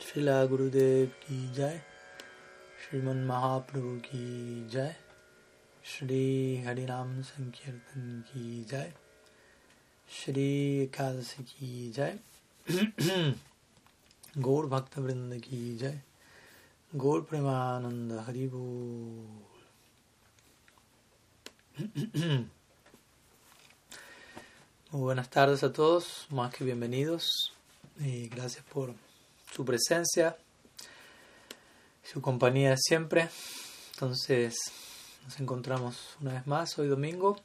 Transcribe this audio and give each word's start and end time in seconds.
शिला 0.00 0.44
गुरुदेव 0.44 1.06
की 1.06 1.54
जय 1.54 1.82
श्रीमन 2.82 3.24
महाप्रभु 3.24 3.96
की 3.96 4.68
जय 4.68 4.96
श्री 5.84 6.62
हरिनाम 6.62 7.22
संकीर्तन 7.22 8.24
की 8.26 8.64
जय 8.64 8.92
श्री 10.08 10.78
एकादशी 10.82 11.42
की 11.42 11.90
जय 11.90 12.18
गौर 14.38 14.66
भक्त 14.66 14.98
वृंद 14.98 15.34
की 15.40 15.76
जय 15.76 16.02
गौर 16.96 17.20
प्रेमानंद 17.20 18.12
हरि 18.12 18.48
बोल। 18.48 19.42
Muy 24.92 25.02
buenas 25.02 25.28
tardes 25.28 25.64
a 25.64 25.72
todos, 25.72 26.28
más 26.30 26.52
que 26.54 26.64
bienvenidos. 26.64 27.53
Y 27.98 28.28
gracias 28.28 28.64
por 28.64 28.94
su 29.52 29.64
presencia, 29.64 30.36
su 32.02 32.20
compañía 32.20 32.76
siempre. 32.76 33.28
Entonces 33.94 34.54
nos 35.24 35.40
encontramos 35.40 36.16
una 36.20 36.34
vez 36.34 36.46
más 36.46 36.78
hoy 36.78 36.88
domingo 36.88 37.36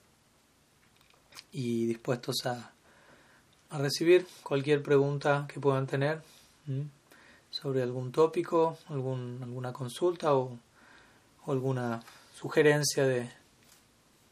y 1.52 1.86
dispuestos 1.86 2.46
a, 2.46 2.74
a 3.70 3.78
recibir 3.78 4.28
cualquier 4.44 4.82
pregunta 4.82 5.48
que 5.52 5.60
puedan 5.60 5.88
tener 5.88 6.22
sobre 7.50 7.82
algún 7.82 8.12
tópico, 8.12 8.78
algún, 8.88 9.40
alguna 9.42 9.74
consulta 9.74 10.36
o, 10.36 10.58
alguna 11.48 12.04
sugerencia 12.36 13.08
de, 13.08 13.28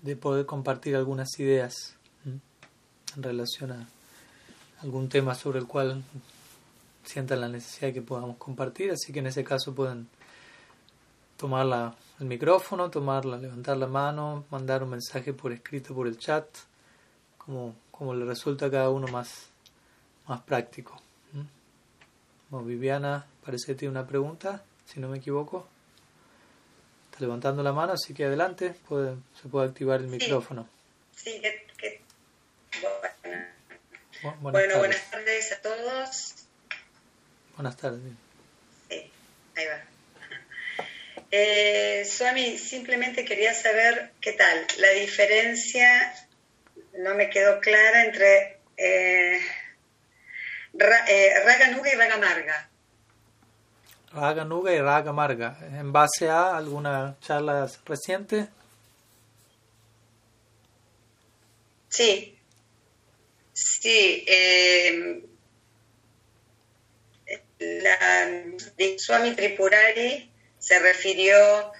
de 0.04 0.16
poder 0.16 0.46
compartir 0.46 0.96
algunas 0.96 1.28
ideas 1.40 1.96
en 2.26 3.24
relación 3.24 3.72
a 3.72 3.90
algún 4.82 5.10
tema 5.10 5.36
sobre 5.36 5.60
el 5.60 5.68
cual 5.68 6.04
sientan 7.04 7.42
la 7.42 7.50
necesidad 7.50 7.88
de 7.88 7.94
que 7.94 8.02
podamos 8.02 8.38
compartir, 8.38 8.92
así 8.92 9.14
que 9.14 9.20
en 9.20 9.28
ese 9.28 9.44
caso 9.44 9.74
pueden 9.74 10.08
tomar 11.38 11.66
la, 11.66 11.96
el 12.20 12.26
micrófono, 12.26 12.90
tomarla, 12.90 13.38
levantar 13.38 13.78
la 13.78 13.88
mano, 13.88 14.46
mandar 14.50 14.84
un 14.84 14.90
mensaje 14.90 15.34
por 15.34 15.52
escrito 15.52 15.94
por 15.94 16.08
el 16.08 16.18
chat, 16.18 16.46
como, 17.38 17.76
como 17.92 18.14
le 18.14 18.26
resulta 18.26 18.66
a 18.66 18.72
cada 18.72 18.90
uno 18.90 19.08
más, 19.08 19.50
más 20.28 20.42
práctico. 20.42 21.02
Bueno, 22.50 22.66
Viviana 22.66 23.26
parece 23.46 23.68
que 23.68 23.76
tiene 23.76 23.92
una 23.92 24.08
pregunta, 24.08 24.64
si 24.86 25.00
no 25.00 25.10
me 25.10 25.18
equivoco. 25.18 25.68
Está 27.06 27.20
levantando 27.22 27.62
la 27.62 27.74
mano, 27.74 27.94
así 27.94 28.14
que 28.14 28.26
adelante, 28.26 28.76
puede, 28.88 29.16
se 29.42 29.50
puede 29.50 29.68
activar 29.68 30.00
el 30.00 30.08
micrófono. 30.08 30.68
Sí, 31.14 31.42
que, 31.42 32.02
Bu- 34.24 34.36
buenas 34.40 34.42
bueno 34.42 34.74
tardes. 34.74 34.78
buenas 34.80 35.12
tardes 35.12 35.52
a 35.52 35.62
todos. 35.62 36.36
Buenas 37.56 37.78
tardes. 37.78 38.02
Sí, 38.90 39.12
ahí 39.56 39.66
va. 39.66 39.84
Eh, 41.32 42.06
Swami, 42.10 42.58
simplemente 42.58 43.26
quería 43.26 43.54
saber 43.54 44.12
qué 44.22 44.34
tal. 44.34 44.66
La 44.80 44.90
diferencia 44.92 46.14
no 47.00 47.16
me 47.16 47.30
quedó 47.30 47.60
clara 47.60 48.06
entre 48.06 48.60
eh, 48.78 49.40
ra, 50.74 51.06
eh, 51.08 51.34
Raga 51.46 51.68
Nuga 51.72 51.92
y 51.92 51.96
Raga 51.96 52.18
Marga. 52.18 52.70
Raga 54.14 54.46
Nuga 54.46 54.74
y 54.74 54.80
Raga 54.80 55.12
Marga. 55.12 55.58
¿En 55.74 55.92
base 55.92 56.30
a 56.30 56.56
alguna 56.56 57.18
charla 57.22 57.70
reciente? 57.86 58.48
Sí, 61.90 62.37
sí. 63.58 64.24
Eh, 64.28 65.24
la 67.60 68.28
de 68.78 69.00
Swami 69.00 69.32
Tripurari 69.32 70.32
se 70.60 70.80
refirió 70.80 71.36
a, 71.38 71.74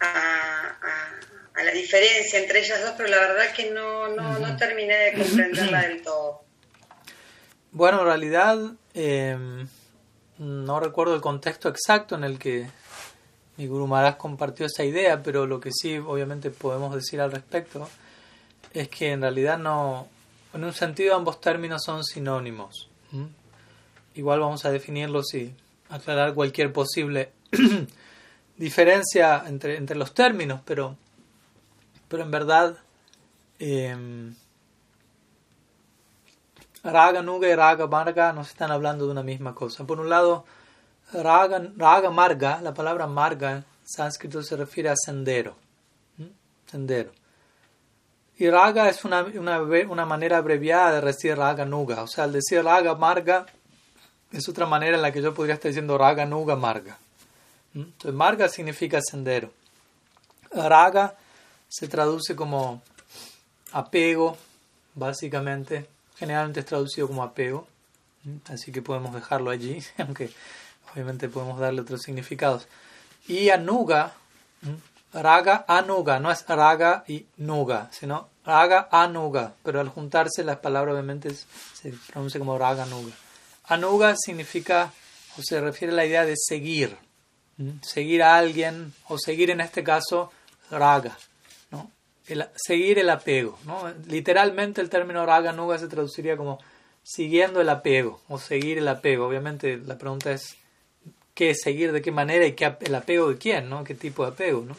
a- 0.00 1.20
a 1.54 1.62
la 1.64 1.72
diferencia 1.72 2.38
entre 2.38 2.60
ellas 2.60 2.80
dos, 2.82 2.94
pero 2.96 3.08
la 3.08 3.18
verdad 3.18 3.52
que 3.54 3.70
no, 3.70 4.08
no, 4.08 4.38
no 4.38 4.56
terminé 4.56 4.96
de 4.96 5.12
comprenderla 5.22 5.82
del 5.88 6.02
todo. 6.02 6.42
Bueno, 7.72 8.00
en 8.00 8.06
realidad 8.06 8.58
eh, 8.94 9.36
no 10.38 10.80
recuerdo 10.80 11.14
el 11.14 11.20
contexto 11.20 11.68
exacto 11.68 12.14
en 12.16 12.24
el 12.24 12.38
que 12.38 12.66
mi 13.56 13.66
Guru 13.66 13.86
Maharaj 13.86 14.16
compartió 14.16 14.66
esa 14.66 14.84
idea, 14.84 15.22
pero 15.22 15.46
lo 15.46 15.60
que 15.60 15.70
sí 15.72 15.98
obviamente 15.98 16.50
podemos 16.50 16.94
decir 16.94 17.20
al 17.20 17.30
respecto 17.32 17.88
es 18.72 18.88
que 18.88 19.12
en 19.12 19.20
realidad 19.20 19.58
no, 19.58 20.08
en 20.52 20.64
un 20.64 20.72
sentido 20.72 21.14
ambos 21.14 21.40
términos 21.40 21.82
son 21.84 22.04
sinónimos. 22.04 22.88
¿m? 23.12 23.28
Igual 24.14 24.40
vamos 24.40 24.64
a 24.64 24.70
definirlos 24.70 25.34
y 25.34 25.54
aclarar 25.88 26.34
cualquier 26.34 26.72
posible 26.72 27.32
diferencia 28.56 29.44
entre, 29.46 29.76
entre 29.76 29.96
los 29.96 30.12
términos, 30.12 30.60
pero, 30.64 30.96
pero 32.08 32.22
en 32.22 32.30
verdad 32.30 32.76
eh, 33.58 34.32
Raga 36.82 37.22
Nuga 37.22 37.48
y 37.48 37.54
Raga 37.54 37.86
Marga 37.86 38.32
nos 38.32 38.48
están 38.48 38.70
hablando 38.70 39.04
de 39.06 39.12
una 39.12 39.22
misma 39.22 39.54
cosa. 39.54 39.86
Por 39.86 40.00
un 40.00 40.08
lado, 40.08 40.44
Raga, 41.12 41.62
Raga 41.76 42.10
Marga, 42.10 42.60
la 42.62 42.72
palabra 42.72 43.06
Marga 43.06 43.52
en 43.52 43.64
sánscrito 43.84 44.42
se 44.42 44.56
refiere 44.56 44.88
a 44.88 44.96
sendero. 44.96 45.56
¿m? 46.18 46.30
Sendero. 46.66 47.12
Y 48.40 48.48
Raga 48.48 48.88
es 48.88 49.04
una, 49.04 49.22
una, 49.22 49.60
una 49.60 50.06
manera 50.06 50.38
abreviada 50.38 50.98
de 50.98 51.06
decir 51.08 51.36
Raga 51.36 51.66
Nuga. 51.66 52.02
O 52.02 52.06
sea, 52.06 52.24
al 52.24 52.32
decir 52.32 52.64
Raga 52.64 52.94
Marga 52.94 53.44
es 54.32 54.48
otra 54.48 54.64
manera 54.64 54.96
en 54.96 55.02
la 55.02 55.12
que 55.12 55.20
yo 55.20 55.34
podría 55.34 55.56
estar 55.56 55.68
diciendo 55.68 55.98
Raga 55.98 56.24
Nuga 56.24 56.56
Marga. 56.56 56.96
¿m? 57.74 57.84
Entonces, 57.84 58.14
Marga 58.14 58.48
significa 58.48 58.98
sendero. 59.02 59.52
Raga 60.52 61.18
se 61.68 61.86
traduce 61.86 62.34
como 62.34 62.80
apego, 63.72 64.38
básicamente. 64.94 65.86
Generalmente 66.16 66.60
es 66.60 66.66
traducido 66.66 67.08
como 67.08 67.22
apego, 67.22 67.68
¿m? 68.24 68.40
así 68.48 68.72
que 68.72 68.80
podemos 68.80 69.12
dejarlo 69.12 69.50
allí, 69.50 69.82
aunque 69.98 70.30
obviamente 70.94 71.28
podemos 71.28 71.60
darle 71.60 71.82
otros 71.82 72.00
significados. 72.00 72.66
Y 73.28 73.50
anuga, 73.50 74.14
¿m? 74.62 74.78
Raga 75.12 75.64
anuga, 75.68 76.20
no 76.20 76.30
es 76.30 76.46
raga 76.46 77.04
y 77.08 77.26
nuga, 77.36 77.88
sino 77.92 78.28
raga 78.44 78.88
anuga, 78.90 79.54
pero 79.62 79.80
al 79.80 79.88
juntarse 79.88 80.44
las 80.44 80.58
palabras 80.58 80.92
obviamente 80.94 81.30
se 81.34 81.92
pronuncia 82.12 82.38
como 82.38 82.58
raga 82.58 82.84
anuga. 82.84 83.12
Anuga 83.64 84.14
significa 84.16 84.92
o 85.38 85.42
se 85.42 85.60
refiere 85.60 85.92
a 85.92 85.96
la 85.96 86.06
idea 86.06 86.24
de 86.24 86.34
seguir, 86.36 86.96
seguir 87.82 88.22
a 88.22 88.36
alguien 88.36 88.92
o 89.08 89.18
seguir 89.18 89.50
en 89.50 89.60
este 89.60 89.84
caso 89.84 90.32
raga, 90.70 91.16
¿no? 91.70 91.90
El- 92.26 92.48
seguir 92.54 92.98
el 92.98 93.10
apego. 93.10 93.58
¿no? 93.64 93.92
Literalmente 94.06 94.80
el 94.80 94.88
término 94.90 95.26
raga 95.26 95.52
nuga 95.52 95.78
se 95.78 95.88
traduciría 95.88 96.36
como 96.36 96.58
siguiendo 97.02 97.60
el 97.60 97.68
apego 97.68 98.20
o 98.28 98.38
seguir 98.38 98.78
el 98.78 98.88
apego. 98.88 99.26
Obviamente 99.26 99.76
la 99.78 99.98
pregunta 99.98 100.30
es 100.32 100.56
seguir, 101.54 101.92
de 101.92 102.02
qué 102.02 102.12
manera 102.12 102.46
y 102.46 102.52
qué, 102.52 102.76
el 102.80 102.94
apego 102.94 103.28
de 103.28 103.38
quién, 103.38 103.68
¿no? 103.68 103.84
qué 103.84 103.94
tipo 103.94 104.24
de 104.24 104.32
apego. 104.32 104.64
¿no? 104.66 104.76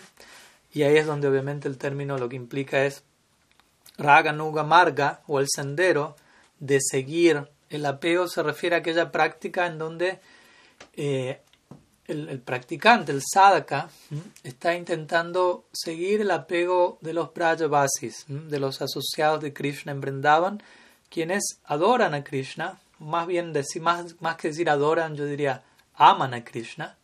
Y 0.74 0.84
ahí 0.84 0.98
es 0.98 1.06
donde 1.06 1.28
obviamente 1.28 1.68
el 1.68 1.78
término 1.78 2.18
lo 2.18 2.30
que 2.30 2.36
implica 2.36 2.86
es 2.86 3.04
raga 3.98 4.32
nuga 4.32 4.64
marga 4.64 5.22
o 5.28 5.40
el 5.40 5.48
sendero 5.50 6.16
de 6.60 6.80
seguir 6.82 7.48
el 7.72 7.86
apego 7.86 8.28
se 8.28 8.44
refiere 8.44 8.76
a 8.76 8.80
aquella 8.80 9.12
práctica 9.12 9.66
en 9.66 9.78
donde 9.78 10.20
eh, 10.94 11.42
el, 12.06 12.42
practicante, 12.42 13.14
el 13.14 13.22
sadhaka, 13.22 13.90
está 14.44 14.76
intentando 14.76 15.66
seguir 15.72 16.22
el 16.22 16.32
apego 16.32 16.98
de 17.02 17.14
los 17.14 17.34
Brajavasis, 17.34 18.26
¿m? 18.30 18.50
de 18.50 18.60
los 18.60 18.82
asociados 18.82 19.42
de 19.42 19.54
Krishna 19.54 19.94
en 19.94 20.02
Vrindavan, 20.02 20.62
quienes 21.10 21.60
adoran 21.64 22.14
a 22.14 22.24
Krishna, 22.24 22.80
más 23.00 23.26
bien 23.28 23.54
decir, 23.54 23.82
más, 23.82 24.16
más 24.20 24.36
que 24.36 24.50
decir 24.50 24.70
adoran, 24.70 25.16
yo 25.16 25.26
diría 25.26 25.64
aman 25.96 26.34
a 26.34 26.44
Krishna. 26.44 26.98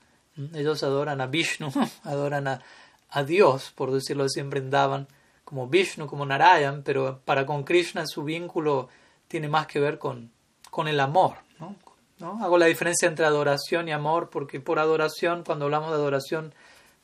Ellos 0.54 0.84
adoran 0.84 1.22
a 1.22 1.28
Vishnu, 1.28 1.72
adoran 2.04 2.48
a, 2.48 2.62
a 3.10 3.24
Dios, 3.24 3.72
por 3.76 3.92
decirlo 3.92 4.26
así, 4.26 4.40
en 4.40 5.08
como 5.44 5.68
Vishnu, 5.68 6.08
como 6.08 6.26
Narayan, 6.26 6.84
pero 6.84 7.22
para 7.24 7.46
con 7.46 7.64
Krishna 7.64 8.06
su 8.06 8.24
vínculo 8.24 8.90
tiene 9.28 9.48
más 9.48 9.66
que 9.66 9.80
ver 9.80 9.98
con, 9.98 10.30
con 10.70 10.88
el 10.90 11.00
amor, 11.00 11.36
¿no? 11.60 11.76
¿no? 12.20 12.44
Hago 12.44 12.58
la 12.58 12.66
diferencia 12.66 13.08
entre 13.08 13.26
adoración 13.26 13.88
y 13.88 13.92
amor 13.92 14.30
porque 14.30 14.60
por 14.60 14.80
adoración, 14.80 15.44
cuando 15.46 15.66
hablamos 15.66 15.90
de 15.90 15.96
adoración, 15.96 16.54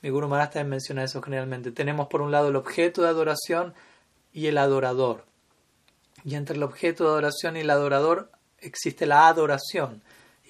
mi 0.01 0.09
Guru 0.09 0.27
Maharaj 0.27 0.51
también 0.51 0.69
menciona 0.71 1.03
eso 1.03 1.21
generalmente. 1.21 1.71
Tenemos 1.71 2.07
por 2.07 2.21
un 2.21 2.31
lado 2.31 2.49
el 2.49 2.57
objeto 2.57 3.01
de 3.01 3.07
adoración 3.07 3.73
y 4.33 4.47
el 4.47 4.57
adorador. 4.57 5.23
Y 6.25 6.35
entre 6.35 6.57
el 6.57 6.63
objeto 6.63 7.05
de 7.05 7.09
adoración 7.11 7.55
y 7.55 7.61
el 7.61 7.69
adorador 7.69 8.29
existe 8.59 9.05
la 9.05 9.27
adoración. 9.27 10.01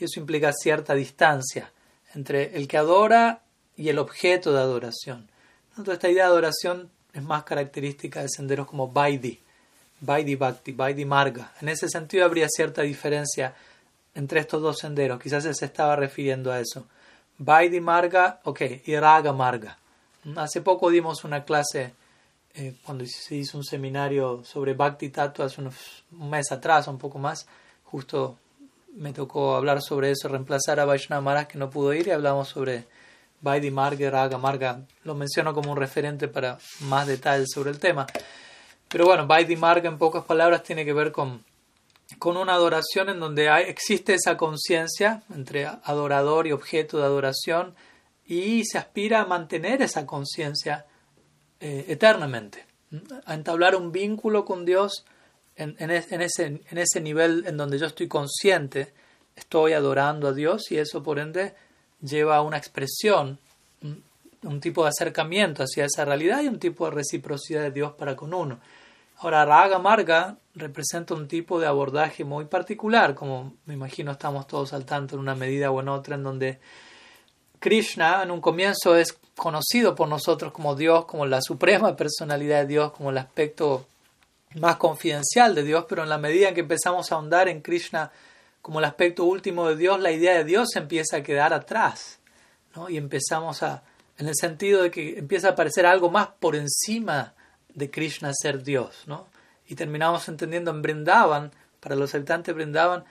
Eso 0.05 0.19
implica 0.19 0.51
cierta 0.53 0.93
distancia 0.93 1.71
entre 2.13 2.55
el 2.55 2.67
que 2.67 2.77
adora 2.77 3.41
y 3.75 3.89
el 3.89 3.99
objeto 3.99 4.53
de 4.53 4.59
adoración. 4.59 5.29
Entonces, 5.69 5.95
esta 5.95 6.09
idea 6.09 6.25
de 6.25 6.31
adoración 6.31 6.89
es 7.13 7.23
más 7.23 7.43
característica 7.43 8.21
de 8.21 8.29
senderos 8.29 8.67
como 8.67 8.89
Vaidhi, 8.89 9.39
Vaidhi 10.01 10.35
Bhakti, 10.35 10.71
Vaidhi 10.73 11.05
Marga. 11.05 11.53
En 11.61 11.69
ese 11.69 11.89
sentido 11.89 12.25
habría 12.25 12.47
cierta 12.49 12.81
diferencia 12.81 13.55
entre 14.13 14.39
estos 14.39 14.61
dos 14.61 14.77
senderos. 14.77 15.21
Quizás 15.21 15.43
se 15.43 15.65
estaba 15.65 15.95
refiriendo 15.95 16.51
a 16.51 16.59
eso. 16.59 16.85
Vaidhi 17.37 17.79
Marga, 17.79 18.39
ok, 18.43 18.61
y 18.85 18.95
Raga 18.97 19.33
Marga. 19.33 19.77
Hace 20.35 20.61
poco 20.61 20.89
dimos 20.89 21.23
una 21.23 21.43
clase, 21.43 21.93
eh, 22.53 22.75
cuando 22.83 23.05
se 23.05 23.35
hizo 23.35 23.57
un 23.57 23.63
seminario 23.63 24.43
sobre 24.43 24.73
Bhakti 24.73 25.09
Tattva 25.09 25.47
un 25.57 26.29
mes 26.29 26.51
atrás, 26.51 26.87
un 26.87 26.97
poco 26.97 27.17
más, 27.17 27.47
justo 27.85 28.37
me 28.95 29.13
tocó 29.13 29.55
hablar 29.55 29.81
sobre 29.81 30.11
eso, 30.11 30.27
reemplazar 30.27 30.79
a 30.79 30.85
Vaishnava 30.85 31.21
Maharaj 31.21 31.47
que 31.47 31.57
no 31.57 31.69
pudo 31.69 31.93
ir 31.93 32.07
y 32.07 32.11
hablamos 32.11 32.49
sobre 32.49 32.85
Vaidhi 33.41 33.71
Marga 33.71 34.09
Raga 34.09 34.37
Marga. 34.37 34.81
Lo 35.03 35.15
menciono 35.15 35.53
como 35.53 35.71
un 35.71 35.77
referente 35.77 36.27
para 36.27 36.57
más 36.81 37.07
detalles 37.07 37.49
sobre 37.51 37.71
el 37.71 37.79
tema. 37.79 38.07
Pero 38.87 39.05
bueno, 39.05 39.27
Vaidhi 39.27 39.55
Marga 39.55 39.89
en 39.89 39.97
pocas 39.97 40.23
palabras 40.23 40.63
tiene 40.63 40.85
que 40.85 40.93
ver 40.93 41.11
con 41.11 41.43
con 42.19 42.37
una 42.37 42.53
adoración 42.53 43.09
en 43.09 43.19
donde 43.19 43.49
hay, 43.49 43.65
existe 43.65 44.13
esa 44.13 44.37
conciencia 44.37 45.23
entre 45.33 45.65
adorador 45.65 46.47
y 46.47 46.51
objeto 46.51 46.97
de 46.97 47.05
adoración 47.05 47.75
y 48.25 48.63
se 48.65 48.77
aspira 48.77 49.21
a 49.21 49.25
mantener 49.25 49.81
esa 49.81 50.05
conciencia 50.05 50.85
eh, 51.59 51.85
eternamente, 51.87 52.65
a 53.25 53.33
entablar 53.33 53.75
un 53.75 53.91
vínculo 53.91 54.45
con 54.45 54.65
Dios 54.65 55.05
en, 55.55 55.91
ese 55.91 57.01
nivel 57.01 57.43
en 57.47 57.57
donde 57.57 57.77
yo 57.77 57.85
estoy 57.85 58.07
consciente, 58.07 58.93
estoy 59.35 59.73
adorando 59.73 60.27
a 60.27 60.33
Dios 60.33 60.71
y 60.71 60.77
eso 60.77 61.03
por 61.03 61.19
ende 61.19 61.53
lleva 62.01 62.37
a 62.37 62.41
una 62.41 62.57
expresión, 62.57 63.39
un 64.43 64.59
tipo 64.59 64.83
de 64.83 64.89
acercamiento 64.89 65.63
hacia 65.63 65.85
esa 65.85 66.05
realidad 66.05 66.41
y 66.41 66.47
un 66.47 66.59
tipo 66.59 66.85
de 66.85 66.91
reciprocidad 66.91 67.61
de 67.61 67.71
Dios 67.71 67.93
para 67.93 68.15
con 68.15 68.33
uno. 68.33 68.59
Ahora, 69.19 69.45
Raga 69.45 69.79
Marga 69.79 70.35
representa 70.55 71.13
un 71.13 71.27
tipo 71.27 71.59
de 71.59 71.67
abordaje 71.67 72.25
muy 72.25 72.45
particular, 72.45 73.15
como 73.15 73.53
me 73.65 73.73
imagino 73.73 74.11
estamos 74.11 74.47
todos 74.47 74.73
al 74.73 74.85
tanto 74.85 75.15
en 75.15 75.21
una 75.21 75.35
medida 75.35 75.71
o 75.71 75.79
en 75.79 75.87
otra, 75.87 76.15
en 76.15 76.23
donde 76.23 76.59
Krishna 77.59 78.23
en 78.23 78.31
un 78.31 78.41
comienzo 78.41 78.97
es 78.97 79.17
conocido 79.37 79.95
por 79.95 80.09
nosotros 80.09 80.51
como 80.51 80.75
Dios, 80.75 81.05
como 81.05 81.25
la 81.25 81.41
suprema 81.41 81.95
personalidad 81.95 82.61
de 82.61 82.67
Dios, 82.67 82.91
como 82.91 83.11
el 83.11 83.17
aspecto 83.17 83.87
más 84.55 84.77
confidencial 84.77 85.55
de 85.55 85.63
Dios, 85.63 85.85
pero 85.87 86.03
en 86.03 86.09
la 86.09 86.17
medida 86.17 86.49
en 86.49 86.55
que 86.55 86.61
empezamos 86.61 87.11
a 87.11 87.15
ahondar 87.15 87.47
en 87.47 87.61
Krishna 87.61 88.11
como 88.61 88.79
el 88.79 88.85
aspecto 88.85 89.25
último 89.25 89.67
de 89.67 89.75
Dios, 89.75 89.99
la 89.99 90.11
idea 90.11 90.37
de 90.37 90.45
Dios 90.45 90.75
empieza 90.75 91.17
a 91.17 91.23
quedar 91.23 91.53
atrás, 91.53 92.19
¿no? 92.75 92.89
Y 92.89 92.97
empezamos 92.97 93.61
a, 93.61 93.83
en 94.17 94.27
el 94.27 94.35
sentido 94.35 94.83
de 94.83 94.91
que 94.91 95.19
empieza 95.19 95.49
a 95.49 95.51
aparecer 95.51 95.85
algo 95.85 96.09
más 96.09 96.29
por 96.39 96.55
encima 96.55 97.33
de 97.73 97.89
Krishna 97.91 98.31
ser 98.33 98.63
Dios, 98.63 99.03
¿no? 99.05 99.27
Y 99.67 99.75
terminamos 99.75 100.27
entendiendo 100.29 100.71
en 100.71 100.81
Brindavan, 100.81 101.51
para 101.79 101.95
los 101.95 102.15
habitantes 102.15 102.47
de 102.47 102.63
Brindavan, 102.63 103.03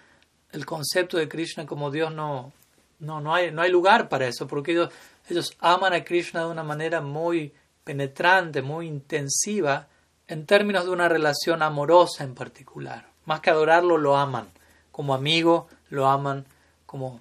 el 0.52 0.64
concepto 0.64 1.18
de 1.18 1.28
Krishna 1.28 1.66
como 1.66 1.90
Dios 1.90 2.14
no, 2.14 2.52
no, 2.98 3.20
no, 3.20 3.34
hay, 3.34 3.50
no 3.50 3.62
hay 3.62 3.70
lugar 3.70 4.08
para 4.08 4.26
eso, 4.26 4.46
porque 4.46 4.72
ellos, 4.72 4.90
ellos 5.28 5.54
aman 5.58 5.92
a 5.92 6.04
Krishna 6.04 6.40
de 6.40 6.50
una 6.50 6.62
manera 6.62 7.00
muy 7.00 7.52
penetrante, 7.84 8.62
muy 8.62 8.86
intensiva, 8.86 9.88
en 10.32 10.46
términos 10.46 10.86
de 10.86 10.90
una 10.90 11.10
relación 11.10 11.62
amorosa 11.62 12.24
en 12.24 12.34
particular. 12.34 13.06
Más 13.26 13.40
que 13.40 13.50
adorarlo, 13.50 13.98
lo 13.98 14.16
aman. 14.16 14.48
Como 14.90 15.12
amigo, 15.12 15.68
lo 15.90 16.06
aman 16.06 16.46
como 16.86 17.20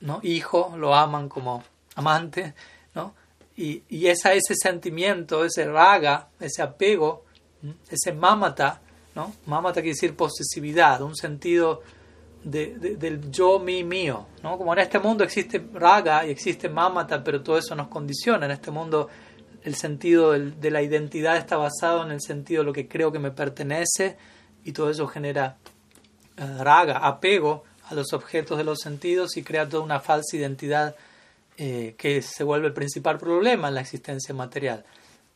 ¿no? 0.00 0.20
hijo, 0.22 0.74
lo 0.76 0.94
aman 0.94 1.30
como 1.30 1.64
amante, 1.94 2.52
¿no? 2.94 3.14
Y, 3.56 3.82
y 3.88 4.08
ese 4.08 4.40
sentimiento, 4.40 5.44
ese 5.44 5.64
raga, 5.64 6.28
ese 6.38 6.60
apego, 6.60 7.24
ese 7.88 8.12
mamata, 8.12 8.80
¿no? 9.14 9.32
Mamata 9.46 9.80
quiere 9.80 9.94
decir 9.94 10.14
posesividad, 10.14 11.00
un 11.00 11.16
sentido 11.16 11.80
de, 12.42 12.74
del 12.96 13.30
yo, 13.30 13.58
mi, 13.58 13.84
mío, 13.84 14.26
¿no? 14.42 14.58
Como 14.58 14.74
en 14.74 14.80
este 14.80 14.98
mundo 14.98 15.24
existe 15.24 15.64
raga 15.72 16.26
y 16.26 16.30
existe 16.30 16.68
mamata, 16.68 17.24
pero 17.24 17.42
todo 17.42 17.56
eso 17.56 17.74
nos 17.74 17.88
condiciona. 17.88 18.44
En 18.44 18.52
este 18.52 18.70
mundo 18.70 19.08
el 19.64 19.74
sentido 19.76 20.32
de 20.32 20.70
la 20.70 20.82
identidad 20.82 21.38
está 21.38 21.56
basado 21.56 22.04
en 22.04 22.10
el 22.10 22.20
sentido 22.20 22.62
de 22.62 22.66
lo 22.66 22.72
que 22.72 22.86
creo 22.86 23.10
que 23.10 23.18
me 23.18 23.30
pertenece 23.30 24.16
y 24.62 24.72
todo 24.72 24.90
eso 24.90 25.06
genera 25.06 25.56
eh, 26.36 26.58
raga, 26.62 26.98
apego 26.98 27.64
a 27.84 27.94
los 27.94 28.12
objetos 28.12 28.58
de 28.58 28.64
los 28.64 28.78
sentidos 28.80 29.36
y 29.36 29.42
crea 29.42 29.68
toda 29.68 29.82
una 29.82 30.00
falsa 30.00 30.36
identidad 30.36 30.94
eh, 31.56 31.94
que 31.96 32.20
se 32.20 32.44
vuelve 32.44 32.66
el 32.66 32.72
principal 32.74 33.18
problema 33.18 33.68
en 33.68 33.74
la 33.74 33.80
existencia 33.80 34.34
material. 34.34 34.84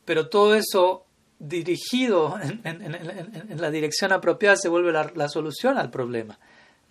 Pero 0.05 0.29
todo 0.29 0.55
eso 0.55 1.07
dirigido 1.39 2.39
en, 2.65 3.61
la 3.61 3.71
dirección 3.71 4.13
apropiada 4.13 4.57
se 4.57 4.69
vuelve 4.69 4.93
la, 4.93 5.29
solución 5.29 5.79
al 5.79 5.91
problema. 5.91 6.39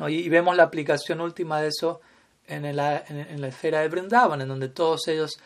Y, 0.08 0.30
vemos 0.30 0.56
la 0.56 0.64
aplicación 0.64 1.22
última 1.22 1.62
de 1.62 1.68
eso 1.68 2.02
en, 2.48 2.76
la 2.76 3.04
esfera 3.48 3.82
de 3.82 3.90
Brindavan, 3.90 4.42
en 4.42 4.48
donde 4.48 4.70
todos 4.70 5.08
ellos 5.08 5.38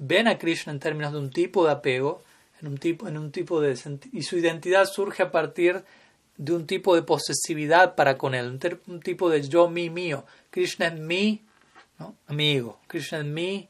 ven 0.00 0.28
a 0.28 0.38
Krishna 0.38 0.72
en 0.72 0.80
términos 0.80 1.12
de 1.12 1.18
un 1.18 1.30
tipo 1.30 1.64
de 1.64 1.72
apego, 1.72 2.22
en 2.60 2.68
un 2.68 2.78
tipo, 2.78 3.06
en 3.06 3.18
un 3.18 3.30
tipo 3.30 3.60
de 3.60 3.78
y 4.12 4.22
su 4.22 4.38
identidad 4.38 4.86
surge 4.86 5.22
a 5.22 5.30
partir 5.30 5.84
de 6.36 6.54
un 6.54 6.66
tipo 6.66 6.94
de 6.94 7.02
posesividad 7.02 7.94
para 7.94 8.16
con 8.16 8.34
él, 8.34 8.58
un, 8.86 9.00
tipo 9.00 9.28
de 9.28 9.42
yo, 9.42 9.68
mi, 9.68 9.90
mío. 9.90 10.24
Krishna 10.50 10.86
es 10.86 10.98
mi 10.98 11.44
amigo, 12.26 12.80
Krishna 12.86 13.18
en 13.18 13.34
mí, 13.34 13.68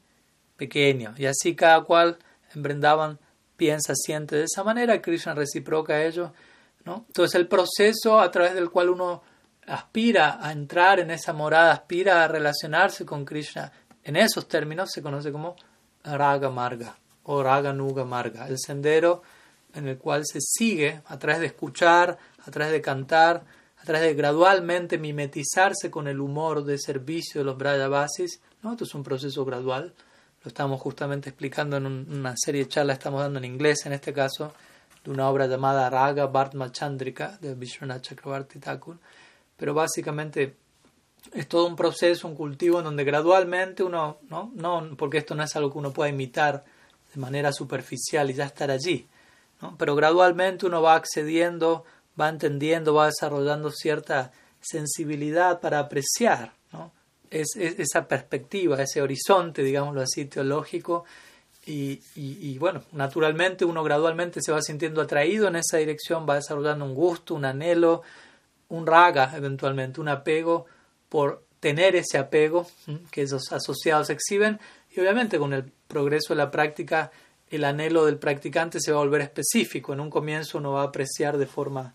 pequeño. 0.56 1.14
Y 1.18 1.26
así 1.26 1.56
cada 1.56 1.82
cual 1.82 2.18
en 2.54 2.62
Brindavan 2.62 3.18
piensa, 3.56 3.94
siente 3.96 4.36
de 4.36 4.44
esa 4.44 4.62
manera, 4.62 5.02
Krishna 5.02 5.34
reciproca 5.34 5.94
a 5.94 6.04
ello. 6.04 6.32
¿no? 6.84 7.04
Entonces 7.08 7.34
el 7.34 7.48
proceso 7.48 8.20
a 8.20 8.30
través 8.30 8.54
del 8.54 8.70
cual 8.70 8.90
uno 8.90 9.22
aspira 9.66 10.38
a 10.40 10.52
entrar 10.52 11.00
en 11.00 11.10
esa 11.10 11.32
morada, 11.32 11.72
aspira 11.72 12.24
a 12.24 12.28
relacionarse 12.28 13.04
con 13.04 13.24
Krishna, 13.24 13.72
en 14.04 14.16
esos 14.16 14.46
términos 14.46 14.90
se 14.92 15.02
conoce 15.02 15.32
como 15.32 15.56
Raga 16.04 16.50
Marga 16.50 16.96
o 17.24 17.42
Raga 17.42 17.72
Nuga 17.72 18.04
Marga, 18.04 18.48
el 18.48 18.58
sendero 18.58 19.22
en 19.74 19.86
el 19.88 19.98
cual 19.98 20.24
se 20.26 20.40
sigue 20.40 21.00
a 21.06 21.18
través 21.18 21.40
de 21.40 21.46
escuchar, 21.46 22.18
a 22.44 22.50
través 22.50 22.72
de 22.72 22.80
cantar, 22.80 23.44
a 23.78 23.84
través 23.84 24.02
de 24.02 24.14
gradualmente 24.14 24.98
mimetizarse 24.98 25.90
con 25.90 26.08
el 26.08 26.20
humor 26.20 26.64
de 26.64 26.78
servicio 26.78 27.40
de 27.40 27.44
los 27.44 27.56
Brajavasis. 27.56 28.40
¿no? 28.62 28.72
Esto 28.72 28.84
es 28.84 28.94
un 28.94 29.02
proceso 29.02 29.44
gradual. 29.44 29.94
Lo 30.42 30.48
estamos 30.48 30.80
justamente 30.80 31.30
explicando 31.30 31.76
en 31.76 31.86
una 31.86 32.34
serie 32.36 32.64
de 32.64 32.68
charlas, 32.68 32.98
estamos 32.98 33.20
dando 33.20 33.38
en 33.38 33.44
inglés 33.44 33.84
en 33.86 33.92
este 33.92 34.12
caso, 34.12 34.52
de 35.04 35.10
una 35.10 35.28
obra 35.28 35.46
llamada 35.46 35.88
Raga 35.88 36.26
Bhartma 36.26 36.72
Chandrika 36.72 37.38
de 37.40 37.54
Vishwanath 37.54 38.02
Chakravarti 38.02 38.58
Thakur. 38.58 38.98
Pero 39.56 39.74
básicamente 39.74 40.56
es 41.32 41.48
todo 41.48 41.66
un 41.66 41.76
proceso, 41.76 42.26
un 42.28 42.34
cultivo 42.34 42.78
en 42.78 42.84
donde 42.84 43.04
gradualmente 43.04 43.82
uno, 43.82 44.18
¿no? 44.28 44.50
no 44.54 44.96
porque 44.96 45.18
esto 45.18 45.34
no 45.34 45.42
es 45.44 45.54
algo 45.56 45.72
que 45.72 45.78
uno 45.78 45.92
pueda 45.92 46.10
imitar 46.10 46.64
de 47.14 47.20
manera 47.20 47.52
superficial 47.52 48.30
y 48.30 48.34
ya 48.34 48.44
estar 48.44 48.70
allí, 48.70 49.06
¿no? 49.60 49.76
pero 49.78 49.94
gradualmente 49.94 50.66
uno 50.66 50.82
va 50.82 50.94
accediendo 50.94 51.84
va 52.20 52.28
entendiendo, 52.28 52.94
va 52.94 53.06
desarrollando 53.06 53.70
cierta 53.70 54.32
sensibilidad 54.60 55.60
para 55.60 55.78
apreciar 55.78 56.52
¿no? 56.72 56.92
es, 57.30 57.56
esa 57.56 58.06
perspectiva, 58.06 58.82
ese 58.82 59.00
horizonte, 59.00 59.62
digámoslo 59.62 60.02
así, 60.02 60.26
teológico. 60.26 61.04
Y, 61.66 62.00
y, 62.16 62.58
bueno, 62.58 62.82
naturalmente 62.92 63.64
uno 63.64 63.84
gradualmente 63.84 64.40
se 64.42 64.50
va 64.50 64.60
sintiendo 64.60 65.00
atraído 65.00 65.46
en 65.46 65.56
esa 65.56 65.76
dirección, 65.76 66.26
va 66.28 66.34
desarrollando 66.34 66.84
un 66.84 66.94
gusto, 66.94 67.34
un 67.34 67.44
anhelo, 67.44 68.02
un 68.70 68.86
raga 68.86 69.32
eventualmente, 69.36 70.00
un 70.00 70.08
apego 70.08 70.66
por 71.10 71.44
tener 71.60 71.94
ese 71.94 72.16
apego 72.16 72.66
que 73.10 73.22
esos 73.22 73.52
asociados 73.52 74.08
exhiben. 74.08 74.58
Y 74.90 75.00
obviamente 75.00 75.38
con 75.38 75.52
el 75.52 75.64
progreso 75.86 76.32
de 76.32 76.38
la 76.38 76.50
práctica 76.50 77.10
el 77.50 77.64
anhelo 77.64 78.06
del 78.06 78.16
practicante 78.16 78.80
se 78.80 78.92
va 78.92 78.98
a 78.98 79.02
volver 79.02 79.20
específico. 79.20 79.92
En 79.92 80.00
un 80.00 80.08
comienzo 80.08 80.58
uno 80.58 80.72
va 80.72 80.82
a 80.82 80.86
apreciar 80.86 81.36
de 81.36 81.46
forma 81.46 81.94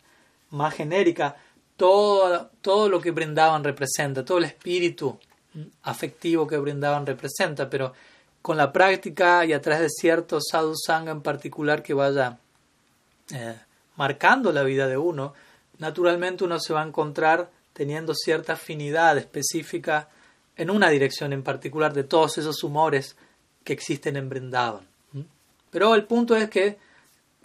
más 0.52 0.76
genérica, 0.76 1.36
todo, 1.78 2.52
todo 2.62 2.90
lo 2.90 3.02
que 3.02 3.12
brindaban 3.12 3.64
representa, 3.64 4.24
todo 4.24 4.38
el 4.38 4.44
espíritu 4.44 5.18
afectivo 5.84 6.46
que 6.46 6.58
brindaban 6.58 7.06
representa, 7.06 7.70
pero 7.70 7.94
con 8.42 8.58
la 8.58 8.72
práctica 8.72 9.46
y 9.46 9.54
a 9.54 9.62
través 9.62 9.82
de 9.82 9.90
cierto 9.90 10.40
sadhu 10.42 10.74
sangha 10.76 11.12
en 11.12 11.22
particular 11.22 11.82
que 11.82 11.94
vaya 11.94 12.38
eh, 13.34 13.56
marcando 13.96 14.52
la 14.52 14.64
vida 14.64 14.88
de 14.88 14.98
uno, 14.98 15.34
naturalmente 15.80 16.44
uno 16.44 16.60
se 16.60 16.74
va 16.74 16.84
a 16.84 16.88
encontrar 16.88 17.50
teniendo 17.76 18.16
cierta 18.16 18.54
afinidad 18.54 19.18
específica 19.18 20.08
en 20.56 20.70
una 20.70 20.90
dirección 20.90 21.34
en 21.34 21.44
particular 21.44 21.94
de 21.94 22.06
todos 22.06 22.38
esos 22.38 22.64
humores 22.64 23.18
que 23.66 23.74
existen 23.74 24.16
en 24.16 24.30
Brindavan. 24.30 24.88
Pero 25.70 25.94
el 25.94 26.06
punto 26.06 26.38
es 26.38 26.50
que 26.50 26.78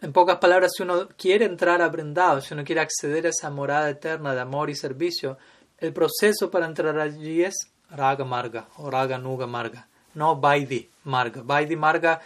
en 0.01 0.13
pocas 0.13 0.39
palabras, 0.39 0.71
si 0.77 0.85
uno 0.85 1.09
quiere 1.19 1.47
entrar 1.47 1.83
a 1.83 1.89
Brindado, 1.89 2.41
si 2.41 2.55
uno 2.55 2.63
quiere 2.65 2.81
acceder 2.81 3.27
a 3.27 3.31
esa 3.31 3.51
morada 3.51 3.91
eterna 3.91 4.33
de 4.33 4.41
amor 4.41 4.71
y 4.71 4.77
servicio, 4.77 5.37
el 5.79 5.93
proceso 5.93 6.49
para 6.49 6.67
entrar 6.67 6.97
allí 7.01 7.43
es 7.43 7.73
Raga 7.91 8.25
Marga 8.25 8.69
o 8.77 8.89
Raga 8.89 9.19
Nuga 9.19 9.49
Marga, 9.49 9.89
no 10.15 10.37
Vaidhi 10.37 10.89
Marga. 11.05 11.43
Vaidhi 11.43 11.75
Marga, 11.75 12.21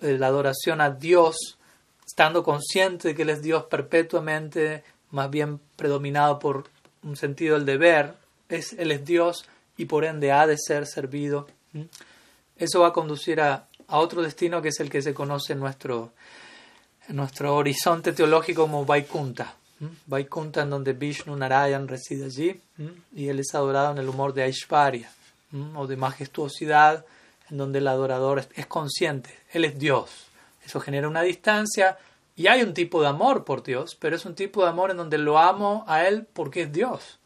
eh, 0.00 0.16
la 0.16 0.28
adoración 0.28 0.80
a 0.80 0.90
Dios, 0.90 1.58
estando 2.06 2.44
consciente 2.44 3.08
de 3.08 3.14
que 3.16 3.22
Él 3.22 3.30
es 3.30 3.42
Dios 3.42 3.64
perpetuamente, 3.64 4.84
más 5.10 5.30
bien 5.30 5.58
predominado 5.74 6.38
por 6.38 6.70
un 7.02 7.16
sentido 7.16 7.56
del 7.56 7.66
deber, 7.66 8.14
es, 8.48 8.72
Él 8.74 8.90
es 8.92 9.04
Dios 9.04 9.46
y 9.76 9.86
por 9.86 10.04
ende 10.04 10.32
ha 10.32 10.46
de 10.46 10.56
ser 10.58 10.86
servido. 10.86 11.48
Eso 12.56 12.80
va 12.80 12.88
a 12.88 12.92
conducir 12.92 13.40
a, 13.40 13.66
a 13.88 13.98
otro 13.98 14.22
destino 14.22 14.62
que 14.62 14.68
es 14.68 14.80
el 14.80 14.90
que 14.90 15.02
se 15.02 15.14
conoce 15.14 15.52
en 15.52 15.60
nuestro, 15.60 16.12
en 17.08 17.16
nuestro 17.16 17.56
horizonte 17.56 18.12
teológico 18.12 18.62
como 18.62 18.84
Vaikunta. 18.84 19.56
Vaikunta 20.06 20.62
en 20.62 20.70
donde 20.70 20.92
Vishnu 20.92 21.34
Narayan 21.36 21.88
reside 21.88 22.26
allí 22.26 22.60
y 23.14 23.28
él 23.28 23.40
es 23.40 23.54
adorado 23.54 23.92
en 23.92 23.98
el 23.98 24.08
humor 24.08 24.34
de 24.34 24.42
Aishvarya 24.42 25.10
o 25.74 25.86
de 25.86 25.96
majestuosidad 25.96 27.04
en 27.50 27.56
donde 27.56 27.78
el 27.78 27.88
adorador 27.88 28.44
es 28.54 28.66
consciente, 28.66 29.36
él 29.52 29.64
es 29.64 29.78
Dios. 29.78 30.26
Eso 30.64 30.80
genera 30.80 31.08
una 31.08 31.22
distancia 31.22 31.98
y 32.40 32.46
hay 32.46 32.62
un 32.62 32.72
tipo 32.72 33.02
de 33.02 33.08
amor 33.08 33.44
por 33.44 33.62
Dios, 33.62 33.94
pero 34.00 34.16
es 34.16 34.24
un 34.24 34.34
tipo 34.34 34.62
de 34.62 34.70
amor 34.70 34.90
en 34.90 34.96
donde 34.96 35.18
lo 35.18 35.38
amo 35.38 35.84
a 35.86 36.06
él 36.06 36.26
porque 36.32 36.62
es 36.62 36.72
Dios. 36.72 37.18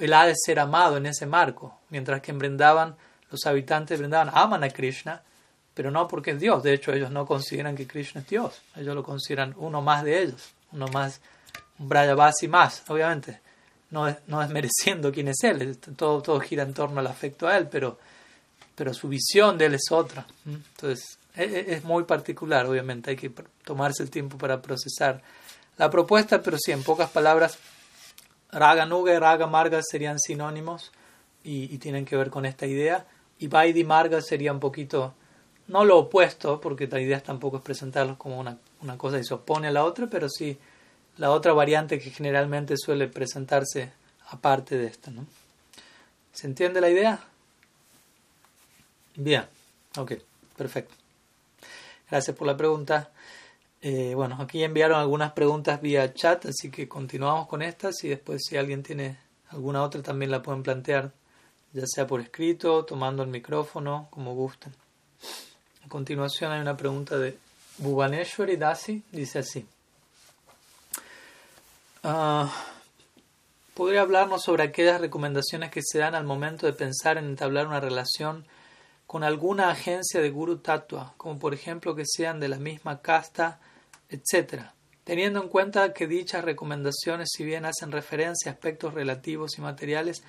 Él 0.00 0.12
ha 0.12 0.26
de 0.26 0.34
ser 0.34 0.58
amado 0.58 0.96
en 0.96 1.06
ese 1.06 1.24
marco, 1.24 1.78
mientras 1.88 2.20
que 2.20 2.32
en 2.32 2.40
Brindavan 2.40 2.96
los 3.30 3.46
habitantes 3.46 4.00
de 4.00 4.16
aman 4.16 4.64
a 4.64 4.70
Krishna, 4.70 5.22
pero 5.72 5.92
no 5.92 6.08
porque 6.08 6.32
es 6.32 6.40
Dios. 6.40 6.64
De 6.64 6.72
hecho, 6.72 6.92
ellos 6.92 7.12
no 7.12 7.26
consideran 7.26 7.76
que 7.76 7.86
Krishna 7.86 8.22
es 8.22 8.26
Dios. 8.26 8.60
Ellos 8.74 8.96
lo 8.96 9.04
consideran 9.04 9.54
uno 9.56 9.82
más 9.82 10.02
de 10.02 10.20
ellos, 10.20 10.50
uno 10.72 10.88
más 10.88 11.20
un 11.78 11.88
Brayabasi 11.88 12.48
más, 12.48 12.82
obviamente, 12.88 13.40
no, 13.90 14.12
no 14.26 14.40
desmereciendo 14.40 15.12
quién 15.12 15.28
es 15.28 15.44
él, 15.44 15.78
todo, 15.96 16.22
todo 16.22 16.40
gira 16.40 16.64
en 16.64 16.74
torno 16.74 16.98
al 16.98 17.06
afecto 17.06 17.46
a 17.46 17.56
él, 17.56 17.68
pero, 17.68 18.00
pero 18.74 18.92
su 18.92 19.06
visión 19.06 19.56
de 19.56 19.66
él 19.66 19.74
es 19.74 19.92
otra. 19.92 20.26
Entonces, 20.44 21.17
es, 21.38 21.84
muy 21.84 22.04
particular, 22.04 22.66
obviamente, 22.66 23.10
hay 23.10 23.16
que 23.16 23.30
tomarse 23.64 24.02
el 24.02 24.10
tiempo 24.10 24.36
para 24.36 24.60
procesar 24.60 25.22
la 25.76 25.88
propuesta, 25.90 26.42
pero 26.42 26.56
sí, 26.58 26.72
en 26.72 26.82
pocas 26.82 27.10
palabras, 27.10 27.58
Raga 28.50 28.86
Nuga 28.86 29.14
y 29.14 29.18
Raga 29.18 29.46
Marga 29.46 29.80
serían 29.82 30.18
sinónimos 30.18 30.90
y, 31.44 31.78
tienen 31.78 32.04
que 32.04 32.16
ver 32.16 32.30
con 32.30 32.44
esta 32.44 32.66
idea, 32.66 33.06
y 33.38 33.46
Vaidi 33.46 33.84
Marga 33.84 34.20
sería 34.20 34.52
un 34.52 34.60
poquito, 34.60 35.14
no 35.68 35.84
lo 35.84 35.98
opuesto, 35.98 36.60
porque 36.60 36.88
la 36.88 37.00
idea 37.00 37.20
tampoco 37.20 37.58
es 37.58 37.62
presentarlos 37.62 38.16
como 38.16 38.38
una, 38.40 38.58
una 38.82 38.98
cosa 38.98 39.18
y 39.18 39.24
se 39.24 39.34
opone 39.34 39.68
a 39.68 39.72
la 39.72 39.84
otra, 39.84 40.08
pero 40.08 40.28
sí 40.28 40.58
la 41.18 41.30
otra 41.30 41.52
variante 41.52 41.98
que 41.98 42.10
generalmente 42.10 42.76
suele 42.76 43.08
presentarse 43.08 43.92
aparte 44.30 44.76
de 44.76 44.86
esta. 44.86 45.10
¿no? 45.10 45.26
¿Se 46.32 46.46
entiende 46.46 46.80
la 46.80 46.90
idea? 46.90 47.20
Bien, 49.16 49.44
ok, 49.96 50.12
perfecto. 50.56 50.94
Gracias 52.10 52.36
por 52.36 52.46
la 52.46 52.56
pregunta. 52.56 53.10
Eh, 53.80 54.12
bueno, 54.14 54.38
aquí 54.40 54.64
enviaron 54.64 54.98
algunas 54.98 55.32
preguntas 55.32 55.80
vía 55.80 56.12
chat, 56.12 56.46
así 56.46 56.70
que 56.70 56.88
continuamos 56.88 57.46
con 57.46 57.62
estas 57.62 58.02
y 58.02 58.08
después 58.08 58.42
si 58.44 58.56
alguien 58.56 58.82
tiene 58.82 59.18
alguna 59.50 59.82
otra 59.82 60.02
también 60.02 60.30
la 60.30 60.42
pueden 60.42 60.62
plantear, 60.62 61.12
ya 61.72 61.84
sea 61.86 62.06
por 62.06 62.20
escrito, 62.20 62.84
tomando 62.84 63.22
el 63.22 63.28
micrófono, 63.28 64.08
como 64.10 64.34
gusten. 64.34 64.74
A 65.84 65.88
continuación 65.88 66.50
hay 66.52 66.60
una 66.60 66.76
pregunta 66.76 67.18
de 67.18 67.38
Bhuvaneshwari 67.78 68.56
Dasi, 68.56 69.02
dice 69.12 69.38
así. 69.38 69.66
Ah, 72.02 72.52
¿Podría 73.74 74.00
hablarnos 74.00 74.42
sobre 74.42 74.64
aquellas 74.64 75.00
recomendaciones 75.00 75.70
que 75.70 75.82
se 75.84 75.98
dan 75.98 76.16
al 76.16 76.24
momento 76.24 76.66
de 76.66 76.72
pensar 76.72 77.16
en 77.16 77.26
entablar 77.26 77.68
una 77.68 77.80
relación 77.80 78.44
con 79.08 79.24
alguna 79.24 79.70
agencia 79.70 80.20
de 80.20 80.28
Guru 80.28 80.58
Tattva, 80.58 81.14
como 81.16 81.38
por 81.38 81.54
ejemplo 81.54 81.96
que 81.96 82.04
sean 82.04 82.40
de 82.40 82.48
la 82.48 82.58
misma 82.58 83.00
casta, 83.00 83.58
etcétera? 84.10 84.74
Teniendo 85.02 85.42
en 85.42 85.48
cuenta 85.48 85.94
que 85.94 86.06
dichas 86.06 86.44
recomendaciones, 86.44 87.30
si 87.32 87.42
bien 87.42 87.64
hacen 87.64 87.90
referencia 87.90 88.52
a 88.52 88.54
aspectos 88.54 88.92
relativos 88.92 89.56
y 89.56 89.62
materiales, 89.62 90.22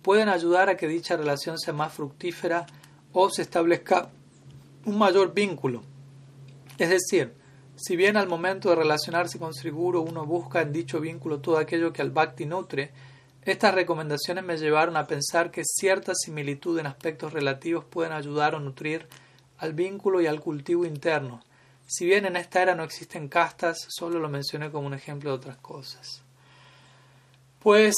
pueden 0.00 0.30
ayudar 0.30 0.70
a 0.70 0.78
que 0.78 0.88
dicha 0.88 1.14
relación 1.14 1.58
sea 1.58 1.74
más 1.74 1.92
fructífera 1.92 2.64
o 3.12 3.28
se 3.28 3.42
establezca 3.42 4.08
un 4.86 4.96
mayor 4.96 5.34
vínculo. 5.34 5.82
Es 6.78 6.88
decir, 6.88 7.34
si 7.76 7.96
bien 7.96 8.16
al 8.16 8.28
momento 8.28 8.70
de 8.70 8.76
relacionarse 8.76 9.38
con 9.38 9.52
Sri 9.52 9.72
uno 9.72 10.24
busca 10.24 10.62
en 10.62 10.72
dicho 10.72 11.00
vínculo 11.00 11.40
todo 11.40 11.58
aquello 11.58 11.92
que 11.92 12.00
al 12.00 12.10
Bhakti 12.10 12.46
nutre, 12.46 12.92
estas 13.44 13.74
recomendaciones 13.74 14.44
me 14.44 14.56
llevaron 14.56 14.96
a 14.96 15.06
pensar 15.06 15.50
que 15.50 15.64
cierta 15.64 16.12
similitud 16.14 16.78
en 16.78 16.86
aspectos 16.86 17.32
relativos 17.32 17.84
pueden 17.84 18.12
ayudar 18.12 18.54
o 18.54 18.60
nutrir 18.60 19.08
al 19.58 19.72
vínculo 19.72 20.20
y 20.20 20.26
al 20.26 20.40
cultivo 20.40 20.84
interno. 20.84 21.42
Si 21.86 22.06
bien 22.06 22.24
en 22.24 22.36
esta 22.36 22.62
era 22.62 22.74
no 22.74 22.84
existen 22.84 23.28
castas, 23.28 23.78
solo 23.88 24.18
lo 24.18 24.28
mencioné 24.28 24.70
como 24.70 24.86
un 24.86 24.94
ejemplo 24.94 25.30
de 25.30 25.36
otras 25.36 25.56
cosas. 25.58 26.22
Pues 27.58 27.94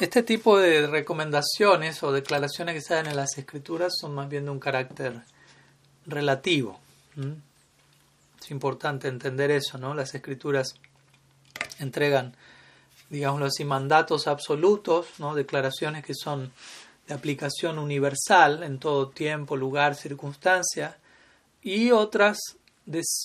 este 0.00 0.22
tipo 0.22 0.58
de 0.58 0.86
recomendaciones 0.86 2.02
o 2.04 2.12
declaraciones 2.12 2.74
que 2.74 2.80
se 2.80 2.94
dan 2.94 3.06
en 3.06 3.16
las 3.16 3.36
escrituras 3.36 3.94
son 4.00 4.14
más 4.14 4.28
bien 4.28 4.44
de 4.44 4.50
un 4.50 4.60
carácter 4.60 5.22
relativo. 6.06 6.78
Es 8.40 8.50
importante 8.50 9.08
entender 9.08 9.50
eso, 9.50 9.76
¿no? 9.76 9.94
Las 9.94 10.14
escrituras 10.14 10.74
entregan, 11.80 12.36
digámoslo 13.10 13.46
así, 13.46 13.64
mandatos 13.64 14.26
absolutos, 14.26 15.06
¿no? 15.18 15.34
Declaraciones 15.34 16.04
que 16.04 16.14
son 16.14 16.52
de 17.06 17.14
aplicación 17.14 17.78
universal 17.78 18.62
en 18.62 18.78
todo 18.78 19.08
tiempo, 19.08 19.56
lugar, 19.56 19.94
circunstancia, 19.94 20.98
y 21.62 21.90
otras, 21.90 22.38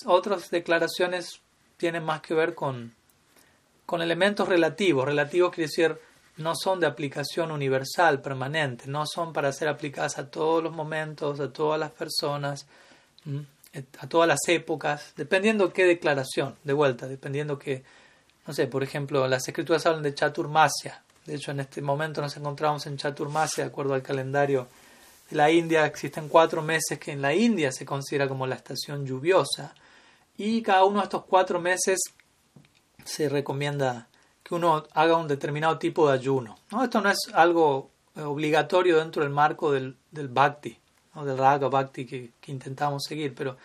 otras 0.06 0.50
declaraciones 0.50 1.40
tienen 1.76 2.04
más 2.04 2.20
que 2.22 2.34
ver 2.34 2.54
con, 2.54 2.94
con 3.86 4.02
elementos 4.02 4.48
relativos. 4.48 5.04
Relativos 5.04 5.52
quiere 5.52 5.68
decir 5.68 5.98
no 6.36 6.54
son 6.56 6.80
de 6.80 6.86
aplicación 6.86 7.52
universal, 7.52 8.20
permanente, 8.20 8.86
no 8.88 9.06
son 9.06 9.32
para 9.32 9.52
ser 9.52 9.68
aplicadas 9.68 10.18
a 10.18 10.30
todos 10.30 10.64
los 10.64 10.72
momentos, 10.72 11.38
a 11.38 11.52
todas 11.52 11.78
las 11.78 11.92
personas 11.92 12.66
a 13.98 14.06
todas 14.06 14.28
las 14.28 14.40
épocas, 14.48 15.12
dependiendo 15.16 15.72
qué 15.72 15.84
declaración, 15.84 16.56
de 16.64 16.72
vuelta, 16.72 17.08
dependiendo 17.08 17.58
que, 17.58 17.82
no 18.46 18.54
sé, 18.54 18.66
por 18.66 18.82
ejemplo, 18.82 19.26
las 19.28 19.46
escrituras 19.48 19.86
hablan 19.86 20.02
de 20.02 20.14
Chaturmasya. 20.14 21.02
De 21.26 21.36
hecho, 21.36 21.50
en 21.50 21.60
este 21.60 21.80
momento 21.80 22.20
nos 22.20 22.36
encontramos 22.36 22.86
en 22.86 22.96
Chaturmasya, 22.96 23.64
de 23.64 23.70
acuerdo 23.70 23.94
al 23.94 24.02
calendario 24.02 24.68
de 25.30 25.36
la 25.36 25.50
India. 25.50 25.86
Existen 25.86 26.28
cuatro 26.28 26.62
meses 26.62 26.98
que 26.98 27.12
en 27.12 27.22
la 27.22 27.34
India 27.34 27.72
se 27.72 27.86
considera 27.86 28.28
como 28.28 28.46
la 28.46 28.56
estación 28.56 29.06
lluviosa. 29.06 29.74
Y 30.36 30.62
cada 30.62 30.84
uno 30.84 30.98
de 30.98 31.04
estos 31.04 31.24
cuatro 31.24 31.60
meses 31.60 32.00
se 33.04 33.28
recomienda 33.28 34.08
que 34.42 34.54
uno 34.54 34.84
haga 34.92 35.16
un 35.16 35.28
determinado 35.28 35.78
tipo 35.78 36.08
de 36.08 36.14
ayuno. 36.14 36.58
¿no? 36.70 36.84
Esto 36.84 37.00
no 37.00 37.10
es 37.10 37.18
algo 37.32 37.90
obligatorio 38.16 38.98
dentro 38.98 39.22
del 39.22 39.30
marco 39.30 39.72
del, 39.72 39.96
del 40.10 40.28
bhakti 40.28 40.78
del 41.22 41.38
raga 41.38 41.68
bhakti 41.68 42.06
que, 42.06 42.32
intentamos 42.46 43.04
seguir, 43.04 43.34
pero 43.34 43.56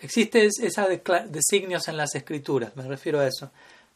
existe 0.00 0.44
esos 0.44 0.86
designios 1.28 1.88
en 1.88 1.96
las 1.96 2.14
escrituras, 2.14 2.76
me 2.76 2.82
refiero 2.82 3.20
a 3.20 3.26
eso. 3.26 3.50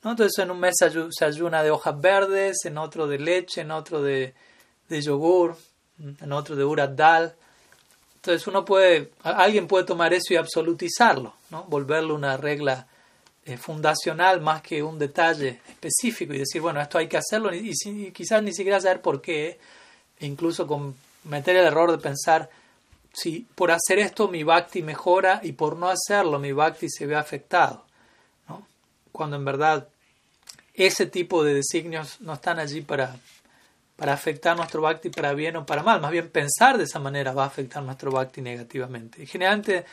Entonces 0.04 0.38
en 0.38 0.50
un 0.50 0.60
mes 0.60 0.74
se 0.78 1.24
ayuna 1.24 1.62
de 1.62 1.70
hojas 1.70 1.98
verdes, 1.98 2.58
en 2.64 2.76
otro 2.76 3.06
de 3.06 3.18
leche, 3.18 3.62
en 3.62 3.70
otro 3.70 4.02
de, 4.02 4.34
de 4.88 5.00
yogur, 5.00 5.56
en 5.98 6.32
otro 6.32 6.56
de 6.56 6.64
urad 6.64 6.90
dal. 6.90 7.34
Entonces 8.16 8.46
uno 8.46 8.64
puede, 8.64 9.12
alguien 9.22 9.66
puede 9.66 9.84
tomar 9.84 10.12
eso 10.12 10.34
y 10.34 10.36
absolutizarlo, 10.36 11.34
¿no? 11.50 11.64
volverlo 11.64 12.14
una 12.14 12.36
regla 12.36 12.86
eh, 13.46 13.56
fundacional 13.56 14.40
más 14.40 14.62
que 14.62 14.82
un 14.82 14.98
detalle 14.98 15.60
específico 15.68 16.32
y 16.32 16.38
decir, 16.38 16.62
bueno, 16.62 16.80
esto 16.80 16.98
hay 16.98 17.08
que 17.08 17.18
hacerlo 17.18 17.54
y, 17.54 17.72
y, 17.84 18.10
quizás 18.12 18.42
ni 18.42 18.54
siquiera 18.54 18.80
saber 18.80 19.02
por 19.02 19.20
qué, 19.20 19.58
e 20.18 20.26
incluso 20.26 20.66
cometer 20.66 21.56
el 21.56 21.66
error 21.66 21.90
de 21.90 21.98
pensar, 21.98 22.48
si 23.12 23.46
por 23.54 23.70
hacer 23.70 23.98
esto 23.98 24.28
mi 24.28 24.42
bhakti 24.42 24.82
mejora 24.82 25.40
y 25.42 25.52
por 25.52 25.76
no 25.76 25.88
hacerlo 25.88 26.38
mi 26.38 26.52
bhakti 26.52 26.88
se 26.88 27.06
ve 27.06 27.16
afectado. 27.16 27.84
¿no? 28.48 28.66
Cuando 29.12 29.36
en 29.36 29.44
verdad 29.44 29.88
ese 30.74 31.06
tipo 31.06 31.44
de 31.44 31.54
designios 31.54 32.20
no 32.20 32.34
están 32.34 32.58
allí 32.58 32.80
para, 32.82 33.16
para 33.96 34.12
afectar 34.12 34.56
nuestro 34.56 34.82
bhakti 34.82 35.08
para 35.08 35.32
bien 35.34 35.56
o 35.56 35.64
para 35.64 35.82
mal. 35.82 36.00
Más 36.00 36.10
bien 36.10 36.28
pensar 36.28 36.78
de 36.78 36.84
esa 36.84 36.98
manera 36.98 37.32
va 37.32 37.44
a 37.44 37.46
afectar 37.46 37.82
nuestro 37.82 38.10
bhakti 38.10 38.40
negativamente. 38.40 39.22
Y 39.22 39.26
generalmente 39.26 39.84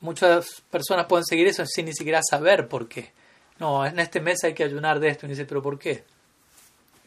muchas 0.00 0.62
personas 0.70 1.06
pueden 1.06 1.24
seguir 1.24 1.46
eso 1.48 1.64
sin 1.66 1.86
ni 1.86 1.94
siquiera 1.94 2.20
saber 2.28 2.68
por 2.68 2.88
qué. 2.88 3.10
No, 3.58 3.84
en 3.84 3.98
este 3.98 4.20
mes 4.20 4.44
hay 4.44 4.54
que 4.54 4.64
ayunar 4.64 5.00
de 5.00 5.08
esto. 5.08 5.26
Y 5.26 5.30
dice, 5.30 5.46
¿pero 5.46 5.62
por 5.62 5.78
qué? 5.78 6.04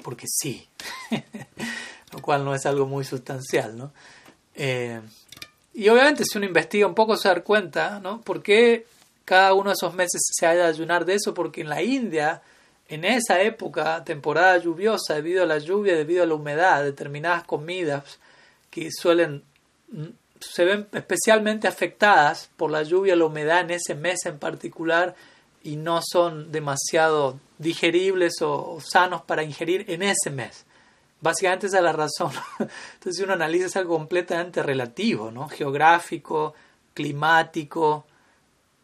Porque 0.03 0.25
sí. 0.27 0.67
Lo 2.11 2.21
cual 2.21 2.43
no 2.43 2.53
es 2.53 2.65
algo 2.65 2.85
muy 2.87 3.05
sustancial, 3.05 3.77
¿no? 3.77 3.93
Eh, 4.55 4.99
y 5.73 5.87
obviamente 5.87 6.25
si 6.25 6.37
uno 6.37 6.45
investiga 6.45 6.85
un 6.85 6.95
poco 6.95 7.15
se 7.15 7.29
da 7.29 7.41
cuenta, 7.41 7.99
¿no? 8.01 8.19
¿Por 8.19 8.43
qué 8.43 8.85
cada 9.23 9.53
uno 9.53 9.69
de 9.69 9.75
esos 9.75 9.93
meses 9.93 10.21
se 10.29 10.45
ha 10.45 10.53
de 10.53 10.63
ayunar 10.63 11.05
de 11.05 11.15
eso? 11.15 11.33
Porque 11.33 11.61
en 11.61 11.69
la 11.69 11.81
India, 11.81 12.41
en 12.91 13.05
esa 13.05 13.41
época, 13.41 14.03
temporada 14.03 14.57
lluviosa, 14.57 15.15
debido 15.15 15.43
a 15.43 15.45
la 15.45 15.60
lluvia, 15.60 15.95
debido 15.95 16.24
a 16.24 16.25
la 16.25 16.36
humedad, 16.36 16.83
determinadas 16.83 17.45
comidas 17.45 18.19
que 18.69 18.89
suelen 18.91 19.43
se 20.41 20.65
ven 20.65 20.88
especialmente 20.91 21.67
afectadas 21.67 22.50
por 22.57 22.71
la 22.71 22.83
lluvia 22.83 23.15
la 23.15 23.25
humedad 23.25 23.62
en 23.62 23.71
ese 23.71 23.95
mes 23.95 24.25
en 24.25 24.39
particular 24.39 25.15
y 25.63 25.75
no 25.75 26.01
son 26.03 26.51
demasiado 26.51 27.39
digeribles 27.60 28.41
o, 28.41 28.79
sanos 28.81 29.21
para 29.21 29.43
ingerir 29.43 29.86
en 29.88 30.01
ese 30.01 30.31
mes. 30.31 30.65
Básicamente 31.21 31.67
esa 31.67 31.77
es 31.77 31.83
la 31.83 31.93
razón. 31.93 32.31
Entonces 32.60 33.15
si 33.15 33.24
uno 33.24 33.33
analiza 33.33 33.67
es 33.67 33.75
algo 33.77 33.95
completamente 33.95 34.63
relativo, 34.63 35.31
¿no? 35.31 35.48
Geográfico, 35.48 36.55
climático, 36.93 38.05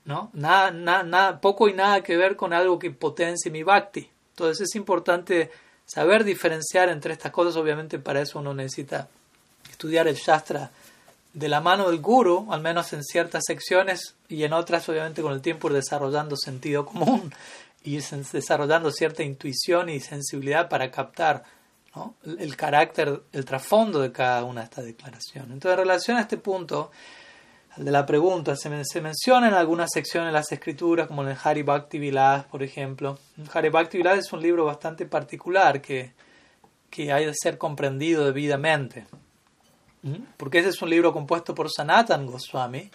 ¿no? 0.08 0.32
Nada, 0.34 0.72
nada, 0.72 1.40
poco 1.42 1.68
y 1.68 1.74
nada 1.74 2.02
que 2.02 2.18
ver 2.18 2.36
con 2.36 2.54
algo 2.54 2.80
que 2.80 2.90
potencie 2.90 3.52
mi 3.52 3.62
bhakti. 3.62 4.10
Entonces 4.32 4.70
es 4.70 4.76
importante 4.76 5.52
saber 5.86 6.24
diferenciar 6.24 6.90
entre 6.90 7.14
estas 7.14 7.32
cosas. 7.32 7.58
Obviamente 7.58 8.00
para 8.00 8.22
eso 8.22 8.40
uno 8.40 8.54
necesita 8.54 9.10
estudiar 9.70 10.08
el 10.08 10.16
Shastra 10.16 10.72
de 11.34 11.50
la 11.50 11.60
mano 11.60 11.90
del 11.92 12.00
guru, 12.00 12.48
al 12.52 12.62
menos 12.62 12.94
en 12.94 13.04
ciertas 13.04 13.44
secciones 13.46 14.16
y 14.30 14.44
en 14.44 14.54
otras 14.54 14.88
obviamente 14.88 15.22
con 15.22 15.34
el 15.34 15.42
tiempo 15.42 15.70
desarrollando 15.70 16.38
sentido 16.38 16.86
común 16.86 17.34
y 17.84 17.98
desarrollando 17.98 18.92
cierta 18.92 19.24
intuición 19.24 19.90
y 19.90 20.00
sensibilidad 20.00 20.70
para 20.70 20.90
captar 20.90 21.44
el 22.24 22.56
carácter, 22.56 23.24
el 23.34 23.44
trasfondo 23.44 24.00
de 24.00 24.12
cada 24.12 24.44
una 24.44 24.62
de 24.62 24.66
estas 24.66 24.86
declaraciones. 24.86 25.52
Entonces, 25.52 25.78
en 25.80 25.86
relación 25.86 26.18
a 26.18 26.22
este 26.22 26.38
punto, 26.38 26.92
el 26.92 27.17
de 27.78 27.92
la 27.92 28.06
pregunta, 28.06 28.56
se, 28.56 28.70
menciona 28.70 29.48
en 29.48 29.54
algunas 29.54 29.92
secciones 29.94 30.30
de 30.30 30.34
las 30.34 30.52
escrituras, 30.52 31.08
como 31.08 31.24
en 31.24 31.30
el 31.30 31.38
Hari 31.42 31.62
Bhakti 31.62 32.00
Vilas, 32.00 32.46
por 32.46 32.64
ejemplo. 32.64 33.20
El 33.38 33.50
Hari 33.54 33.70
Bhakti 33.70 33.98
Vilas 33.98 34.20
es 34.20 34.34
un 34.34 34.42
libro 34.42 34.66
bastante 34.66 35.06
particular 35.06 35.82
que, 35.82 36.14
que 36.90 37.12
hay 37.12 37.26
de 37.26 37.34
ser 37.36 37.58
comprendido 37.58 38.26
debidamente. 38.26 39.06
Porque 40.38 40.60
ese 40.60 40.70
es 40.70 40.82
un 40.82 40.90
libro 40.90 41.12
compuesto 41.12 41.54
por 41.54 41.70
Sanatan 41.70 42.26
Goswami, 42.26 42.90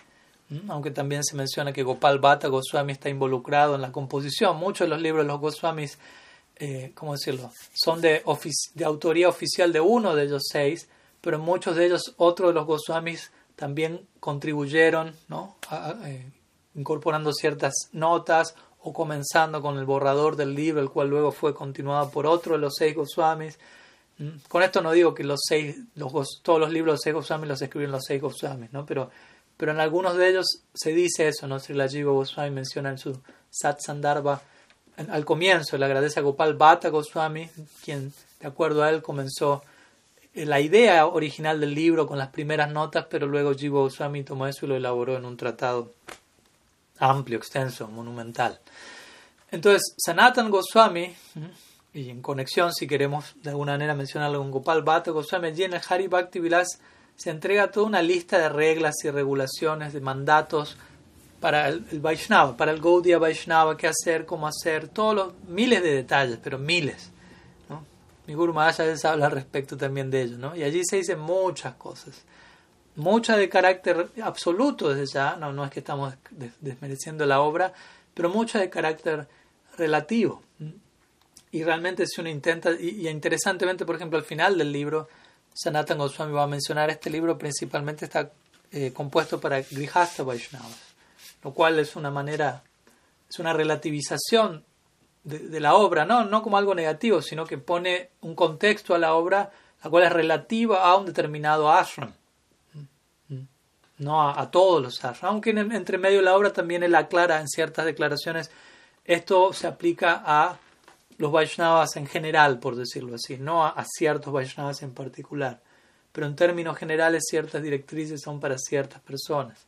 aunque 0.68 0.90
también 0.90 1.22
se 1.22 1.36
menciona 1.36 1.72
que 1.72 1.82
Gopal 1.82 2.18
Bhatta 2.18 2.48
Goswami 2.48 2.92
está 2.92 3.08
involucrado 3.08 3.74
en 3.74 3.82
la 3.82 3.92
composición. 3.92 4.56
Muchos 4.56 4.86
de 4.86 4.88
los 4.88 5.02
libros 5.02 5.24
de 5.24 5.28
los 5.28 5.40
Goswamis, 5.40 5.98
eh, 6.56 6.92
¿cómo 6.94 7.12
decirlo?, 7.12 7.50
son 7.74 8.00
de, 8.00 8.22
de 8.74 8.84
autoría 8.84 9.28
oficial 9.28 9.72
de 9.72 9.80
uno 9.80 10.14
de 10.14 10.24
ellos 10.24 10.42
seis, 10.50 10.88
pero 11.20 11.38
muchos 11.38 11.76
de 11.76 11.86
ellos, 11.86 12.14
otros 12.16 12.50
de 12.50 12.54
los 12.54 12.66
Goswamis, 12.66 13.30
también 13.62 14.08
contribuyeron. 14.18 15.14
Eh, 16.04 16.28
incorporando 16.74 17.32
ciertas 17.32 17.72
notas 17.92 18.56
o 18.80 18.92
comenzando 18.92 19.62
con 19.62 19.78
el 19.78 19.84
borrador 19.84 20.34
del 20.34 20.52
libro, 20.52 20.82
el 20.82 20.90
cual 20.90 21.10
luego 21.10 21.30
fue 21.30 21.54
continuado 21.54 22.10
por 22.10 22.26
otro 22.26 22.54
de 22.54 22.58
los 22.58 22.74
seis 22.76 22.92
Goswamis. 22.96 23.60
Con 24.48 24.64
esto 24.64 24.82
no 24.82 24.90
digo 24.90 25.14
que 25.14 25.22
los 25.22 25.42
seis, 25.46 25.76
todos 26.42 26.58
los 26.58 26.72
libros 26.72 26.90
de 26.90 26.94
los 26.94 27.00
seis 27.02 27.14
Goswamis 27.14 27.48
los 27.50 27.62
escribieron 27.62 27.92
los 27.92 28.04
seis 28.04 28.20
Goswamis, 28.20 28.70
pero, 28.84 29.12
pero 29.56 29.70
en 29.70 29.78
algunos 29.78 30.16
de 30.16 30.30
ellos 30.30 30.64
se 30.74 30.90
dice 30.90 31.28
eso, 31.28 31.46
¿no? 31.46 31.60
Sri 31.60 31.78
Jiva 31.88 32.10
Goswami 32.10 32.50
menciona 32.50 32.90
en 32.90 32.98
su 32.98 33.16
Sat 33.48 33.78
Sandarbha, 33.80 34.42
al 34.96 35.24
comienzo 35.24 35.78
le 35.78 35.84
agradece 35.84 36.18
a 36.18 36.24
Gopal 36.24 36.54
Bhatta 36.54 36.88
Goswami, 36.88 37.48
quien 37.84 38.12
de 38.40 38.48
acuerdo 38.48 38.82
a 38.82 38.90
él 38.90 39.02
comenzó 39.02 39.62
la 40.34 40.60
idea 40.60 41.06
original 41.06 41.60
del 41.60 41.74
libro 41.74 42.06
con 42.06 42.18
las 42.18 42.28
primeras 42.28 42.70
notas, 42.70 43.06
pero 43.10 43.26
luego 43.26 43.54
Jiva 43.54 43.80
Goswami 43.80 44.24
tomó 44.24 44.46
eso 44.46 44.64
y 44.64 44.68
lo 44.68 44.76
elaboró 44.76 45.16
en 45.16 45.24
un 45.24 45.36
tratado 45.36 45.92
amplio, 46.98 47.38
extenso, 47.38 47.88
monumental. 47.88 48.58
Entonces, 49.50 49.94
Sanatan 49.98 50.50
Goswami, 50.50 51.14
y 51.92 52.08
en 52.08 52.22
conexión, 52.22 52.72
si 52.72 52.86
queremos 52.86 53.34
de 53.42 53.50
alguna 53.50 53.72
manera 53.72 53.94
mencionarlo 53.94 54.38
con 54.38 54.50
Gopal 54.50 54.82
Bhatta 54.82 55.10
Goswami, 55.10 55.48
allí 55.48 55.64
en 55.64 55.74
el 55.74 55.82
Hari 55.86 56.08
Bhakti 56.08 56.40
Vilas 56.40 56.80
se 57.16 57.30
entrega 57.30 57.70
toda 57.70 57.86
una 57.86 58.00
lista 58.00 58.38
de 58.38 58.48
reglas 58.48 58.94
y 59.04 59.10
regulaciones, 59.10 59.92
de 59.92 60.00
mandatos 60.00 60.78
para 61.40 61.68
el, 61.68 61.84
Vaishnava, 62.00 62.56
para 62.56 62.72
el 62.72 62.80
Gaudiya 62.80 63.18
Vaishnava, 63.18 63.76
qué 63.76 63.88
hacer, 63.88 64.24
cómo 64.24 64.46
hacer, 64.46 64.88
todos 64.88 65.14
los 65.14 65.34
miles 65.48 65.82
de 65.82 65.92
detalles, 65.94 66.38
pero 66.42 66.58
miles. 66.58 67.11
Mi 68.26 68.34
Guru 68.34 68.52
Maharaj 68.52 69.04
habla 69.04 69.26
al 69.26 69.32
respecto 69.32 69.76
también 69.76 70.10
de 70.10 70.22
ello, 70.22 70.38
¿no? 70.38 70.54
Y 70.54 70.62
allí 70.62 70.82
se 70.84 70.96
dicen 70.96 71.18
muchas 71.18 71.74
cosas, 71.74 72.22
muchas 72.94 73.38
de 73.38 73.48
carácter 73.48 74.08
absoluto 74.22 74.94
desde 74.94 75.12
ya, 75.12 75.36
no, 75.36 75.52
no 75.52 75.64
es 75.64 75.70
que 75.70 75.80
estamos 75.80 76.14
desmereciendo 76.60 77.26
la 77.26 77.40
obra, 77.40 77.72
pero 78.14 78.28
muchas 78.28 78.62
de 78.62 78.70
carácter 78.70 79.26
relativo. 79.76 80.42
Y 81.50 81.64
realmente 81.64 82.06
si 82.06 82.20
uno 82.20 82.30
intenta, 82.30 82.70
y, 82.72 83.08
interesantemente, 83.08 83.84
por 83.84 83.96
ejemplo, 83.96 84.18
al 84.18 84.24
final 84.24 84.56
del 84.56 84.72
libro, 84.72 85.08
Sanatan 85.52 85.98
Goswami 85.98 86.32
va 86.32 86.44
a 86.44 86.46
mencionar 86.46 86.90
este 86.90 87.10
libro 87.10 87.36
principalmente 87.36 88.06
está 88.06 88.30
eh, 88.70 88.92
compuesto 88.92 89.38
para 89.40 89.60
Grihasta 89.60 90.22
Vaishnavas, 90.22 90.94
lo 91.42 91.52
cual 91.52 91.78
es 91.78 91.94
una 91.94 92.10
manera, 92.10 92.62
es 93.28 93.38
una 93.38 93.52
relativización 93.52 94.64
de, 95.24 95.60
la 95.60 95.74
obra, 95.74 96.04
¿no? 96.04 96.24
no 96.24 96.42
como 96.42 96.56
algo 96.56 96.74
negativo, 96.74 97.22
sino 97.22 97.46
que 97.46 97.58
pone 97.58 98.10
un 98.22 98.34
contexto 98.34 98.94
a 98.94 98.98
la 98.98 99.14
obra, 99.14 99.50
la 99.82 99.90
cual 99.90 100.04
es 100.04 100.12
relativa 100.12 100.84
a 100.84 100.96
un 100.96 101.06
determinado 101.06 101.70
ashram, 101.70 102.12
no 103.98 104.28
a, 104.28 104.50
todos 104.50 104.82
los 104.82 105.04
ashrams, 105.04 105.24
aunque 105.24 105.50
entre 105.50 105.98
medio 105.98 106.18
de 106.18 106.24
la 106.24 106.36
obra 106.36 106.52
también 106.52 106.82
él 106.82 106.94
aclara 106.94 107.40
en 107.40 107.48
ciertas 107.48 107.84
declaraciones, 107.84 108.50
esto 109.04 109.52
se 109.52 109.66
aplica 109.66 110.22
a 110.24 110.58
los 111.18 111.30
Vaishnavas 111.30 111.96
en 111.96 112.06
general, 112.06 112.58
por 112.58 112.74
decirlo 112.74 113.14
así, 113.14 113.38
no 113.38 113.64
a, 113.64 113.84
ciertos 113.84 114.32
Vaishnavas 114.32 114.82
en 114.82 114.92
particular, 114.92 115.60
pero 116.10 116.26
en 116.26 116.34
términos 116.34 116.76
generales 116.76 117.24
ciertas 117.28 117.62
directrices 117.62 118.20
son 118.20 118.40
para 118.40 118.58
ciertas 118.58 119.00
personas. 119.02 119.66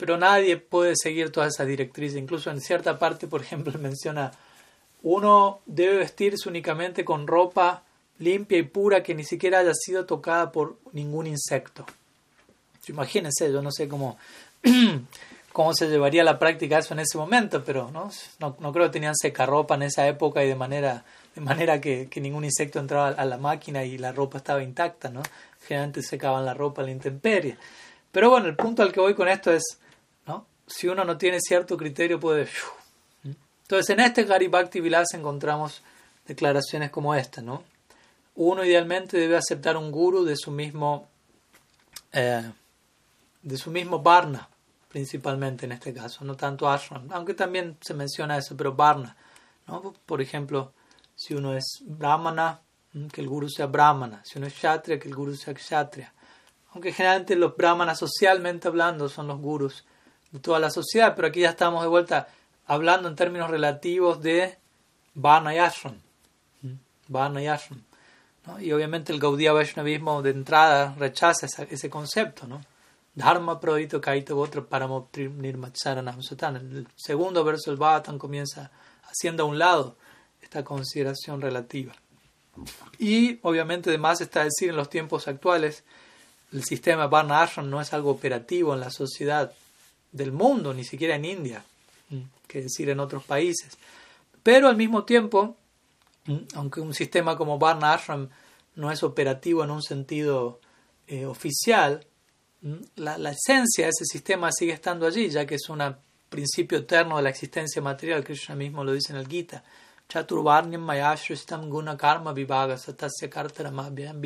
Pero 0.00 0.16
nadie 0.16 0.56
puede 0.56 0.94
seguir 0.96 1.30
todas 1.30 1.54
esas 1.54 1.66
directrices, 1.66 2.18
incluso 2.18 2.50
en 2.50 2.60
cierta 2.60 2.98
parte, 2.98 3.26
por 3.26 3.42
ejemplo, 3.42 3.72
menciona, 3.78 4.32
uno 5.02 5.60
debe 5.66 5.98
vestirse 5.98 6.48
únicamente 6.48 7.04
con 7.04 7.26
ropa 7.26 7.84
limpia 8.18 8.58
y 8.58 8.62
pura 8.62 9.02
que 9.02 9.14
ni 9.14 9.24
siquiera 9.24 9.58
haya 9.60 9.74
sido 9.74 10.06
tocada 10.06 10.50
por 10.50 10.78
ningún 10.92 11.26
insecto. 11.26 11.86
Imagínense, 12.88 13.52
yo 13.52 13.62
no 13.62 13.70
sé 13.70 13.86
cómo 13.88 14.18
cómo 15.52 15.74
se 15.74 15.88
llevaría 15.88 16.24
la 16.24 16.38
práctica 16.38 16.78
eso 16.78 16.94
en 16.94 17.00
ese 17.00 17.18
momento, 17.18 17.62
pero 17.64 17.90
no, 17.90 18.10
no, 18.38 18.72
creo 18.72 18.86
que 18.86 18.92
tenían 18.92 19.14
secarropa 19.14 19.74
en 19.74 19.82
esa 19.82 20.06
época 20.06 20.44
y 20.44 20.48
de 20.48 20.54
manera, 20.54 21.04
de 21.34 21.40
manera 21.40 21.80
que, 21.80 22.08
ningún 22.16 22.44
insecto 22.44 22.78
entraba 22.78 23.08
a 23.08 23.24
la 23.24 23.36
máquina 23.36 23.84
y 23.84 23.98
la 23.98 24.12
ropa 24.12 24.38
estaba 24.38 24.62
intacta, 24.62 25.10
¿no? 25.10 25.22
Generalmente 25.66 26.02
secaban 26.02 26.44
la 26.44 26.54
ropa 26.54 26.82
a 26.82 26.84
la 26.84 26.90
intemperie. 26.90 27.56
Pero 28.12 28.30
bueno, 28.30 28.46
el 28.46 28.56
punto 28.56 28.82
al 28.82 28.92
que 28.92 29.00
voy 29.00 29.14
con 29.14 29.28
esto 29.28 29.52
es, 29.52 29.62
¿no? 29.62 29.89
Si 30.70 30.86
uno 30.88 31.04
no 31.04 31.18
tiene 31.18 31.38
cierto 31.40 31.76
criterio 31.76 32.20
puede... 32.20 32.48
Entonces 33.62 33.90
en 33.90 34.00
este 34.00 34.24
Garibakti 34.24 34.80
Vilas 34.80 35.14
encontramos 35.14 35.82
declaraciones 36.26 36.90
como 36.90 37.14
esta, 37.14 37.42
¿no? 37.42 37.64
Uno 38.36 38.64
idealmente 38.64 39.18
debe 39.18 39.36
aceptar 39.36 39.76
un 39.76 39.90
guru 39.90 40.24
de 40.24 40.36
su 40.36 40.50
mismo, 40.50 41.08
eh, 42.12 42.50
de 43.42 43.56
su 43.56 43.70
mismo 43.70 44.00
Varna, 44.00 44.48
principalmente 44.88 45.66
en 45.66 45.72
este 45.72 45.92
caso, 45.92 46.24
no 46.24 46.36
tanto 46.36 46.68
ashram, 46.68 47.08
aunque 47.12 47.34
también 47.34 47.76
se 47.80 47.94
menciona 47.94 48.36
eso, 48.36 48.56
pero 48.56 48.74
varna. 48.74 49.16
¿no? 49.66 49.94
Por 50.04 50.20
ejemplo, 50.20 50.72
si 51.14 51.34
uno 51.34 51.54
es 51.54 51.82
brahmana, 51.82 52.60
que 53.12 53.20
el 53.20 53.28
guru 53.28 53.48
sea 53.48 53.66
brahmana, 53.66 54.20
si 54.24 54.38
uno 54.38 54.48
es 54.48 54.54
kshatriya, 54.54 54.98
que 54.98 55.08
el 55.08 55.14
guru 55.14 55.36
sea 55.36 55.54
kshatriya. 55.54 56.12
Aunque 56.72 56.92
generalmente 56.92 57.36
los 57.36 57.56
brahmanas 57.56 57.98
socialmente 57.98 58.66
hablando 58.68 59.08
son 59.08 59.28
los 59.28 59.38
gurus 59.38 59.84
de 60.30 60.38
toda 60.38 60.58
la 60.58 60.70
sociedad, 60.70 61.14
pero 61.14 61.28
aquí 61.28 61.40
ya 61.40 61.50
estamos 61.50 61.82
de 61.82 61.88
vuelta 61.88 62.28
hablando 62.66 63.08
en 63.08 63.16
términos 63.16 63.50
relativos 63.50 64.22
de 64.22 64.56
varna 65.14 65.54
y 65.54 65.58
ashram. 65.58 65.96
Mm, 66.62 66.74
varna 67.08 67.42
y 67.42 67.46
ashram. 67.46 67.82
Y 68.60 68.72
obviamente 68.72 69.12
el 69.12 69.20
Gaudiya 69.20 69.52
Vaishnavismo 69.52 70.22
de 70.22 70.30
entrada 70.30 70.94
rechaza 70.98 71.46
ese 71.46 71.90
concepto, 71.90 72.46
¿no? 72.46 72.60
Dharma 73.14 73.60
Prodito 73.60 74.00
Kaito 74.00 74.66
Paramoptri 74.68 75.28
Nirmacharanam 75.28 76.22
Satan. 76.22 76.56
El 76.56 76.88
segundo 76.96 77.44
verso 77.44 77.70
del 77.70 77.78
Bhattan 77.78 78.18
comienza 78.18 78.70
haciendo 79.02 79.42
a 79.42 79.46
un 79.46 79.58
lado 79.58 79.96
esta 80.40 80.64
consideración 80.64 81.40
relativa. 81.40 81.92
Y 82.98 83.38
obviamente 83.42 83.90
además 83.90 84.20
está 84.20 84.44
decir 84.44 84.70
en 84.70 84.76
los 84.76 84.90
tiempos 84.90 85.28
actuales 85.28 85.84
el 86.52 86.64
sistema 86.64 87.06
Varna 87.06 87.42
Ashram 87.42 87.70
no 87.70 87.80
es 87.80 87.92
algo 87.92 88.10
operativo 88.10 88.74
en 88.74 88.80
la 88.80 88.90
sociedad 88.90 89.52
del 90.12 90.32
mundo, 90.32 90.74
ni 90.74 90.84
siquiera 90.84 91.16
en 91.16 91.24
India, 91.24 91.64
que 92.46 92.62
decir 92.62 92.90
en 92.90 93.00
otros 93.00 93.24
países. 93.24 93.78
Pero 94.42 94.68
al 94.68 94.76
mismo 94.76 95.04
tiempo, 95.04 95.56
aunque 96.54 96.80
un 96.80 96.94
sistema 96.94 97.36
como 97.36 97.58
Varna 97.58 97.94
Ashram 97.94 98.28
no 98.76 98.90
es 98.90 99.02
operativo 99.02 99.64
en 99.64 99.70
un 99.70 99.82
sentido 99.82 100.60
eh, 101.06 101.26
oficial, 101.26 102.06
la, 102.96 103.30
esencia 103.30 103.86
de 103.86 103.90
ese 103.90 104.04
sistema 104.04 104.50
sigue 104.52 104.72
estando 104.72 105.06
allí, 105.06 105.28
ya 105.30 105.46
que 105.46 105.54
es 105.54 105.68
un 105.68 105.82
principio 106.28 106.78
eterno 106.78 107.16
de 107.16 107.22
la 107.22 107.30
existencia 107.30 107.80
material. 107.80 108.24
Krishna 108.24 108.54
mismo 108.54 108.84
lo 108.84 108.92
dice 108.92 109.12
en 109.12 109.18
el 109.18 109.26
Gita. 109.26 109.62
Chaturvarnyam 110.08 110.82
mayashristam 110.82 111.68
guna 111.68 111.96
karma 111.96 112.32
vivaga 112.32 112.76
satasya 112.76 113.30
kartaramabhyam 113.30 114.20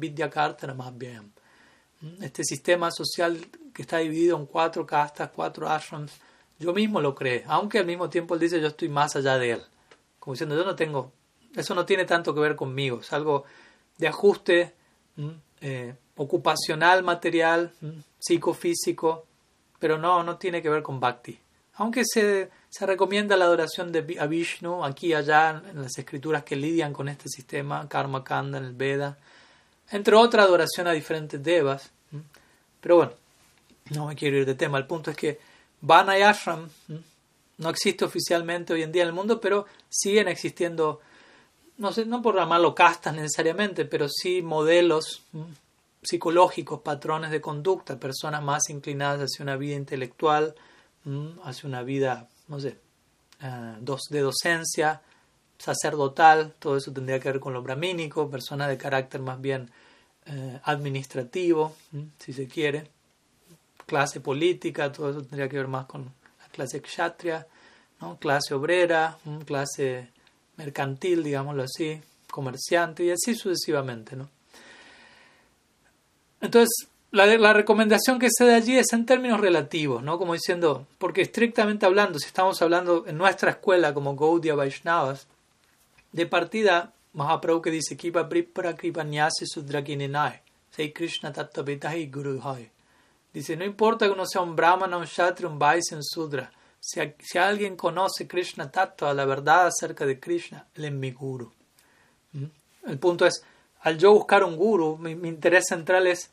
vidya 0.00 0.30
Este 2.20 2.44
sistema 2.44 2.90
social 2.90 3.38
que 3.72 3.82
está 3.82 3.98
dividido 3.98 4.36
en 4.36 4.46
cuatro 4.46 4.86
castas, 4.86 5.30
cuatro 5.34 5.68
ashrams 5.68 6.12
yo 6.58 6.74
mismo 6.74 7.00
lo 7.00 7.14
cree, 7.14 7.44
aunque 7.48 7.78
al 7.78 7.86
mismo 7.86 8.10
tiempo 8.10 8.34
él 8.34 8.40
dice 8.40 8.60
yo 8.60 8.68
estoy 8.68 8.88
más 8.88 9.16
allá 9.16 9.38
de 9.38 9.52
él, 9.52 9.62
como 10.18 10.34
diciendo 10.34 10.56
yo 10.56 10.64
no 10.64 10.76
tengo, 10.76 11.12
eso 11.56 11.74
no 11.74 11.86
tiene 11.86 12.04
tanto 12.04 12.34
que 12.34 12.40
ver 12.40 12.54
conmigo, 12.54 13.00
es 13.00 13.12
algo 13.12 13.44
de 13.96 14.08
ajuste 14.08 14.74
eh, 15.60 15.94
ocupacional, 16.16 17.02
material, 17.02 17.72
psicofísico, 18.18 19.26
pero 19.78 19.98
no, 19.98 20.22
no 20.22 20.36
tiene 20.36 20.60
que 20.60 20.68
ver 20.68 20.82
con 20.82 21.00
bhakti. 21.00 21.38
Aunque 21.74 22.02
se, 22.04 22.50
se 22.68 22.86
recomienda 22.86 23.36
la 23.36 23.46
adoración 23.46 23.90
de, 23.90 24.18
a 24.20 24.26
Vishnu 24.26 24.84
aquí 24.84 25.08
y 25.08 25.14
allá 25.14 25.62
en 25.70 25.80
las 25.82 25.96
escrituras 25.98 26.44
que 26.44 26.56
lidian 26.56 26.92
con 26.92 27.08
este 27.08 27.28
sistema, 27.28 27.88
Karma 27.88 28.22
Kanda 28.22 28.58
en 28.58 28.64
el 28.64 28.74
Veda, 28.74 29.16
entre 29.90 30.14
otra 30.14 30.42
adoración 30.42 30.86
a 30.86 30.92
diferentes 30.92 31.42
devas. 31.42 31.90
Pero 32.80 32.96
bueno, 32.96 33.12
no 33.90 34.06
me 34.06 34.16
quiero 34.16 34.38
ir 34.38 34.46
de 34.46 34.54
tema. 34.54 34.78
El 34.78 34.86
punto 34.86 35.10
es 35.10 35.16
que 35.16 35.38
Vana 35.80 36.18
y 36.18 36.22
Ashram 36.22 36.68
no 37.58 37.68
existe 37.68 38.04
oficialmente 38.04 38.72
hoy 38.72 38.82
en 38.82 38.92
día 38.92 39.02
en 39.02 39.08
el 39.08 39.14
mundo, 39.14 39.40
pero 39.40 39.66
siguen 39.88 40.28
existiendo, 40.28 41.00
no 41.78 41.92
sé, 41.92 42.06
no 42.06 42.22
por 42.22 42.36
llamarlo 42.36 42.74
castas 42.74 43.14
necesariamente, 43.14 43.84
pero 43.84 44.08
sí 44.08 44.42
modelos 44.42 45.22
psicológicos, 46.02 46.80
patrones 46.80 47.30
de 47.30 47.40
conducta, 47.40 48.00
personas 48.00 48.42
más 48.42 48.70
inclinadas 48.70 49.30
hacia 49.30 49.42
una 49.42 49.56
vida 49.56 49.76
intelectual, 49.76 50.54
hacia 51.44 51.68
una 51.68 51.82
vida, 51.82 52.28
no 52.48 52.60
sé, 52.60 52.78
eh, 53.42 53.76
de 54.10 54.20
docencia, 54.20 55.02
sacerdotal, 55.58 56.54
todo 56.58 56.78
eso 56.78 56.92
tendría 56.92 57.20
que 57.20 57.30
ver 57.30 57.40
con 57.40 57.52
lo 57.52 57.62
bramínico, 57.62 58.30
personas 58.30 58.68
de 58.68 58.78
carácter 58.78 59.20
más 59.20 59.38
bien 59.40 59.70
eh, 60.24 60.58
administrativo, 60.64 61.76
si 62.18 62.32
se 62.32 62.48
quiere, 62.48 62.88
clase 63.90 64.20
política, 64.20 64.92
todo 64.92 65.10
eso 65.10 65.22
tendría 65.22 65.48
que 65.48 65.56
ver 65.56 65.66
más 65.66 65.86
con 65.86 66.04
la 66.04 66.48
clase 66.52 66.80
kshatriya, 66.80 67.44
¿no? 68.00 68.18
clase 68.18 68.54
obrera, 68.54 69.18
clase 69.44 70.10
mercantil, 70.56 71.24
digámoslo 71.24 71.64
así, 71.64 72.00
comerciante 72.30 73.02
y 73.02 73.10
así 73.10 73.34
sucesivamente. 73.34 74.14
¿no? 74.14 74.30
Entonces, 76.40 76.86
la, 77.10 77.26
la, 77.26 77.52
recomendación 77.52 78.20
que 78.20 78.28
se 78.30 78.44
da 78.44 78.54
allí 78.54 78.78
es 78.78 78.92
en 78.92 79.06
términos 79.06 79.40
relativos, 79.40 80.04
¿no? 80.04 80.16
Como 80.18 80.34
diciendo, 80.34 80.86
porque 80.98 81.22
estrictamente 81.22 81.84
hablando, 81.84 82.20
si 82.20 82.26
estamos 82.26 82.62
hablando 82.62 83.04
en 83.08 83.18
nuestra 83.18 83.50
escuela 83.50 83.92
como 83.92 84.14
Gaudiya 84.14 84.54
Vaishnavas, 84.54 85.26
de 86.12 86.26
partida, 86.26 86.92
Mahaprabhu 87.12 87.60
que 87.60 87.72
dice, 87.72 87.96
Kipa 87.96 88.28
Pripra 88.28 88.76
Kripa 88.76 89.02
Nyasi 89.02 89.46
Sudrakininai, 89.46 90.42
Sei 90.70 90.92
Krishna 90.92 91.32
y 91.96 92.06
Guru 92.06 92.40
Hai. 92.40 92.70
Dice, 93.32 93.56
no 93.56 93.64
importa 93.64 94.06
que 94.06 94.12
uno 94.12 94.26
sea 94.26 94.40
un 94.40 94.56
brahmana, 94.56 94.96
un 94.96 95.04
kshatriya, 95.04 95.48
un 95.48 95.58
vaisya, 95.58 95.96
un 95.96 96.04
sudra, 96.04 96.50
si, 96.80 97.00
si, 97.20 97.38
alguien 97.38 97.76
conoce 97.76 98.26
Krishna 98.26 98.70
Tattva, 98.70 99.12
la 99.12 99.26
verdad 99.26 99.66
acerca 99.66 100.06
de 100.06 100.18
Krishna, 100.18 100.66
él 100.74 100.86
es 100.86 100.92
mi 100.92 101.10
guru. 101.10 101.52
¿Mm? 102.32 102.44
El 102.86 102.98
punto 102.98 103.26
es, 103.26 103.44
al 103.80 103.98
yo 103.98 104.12
buscar 104.12 104.42
un 104.42 104.56
guru, 104.56 104.96
mi, 104.96 105.12
interés 105.28 105.66
central 105.68 106.06
es 106.06 106.30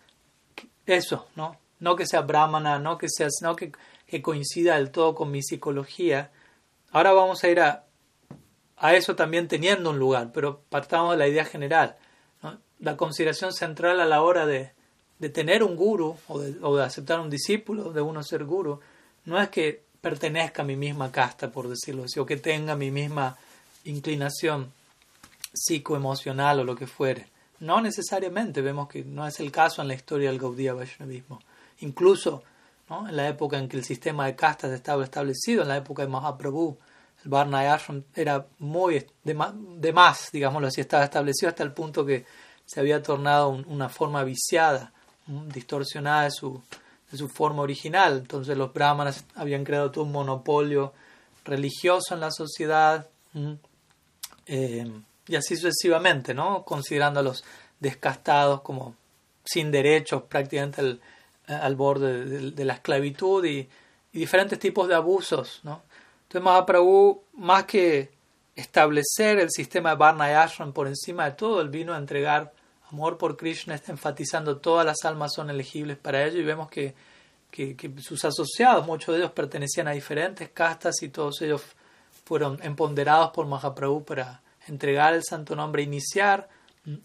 eso, 0.85 1.27
¿no? 1.35 1.57
No 1.79 1.95
que 1.95 2.07
sea 2.07 2.21
brahmana, 2.21 2.79
no 2.79 2.97
que, 2.97 3.07
sea, 3.09 3.27
no 3.41 3.55
que, 3.55 3.73
que, 4.07 4.21
coincida 4.21 4.75
del 4.75 4.89
todo 4.89 5.13
con 5.13 5.29
mi 5.29 5.43
psicología. 5.43 6.31
Ahora 6.91 7.11
vamos 7.11 7.43
a 7.43 7.49
ir 7.49 7.59
a, 7.59 7.83
a 8.77 8.95
eso 8.95 9.15
también 9.15 9.47
teniendo 9.49 9.89
un 9.89 9.99
lugar, 9.99 10.31
pero 10.33 10.61
partamos 10.69 11.11
de 11.11 11.17
la 11.17 11.27
idea 11.27 11.45
general. 11.45 11.97
La 12.79 12.95
consideración 12.95 13.53
central 13.53 13.99
a 13.99 14.05
la 14.05 14.21
hora 14.21 14.45
de, 14.45 14.71
de 15.19 15.29
tener 15.29 15.63
un 15.63 15.75
guru 15.75 16.15
o 16.27 16.39
de, 16.39 16.83
aceptar 16.83 17.19
un 17.19 17.29
discípulo, 17.29 17.91
de 17.91 18.01
uno 18.01 18.23
ser 18.23 18.45
guru, 18.45 18.79
no 19.25 19.41
es 19.41 19.49
que 19.49 19.83
pertenezca 19.99 20.61
a 20.61 20.65
mi 20.65 20.75
misma 20.75 21.11
casta, 21.11 21.49
por 21.51 21.67
decirlo 21.67 22.03
así, 22.03 22.19
o 22.19 22.25
que 22.25 22.37
tenga 22.37 22.75
mi 22.75 22.91
misma 22.91 23.35
inclinación 23.85 24.71
psicoemocional 25.53 26.59
o 26.59 26.63
lo 26.63 26.75
que 26.75 26.87
fuere. 26.87 27.27
No 27.59 27.81
necesariamente, 27.81 28.61
vemos 28.61 28.87
que 28.87 29.03
no 29.03 29.25
es 29.25 29.39
el 29.39 29.51
caso 29.51 29.81
en 29.81 29.87
la 29.87 29.95
historia 29.95 30.29
del 30.29 30.39
Gaudiya 30.39 30.73
Vaishnavismo. 30.73 31.41
Incluso 31.79 32.43
¿no? 32.89 33.09
en 33.09 33.15
la 33.15 33.27
época 33.27 33.57
en 33.57 33.67
que 33.67 33.77
el 33.77 33.83
sistema 33.83 34.27
de 34.27 34.35
castas 34.35 34.71
estaba 34.71 35.03
establecido, 35.03 35.63
en 35.63 35.69
la 35.69 35.77
época 35.77 36.03
de 36.03 36.09
Mahaprabhu, 36.09 36.77
el 37.23 37.29
Varna 37.29 37.73
Ashram 37.73 38.03
era 38.15 38.45
muy 38.59 39.05
de, 39.23 39.93
más, 39.93 40.31
digámoslo 40.31 40.67
así, 40.67 40.81
estaba 40.81 41.03
establecido 41.03 41.49
hasta 41.49 41.63
el 41.63 41.73
punto 41.73 42.05
que 42.05 42.25
se 42.65 42.79
había 42.79 43.01
tornado 43.01 43.49
una 43.49 43.89
forma 43.89 44.23
viciada, 44.23 44.93
distorsionada 45.27 46.23
de 46.23 46.31
su, 46.31 46.61
su 47.13 47.29
forma 47.29 47.61
original. 47.61 48.17
Entonces 48.17 48.57
los 48.57 48.73
brahmanas 48.73 49.25
habían 49.35 49.63
creado 49.63 49.91
todo 49.91 50.03
un 50.03 50.11
monopolio 50.11 50.93
religioso 51.45 52.13
en 52.13 52.21
la 52.21 52.31
sociedad. 52.31 53.07
Eh, 54.45 54.91
y 55.27 55.35
así 55.35 55.55
sucesivamente, 55.55 56.33
¿no? 56.33 56.63
Considerando 56.63 57.19
a 57.19 57.23
los 57.23 57.43
descastados 57.79 58.61
como 58.61 58.95
sin 59.43 59.71
derechos, 59.71 60.23
prácticamente 60.23 60.81
al, 60.81 61.01
al 61.47 61.75
borde 61.75 62.51
de, 62.51 62.65
la 62.65 62.73
esclavitud 62.73 63.43
y, 63.45 63.67
diferentes 64.13 64.57
tipos 64.57 64.87
de 64.87 64.95
abusos, 64.95 65.59
¿no? 65.61 65.83
Entonces 66.23 66.41
Mahaprabhu, 66.43 67.21
más 67.33 67.65
que 67.65 68.09
establecer 68.55 69.37
el 69.37 69.51
sistema 69.51 69.91
de 69.91 69.95
Varna 69.95 70.31
y 70.31 70.33
Ashram 70.33 70.73
por 70.73 70.87
encima 70.87 71.25
de 71.25 71.31
todo, 71.33 71.61
él 71.61 71.69
vino 71.69 71.93
a 71.93 71.97
entregar 71.97 72.51
amor 72.91 73.17
por 73.17 73.37
Krishna, 73.37 73.75
está 73.75 73.91
enfatizando 73.91 74.57
todas 74.57 74.85
las 74.85 75.03
almas 75.03 75.33
son 75.33 75.49
elegibles 75.49 75.97
para 75.97 76.25
ello 76.25 76.39
y 76.39 76.43
vemos 76.43 76.69
que, 76.69 76.95
que, 77.51 77.91
sus 77.99 78.23
asociados, 78.23 78.85
muchos 78.85 79.13
de 79.13 79.21
ellos 79.21 79.31
pertenecían 79.31 79.87
a 79.87 79.91
diferentes 79.91 80.49
castas 80.49 81.01
y 81.01 81.09
todos 81.09 81.41
ellos 81.41 81.61
fueron 82.25 82.59
empoderados 82.61 83.31
por 83.31 83.45
Mahaprabhu 83.45 84.03
para 84.03 84.41
entregar 84.67 85.13
el 85.13 85.23
santo 85.23 85.55
nombre, 85.55 85.81
iniciar 85.81 86.49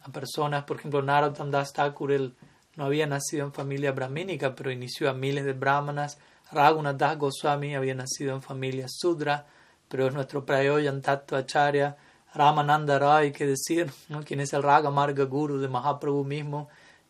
a 0.02 0.10
personas, 0.10 0.64
por 0.64 0.78
ejemplo, 0.78 1.02
Narottam 1.02 1.50
Das 1.50 1.72
Thakur, 1.72 2.12
él 2.12 2.34
no 2.76 2.86
había 2.86 3.06
nacido 3.06 3.44
en 3.44 3.52
familia 3.52 3.92
brahmínica, 3.92 4.54
pero 4.54 4.70
inició 4.70 5.10
a 5.10 5.14
miles 5.14 5.44
de 5.44 5.52
brahmanas. 5.52 6.18
Raghunath 6.50 6.96
Das 6.96 7.18
Goswami 7.18 7.74
había 7.74 7.94
nacido 7.94 8.34
en 8.34 8.42
familia 8.42 8.86
Sudra, 8.88 9.46
pero 9.88 10.06
es 10.06 10.14
nuestro 10.14 10.44
Prayoyan 10.44 11.02
Acharya. 11.04 11.96
Ramananda 12.34 12.98
Rai, 12.98 13.32
que 13.32 13.46
decir, 13.46 13.90
¿no? 14.08 14.22
quien 14.22 14.40
es 14.40 14.52
el 14.52 14.62
Raga 14.62 14.90
Marga 14.90 15.24
Guru 15.24 15.58
de 15.58 15.68
Mahaprabhu 15.68 16.24
mismo, 16.24 16.68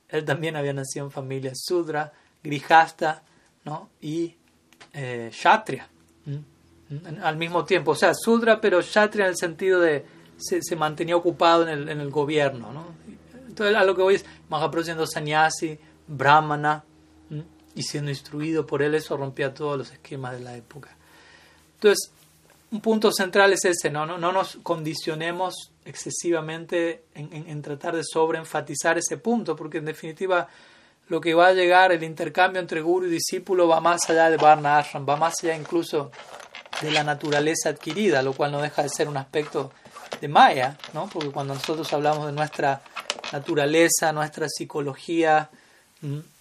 él 0.08 0.24
también 0.24 0.56
había 0.56 0.72
nacido 0.72 1.06
en 1.06 1.10
familia 1.10 1.52
Sudra, 1.54 2.12
Grihasta 2.42 3.22
¿no? 3.64 3.90
y 4.00 4.36
eh, 4.92 5.28
Kshatriya. 5.30 5.88
Al 7.22 7.36
mismo 7.36 7.64
tiempo, 7.64 7.92
o 7.92 7.94
sea, 7.94 8.12
Sudra, 8.14 8.60
pero 8.60 8.80
Kshatriya 8.80 9.24
en 9.26 9.30
el 9.30 9.36
sentido 9.36 9.80
de 9.80 10.04
se, 10.36 10.76
mantenía 10.76 11.16
ocupado 11.16 11.62
en 11.62 11.68
el, 11.68 11.88
en 11.88 12.00
el 12.00 12.10
gobierno. 12.10 12.72
¿no? 12.72 12.86
Entonces, 13.46 13.76
a 13.76 13.84
lo 13.84 13.94
que 13.94 14.02
voy 14.02 14.16
es 14.16 14.24
Mahaprabhu 14.48 14.84
siendo 14.84 15.06
sannyasi, 15.06 15.78
brahmana, 16.06 16.84
y 17.74 17.82
siendo 17.82 18.10
instruido 18.10 18.66
por 18.66 18.82
él, 18.82 18.94
eso 18.94 19.16
rompía 19.16 19.54
todos 19.54 19.78
los 19.78 19.90
esquemas 19.92 20.32
de 20.32 20.40
la 20.40 20.56
época. 20.56 20.96
Entonces, 21.74 22.12
un 22.72 22.80
punto 22.80 23.12
central 23.12 23.52
es 23.52 23.66
ese, 23.66 23.90
no, 23.90 24.06
no, 24.06 24.16
no 24.16 24.32
nos 24.32 24.56
condicionemos 24.62 25.72
excesivamente 25.84 27.04
en, 27.14 27.60
tratar 27.60 27.94
de 27.94 28.02
sobreenfatizar 28.02 28.96
ese 28.96 29.18
punto, 29.18 29.54
porque 29.54 29.78
en 29.78 29.84
definitiva 29.84 30.48
lo 31.08 31.20
que 31.20 31.34
va 31.34 31.48
a 31.48 31.52
llegar, 31.52 31.92
el 31.92 32.02
intercambio 32.02 32.60
entre 32.60 32.80
guru 32.80 33.06
y 33.06 33.10
discípulo 33.10 33.68
va 33.68 33.80
más 33.80 34.08
allá 34.08 34.30
de 34.30 34.38
Varna 34.38 34.78
Ashram, 34.78 35.06
va 35.06 35.16
más 35.16 35.34
allá 35.42 35.54
incluso 35.54 36.10
de 36.80 36.90
la 36.90 37.04
naturaleza 37.04 37.68
adquirida, 37.68 38.22
lo 38.22 38.32
cual 38.32 38.52
no 38.52 38.62
deja 38.62 38.82
de 38.82 38.88
ser 38.88 39.06
un 39.06 39.18
aspecto 39.18 39.72
de 40.18 40.28
Maya, 40.28 40.78
¿no? 40.94 41.10
porque 41.12 41.30
cuando 41.30 41.52
nosotros 41.52 41.92
hablamos 41.92 42.26
de 42.26 42.32
nuestra 42.32 42.80
naturaleza, 43.32 44.12
nuestra 44.12 44.48
psicología, 44.48 45.50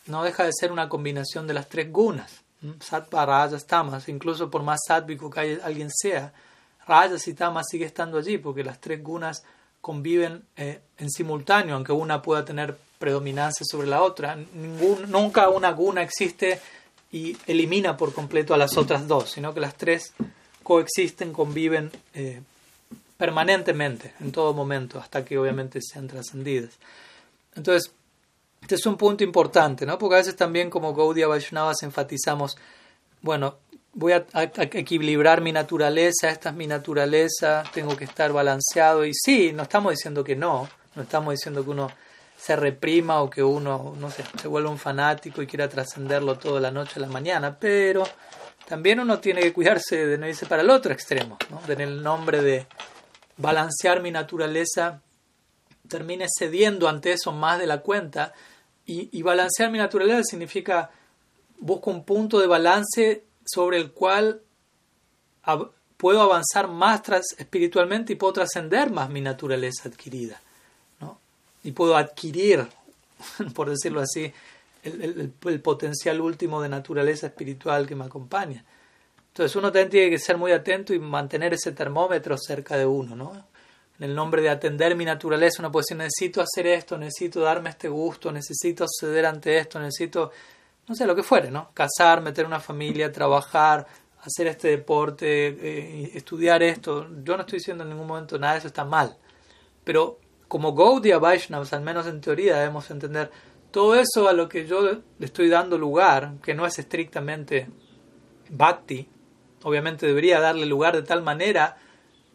no 0.05 0.23
deja 0.23 0.45
de 0.45 0.51
ser 0.57 0.71
una 0.71 0.87
combinación 0.87 1.45
de 1.45 1.55
las 1.55 1.67
tres 1.67 1.91
gunas, 1.91 2.40
sattva, 2.79 3.25
rajas, 3.25 3.65
tamas, 3.65 4.07
incluso 4.09 4.49
por 4.49 4.63
más 4.63 4.79
sáttvico 4.87 5.29
que 5.29 5.59
alguien 5.63 5.89
sea, 5.89 6.33
rajas 6.87 7.27
y 7.27 7.33
tamas 7.33 7.65
sigue 7.69 7.85
estando 7.85 8.17
allí, 8.17 8.37
porque 8.37 8.63
las 8.63 8.79
tres 8.79 9.03
gunas 9.03 9.43
conviven 9.81 10.43
eh, 10.55 10.79
en 10.97 11.09
simultáneo, 11.09 11.75
aunque 11.75 11.91
una 11.91 12.21
pueda 12.21 12.45
tener 12.45 12.77
predominancia 12.99 13.65
sobre 13.69 13.87
la 13.87 14.03
otra. 14.03 14.37
Nunca 15.07 15.49
una 15.49 15.71
guna 15.71 16.03
existe 16.03 16.61
y 17.11 17.35
elimina 17.47 17.97
por 17.97 18.13
completo 18.13 18.53
a 18.53 18.57
las 18.57 18.77
otras 18.77 19.07
dos, 19.07 19.31
sino 19.31 19.53
que 19.53 19.59
las 19.59 19.75
tres 19.75 20.13
coexisten, 20.63 21.33
conviven 21.33 21.91
eh, 22.13 22.41
permanentemente, 23.17 24.13
en 24.19 24.31
todo 24.31 24.53
momento, 24.53 24.99
hasta 24.99 25.25
que 25.25 25.37
obviamente 25.37 25.79
sean 25.81 26.07
trascendidas. 26.07 26.71
Entonces, 27.55 27.91
este 28.61 28.75
es 28.75 28.85
un 28.85 28.95
punto 28.95 29.23
importante, 29.23 29.85
¿no? 29.85 29.97
Porque 29.97 30.15
a 30.15 30.19
veces 30.19 30.35
también 30.35 30.69
como 30.69 30.93
Gaudiya 30.93 31.27
Vaishnavas 31.27 31.83
enfatizamos, 31.83 32.57
bueno, 33.21 33.57
voy 33.93 34.13
a, 34.13 34.25
equilibrar 34.33 35.41
mi 35.41 35.51
naturaleza, 35.51 36.29
esta 36.29 36.49
es 36.49 36.55
mi 36.55 36.67
naturaleza, 36.67 37.63
tengo 37.73 37.95
que 37.95 38.05
estar 38.05 38.31
balanceado. 38.31 39.05
Y 39.05 39.13
sí, 39.13 39.51
no 39.53 39.63
estamos 39.63 39.91
diciendo 39.91 40.23
que 40.23 40.35
no, 40.35 40.69
no 40.95 41.01
estamos 41.01 41.33
diciendo 41.33 41.63
que 41.63 41.69
uno 41.69 41.91
se 42.37 42.55
reprima 42.55 43.21
o 43.21 43.29
que 43.29 43.43
uno, 43.43 43.93
no 43.99 44.09
sé, 44.09 44.23
se 44.41 44.47
vuelva 44.47 44.69
un 44.69 44.79
fanático 44.79 45.41
y 45.41 45.47
quiera 45.47 45.69
trascenderlo 45.69 46.37
toda 46.37 46.59
la 46.59 46.71
noche 46.71 46.93
a 46.95 46.99
la 46.99 47.07
mañana, 47.07 47.57
pero 47.59 48.03
también 48.67 48.99
uno 48.99 49.19
tiene 49.19 49.41
que 49.41 49.53
cuidarse 49.53 50.07
de 50.07 50.17
no 50.17 50.27
irse 50.27 50.45
para 50.45 50.61
el 50.63 50.69
otro 50.69 50.91
extremo, 50.91 51.37
¿no? 51.49 51.61
en 51.71 51.81
el 51.81 52.01
nombre 52.01 52.41
de 52.41 52.65
balancear 53.37 54.01
mi 54.01 54.11
naturaleza, 54.11 55.01
termine 55.87 56.25
cediendo 56.35 56.87
ante 56.87 57.11
eso 57.11 57.31
más 57.31 57.59
de 57.59 57.67
la 57.67 57.81
cuenta. 57.81 58.33
Y, 58.85 59.21
balancear 59.21 59.71
mi 59.71 59.77
naturaleza 59.77 60.23
significa 60.23 60.91
busco 61.59 61.91
un 61.91 62.03
punto 62.03 62.39
de 62.39 62.47
balance 62.47 63.23
sobre 63.45 63.77
el 63.77 63.91
cual 63.91 64.41
puedo 65.97 66.21
avanzar 66.21 66.67
más 66.67 67.01
tras, 67.01 67.35
espiritualmente 67.37 68.13
y 68.13 68.15
puedo 68.17 68.33
trascender 68.33 68.91
más 68.91 69.09
mi 69.09 69.21
naturaleza 69.21 69.87
adquirida. 69.87 70.41
¿no? 70.99 71.19
Y 71.63 71.71
puedo 71.71 71.95
adquirir, 71.95 72.67
por 73.55 73.69
decirlo 73.69 74.01
así, 74.01 74.33
el, 74.83 75.31
el, 75.43 75.61
potencial 75.61 76.19
último 76.19 76.61
de 76.61 76.67
naturaleza 76.67 77.27
espiritual 77.27 77.87
que 77.87 77.95
me 77.95 78.05
acompaña. 78.05 78.65
Entonces 79.29 79.55
uno 79.55 79.71
también 79.71 79.89
tiene 79.89 80.09
que 80.09 80.19
ser 80.19 80.37
muy 80.37 80.51
atento 80.51 80.93
y 80.93 80.99
mantener 80.99 81.53
ese 81.53 81.71
termómetro 81.71 82.35
cerca 82.37 82.75
de 82.75 82.85
uno. 82.85 83.15
¿no? 83.15 83.45
En 84.01 84.09
el 84.09 84.15
nombre 84.15 84.41
de 84.41 84.49
atender 84.49 84.95
mi 84.95 85.05
naturaleza, 85.05 85.57
uno 85.59 85.71
puede 85.71 85.83
decir, 85.83 85.97
necesito 85.97 86.41
hacer 86.41 86.65
esto, 86.65 86.97
necesito 86.97 87.41
darme 87.41 87.69
este 87.69 87.87
gusto, 87.87 88.31
necesito 88.31 88.87
ceder 88.99 89.27
ante 89.27 89.59
esto, 89.59 89.79
necesito, 89.79 90.31
no 90.87 90.95
sé, 90.95 91.05
lo 91.05 91.15
que 91.15 91.21
fuere, 91.21 91.51
¿no? 91.51 91.69
Casar, 91.75 92.19
meter 92.19 92.47
una 92.47 92.59
familia, 92.59 93.11
trabajar, 93.11 93.85
hacer 94.23 94.47
este 94.47 94.69
deporte, 94.69 95.49
eh, 95.49 96.11
estudiar 96.15 96.63
esto. 96.63 97.09
Yo 97.23 97.37
no 97.37 97.41
estoy 97.41 97.59
diciendo 97.59 97.83
en 97.83 97.91
ningún 97.91 98.07
momento 98.07 98.39
nada 98.39 98.53
de 98.53 98.59
eso 98.59 98.69
está 98.69 98.85
mal. 98.85 99.15
Pero 99.83 100.17
como 100.47 100.73
Gaudiya 100.73 101.19
Vaishnavas, 101.19 101.71
al 101.71 101.81
menos 101.81 102.07
en 102.07 102.21
teoría, 102.21 102.57
debemos 102.57 102.89
entender 102.89 103.29
todo 103.69 103.93
eso 103.93 104.27
a 104.27 104.33
lo 104.33 104.49
que 104.49 104.65
yo 104.65 104.81
le 104.81 105.25
estoy 105.27 105.47
dando 105.47 105.77
lugar, 105.77 106.37
que 106.41 106.55
no 106.55 106.65
es 106.65 106.79
estrictamente 106.79 107.69
bhakti, 108.49 109.07
obviamente 109.61 110.07
debería 110.07 110.39
darle 110.39 110.65
lugar 110.65 110.95
de 110.95 111.03
tal 111.03 111.21
manera 111.21 111.77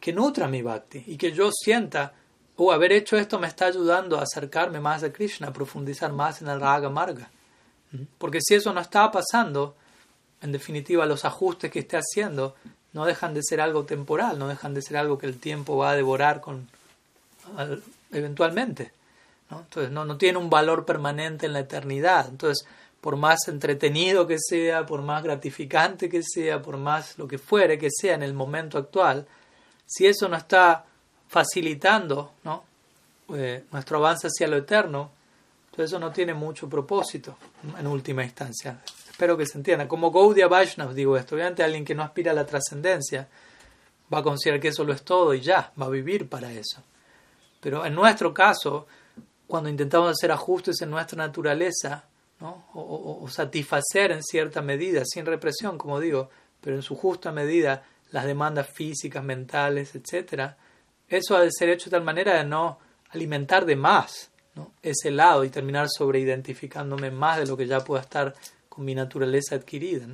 que 0.00 0.12
nutra 0.12 0.48
mi 0.48 0.62
bhakti 0.62 1.04
y 1.06 1.16
que 1.16 1.32
yo 1.32 1.50
sienta, 1.52 2.12
oh, 2.56 2.72
haber 2.72 2.92
hecho 2.92 3.16
esto 3.16 3.38
me 3.38 3.46
está 3.46 3.66
ayudando 3.66 4.18
a 4.18 4.22
acercarme 4.22 4.80
más 4.80 5.02
a 5.02 5.12
Krishna, 5.12 5.48
a 5.48 5.52
profundizar 5.52 6.12
más 6.12 6.42
en 6.42 6.48
el 6.48 6.60
Raga 6.60 6.90
Marga. 6.90 7.28
¿Mm? 7.92 8.02
Porque 8.18 8.40
si 8.40 8.54
eso 8.54 8.72
no 8.72 8.80
está 8.80 9.10
pasando, 9.10 9.74
en 10.42 10.52
definitiva, 10.52 11.06
los 11.06 11.24
ajustes 11.24 11.70
que 11.70 11.80
esté 11.80 11.96
haciendo 11.96 12.54
no 12.92 13.04
dejan 13.04 13.34
de 13.34 13.42
ser 13.42 13.60
algo 13.60 13.84
temporal, 13.84 14.38
no 14.38 14.48
dejan 14.48 14.74
de 14.74 14.82
ser 14.82 14.96
algo 14.96 15.18
que 15.18 15.26
el 15.26 15.38
tiempo 15.38 15.76
va 15.76 15.90
a 15.90 15.96
devorar 15.96 16.40
con, 16.40 16.68
eventualmente. 18.12 18.92
¿no? 19.50 19.60
Entonces, 19.60 19.92
no, 19.92 20.04
no 20.04 20.16
tiene 20.16 20.38
un 20.38 20.48
valor 20.48 20.84
permanente 20.84 21.46
en 21.46 21.52
la 21.52 21.60
eternidad. 21.60 22.28
Entonces, 22.28 22.66
por 23.00 23.16
más 23.16 23.38
entretenido 23.48 24.26
que 24.26 24.38
sea, 24.38 24.86
por 24.86 25.02
más 25.02 25.22
gratificante 25.22 26.08
que 26.08 26.22
sea, 26.22 26.62
por 26.62 26.76
más 26.76 27.18
lo 27.18 27.28
que 27.28 27.38
fuere 27.38 27.78
que 27.78 27.88
sea 27.90 28.14
en 28.14 28.22
el 28.22 28.34
momento 28.34 28.78
actual, 28.78 29.26
si 29.86 30.06
eso 30.06 30.28
no 30.28 30.36
está 30.36 30.84
facilitando. 31.28 32.32
Eh, 33.34 33.64
nuestro 33.72 33.98
avance 33.98 34.28
hacia 34.28 34.46
lo 34.46 34.56
eterno, 34.56 35.10
entonces 35.66 35.90
eso 35.90 35.98
no 35.98 36.12
tiene 36.12 36.32
mucho 36.32 36.68
propósito 36.68 37.36
en 37.78 37.86
última 37.86 38.22
instancia. 38.22 38.80
Espero 39.10 39.36
que 39.36 39.46
se 39.46 39.58
entienda. 39.58 39.88
Como 39.88 40.10
Gaudiya 40.10 40.46
Vaishnav 40.46 40.94
digo 40.94 41.16
esto. 41.16 41.34
Obviamente 41.34 41.62
alguien 41.64 41.84
que 41.84 41.94
no 41.94 42.02
aspira 42.02 42.32
a 42.32 42.34
la 42.34 42.46
trascendencia 42.46 43.28
va 44.12 44.18
a 44.18 44.22
considerar 44.22 44.60
que 44.60 44.68
eso 44.68 44.84
lo 44.84 44.92
es 44.92 45.02
todo 45.02 45.34
y 45.34 45.40
ya, 45.40 45.72
va 45.80 45.86
a 45.86 45.90
vivir 45.90 46.28
para 46.28 46.52
eso. 46.52 46.82
Pero 47.60 47.84
en 47.84 47.94
nuestro 47.94 48.32
caso, 48.32 48.86
cuando 49.46 49.68
intentamos 49.68 50.10
hacer 50.10 50.30
ajustes 50.30 50.80
en 50.82 50.90
nuestra 50.90 51.18
naturaleza, 51.18 52.04
¿no? 52.40 52.66
o, 52.74 53.26
satisfacer 53.28 54.12
en 54.12 54.22
cierta 54.22 54.62
medida, 54.62 55.02
sin 55.04 55.26
represión, 55.26 55.78
como 55.78 55.98
digo, 55.98 56.30
pero 56.60 56.76
en 56.76 56.82
su 56.82 56.94
justa 56.94 57.32
medida, 57.32 57.82
las 58.10 58.24
demandas 58.24 58.68
físicas, 58.68 59.22
mentales, 59.22 59.94
etc., 59.94 60.52
eso 61.08 61.36
ha 61.36 61.42
de 61.42 61.52
ser 61.52 61.68
hecho 61.68 61.86
de 61.90 61.96
tal 61.96 62.04
manera 62.04 62.36
de 62.36 62.44
no 62.44 62.78
alimentar 63.10 63.64
de 63.64 63.76
más 63.76 64.30
ese 64.82 65.10
lado 65.10 65.44
y 65.44 65.50
terminar 65.50 65.88
sobreidentificándome 65.88 67.10
más 67.10 67.38
de 67.38 67.46
lo 67.46 67.56
que 67.56 67.66
ya 67.66 67.80
pueda 67.80 68.02
estar 68.02 68.34
con 68.68 68.84
mi 68.84 68.94
naturaleza 68.94 69.54
adquirida. 69.54 70.06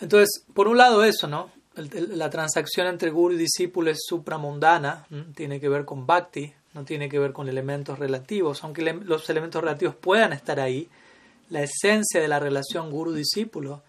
Entonces, 0.00 0.44
por 0.52 0.68
un 0.68 0.78
lado 0.78 1.04
eso, 1.04 1.28
¿no? 1.28 1.50
La 1.74 2.30
transacción 2.30 2.86
entre 2.86 3.10
guru 3.10 3.34
y 3.34 3.38
discípulo 3.38 3.90
es 3.90 3.98
supramundana, 4.06 5.06
tiene 5.34 5.60
que 5.60 5.68
ver 5.68 5.84
con 5.84 6.06
bhakti, 6.06 6.52
no 6.72 6.84
tiene 6.84 7.08
que 7.08 7.18
ver 7.18 7.32
con 7.32 7.48
elementos 7.48 7.98
relativos, 7.98 8.62
aunque 8.64 8.82
los 8.82 9.28
elementos 9.30 9.62
relativos 9.62 9.94
puedan 9.96 10.32
estar 10.32 10.60
ahí, 10.60 10.88
la 11.50 11.62
esencia 11.62 12.20
de 12.20 12.28
la 12.28 12.38
relación 12.40 12.90
guru-discípulo 12.90 13.82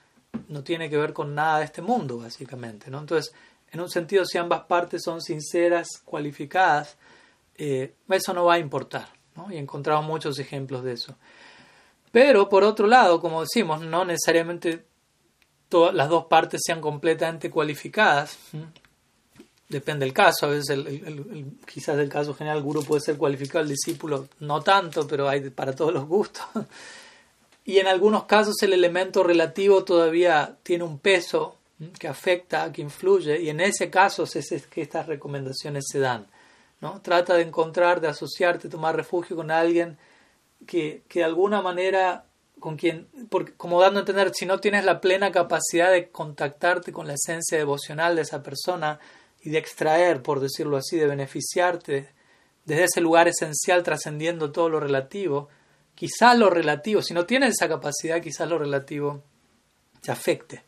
no 0.47 0.63
tiene 0.63 0.89
que 0.89 0.97
ver 0.97 1.13
con 1.13 1.35
nada 1.35 1.59
de 1.59 1.65
este 1.65 1.81
mundo, 1.81 2.17
básicamente, 2.17 2.89
¿no? 2.89 2.99
Entonces, 2.99 3.33
en 3.71 3.81
un 3.81 3.89
sentido, 3.89 4.25
si 4.25 4.37
ambas 4.37 4.61
partes 4.63 5.03
son 5.03 5.21
sinceras, 5.21 6.01
cualificadas, 6.03 6.97
eh, 7.57 7.93
eso 8.09 8.33
no 8.33 8.45
va 8.45 8.55
a 8.55 8.59
importar, 8.59 9.07
¿no? 9.35 9.51
Y 9.51 9.57
encontramos 9.57 10.05
muchos 10.05 10.39
ejemplos 10.39 10.83
de 10.83 10.93
eso. 10.93 11.15
Pero 12.11 12.47
por 12.47 12.63
otro 12.63 12.87
lado, 12.87 13.19
como 13.19 13.41
decimos, 13.41 13.81
no 13.81 14.05
necesariamente 14.05 14.85
todas 15.67 15.93
las 15.93 16.07
dos 16.07 16.25
partes 16.25 16.61
sean 16.65 16.79
completamente 16.79 17.49
cualificadas. 17.49 18.37
Depende 19.67 20.05
del 20.05 20.13
caso, 20.13 20.45
a 20.45 20.49
veces 20.49 20.79
quizás 21.65 21.97
el 21.97 22.07
caso 22.07 22.33
general 22.33 22.59
el 22.59 22.63
guru 22.63 22.83
puede 22.83 23.01
ser 23.01 23.17
cualificado, 23.17 23.63
el 23.63 23.69
discípulo 23.69 24.29
no 24.39 24.61
tanto, 24.61 25.07
pero 25.07 25.27
hay 25.27 25.49
para 25.49 25.75
todos 25.75 25.91
los 25.91 26.05
gustos. 26.05 26.45
Y 27.65 27.79
en 27.79 27.87
algunos 27.87 28.25
casos 28.25 28.55
el 28.61 28.73
elemento 28.73 29.23
relativo 29.23 29.83
todavía 29.83 30.57
tiene 30.63 30.83
un 30.83 30.99
peso 30.99 31.57
que 31.99 32.07
afecta, 32.07 32.71
que 32.71 32.81
influye, 32.81 33.41
y 33.41 33.49
en 33.49 33.59
ese 33.59 33.89
caso 33.89 34.23
es 34.23 34.67
que 34.67 34.81
estas 34.81 35.07
recomendaciones 35.07 35.85
se 35.91 35.99
dan. 35.99 36.27
¿no? 36.79 37.01
Trata 37.01 37.33
de 37.33 37.41
encontrar, 37.41 37.99
de 37.99 38.07
asociarte, 38.07 38.69
tomar 38.69 38.95
refugio 38.95 39.35
con 39.35 39.51
alguien 39.51 39.97
que, 40.65 41.01
que 41.09 41.19
de 41.19 41.25
alguna 41.25 41.61
manera 41.61 42.25
con 42.59 42.77
quien, 42.77 43.07
porque, 43.29 43.53
como 43.53 43.81
dando 43.81 43.99
a 43.99 44.01
entender, 44.01 44.31
si 44.33 44.45
no 44.45 44.59
tienes 44.59 44.85
la 44.85 45.01
plena 45.01 45.31
capacidad 45.31 45.91
de 45.91 46.09
contactarte 46.09 46.91
con 46.91 47.07
la 47.07 47.13
esencia 47.13 47.57
devocional 47.57 48.15
de 48.15 48.21
esa 48.21 48.41
persona 48.41 48.99
y 49.41 49.49
de 49.49 49.57
extraer, 49.57 50.21
por 50.21 50.39
decirlo 50.39 50.77
así, 50.77 50.97
de 50.97 51.07
beneficiarte 51.07 52.09
desde 52.63 52.83
ese 52.85 53.01
lugar 53.01 53.27
esencial 53.27 53.83
trascendiendo 53.83 54.51
todo 54.51 54.69
lo 54.69 54.79
relativo, 54.79 55.49
quizás 55.95 56.37
lo 56.37 56.49
relativo, 56.49 57.01
si 57.01 57.13
no 57.13 57.25
tienes 57.25 57.51
esa 57.51 57.67
capacidad, 57.67 58.21
quizás 58.21 58.47
lo 58.47 58.59
relativo 58.59 59.23
te 60.01 60.11
afecte. 60.11 60.63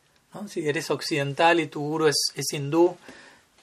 Si 0.46 0.66
eres 0.68 0.90
occidental 0.90 1.60
y 1.60 1.66
tu 1.68 1.80
guru 1.80 2.06
es, 2.06 2.52
hindú, 2.52 2.96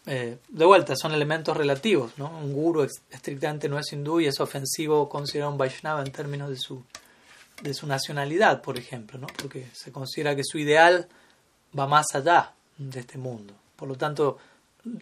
eh, 0.06 0.38
de 0.47 0.65
vuelta, 0.65 0.95
son 0.95 1.13
elementos 1.13 1.56
relativos. 1.56 2.13
Un 2.17 2.54
guru 2.54 2.84
estrictamente 2.84 3.69
no 3.69 3.80
es 3.80 3.91
hindú 3.91 4.19
y 4.19 4.28
es 4.28 4.39
ofensivo 4.39 5.08
considerar 5.08 5.51
un 5.51 5.58
Vaishnava 5.58 6.01
en 6.01 6.12
términos 6.12 6.49
de 6.49 6.58
su, 6.58 6.84
de 7.62 7.73
su 7.73 7.88
nacionalidad, 7.88 8.62
por 8.62 8.78
ejemplo, 8.78 9.25
porque 9.41 9.67
se 9.73 9.91
considera 9.91 10.36
que 10.36 10.43
su 10.43 10.58
ideal 10.58 11.08
va 11.78 11.88
más 11.88 12.08
allá 12.13 12.54
de 12.78 12.99
este 12.99 13.17
mundo. 13.17 13.54
Por 13.75 13.88
lo 13.88 13.95
tanto, 13.95 14.38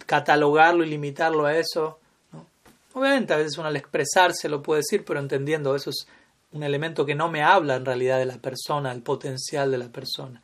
catalogarlo 0.06 0.84
y 0.84 0.90
limitarlo 0.90 1.46
a 1.46 1.58
eso, 1.58 2.00
obviamente 2.94 3.34
a 3.34 3.38
veces 3.38 3.58
uno 3.58 3.68
al 3.68 3.76
expresarse 3.76 4.50
lo 4.50 4.62
puede 4.62 4.82
decir, 4.82 5.04
pero 5.06 5.20
entendiendo 5.20 5.76
eso 5.76 5.90
es 5.90 6.08
un 6.54 6.64
elemento 6.64 7.06
que 7.06 7.16
no 7.16 7.30
me 7.30 7.44
habla 7.44 7.76
en 7.76 7.86
realidad 7.86 8.20
de 8.20 8.26
la 8.26 8.38
persona, 8.38 8.92
el 8.92 9.02
potencial 9.02 9.72
de 9.72 9.78
la 9.78 9.90
persona. 9.90 10.42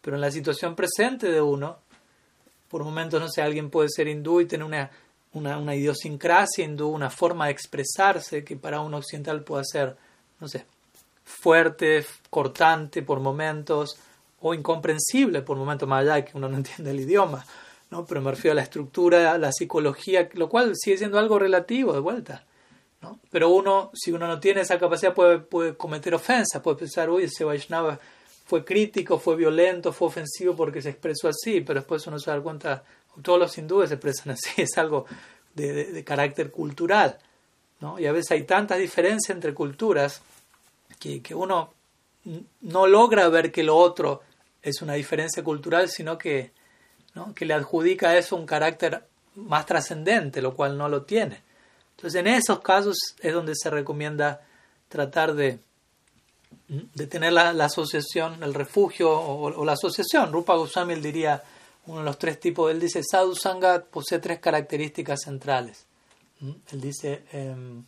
Pero 0.00 0.16
en 0.16 0.20
la 0.20 0.30
situación 0.30 0.76
presente 0.76 1.30
de 1.30 1.40
uno, 1.40 1.78
por 2.68 2.84
momentos, 2.84 3.20
no 3.20 3.28
sé, 3.28 3.42
alguien 3.42 3.70
puede 3.70 3.88
ser 3.88 4.06
hindú 4.06 4.40
y 4.40 4.46
tener 4.46 4.66
una, 4.66 4.90
una, 5.32 5.74
idiosincrasia 5.74 6.64
hindú, 6.64 6.88
una 6.88 7.10
forma 7.10 7.46
de 7.46 7.52
expresarse 7.52 8.44
que 8.44 8.56
para 8.56 8.80
un 8.80 8.94
occidental 8.94 9.42
puede 9.42 9.64
ser, 9.64 9.96
no 10.40 10.48
sé, 10.48 10.66
fuerte, 11.24 12.04
cortante 12.30 13.02
por 13.02 13.20
momentos 13.20 13.98
o 14.40 14.54
incomprensible 14.54 15.42
por 15.42 15.56
momentos 15.56 15.88
más 15.88 16.02
allá 16.02 16.14
de 16.16 16.24
que 16.26 16.36
uno 16.36 16.48
no 16.48 16.56
entiende 16.58 16.90
el 16.90 17.00
idioma. 17.00 17.44
¿no? 17.90 18.04
Pero 18.04 18.20
me 18.20 18.30
refiero 18.30 18.52
a 18.52 18.56
la 18.56 18.62
estructura, 18.62 19.32
a 19.32 19.38
la 19.38 19.52
psicología, 19.52 20.28
lo 20.34 20.48
cual 20.48 20.72
sigue 20.74 20.98
siendo 20.98 21.18
algo 21.18 21.38
relativo 21.38 21.92
de 21.92 22.00
vuelta. 22.00 22.44
¿No? 23.00 23.20
Pero 23.30 23.50
uno, 23.50 23.90
si 23.94 24.12
uno 24.12 24.26
no 24.26 24.40
tiene 24.40 24.62
esa 24.62 24.78
capacidad, 24.78 25.14
puede, 25.14 25.38
puede 25.38 25.76
cometer 25.76 26.14
ofensas, 26.14 26.62
puede 26.62 26.78
pensar, 26.78 27.10
uy, 27.10 27.24
ese 27.24 27.44
Vaishnava 27.44 27.98
fue 28.46 28.64
crítico, 28.64 29.18
fue 29.18 29.36
violento, 29.36 29.92
fue 29.92 30.08
ofensivo 30.08 30.54
porque 30.54 30.80
se 30.80 30.90
expresó 30.90 31.28
así, 31.28 31.60
pero 31.60 31.80
después 31.80 32.06
uno 32.06 32.18
se 32.18 32.30
da 32.30 32.40
cuenta, 32.40 32.84
todos 33.20 33.38
los 33.38 33.58
hindúes 33.58 33.88
se 33.88 33.96
expresan 33.96 34.32
así, 34.32 34.62
es 34.62 34.78
algo 34.78 35.06
de, 35.54 36.04
carácter 36.04 36.50
cultural. 36.50 37.18
Y 37.98 38.06
a 38.06 38.12
veces 38.12 38.30
hay 38.30 38.44
tantas 38.44 38.78
diferencias 38.78 39.34
entre 39.34 39.52
culturas 39.52 40.22
que, 40.98 41.20
que, 41.20 41.34
uno 41.34 41.74
no 42.62 42.86
logra 42.86 43.28
ver 43.28 43.52
que 43.52 43.62
lo 43.62 43.76
otro 43.76 44.22
es 44.62 44.80
una 44.80 44.94
diferencia 44.94 45.44
cultural, 45.44 45.88
sino 45.88 46.16
que, 46.16 46.52
que 47.34 47.44
le 47.44 47.54
adjudica 47.54 48.10
a 48.10 48.18
eso 48.18 48.34
un 48.36 48.46
carácter 48.46 49.04
más 49.34 49.66
trascendente, 49.66 50.40
lo 50.40 50.54
cual 50.54 50.78
no 50.78 50.88
lo 50.88 51.02
tiene. 51.02 51.42
Entonces, 51.96 52.20
en 52.20 52.26
esos 52.26 52.60
casos 52.60 52.96
es 53.20 53.32
donde 53.32 53.54
se 53.54 53.70
recomienda 53.70 54.42
tratar 54.88 55.34
de 55.34 55.60
de 56.68 57.06
tener 57.06 57.32
la, 57.32 57.50
asociación, 57.64 58.42
el 58.42 58.52
refugio 58.54 59.10
o, 59.10 59.64
la 59.64 59.72
asociación. 59.72 60.32
Rupa 60.32 60.56
Goswami 60.56 60.96
diría 60.96 61.42
uno 61.86 62.00
de 62.00 62.04
los 62.04 62.18
tres 62.18 62.40
tipos. 62.40 62.70
Él 62.70 62.80
dice, 62.80 63.02
Sadhu 63.04 63.34
Sangha 63.34 63.84
posee 63.84 64.18
tres 64.18 64.40
características 64.40 65.20
centrales. 65.22 65.86
Él 66.40 66.80
dice, 66.80 67.24
em, 67.32 67.84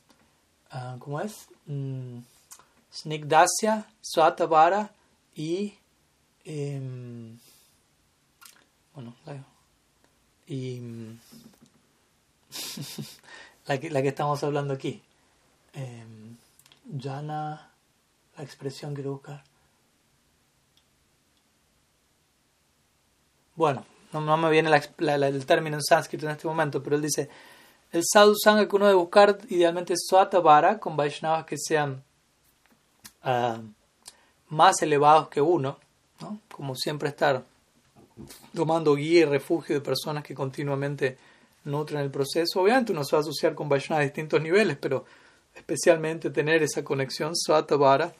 ah, 0.70 0.96
¿cómo 0.98 1.20
es? 1.20 1.48
Mm, 1.66 2.20
Snigdasya, 2.92 3.86
Svatavara 4.02 4.92
y... 5.34 5.74
Em, 6.44 7.38
bueno, 8.94 9.14
y 10.46 10.80
la, 13.68 13.78
que, 13.78 13.90
la 13.90 14.02
que 14.02 14.08
estamos 14.08 14.42
hablando 14.42 14.74
aquí. 14.74 15.02
Eh, 15.74 16.04
Jana, 17.00 17.70
la 18.36 18.42
expresión 18.42 18.94
quiero 18.94 19.12
buscar. 19.12 19.44
Bueno, 23.54 23.84
no, 24.12 24.36
me 24.36 24.50
viene 24.50 24.70
el 24.70 25.46
término 25.46 25.76
en 25.76 25.82
sánscrito 25.82 26.26
en 26.26 26.32
este 26.32 26.46
momento, 26.46 26.82
pero 26.82 26.96
él 26.96 27.02
dice, 27.02 27.28
el 27.92 28.02
sadhu 28.04 28.34
sangha 28.34 28.66
que 28.66 28.76
uno 28.76 28.86
debe 28.86 28.98
buscar 28.98 29.38
idealmente 29.48 29.92
es 29.92 30.08
con 30.80 30.96
Vaishnavas 30.96 31.44
que 31.44 31.56
sean 31.58 32.02
ah, 33.22 33.60
más 34.48 34.80
elevados 34.80 35.28
que 35.28 35.40
uno, 35.40 35.78
¿no? 36.20 36.40
como 36.50 36.74
siempre 36.74 37.08
estar 37.08 37.44
tomando 38.54 38.94
guía 38.94 39.20
y 39.20 39.24
refugio 39.24 39.74
de 39.74 39.80
personas 39.80 40.24
que 40.24 40.34
continuamente 40.34 41.18
nutren 41.68 42.00
el 42.00 42.10
proceso. 42.10 42.60
Obviamente 42.60 42.92
uno 42.92 43.04
se 43.04 43.14
va 43.14 43.20
a 43.20 43.22
asociar 43.22 43.54
con 43.54 43.68
Vaishnava 43.68 44.00
a 44.00 44.04
distintos 44.04 44.40
niveles, 44.40 44.76
pero 44.78 45.04
especialmente 45.54 46.30
tener 46.30 46.62
esa 46.62 46.84
conexión 46.84 47.34
Svatavara, 47.36 48.12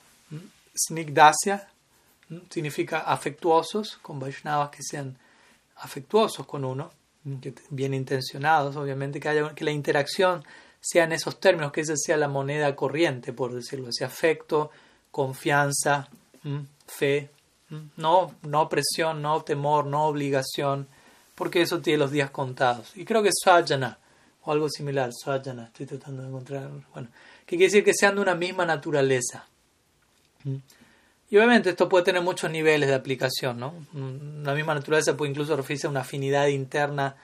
Snigdasya, 0.77 1.69
significa 2.51 3.01
afectuosos, 3.01 3.99
con 4.03 4.19
Vaishnavas 4.21 4.71
que 4.71 4.83
sean 4.83 5.17
afectuosos 5.77 6.47
con 6.47 6.65
uno, 6.65 6.91
bien 7.71 7.95
intencionados, 7.95 8.77
obviamente, 8.77 9.21
que, 9.21 9.29
haya, 9.29 9.55
que 9.55 9.65
la 9.65 9.71
interacción 9.71 10.45
sea 10.81 11.05
en 11.05 11.13
esos 11.13 11.41
términos, 11.41 11.73
que 11.73 11.81
esa 11.81 11.97
sea 11.97 12.17
la 12.17 12.29
moneda 12.29 12.75
corriente, 12.77 13.33
por 13.33 13.53
decirlo 13.53 13.89
así, 13.89 14.05
afecto, 14.05 14.71
confianza, 15.11 16.09
fe, 16.87 17.31
no, 17.97 18.35
no 18.43 18.69
presión, 18.69 19.21
no 19.23 19.43
temor, 19.43 19.87
no 19.87 20.07
obligación, 20.07 20.89
porque 21.39 21.63
eso 21.63 21.81
tiene 21.81 22.01
los 22.01 22.11
días 22.11 22.31
contados. 22.31 22.91
Y 22.97 23.05
creo 23.05 23.23
que 23.23 23.31
Swajana, 23.33 23.97
o 24.43 24.51
algo 24.51 24.69
similar, 24.69 25.11
Swajana, 25.13 25.67
estoy 25.67 25.87
tratando 25.87 26.23
de 26.23 26.29
encontrar, 26.29 26.69
bueno, 26.93 27.09
que 27.47 27.57
quiere 27.57 27.67
decir 27.67 27.85
que 27.85 27.95
sean 27.95 28.17
de 28.17 28.23
una 28.23 28.35
misma 28.35 28.67
naturaleza. 28.67 29.47
Y 31.31 31.37
obviamente 31.37 31.71
esto 31.71 31.89
puede 31.89 32.05
tener 32.05 32.23
muchos 32.23 32.51
niveles 32.51 32.89
de 32.89 32.95
aplicación, 32.97 33.61
¿no? 33.61 33.73
La 34.43 34.53
misma 34.53 34.75
naturaleza 34.75 35.17
puede 35.17 35.31
incluso 35.31 35.57
referirse 35.57 35.87
a 35.87 35.91
una 35.91 36.01
afinidad 36.01 36.49
interna 36.49 37.15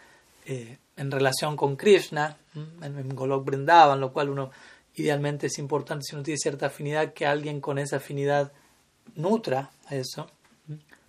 eh, 0.46 0.78
en 0.96 1.10
relación 1.10 1.56
con 1.56 1.74
Krishna, 1.74 2.36
en, 2.54 2.96
en 2.96 3.08
Golok 3.16 3.44
Brindavan, 3.44 4.00
lo 4.00 4.12
cual 4.12 4.28
uno 4.28 4.52
idealmente 4.94 5.48
es 5.48 5.58
importante 5.58 6.04
si 6.04 6.14
uno 6.14 6.22
tiene 6.22 6.38
cierta 6.38 6.66
afinidad 6.66 7.12
que 7.12 7.26
alguien 7.26 7.60
con 7.60 7.78
esa 7.78 7.96
afinidad 7.96 8.52
nutra 9.16 9.70
eso. 9.90 10.30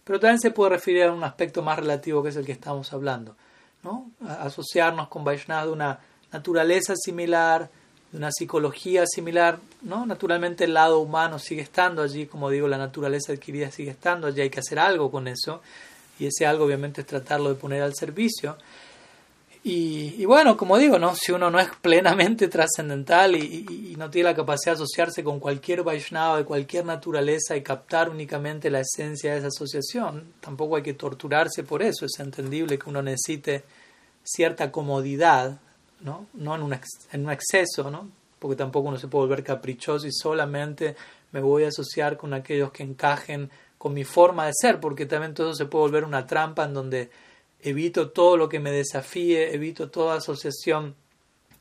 Pero 0.06 0.20
también 0.20 0.40
se 0.40 0.52
puede 0.52 0.70
referir 0.70 1.04
a 1.04 1.12
un 1.12 1.24
aspecto 1.24 1.62
más 1.62 1.78
relativo 1.78 2.24
que 2.24 2.30
es 2.30 2.36
el 2.38 2.46
que 2.46 2.54
estamos 2.54 2.94
hablando. 2.94 3.36
¿no? 3.84 4.10
asociarnos 4.28 5.08
con 5.10 5.24
Vaishnava 5.24 5.66
de 5.66 5.72
una 5.72 6.00
naturaleza 6.32 6.96
similar, 6.96 7.70
de 8.12 8.18
una 8.18 8.32
psicología 8.32 9.06
similar. 9.06 9.60
¿no? 9.82 10.06
Naturalmente 10.06 10.64
el 10.64 10.74
lado 10.74 11.00
humano 11.00 11.38
sigue 11.40 11.62
estando 11.62 12.02
allí, 12.02 12.26
como 12.26 12.50
digo, 12.50 12.68
la 12.68 12.78
naturaleza 12.78 13.34
adquirida 13.34 13.72
sigue 13.72 13.92
estando 13.92 14.28
allí, 14.28 14.42
hay 14.42 14.50
que 14.50 14.60
hacer 14.60 14.80
algo 14.80 15.12
con 15.12 15.28
eso. 15.28 15.62
Y 16.20 16.28
ese 16.28 16.46
algo 16.46 16.66
obviamente 16.66 17.02
es 17.02 17.08
tratarlo 17.08 17.50
de 17.50 17.56
poner 17.56 17.82
al 17.82 17.94
servicio. 17.94 18.58
Y, 19.68 20.24
bueno, 20.26 20.56
como 20.58 20.78
digo, 20.78 21.00
¿no? 21.00 21.16
si 21.16 21.32
uno 21.32 21.50
no 21.50 21.60
es 21.60 21.70
plenamente 21.82 22.48
trascendental 22.48 23.36
y, 23.36 23.96
no 23.98 24.12
tiene 24.12 24.30
la 24.30 24.36
capacidad 24.36 24.74
de 24.74 24.84
asociarse 24.84 25.24
con 25.24 25.40
cualquier 25.40 25.82
Vaishnava 25.82 26.38
de 26.38 26.46
cualquier 26.46 26.86
naturaleza 26.86 27.56
y 27.56 27.64
captar 27.64 28.12
únicamente 28.12 28.70
la 28.70 28.82
esencia 28.82 29.32
de 29.32 29.40
esa 29.40 29.48
asociación, 29.48 30.34
tampoco 30.40 30.76
hay 30.76 30.84
que 30.84 30.94
torturarse 30.94 31.64
por 31.64 31.82
eso. 31.82 32.06
Es 32.06 32.20
entendible 32.20 32.78
que 32.78 32.88
uno 32.88 33.02
necesite 33.02 33.64
cierta 34.24 34.72
comodidad, 34.72 35.58
no, 36.02 36.28
no 36.36 36.54
en, 36.54 36.62
un 36.62 36.80
en 37.12 37.26
un 37.26 37.32
exceso, 37.32 37.90
¿no? 37.90 38.08
porque 38.38 38.56
tampoco 38.56 38.90
uno 38.90 39.00
se 39.00 39.08
puede 39.08 39.26
volver 39.26 39.44
caprichoso 39.44 40.06
y 40.06 40.12
solamente 40.12 40.96
me 41.32 41.42
voy 41.42 41.64
a 41.64 41.70
asociar 41.70 42.18
con 42.18 42.36
aquellos 42.36 42.72
que 42.72 42.84
encajen 42.84 43.50
con 43.80 43.96
mi 43.96 44.04
forma 44.04 44.46
de 44.46 44.54
ser, 44.54 44.80
porque 44.80 45.08
también 45.08 45.34
todo 45.34 45.56
se 45.56 45.66
puede 45.66 45.86
volver 45.86 46.04
una 46.04 46.28
trampa 46.28 46.66
en 46.66 46.74
donde 46.76 47.10
evito 47.66 48.12
todo 48.12 48.38
lo 48.38 48.48
que 48.48 48.60
me 48.60 48.72
desafíe, 48.72 49.56
evito 49.56 49.90
toda 49.90 50.18
asociación 50.18 50.96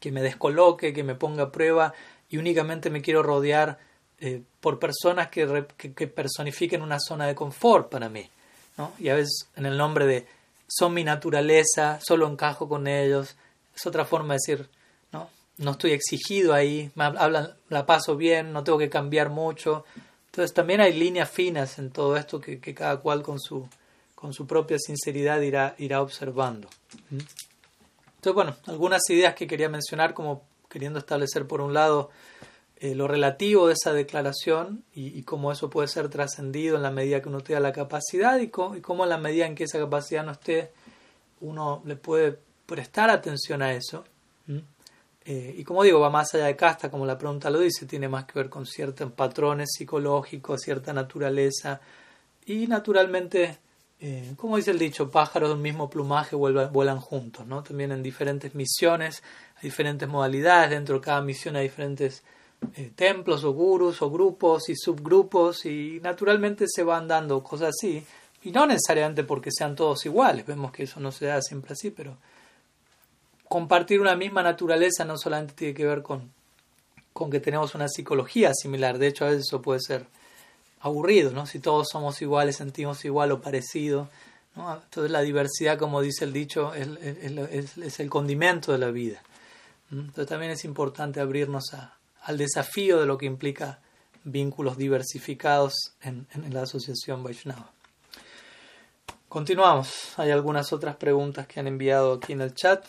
que 0.01 0.13
me 0.13 0.21
descoloque, 0.21 0.93
que 0.93 1.03
me 1.03 1.15
ponga 1.15 1.45
a 1.45 1.51
prueba 1.51 1.95
y 2.29 2.37
únicamente 2.37 2.91
me 2.91 3.01
quiero 3.01 3.23
rodear 3.23 3.79
eh, 4.21 4.43
por 4.61 4.79
personas 4.79 5.29
que, 5.29 5.67
que, 5.79 6.07
personifiquen 6.07 6.83
una 6.83 7.01
zona 7.01 7.27
de 7.27 7.35
confort 7.35 7.89
para 7.89 8.11
mí. 8.11 8.29
¿no? 8.77 8.93
Y 8.99 9.09
a 9.09 9.15
veces 9.15 9.49
en 9.57 9.65
el 9.65 9.79
nombre 9.79 10.05
de 10.07 10.27
son 10.69 10.93
mi 10.93 11.05
naturaleza, 11.05 11.99
solo 12.07 12.29
encajo 12.29 12.69
con 12.69 12.87
ellos, 12.87 13.35
es 13.75 13.87
otra 13.87 14.05
forma 14.05 14.35
de 14.35 14.41
decir, 14.47 14.69
no, 15.11 15.31
no 15.57 15.71
estoy 15.71 15.93
exigido 15.93 16.53
ahí, 16.53 16.91
me 16.97 17.05
hablan, 17.05 17.55
la 17.71 17.87
paso 17.87 18.15
bien, 18.15 18.53
no 18.53 18.63
tengo 18.63 18.77
que 18.77 18.91
cambiar 18.91 19.31
mucho. 19.31 19.87
Entonces 20.27 20.53
también 20.53 20.83
hay 20.83 20.93
líneas 20.93 21.31
finas 21.31 21.79
en 21.79 21.91
todo 21.91 22.19
esto 22.19 22.41
que 22.43 22.75
cada 22.75 22.99
cual 22.99 23.23
con 23.23 23.41
su, 23.41 23.67
con 24.25 24.33
su 24.33 24.47
propia 24.47 24.79
sinceridad 24.79 25.43
irá, 25.43 25.75
irá 25.77 26.01
observando. 26.01 26.67
¿Mm? 27.11 27.19
Entonces, 28.17 28.35
bueno, 28.35 28.57
algunas 28.65 29.03
ideas 29.11 29.35
que 29.35 29.47
quería 29.47 29.69
mencionar 29.69 30.15
como 30.15 30.45
queriendo 30.71 30.99
establecer 30.99 31.47
por 31.47 31.61
un 31.61 31.75
lado 31.75 32.09
eh, 32.79 32.95
lo 32.95 33.07
relativo 33.07 33.67
de 33.67 33.75
esa 33.75 33.93
declaración 33.93 34.83
y, 34.95 35.25
cómo 35.25 35.53
eso 35.53 35.69
puede 35.69 35.89
ser 35.89 36.09
trascendido 36.09 36.77
en 36.77 36.83
la 36.83 36.91
medida 36.91 37.21
que 37.21 37.29
uno 37.29 37.43
tenga 37.43 37.61
la 37.61 37.73
capacidad 37.73 38.39
y, 38.39 38.49
cómo 38.49 39.05
en 39.05 39.11
la 39.11 39.19
medida 39.19 39.45
en 39.45 39.55
que 39.55 39.65
esa 39.65 39.79
capacidad 39.79 40.25
no 40.25 40.33
esté, 40.33 40.73
uno 41.43 41.83
le 41.85 41.97
puede 41.97 42.39
prestar 42.65 43.11
atención 43.11 43.61
a 43.61 43.75
eso. 43.75 44.07
¿Mm? 44.47 44.59
Eh, 45.27 45.55
y 45.59 45.65
como 45.65 45.83
digo, 45.83 46.01
va 46.01 46.09
más 46.09 46.35
allá 46.35 46.47
de 46.47 46.57
casta, 46.57 46.91
como 46.91 47.05
la 47.05 47.19
pregunta 47.19 47.51
lo 47.51 47.59
dice, 47.59 47.85
tiene 47.85 48.09
más 48.09 48.25
que 48.25 48.39
ver 48.39 48.49
con 48.49 48.65
ciertos 48.65 49.13
patrones 49.13 49.69
psicológicos, 49.77 50.63
cierta 50.63 50.95
naturaleza 50.95 51.83
y 52.47 52.67
naturalmente 52.67 53.59
eh, 54.01 54.35
como 54.37 54.57
dice 54.57 54.73
el 54.73 54.79
dicho, 54.79 55.11
pájaros 55.11 55.51
del 55.51 55.59
mismo 55.59 55.89
plumaje 55.89 56.37
vuelan, 56.37 57.01
juntos, 57.01 57.47
¿no? 57.47 57.63
También 57.63 57.93
en 57.93 58.03
diferentes 58.03 58.55
misiones, 58.55 59.23
hay 59.57 59.63
diferentes 59.63 60.09
modalidades, 60.09 60.71
dentro 60.71 60.97
de 60.97 61.01
cada 61.01 61.23
misión 61.23 61.57
hay 61.57 61.65
diferentes 61.65 62.23
eh, 62.77 62.93
templos 62.95 63.45
o 63.45 63.53
gurus 63.53 64.03
o 64.03 64.11
grupos 64.11 64.69
y 64.69 64.77
subgrupos 64.77 65.65
y 65.67 66.01
naturalmente 66.03 66.67
se 66.69 66.83
van 66.83 67.09
dando 67.09 67.43
cosas 67.43 67.71
así, 67.71 68.05
y 68.43 68.51
no 68.51 68.67
necesariamente 68.67 69.25
porque 69.25 69.51
sean 69.51 69.75
todos 69.75 70.05
iguales, 70.05 70.45
vemos 70.45 70.73
que 70.73 70.83
eso 70.83 71.01
no 71.01 71.11
se 71.13 71.27
da 71.27 71.41
siempre 71.41 71.73
así, 71.73 71.91
pero 71.91 72.17
compartir 73.49 74.01
una 74.01 74.17
misma 74.17 74.43
naturaleza 74.43 75.05
no 75.05 75.17
solamente 75.17 75.55
tiene 75.55 75.75
que 75.75 75.87
ver 75.87 76.03
con, 76.03 76.31
con 77.13 77.31
que 77.31 77.41
tenemos 77.41 77.75
una 77.75 77.89
psicología 77.89 78.53
similar, 78.53 78.99
de 78.99 79.07
hecho 79.07 79.25
a 79.25 79.29
veces 79.29 79.47
eso 79.47 79.63
puede 79.63 79.81
ser 79.81 80.07
aburrido, 80.85 81.33
¿no? 81.33 81.47
Si 81.47 81.61
todos 81.61 81.89
somos 81.91 82.21
iguales, 82.21 82.57
sentimos 82.57 83.05
igual 83.07 83.33
o 83.33 83.41
parecido, 83.41 84.11
¿no? 84.55 84.75
Entonces 84.75 85.11
la 85.11 85.23
diversidad, 85.23 85.79
como 85.79 86.03
dice 86.03 86.27
el 86.27 86.33
dicho, 86.33 86.75
es, 86.75 86.89
es, 87.01 88.01
el 88.01 88.11
condimento 88.11 88.71
de 88.71 88.79
la 88.79 88.91
vida. 88.91 89.23
Entonces 89.91 90.27
también 90.27 90.53
es 90.53 90.65
importante 90.65 91.21
abrirnos 91.21 91.73
a, 91.73 91.97
al 92.23 92.37
desafío 92.37 93.01
de 93.01 93.07
lo 93.07 93.17
que 93.17 93.25
implica 93.25 93.81
vínculos 94.25 94.77
diversificados 94.77 95.73
en, 96.03 96.27
en 96.35 96.53
la 96.53 96.63
asociación 96.63 97.23
Vaishnava. 97.23 97.71
Continuamos. 99.29 100.19
Hay 100.19 100.31
algunas 100.31 100.71
otras 100.75 100.97
preguntas 100.97 101.47
que 101.47 101.61
han 101.61 101.67
enviado 101.67 102.13
aquí 102.13 102.35
en 102.35 102.43
el 102.43 102.55
chat. 102.55 102.85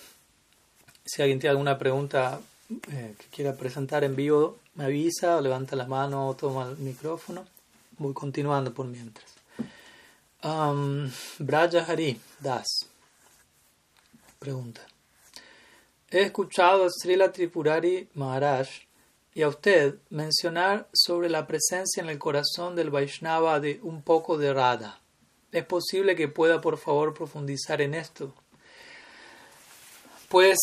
Si 1.05 1.21
alguien 1.21 1.39
tiene 1.39 1.51
alguna 1.51 1.77
pregunta 1.77 2.41
eh, 2.91 3.15
que 3.17 3.25
quiera 3.27 3.55
presentar 3.55 4.03
en 4.03 4.17
vivo, 4.17 4.59
me 4.73 4.83
avisa, 4.83 5.39
levanta 5.39 5.77
la 5.77 5.87
mano 5.87 6.27
o 6.27 6.35
toma 6.35 6.67
el 6.69 6.77
micrófono. 6.77 7.54
Voy 7.97 8.13
continuando 8.13 8.73
por 8.73 8.87
mientras. 8.87 9.25
Um, 10.43 11.09
Braja 11.39 11.83
Hari 11.87 12.19
Das 12.39 12.87
pregunta. 14.45 14.81
He 16.11 16.21
escuchado 16.21 16.85
a 16.85 16.89
Srila 16.89 17.31
Tripurari 17.31 18.07
Maharaj 18.13 18.69
y 19.33 19.41
a 19.41 19.47
usted 19.47 19.95
mencionar 20.11 20.87
sobre 20.93 21.29
la 21.29 21.47
presencia 21.47 22.03
en 22.03 22.09
el 22.09 22.19
corazón 22.19 22.75
del 22.75 22.91
Vaishnava 22.91 23.59
de 23.59 23.79
un 23.81 24.03
poco 24.03 24.37
de 24.37 24.53
Radha. 24.53 25.01
¿Es 25.51 25.65
posible 25.65 26.15
que 26.15 26.27
pueda 26.27 26.61
por 26.61 26.77
favor 26.77 27.13
profundizar 27.13 27.81
en 27.81 27.95
esto? 27.95 28.33
Pues 30.29 30.57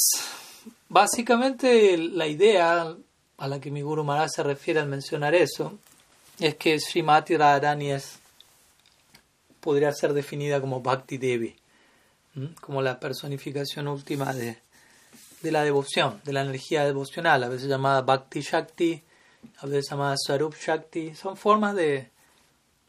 básicamente 0.89 1.99
la 1.99 2.29
idea 2.29 2.97
a 3.37 3.49
la 3.49 3.61
que 3.61 3.73
mi 3.73 3.83
Guru 3.83 4.05
Maharaj 4.05 4.31
se 4.37 4.43
refiere 4.45 4.79
al 4.79 4.89
mencionar 4.89 5.35
eso 5.35 5.79
es 6.39 6.55
que 6.57 6.79
Srimati 6.79 7.37
Radharani 7.37 7.93
es, 7.93 8.19
podría 9.61 9.93
ser 9.93 10.13
definida 10.13 10.61
como 10.61 10.81
Bhakti 10.81 11.19
Devi, 11.19 11.57
como 12.61 12.83
la 12.83 12.99
personificación 12.99 13.89
última 13.89 14.33
de, 14.33 14.59
de 15.43 15.53
la 15.53 15.63
devoción, 15.63 16.21
de 16.25 16.33
la 16.33 16.43
energía 16.43 16.85
devocional, 16.85 17.45
a 17.45 17.49
veces 17.49 17.69
llamada 17.69 18.03
Bhakti 18.03 18.41
Shakti, 18.41 19.03
a 19.59 19.67
veces 19.67 19.91
llamada 19.91 20.17
Swarup 20.17 20.55
Shakti, 20.55 21.15
son 21.15 21.37
formas 21.37 21.75
de, 21.75 22.11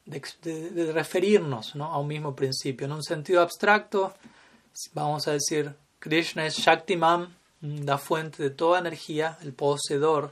de, 0.06 0.92
referirnos 0.94 1.76
a 1.76 1.98
un 1.98 2.08
mismo 2.08 2.36
principio. 2.36 2.86
En 2.86 2.94
un 2.94 3.04
sentido 3.04 3.42
abstracto, 3.42 4.14
vamos 4.94 5.28
a 5.28 5.32
decir, 5.32 5.74
Krishna 6.00 6.46
es 6.46 6.58
Shaktiman, 6.58 7.36
la 7.62 7.98
fuente 7.98 8.44
de 8.44 8.50
toda 8.50 8.80
energía, 8.80 9.38
el 9.42 9.54
poseedor 9.54 10.32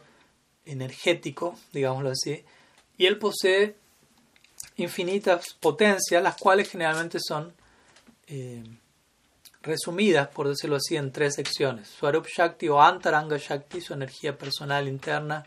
energético, 0.65 1.57
digámoslo 1.71 2.11
así, 2.11 2.43
y 3.01 3.07
él 3.07 3.17
posee 3.17 3.77
infinitas 4.77 5.55
potencias, 5.59 6.21
las 6.21 6.37
cuales 6.37 6.69
generalmente 6.69 7.17
son 7.19 7.51
eh, 8.27 8.63
resumidas, 9.63 10.27
por 10.27 10.47
decirlo 10.47 10.75
así, 10.75 10.97
en 10.97 11.11
tres 11.11 11.33
secciones. 11.33 11.87
Swarup 11.87 12.27
Shakti 12.27 12.69
o 12.69 12.79
Antaranga 12.79 13.37
Shakti, 13.39 13.81
su 13.81 13.95
energía 13.95 14.37
personal 14.37 14.87
interna, 14.87 15.43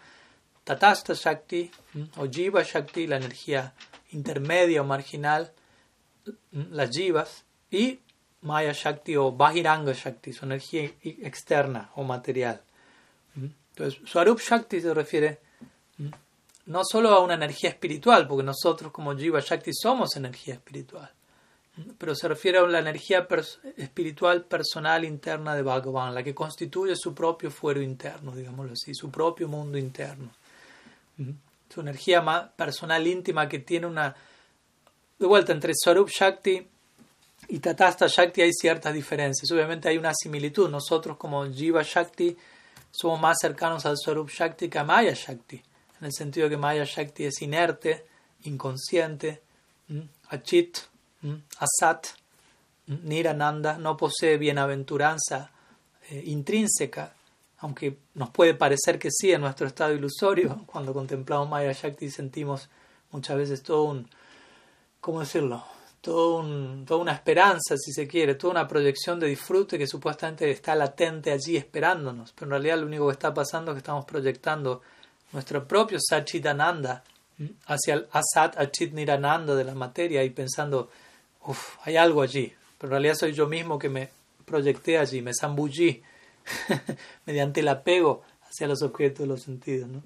Tatasta 0.65 1.15
Shakti 1.15 1.71
o 2.17 2.27
Jiva 2.29 2.65
Shakti, 2.65 3.07
la 3.07 3.19
energía 3.19 3.73
intermedia 4.11 4.83
o 4.83 4.85
marginal, 4.85 5.53
las 6.51 6.91
jivas, 6.91 7.45
y 7.71 8.01
Maya 8.41 8.73
Shakti 8.73 9.15
o 9.15 9.31
Bahiranga 9.31 9.93
Shakti, 9.93 10.33
su 10.33 10.45
energía 10.45 10.91
externa 11.05 11.93
o 11.95 12.03
material. 12.03 12.63
Entonces, 13.37 14.01
Swarup 14.11 14.41
Shakti 14.41 14.81
se 14.81 14.93
refiere 14.93 15.39
no 16.67 16.83
solo 16.85 17.11
a 17.11 17.21
una 17.21 17.35
energía 17.35 17.71
espiritual, 17.71 18.27
porque 18.27 18.43
nosotros 18.43 18.91
como 18.93 19.17
Jiva 19.17 19.41
Shakti 19.41 19.71
somos 19.75 20.17
energía 20.17 20.55
espiritual, 20.55 21.11
pero 21.99 22.15
se 22.15 22.29
refiere 22.29 22.59
a 22.59 22.63
la 22.63 22.79
energía 22.79 23.27
espiritual 23.77 24.45
personal 24.45 25.05
interna 25.05 25.55
de 25.55 25.63
Bhagavan, 25.63 26.15
la 26.15 26.23
que 26.23 26.35
constituye 26.35 26.95
su 26.97 27.15
propio 27.15 27.51
fuero 27.51 27.83
interno, 27.83 28.35
digámoslo 28.35 28.73
así, 28.73 28.95
su 28.95 29.11
propio 29.11 29.49
mundo 29.49 29.77
interno. 29.77 30.31
Su 31.69 31.81
energía 31.81 32.53
personal 32.57 33.07
íntima 33.07 33.49
que 33.49 33.59
tiene 33.59 33.87
una... 33.87 34.15
De 35.19 35.27
vuelta, 35.27 35.53
entre 35.53 35.73
Swarup 35.75 36.09
Shakti 36.09 36.69
y 37.49 37.59
Tatasta 37.59 38.07
Shakti 38.07 38.43
hay 38.43 38.53
ciertas 38.53 38.95
diferencias. 38.95 39.51
Obviamente 39.51 39.89
hay 39.89 39.99
una 39.99 40.13
similitud. 40.15 40.71
Nosotros 40.71 41.17
como 41.17 41.45
Jiva 41.47 41.83
Shakti 41.83 42.37
somos 42.91 43.21
más 43.21 43.39
cercanos 43.41 43.85
al 43.87 43.97
Swarup 43.97 44.31
Shakti 44.31 44.69
que 44.69 44.79
a 44.79 44.85
Maya 44.85 45.15
Shakti, 45.15 45.61
en 46.05 46.09
el 46.09 46.13
sentido 46.13 46.51
que 46.51 46.59
Maya 46.59 46.85
Shakti 46.85 47.25
es 47.25 47.41
inerte, 47.41 48.05
inconsciente, 48.43 49.41
achit, 50.29 50.77
asat, 51.59 52.09
nirananda, 52.87 53.79
no 53.79 53.97
posee 53.97 54.37
bienaventuranza 54.37 55.51
eh, 56.11 56.23
intrínseca 56.27 57.15
aunque 57.59 57.97
nos 58.13 58.29
puede 58.29 58.53
parecer 58.53 58.99
que 58.99 59.09
sí 59.11 59.33
en 59.33 59.41
nuestro 59.41 59.67
estado 59.67 59.95
ilusorio, 59.95 60.63
cuando 60.67 60.93
contemplamos 60.93 61.49
Maya 61.49 61.73
Shakti 61.73 62.11
sentimos 62.11 62.69
muchas 63.11 63.39
veces 63.39 63.63
todo 63.63 63.85
un, 63.85 64.07
¿cómo 65.01 65.21
decirlo? 65.21 65.65
Todo 66.03 66.41
un, 66.41 66.85
toda 66.85 67.01
una 67.01 67.13
esperanza, 67.13 67.79
si 67.79 67.93
se 67.93 68.07
quiere, 68.07 68.35
toda 68.35 68.51
una 68.51 68.69
proyección 68.69 69.19
de 69.19 69.29
disfrute 69.29 69.79
que 69.79 69.87
supuestamente 69.87 70.51
está 70.51 70.75
latente 70.75 71.33
allí 71.33 71.57
esperándonos, 71.57 72.33
pero 72.33 72.49
en 72.49 72.51
realidad 72.51 72.79
lo 72.81 72.87
único 72.87 73.07
que 73.07 73.13
está 73.13 73.33
pasando 73.33 73.71
es 73.71 73.77
que 73.77 73.79
estamos 73.79 74.05
proyectando 74.05 74.83
nuestro 75.35 75.67
propio 75.69 75.99
Sachidananda 76.01 77.05
hacia 77.67 77.95
el 77.95 78.09
Asat 78.13 78.57
Achit 78.57 78.93
Nirananda 78.93 79.55
de 79.55 79.65
la 79.65 79.75
materia 79.75 80.23
y 80.23 80.31
pensando, 80.31 80.91
uff, 81.45 81.77
hay 81.83 81.97
algo 81.97 82.23
allí, 82.23 82.55
pero 82.79 82.89
en 82.89 82.93
realidad 82.93 83.17
soy 83.17 83.33
yo 83.33 83.47
mismo 83.49 83.79
que 83.79 83.89
me 83.89 84.09
proyecté 84.45 84.97
allí, 84.97 85.21
me 85.21 85.33
zambullí 85.35 86.03
mediante 87.27 87.61
el 87.61 87.69
apego 87.69 88.23
hacia 88.49 88.69
los 88.69 88.83
objetos 88.83 89.21
de 89.21 89.27
los 89.27 89.43
sentidos. 89.43 89.89
¿no? 89.89 90.03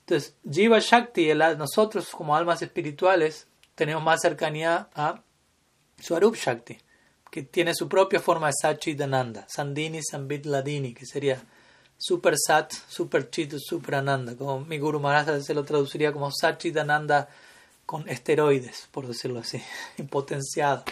Entonces, 0.00 0.34
Jiva 0.50 0.78
Shakti, 0.78 1.32
nosotros 1.34 2.08
como 2.08 2.34
almas 2.34 2.62
espirituales, 2.62 3.46
tenemos 3.74 4.02
más 4.02 4.22
cercanía 4.22 4.88
a 4.94 5.20
Swarup 6.00 6.34
Shakti, 6.34 6.78
que 7.30 7.42
tiene 7.42 7.74
su 7.74 7.88
propia 7.88 8.18
forma 8.18 8.46
de 8.46 8.54
Sachidananda, 8.62 9.46
Sandini 9.48 10.00
Sambit 10.02 10.46
Ladini, 10.46 10.94
que 10.94 11.04
sería 11.04 11.42
Super 11.98 12.36
Sat, 12.38 12.72
Super 12.88 13.28
Chit, 13.28 13.54
Super 13.58 13.96
Ananda, 13.96 14.36
como 14.36 14.60
mi 14.60 14.78
Guru 14.78 15.00
Maharaj 15.00 15.42
se 15.42 15.52
lo 15.52 15.64
traduciría 15.64 16.12
como 16.12 16.30
Sachidananda 16.30 17.28
con 17.84 18.08
esteroides, 18.08 18.88
por 18.92 19.06
decirlo 19.06 19.40
así, 19.40 19.60
impotenciado. 19.98 20.84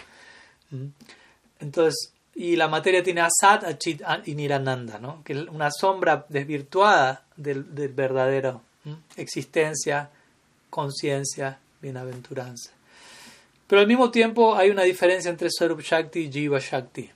¿Mm? 0.69 0.87
Entonces, 1.61 2.11
y 2.35 2.55
la 2.55 2.67
materia 2.67 3.01
tiene 3.01 3.21
asat, 3.21 3.63
achit 3.63 4.01
y 4.25 4.35
nirananda, 4.35 4.99
¿no? 4.99 5.23
que 5.23 5.33
es 5.33 5.39
una 5.47 5.71
sombra 5.71 6.25
desvirtuada 6.29 7.23
del, 7.35 7.63
verdadero 7.63 8.61
existencia, 9.15 10.09
conciencia, 10.69 11.59
bienaventuranza. 11.81 12.71
Pero 13.65 13.81
al 13.81 13.87
mismo 13.87 14.11
tiempo 14.11 14.55
hay 14.55 14.69
una 14.69 14.83
diferencia 14.83 15.29
entre 15.29 15.49
Sarup 15.49 15.81
Shakti 15.81 16.19
y 16.19 16.31
Jiva 16.31 16.59
Shakti. 16.59 17.09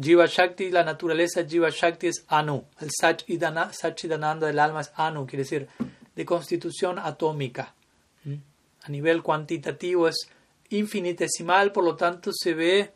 Jiva 0.00 0.26
Shakti, 0.26 0.70
la 0.70 0.84
naturaleza 0.84 1.44
Jiva 1.44 1.70
Shakti 1.70 2.08
es 2.08 2.24
Anu. 2.28 2.64
El 2.80 2.90
Sachidananda 2.90 4.46
del 4.46 4.58
alma 4.58 4.80
es 4.80 4.92
Anu, 4.96 5.26
quiere 5.26 5.44
decir 5.44 5.68
de 6.14 6.24
constitución 6.24 6.98
atómica. 6.98 7.74
A 8.84 8.88
nivel 8.88 9.22
cuantitativo 9.22 10.08
es 10.08 10.28
infinitesimal, 10.70 11.72
por 11.72 11.84
lo 11.84 11.94
tanto 11.94 12.30
se 12.32 12.54
ve 12.54 12.92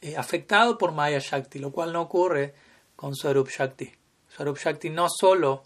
eh, 0.00 0.16
afectado 0.16 0.78
por 0.78 0.92
Maya 0.92 1.18
Shakti, 1.18 1.58
lo 1.58 1.70
cual 1.70 1.92
no 1.92 2.02
ocurre 2.02 2.54
con 2.96 3.14
Swarup 3.14 3.48
Shakti. 3.48 3.92
Swarup 4.34 4.58
Shakti 4.58 4.90
no 4.90 5.08
solo, 5.10 5.64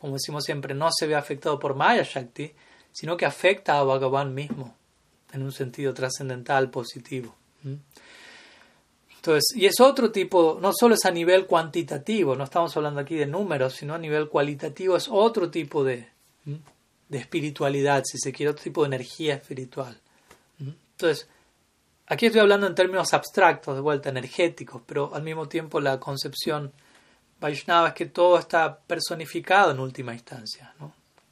como 0.00 0.14
decimos 0.14 0.44
siempre, 0.44 0.74
no 0.74 0.88
se 0.92 1.06
ve 1.06 1.14
afectado 1.14 1.58
por 1.58 1.74
Maya 1.74 2.02
Shakti, 2.02 2.52
sino 2.92 3.16
que 3.16 3.24
afecta 3.24 3.78
a 3.78 3.84
Bhagavan 3.84 4.34
mismo 4.34 4.74
en 5.32 5.42
un 5.42 5.52
sentido 5.52 5.94
trascendental 5.94 6.70
positivo. 6.70 7.34
Y 9.54 9.66
es 9.66 9.80
otro 9.80 10.10
tipo, 10.10 10.58
no 10.60 10.72
solo 10.72 10.94
es 10.94 11.04
a 11.04 11.10
nivel 11.10 11.46
cuantitativo, 11.46 12.36
no 12.36 12.44
estamos 12.44 12.76
hablando 12.76 13.00
aquí 13.00 13.16
de 13.16 13.26
números, 13.26 13.74
sino 13.74 13.94
a 13.94 13.98
nivel 13.98 14.28
cualitativo, 14.28 14.96
es 14.96 15.08
otro 15.10 15.50
tipo 15.50 15.84
de, 15.84 16.08
de 17.08 17.18
espiritualidad, 17.18 18.02
si 18.04 18.18
se 18.18 18.32
quiere, 18.32 18.50
otro 18.50 18.64
tipo 18.64 18.82
de 18.82 18.88
energía 18.88 19.34
espiritual. 19.34 19.98
Entonces, 20.60 21.28
Aquí 22.10 22.24
estoy 22.24 22.40
hablando 22.40 22.66
en 22.66 22.74
términos 22.74 23.12
abstractos, 23.12 23.74
de 23.74 23.82
vuelta 23.82 24.08
energéticos, 24.08 24.80
pero 24.86 25.14
al 25.14 25.22
mismo 25.22 25.46
tiempo 25.46 25.78
la 25.78 26.00
concepción 26.00 26.72
Vaishnava 27.38 27.88
es 27.88 27.94
que 27.94 28.06
todo 28.06 28.38
está 28.38 28.78
personificado 28.78 29.72
en 29.72 29.78
última 29.78 30.14
instancia. 30.14 30.72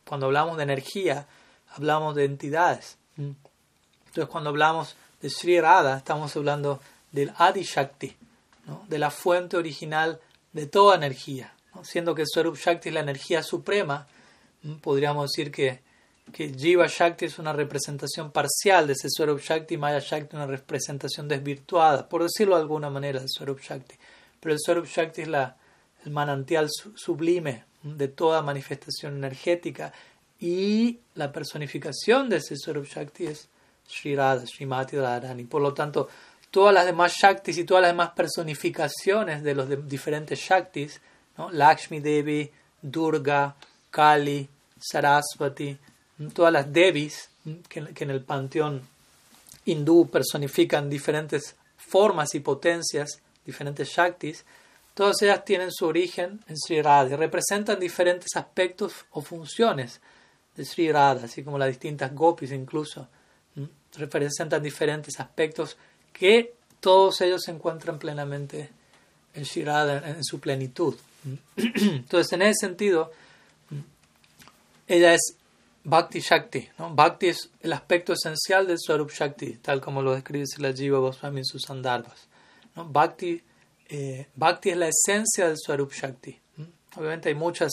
Cuando 0.07 0.27
hablamos 0.27 0.59
de 0.59 0.65
energía, 0.65 1.27
hablamos 1.75 2.15
de 2.15 2.27
entidades. 2.27 2.99
Entonces, 3.17 4.27
cuando 4.31 4.51
hablamos 4.51 4.97
de 5.23 5.31
Sri 5.31 5.59
Radha, 5.59 5.97
estamos 5.97 6.37
hablando 6.37 6.81
del 7.13 7.33
Adi 7.37 7.63
Shakti, 7.63 8.17
de 8.89 8.99
la 8.99 9.11
fuente 9.11 9.57
original 9.57 10.21
de 10.53 10.67
toda 10.67 10.97
energía. 10.97 11.55
Siendo 11.83 12.15
que 12.15 12.25
Swarup 12.27 12.57
Shakti 12.57 12.89
es 12.89 12.95
la 12.95 13.01
energía 13.01 13.43
suprema, 13.43 14.07
podríamos 14.83 15.31
decir 15.31 15.53
que 15.53 15.87
que 16.33 16.53
Jiva 16.53 16.87
Shakti 16.89 17.27
es 17.27 17.39
una 17.39 17.53
representación 17.53 18.31
parcial 18.33 18.87
de 18.87 18.95
ese 18.95 19.09
Swarup 19.09 19.41
Shakti, 19.41 19.77
Maya 19.77 20.01
Shakti 20.01 20.37
una 20.37 20.47
representación 20.47 21.29
desvirtuada, 21.29 22.09
por 22.09 22.23
decirlo 22.23 22.57
de 22.57 22.63
alguna 22.63 22.91
manera, 22.91 23.21
del 23.21 23.29
Swarup 23.29 23.61
Shakti. 23.61 23.95
Pero 24.41 24.53
el 24.53 24.61
Swarup 24.61 24.87
Shakti 24.87 25.23
es 25.23 25.29
la, 25.29 25.57
el 26.05 26.11
manantial 26.11 26.69
sublime 26.95 27.65
de 27.83 28.09
toda 28.09 28.43
manifestación 28.43 29.17
energética 29.17 29.93
y 30.41 30.99
la 31.15 31.31
personificación 31.33 32.29
de 32.29 32.39
ese 32.39 32.57
Swarup 32.57 32.87
Shakti 32.87 33.27
es 33.27 33.49
Sri 33.87 34.17
Radha, 34.17 34.45
Srimati 34.47 34.97
Radharani. 34.97 35.45
Por 35.45 35.63
lo 35.63 35.73
tanto, 35.73 36.09
todas 36.51 36.75
las 36.75 36.87
demás 36.87 37.15
Shaktis 37.15 37.59
y 37.59 37.65
todas 37.65 37.83
las 37.83 37.91
demás 37.91 38.11
personificaciones 38.11 39.43
de 39.43 39.55
los 39.55 39.89
diferentes 39.89 40.39
Shaktis, 40.39 41.01
¿no? 41.37 41.51
Lakshmi 41.51 42.01
Devi, 42.01 42.51
Durga, 42.81 43.55
Kali, 43.91 44.49
Saraswati, 44.79 45.77
todas 46.33 46.53
las 46.53 46.73
Devis, 46.73 47.29
que, 47.69 47.85
en 47.95 48.11
el 48.11 48.23
panteón 48.23 48.83
hindú 49.65 50.09
personifican 50.09 50.89
diferentes 50.89 51.57
formas 51.77 52.35
y 52.35 52.41
potencias, 52.41 53.21
diferentes 53.45 53.89
Shaktis, 53.89 54.45
todas 54.95 55.21
ellas 55.23 55.45
tienen 55.45 55.71
su 55.73 55.87
origen 55.87 56.41
en 56.49 56.57
Sri 56.57 56.83
Radha 56.83 57.15
y 57.15 57.17
representan 57.17 57.79
diferentes 57.79 58.35
aspectos 58.35 58.93
o 59.11 59.21
funciones 59.21 60.01
de 60.57 60.65
Sri 60.65 60.91
Radha, 60.91 61.27
así 61.27 61.43
como 61.43 61.59
las 61.59 61.69
distintas 61.69 62.15
gopis 62.15 62.53
incluso, 62.53 63.09
representan 63.97 64.63
diferentes 64.63 65.19
aspectos 65.21 65.77
que 66.17 66.55
todos 66.81 67.21
ellos 67.21 67.43
se 67.43 67.51
encuentran 67.51 67.99
plenamente 67.99 68.71
en 69.35 69.45
Sri 69.45 69.65
Radha 69.65 70.09
en 70.09 70.25
su 70.25 70.41
plenitud. 70.41 70.95
Entonces, 71.57 72.33
en 72.33 72.43
ese 72.43 72.67
sentido, 72.67 73.13
ella 74.87 75.13
es 75.13 75.37
Bhakti 75.85 76.21
Shakti. 76.21 76.69
¿no? 76.79 76.95
Bhakti 76.95 77.29
es 77.29 77.51
el 77.61 77.73
aspecto 77.73 78.15
esencial 78.15 78.67
del 78.67 78.79
Swarup 78.79 79.11
Shakti, 79.11 79.59
tal 79.59 79.81
como 79.81 80.01
lo 80.01 80.15
describe 80.15 80.45
la 80.59 80.73
Jiva 80.73 80.99
Goswami 81.01 81.41
en 81.41 81.45
sus 81.45 81.69
Andarbas. 81.69 82.29
¿no? 82.75 82.87
Bhakti, 82.87 83.43
eh, 83.89 84.29
Bhakti 84.35 84.71
es 84.71 84.77
la 84.77 84.89
esencia 84.89 85.49
del 85.49 85.59
Swarup 85.59 85.93
Shakti. 85.93 86.41
Obviamente 86.97 87.29
hay 87.29 87.35
muchas 87.35 87.73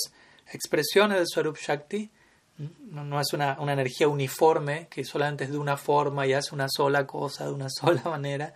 expresiones 0.52 1.18
del 1.18 1.28
Swarup 1.28 1.58
Shakti. 1.58 2.10
No, 2.58 3.20
es 3.20 3.34
una, 3.34 3.58
una, 3.60 3.74
energía 3.74 4.08
uniforme 4.08 4.88
que 4.90 5.04
solamente 5.04 5.46
es 5.46 5.52
de 5.52 5.58
una 5.58 5.76
forma 5.76 6.28
y 6.28 6.34
hace 6.34 6.54
una 6.54 6.68
sola 6.70 7.08
cosa 7.08 7.46
de 7.46 7.52
una 7.52 7.68
sola 7.82 8.04
manera. 8.06 8.54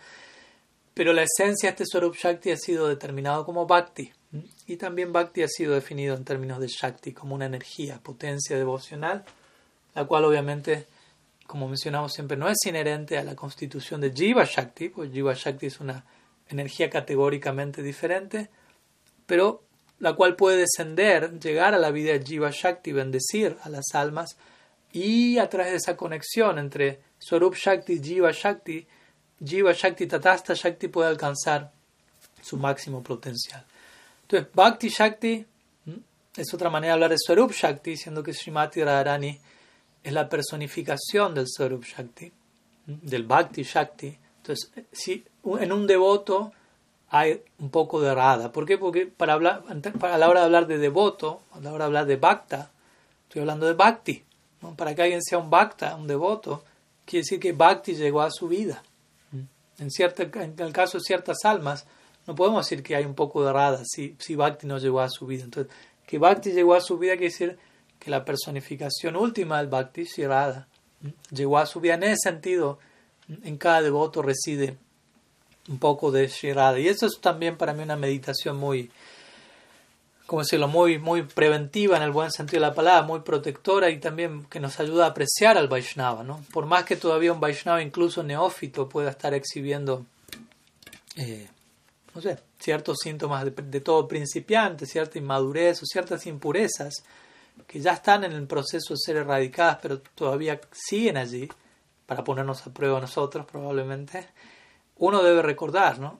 Pero 0.94 1.14
la 1.14 1.24
esencia 1.24 1.70
de 1.70 1.72
este 1.72 1.86
Swarup 1.86 2.16
Shakti 2.16 2.52
ha 2.52 2.58
sido 2.58 2.88
determinado 2.88 3.46
como 3.46 3.68
Bhakti. 3.68 4.12
Y 4.66 4.78
también 4.78 5.14
Bhakti 5.14 5.44
ha 5.44 5.48
sido 5.48 5.76
definido 5.76 6.16
en 6.16 6.26
términos 6.26 6.60
de 6.60 6.68
Shakti 6.68 7.14
como 7.14 7.36
una 7.36 7.46
energía, 7.46 8.00
potencia 8.02 8.58
devocional, 8.58 9.24
la 9.94 10.06
cual 10.06 10.26
obviamente, 10.26 10.88
como 11.46 11.68
mencionamos 11.68 12.14
siempre, 12.14 12.36
no 12.36 12.50
es 12.50 12.58
inherente 12.66 13.18
a 13.18 13.24
la 13.24 13.36
constitución 13.36 14.02
de 14.02 14.12
Jiva 14.12 14.46
Shakti, 14.46 14.90
pues 14.90 15.12
Jiva 15.12 15.34
Shakti 15.36 15.68
es 15.68 15.80
una 15.80 16.04
energía 16.50 16.90
categóricamente 16.90 17.84
diferente, 17.84 18.50
pero 19.26 19.67
la 20.00 20.14
cual 20.14 20.36
puede 20.36 20.58
descender, 20.58 21.40
llegar 21.40 21.74
a 21.74 21.80
la 21.80 21.92
vida 21.92 22.14
de 22.14 22.24
Jiva 22.24 22.52
Shakti, 22.52 22.92
bendecir 22.92 23.58
a 23.64 23.70
las 23.70 23.86
almas, 23.94 24.38
y 24.92 25.38
a 25.38 25.50
través 25.50 25.72
de 25.72 25.78
esa 25.78 25.98
conexión 25.98 26.60
entre 26.60 27.00
Swarup 27.20 27.56
Shakti 27.56 27.94
y 27.94 28.04
Jiva 28.04 28.32
Shakti, 28.32 28.86
Jiva 29.44 29.74
Shakti, 29.74 30.08
Tatasta 30.08 30.54
Shakti 30.54 30.88
puede 30.88 31.10
alcanzar 31.10 31.72
su 32.42 32.58
máximo 32.58 33.04
potencial. 33.04 33.66
Entonces, 34.24 34.50
Bhakti 34.54 34.90
Shakti 34.90 35.46
es 36.36 36.54
otra 36.54 36.70
manera 36.70 36.92
de 36.92 36.94
hablar 36.94 37.12
de 37.12 37.18
Swarup 37.20 37.52
Shakti, 37.52 37.98
siendo 37.98 38.22
que 38.24 38.34
Srimati 38.34 38.84
Radharani 38.84 39.40
es 40.04 40.14
la 40.14 40.30
personificación 40.30 41.34
del 41.34 41.48
Swarup 41.48 41.84
Shakti, 41.84 42.32
del 42.86 43.24
Bhakti 43.24 43.64
Shakti. 43.64 44.18
Entonces, 44.38 44.72
si 44.92 45.26
en 45.44 45.72
un 45.72 45.88
devoto 45.88 46.54
hay 47.10 47.42
un 47.60 47.70
poco 47.70 48.02
de 48.02 48.14
Radha. 48.14 48.52
¿Por 48.52 48.66
qué? 48.66 48.78
Porque 48.78 49.06
para 49.06 49.34
hablar, 49.34 49.64
a 49.68 50.18
la 50.18 50.30
hora 50.30 50.42
de 50.42 50.46
hablar 50.46 50.68
de 50.68 50.78
devoto, 50.78 51.42
a 51.54 51.60
la 51.60 51.72
hora 51.72 51.86
de 51.86 51.88
hablar 51.88 52.06
de 52.06 52.18
Bhakta, 52.18 52.72
estoy 53.28 53.42
hablando 53.42 53.66
de 53.66 53.74
Bhakti. 53.74 54.24
Para 54.76 54.96
que 54.96 55.04
alguien 55.04 55.22
sea 55.22 55.38
un 55.38 55.50
Bhakta, 55.50 55.96
un 55.96 56.08
devoto, 56.08 56.64
quiere 57.06 57.22
decir 57.22 57.40
que 57.40 57.54
Bhakti 57.54 57.96
llegó 57.96 58.22
a 58.22 58.32
su 58.32 58.48
vida. 58.48 58.84
En, 59.80 59.92
cierto, 59.92 60.24
en 60.24 60.56
el 60.58 60.74
caso 60.74 60.98
de 60.98 61.04
ciertas 61.04 61.38
almas, 61.46 61.86
no 62.26 62.36
podemos 62.36 62.66
decir 62.66 62.84
que 62.84 62.96
hay 62.96 63.06
un 63.06 63.14
poco 63.14 63.46
de 63.46 63.54
Radha 63.54 63.84
si, 63.86 64.16
si 64.20 64.36
Bhakti 64.36 64.68
no 64.68 64.80
llegó 64.80 65.00
a 65.00 65.10
su 65.10 65.26
vida. 65.26 65.44
Entonces, 65.44 65.72
que 66.06 66.18
Bhakti 66.18 66.52
llegó 66.52 66.74
a 66.74 66.82
su 66.82 66.98
vida 66.98 67.14
quiere 67.14 67.32
decir 67.32 67.58
que 68.00 68.10
la 68.10 68.26
personificación 68.26 69.16
última 69.16 69.60
del 69.60 69.68
Bhakti, 69.68 70.06
si 70.06 70.26
Radha, 70.26 70.68
llegó 71.30 71.58
a 71.58 71.66
su 71.66 71.80
vida. 71.80 71.94
En 71.94 72.04
ese 72.04 72.30
sentido, 72.30 72.80
en 73.44 73.58
cada 73.58 73.82
devoto 73.82 74.22
reside 74.22 74.78
un 75.68 75.80
poco 75.80 76.12
de. 76.12 76.32
Y 76.78 76.88
eso 76.88 77.06
es 77.06 77.20
también 77.20 77.58
para 77.58 77.74
mí 77.74 77.84
una 77.84 77.96
meditación 77.96 78.58
muy, 78.58 78.92
como 80.26 80.42
decirlo, 80.42 80.68
muy, 80.68 80.98
muy 80.98 81.24
preventiva 81.24 81.98
en 81.98 82.04
el 82.04 82.12
buen 82.12 82.32
sentido 82.32 82.62
de 82.62 82.70
la 82.70 82.76
palabra, 82.76 83.06
muy 83.06 83.22
protectora 83.22 83.90
y 83.90 84.00
también 84.00 84.46
que 84.46 84.60
nos 84.60 84.80
ayuda 84.80 85.06
a 85.06 85.10
apreciar 85.10 85.58
al 85.58 85.68
Vaishnava. 85.68 86.24
¿no? 86.24 86.42
Por 86.54 86.66
más 86.66 86.86
que 86.86 86.96
todavía 86.96 87.34
un 87.34 87.40
Vaishnava, 87.40 87.82
incluso 87.82 88.24
neófito, 88.24 88.88
pueda 88.88 89.12
estar 89.12 89.34
exhibiendo, 89.34 90.06
eh, 91.16 91.48
no 92.14 92.22
sé, 92.22 92.38
ciertos 92.60 92.98
síntomas 93.02 93.46
de, 93.46 93.82
todo 93.82 94.08
principiante, 94.08 94.86
cierta 94.86 95.18
inmadurez 95.18 95.82
o 95.84 95.86
ciertas 95.86 96.26
impurezas 96.26 97.04
que 97.68 97.80
ya 97.80 97.94
están 97.94 98.24
en 98.24 98.34
el 98.34 98.46
proceso 98.46 98.94
de 98.94 98.98
ser 98.98 99.16
erradicadas, 99.18 99.80
pero 99.82 100.00
todavía 100.00 100.60
siguen 100.72 101.18
allí, 101.18 101.50
para 102.06 102.24
ponernos 102.24 102.66
a 102.66 102.74
prueba 102.74 103.02
nosotros 103.02 103.46
probablemente 103.46 104.30
uno 105.00 105.24
debe 105.24 105.42
recordar, 105.42 106.00
¿no? 106.00 106.20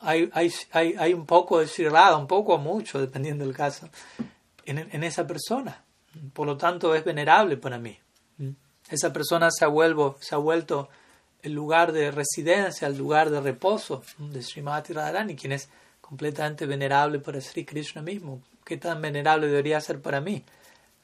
Hay, 0.00 0.30
hay, 0.34 0.52
hay, 0.72 0.94
hay 0.98 1.14
un 1.14 1.24
poco 1.24 1.60
de 1.60 1.66
shirada, 1.66 2.16
un 2.16 2.26
poco 2.26 2.54
o 2.54 2.58
mucho, 2.58 3.00
dependiendo 3.00 3.44
del 3.44 3.56
caso, 3.56 3.88
en, 4.66 4.78
en, 4.78 5.04
esa 5.04 5.26
persona. 5.26 5.82
Por 6.32 6.46
lo 6.46 6.56
tanto, 6.56 6.94
es 6.94 7.04
venerable 7.04 7.56
para 7.56 7.78
mí. 7.78 7.98
Esa 8.90 9.12
persona 9.12 9.50
se 9.50 9.64
ha, 9.64 9.68
vuelvo, 9.68 10.16
se 10.20 10.34
ha 10.34 10.38
vuelto 10.38 10.90
el 11.42 11.52
lugar 11.52 11.92
de 11.92 12.10
residencia, 12.10 12.86
el 12.86 12.98
lugar 12.98 13.30
de 13.30 13.40
reposo 13.40 14.02
de 14.18 14.42
Srimati 14.42 14.92
Radharani, 14.92 15.36
quien 15.36 15.52
es 15.52 15.68
completamente 16.02 16.66
venerable 16.66 17.18
para 17.18 17.40
Sri 17.40 17.64
Krishna 17.64 18.02
mismo. 18.02 18.42
¿Qué 18.64 18.76
tan 18.76 19.00
venerable 19.00 19.46
debería 19.46 19.80
ser 19.80 20.00
para 20.00 20.20
mí? 20.20 20.44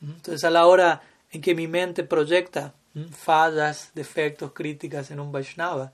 Entonces, 0.02 0.44
a 0.44 0.50
la 0.50 0.66
hora 0.66 1.02
en 1.30 1.40
que 1.40 1.54
mi 1.54 1.68
mente 1.68 2.04
proyecta 2.04 2.74
fallas, 3.12 3.90
defectos, 3.94 4.52
críticas 4.52 5.10
en 5.10 5.20
un 5.20 5.32
Vaishnava, 5.32 5.92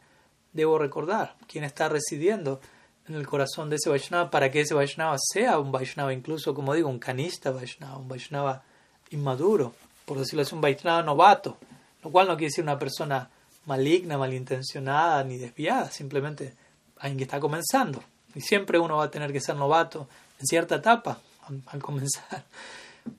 debo 0.57 0.79
recordar 0.79 1.37
quién 1.47 1.65
está 1.65 1.89
residiendo 1.89 2.61
en 3.09 3.15
el 3.15 3.27
corazón 3.27 3.71
de 3.71 3.77
ese 3.77 3.89
Vaishnava 3.89 4.31
para 4.31 4.51
que 4.51 4.63
ese 4.63 4.75
Vaishnava 4.75 5.17
sea 5.19 5.59
un 5.59 5.71
Vaishnava, 5.71 6.13
incluso 6.13 6.55
como 6.55 6.75
digo, 6.75 6.89
un 6.89 6.99
canista 6.99 7.53
Vaishnava, 7.53 7.99
un 7.99 8.09
Vaishnava 8.09 8.63
inmaduro, 9.11 9.75
por 10.05 10.19
decirlo 10.19 10.43
así, 10.43 10.55
un 10.55 10.61
Vaishnava 10.61 11.03
novato, 11.03 11.57
lo 12.03 12.11
cual 12.11 12.27
no 12.27 12.37
quiere 12.37 12.49
decir 12.51 12.65
una 12.65 12.79
persona 12.79 13.31
maligna, 13.67 14.19
malintencionada 14.19 15.23
ni 15.25 15.37
desviada, 15.37 15.91
simplemente 15.91 16.55
alguien 16.99 17.19
que 17.19 17.25
está 17.25 17.39
comenzando. 17.39 18.03
Y 18.35 18.41
siempre 18.41 18.79
uno 18.79 18.97
va 18.97 19.05
a 19.05 19.11
tener 19.11 19.33
que 19.33 19.41
ser 19.41 19.57
novato 19.57 20.09
en 20.39 20.47
cierta 20.47 20.77
etapa 20.77 21.21
al, 21.67 21.83
comenzar. 21.83 22.45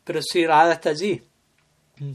Pero 0.04 0.22
si 0.22 0.46
Radha 0.46 0.74
está 0.74 0.90
allí, 0.90 1.24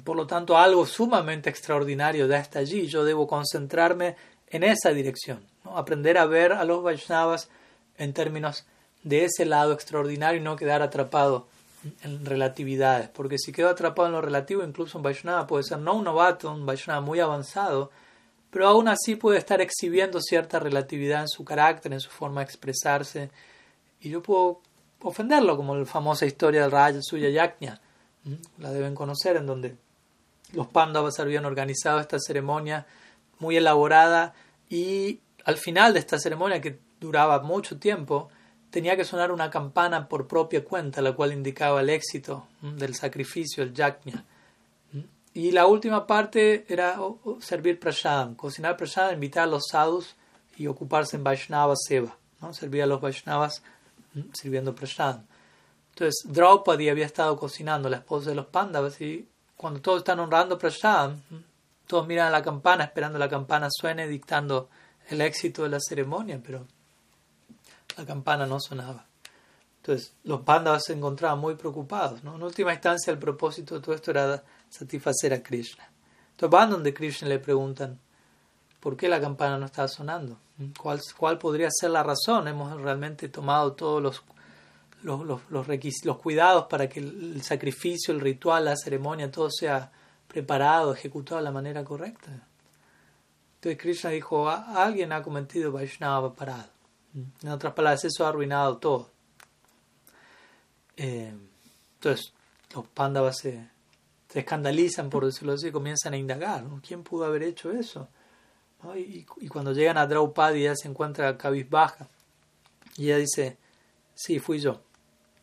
por 0.05 0.17
lo 0.17 0.27
tanto 0.27 0.57
algo 0.57 0.87
sumamente 0.87 1.51
extraordinario 1.51 2.27
ya 2.27 2.39
está 2.39 2.61
allí, 2.61 2.87
yo 2.87 3.05
debo 3.05 3.27
concentrarme 3.27 4.17
en 4.53 4.63
esa 4.63 4.91
dirección, 4.91 5.45
¿no? 5.65 5.77
aprender 5.77 6.19
a 6.19 6.27
ver 6.27 6.53
a 6.53 6.65
los 6.65 6.83
Vaishnavas 6.83 7.49
en 7.97 8.13
términos 8.13 8.65
de 9.03 9.25
ese 9.25 9.45
lado 9.47 9.73
extraordinario 9.73 10.41
y 10.41 10.45
no 10.45 10.57
quedar 10.57 10.83
atrapado 10.83 11.49
en 12.03 12.25
relatividades, 12.25 13.09
porque 13.09 13.39
si 13.39 13.51
quedo 13.51 13.71
atrapado 13.71 14.07
en 14.07 14.13
lo 14.13 14.21
relativo, 14.21 14.63
incluso 14.63 14.99
un 14.99 15.03
Vaishnava 15.03 15.47
puede 15.47 15.65
ser 15.65 15.79
no 15.79 15.95
un 15.95 16.05
novato, 16.05 16.53
un 16.53 16.65
Vaishnava 16.65 17.01
muy 17.01 17.19
avanzado, 17.19 17.91
pero 18.51 18.69
aún 18.69 18.87
así 18.87 19.17
puede 19.17 19.39
estar 19.39 19.61
exhibiendo 19.61 20.21
cierta 20.21 20.61
relatividad 20.61 21.23
en 21.23 21.29
su 21.29 21.45
carácter, 21.45 21.93
en 21.93 22.01
su 22.01 22.11
forma 22.11 22.43
de 22.43 22.45
expresarse, 22.45 23.31
y 24.01 24.11
yo 24.11 24.23
puedo 24.23 24.61
ofenderlo, 25.01 25.57
como 25.57 25.75
la 25.75 25.87
famosa 25.87 26.27
historia 26.27 26.63
del 26.63 26.71
Raja 26.71 27.01
Suya 27.01 27.31
Yajna, 27.31 27.81
la 28.59 28.71
deben 28.71 28.95
conocer, 28.95 29.37
en 29.37 29.47
donde 29.47 29.77
los 30.53 30.69
Pandavas 30.69 31.19
habían 31.19 31.47
organizado 31.47 31.99
esta 31.99 32.19
ceremonia 32.21 32.87
muy 33.43 33.57
elaborada 33.57 34.35
y 34.71 35.19
al 35.45 35.57
final 35.57 35.93
de 35.93 35.99
esta 35.99 36.19
ceremonia 36.19 36.61
que 36.61 36.79
duraba 37.01 37.41
mucho 37.41 37.79
tiempo 37.79 38.31
tenía 38.71 38.97
que 38.97 39.05
sonar 39.05 39.33
una 39.33 39.51
campana 39.51 40.09
por 40.09 40.29
propia 40.29 40.65
cuenta 40.65 41.03
la 41.03 41.13
cual 41.13 41.33
indicaba 41.33 41.81
el 41.81 41.91
éxito 41.91 42.47
del 42.63 42.95
sacrificio, 42.95 43.65
el 43.65 43.75
yajna. 43.75 44.25
Y 45.35 45.51
la 45.51 45.67
última 45.67 46.07
parte 46.07 46.65
era 46.69 46.99
servir 47.41 47.81
prashadam, 47.81 48.35
cocinar 48.37 48.77
prashadam, 48.77 49.15
invitar 49.15 49.45
a 49.45 49.47
los 49.47 49.65
sadhus 49.71 50.15
y 50.57 50.67
ocuparse 50.69 51.17
en 51.17 51.25
Vaishnava 51.25 51.75
Seva, 51.77 52.17
¿no? 52.41 52.55
servir 52.55 52.83
a 52.83 52.87
los 52.87 53.01
Vaishnavas 53.01 53.63
sirviendo 54.33 54.75
prashadam. 54.75 55.25
Entonces 55.91 56.23
Draupadi 56.27 56.89
había 56.89 57.07
estado 57.07 57.37
cocinando, 57.37 57.89
la 57.89 57.99
esposa 57.99 58.31
de 58.31 58.37
los 58.37 58.47
Pandavas, 58.47 59.01
y 59.01 59.27
cuando 59.57 59.81
todos 59.81 59.99
están 59.99 60.21
honrando 60.21 60.59
prashadam, 60.59 61.21
todos 61.93 62.07
miran 62.07 62.29
a 62.29 62.31
la 62.31 62.43
campana 62.43 62.85
esperando 62.85 63.19
la 63.19 63.29
campana 63.29 63.69
suene 63.71 64.09
dictando 64.09 64.71
el 65.11 65.21
éxito 65.21 65.65
de 65.65 65.69
la 65.69 65.79
ceremonia, 65.79 66.41
pero 66.43 66.67
la 67.99 68.07
campana 68.07 68.47
no 68.47 68.59
sonaba. 68.61 69.05
Entonces 69.77 70.15
los 70.25 70.41
pandas 70.41 70.85
se 70.87 70.95
encontraban 70.95 71.39
muy 71.39 71.55
preocupados. 71.55 72.25
¿no? 72.25 72.37
En 72.37 72.43
última 72.45 72.73
instancia 72.73 73.11
el 73.11 73.19
propósito 73.19 73.75
de 73.75 73.83
todo 73.83 73.95
esto 73.95 74.11
era 74.11 74.43
satisfacer 74.71 75.35
a 75.35 75.43
Krishna. 75.43 75.87
Entonces 76.31 76.51
van 76.51 76.71
donde 76.71 76.95
Krishna 76.95 77.29
le 77.29 77.39
preguntan, 77.39 78.01
¿por 78.81 78.97
qué 78.97 79.07
la 79.07 79.21
campana 79.21 79.59
no 79.59 79.67
está 79.67 79.87
sonando? 79.87 80.39
¿Cuál, 80.81 80.99
cuál 81.19 81.37
podría 81.37 81.69
ser 81.71 81.91
la 81.91 82.03
razón? 82.03 82.49
Hemos 82.49 82.75
realmente 82.81 83.29
tomado 83.29 83.75
todos 83.75 84.03
los, 84.03 84.23
los, 85.03 85.27
los, 85.27 85.43
los, 85.51 85.69
los 85.69 86.17
cuidados 86.17 86.69
para 86.71 86.89
que 86.89 87.01
el 87.01 87.43
sacrificio, 87.43 88.15
el 88.15 88.21
ritual, 88.23 88.65
la 88.65 88.79
ceremonia, 88.79 89.31
todo 89.31 89.51
sea 89.51 89.93
preparado, 90.33 90.95
ejecutado 90.95 91.37
de 91.37 91.45
la 91.45 91.51
manera 91.53 91.85
correcta. 91.85 92.31
Entonces 93.57 93.81
Krishna 93.81 94.11
dijo, 94.11 94.49
alguien 94.49 95.13
ha 95.13 95.23
cometido 95.23 95.71
Vaishnava 95.71 96.35
parado. 96.35 96.71
En 97.15 97.49
otras 97.51 97.75
palabras, 97.75 98.05
eso 98.05 98.25
ha 98.25 98.31
arruinado 98.31 98.79
todo. 98.79 99.11
Eh, 100.97 101.35
entonces 101.95 102.33
los 102.75 102.87
Pandavas 102.89 103.39
se, 103.39 103.69
escandalizan, 104.33 105.11
por 105.11 105.27
decirlo 105.27 105.53
así, 105.53 105.69
y 105.69 105.73
comienzan 105.73 106.15
a 106.15 106.17
indagar. 106.17 106.65
¿Quién 106.87 107.03
pudo 107.03 107.27
haber 107.27 107.43
hecho 107.43 107.71
eso? 107.71 108.09
Y, 108.97 109.25
cuando 109.49 109.73
llegan 109.73 109.99
a 109.99 110.07
Draupadi, 110.07 110.63
ella 110.63 110.75
se 110.75 110.89
encuentra 110.89 111.37
cabizbaja. 111.37 112.09
Y 112.97 113.07
ella 113.07 113.19
dice, 113.19 113.59
sí, 114.15 114.39
fui 114.39 114.59
yo. 114.59 114.81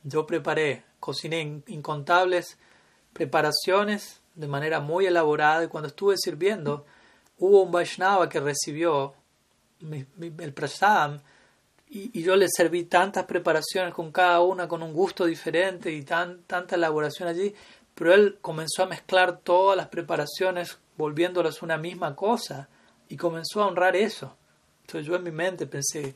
Yo 0.03 0.25
preparé, 0.25 0.83
cociné 0.99 1.61
incontables 1.67 2.57
preparaciones 3.13 4.18
de 4.39 4.47
manera 4.47 4.79
muy 4.79 5.05
elaborada 5.05 5.65
y 5.65 5.67
cuando 5.67 5.89
estuve 5.89 6.15
sirviendo 6.17 6.85
hubo 7.39 7.61
un 7.61 7.71
Vaishnava 7.71 8.29
que 8.29 8.39
recibió 8.39 9.13
el 9.81 10.53
prasadam 10.53 11.19
y, 11.89 12.21
yo 12.21 12.35
le 12.35 12.47
serví 12.47 12.85
tantas 12.85 13.25
preparaciones 13.25 13.93
con 13.93 14.11
cada 14.11 14.41
una 14.41 14.67
con 14.67 14.81
un 14.81 14.93
gusto 14.93 15.25
diferente 15.25 15.91
y 15.91 16.03
tan, 16.03 16.43
tanta 16.43 16.75
elaboración 16.75 17.27
allí, 17.27 17.53
pero 17.95 18.13
él 18.13 18.37
comenzó 18.41 18.83
a 18.83 18.85
mezclar 18.85 19.39
todas 19.39 19.75
las 19.75 19.87
preparaciones 19.87 20.77
volviéndolas 20.97 21.61
una 21.61 21.77
misma 21.77 22.15
cosa 22.15 22.69
y 23.09 23.17
comenzó 23.17 23.61
a 23.61 23.67
honrar 23.67 23.95
eso. 23.95 24.37
Entonces 24.81 25.05
yo 25.05 25.15
en 25.15 25.23
mi 25.23 25.31
mente 25.31 25.65
pensé, 25.65 26.15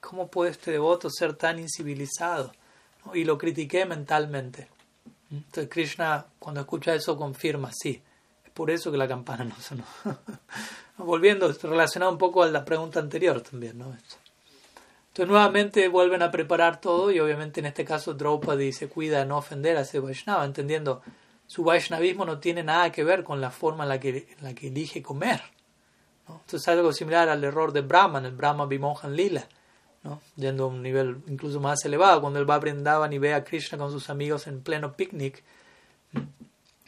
¿cómo 0.00 0.28
puede 0.28 0.52
este 0.52 0.70
devoto 0.70 1.10
ser 1.10 1.34
tan 1.34 1.58
incivilizado? 1.58 2.52
Y 3.12 3.24
lo 3.24 3.36
critiqué 3.36 3.84
mentalmente. 3.84 4.68
Entonces 5.30 5.68
Krishna 5.68 6.26
cuando 6.38 6.60
escucha 6.60 6.94
eso 6.94 7.16
confirma, 7.16 7.70
sí, 7.72 8.02
es 8.44 8.50
por 8.50 8.70
eso 8.70 8.90
que 8.90 8.98
la 8.98 9.08
campana 9.08 9.44
no 9.44 9.54
sonó. 9.60 9.84
Volviendo, 10.98 11.52
relacionado 11.62 12.12
un 12.12 12.18
poco 12.18 12.42
a 12.42 12.48
la 12.48 12.64
pregunta 12.64 12.98
anterior 12.98 13.40
también, 13.40 13.78
¿no? 13.78 13.86
Entonces 13.86 15.32
nuevamente 15.32 15.88
vuelven 15.88 16.22
a 16.22 16.30
preparar 16.30 16.80
todo 16.80 17.10
y 17.10 17.20
obviamente 17.20 17.60
en 17.60 17.66
este 17.66 17.84
caso 17.84 18.14
Draupadi 18.14 18.72
se 18.72 18.88
cuida 18.88 19.20
de 19.20 19.26
no 19.26 19.38
ofender 19.38 19.76
a 19.76 19.82
ese 19.82 20.00
Vaishnava, 20.00 20.44
entendiendo 20.44 21.02
su 21.46 21.64
Vaishnavismo 21.64 22.24
no 22.24 22.38
tiene 22.38 22.62
nada 22.62 22.92
que 22.92 23.04
ver 23.04 23.24
con 23.24 23.40
la 23.40 23.50
forma 23.50 23.84
en 23.84 23.88
la 23.88 23.98
que, 23.98 24.28
en 24.38 24.44
la 24.44 24.54
que 24.54 24.68
elige 24.68 25.02
comer. 25.02 25.42
¿no? 26.28 26.34
Entonces 26.34 26.62
es 26.62 26.68
algo 26.68 26.92
similar 26.92 27.28
al 27.28 27.42
error 27.42 27.72
de 27.72 27.80
Brahman, 27.80 28.26
el 28.26 28.32
Brahma 28.32 28.66
Vimohan 28.66 29.16
Lila, 29.16 29.48
¿no? 30.08 30.20
yendo 30.36 30.64
a 30.64 30.66
un 30.68 30.82
nivel 30.82 31.18
incluso 31.28 31.60
más 31.60 31.84
elevado, 31.84 32.20
cuando 32.20 32.38
él 32.38 32.48
va 32.48 32.54
a 32.54 32.58
Brindavan 32.58 33.12
y 33.12 33.18
ve 33.18 33.34
a 33.34 33.44
Krishna 33.44 33.78
con 33.78 33.90
sus 33.90 34.08
amigos 34.08 34.46
en 34.46 34.62
pleno 34.62 34.94
picnic 34.94 35.42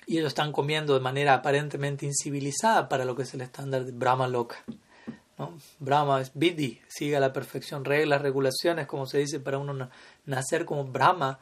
y 0.06 0.18
ellos 0.18 0.28
están 0.28 0.52
comiendo 0.52 0.94
de 0.94 1.00
manera 1.00 1.34
aparentemente 1.34 2.06
incivilizada 2.06 2.88
para 2.88 3.04
lo 3.04 3.14
que 3.14 3.22
es 3.22 3.34
el 3.34 3.42
estándar 3.42 3.84
de 3.84 3.92
Brahma 3.92 4.26
Loka. 4.26 4.56
Brahma 5.78 6.20
es 6.20 6.32
Vidhi, 6.34 6.80
sigue 6.88 7.16
a 7.16 7.20
la 7.20 7.32
perfección, 7.32 7.84
reglas, 7.84 8.20
regulaciones, 8.20 8.86
como 8.86 9.06
se 9.06 9.18
dice, 9.18 9.40
para 9.40 9.58
uno 9.58 9.88
nacer 10.26 10.64
como 10.64 10.84
Brahma, 10.84 11.38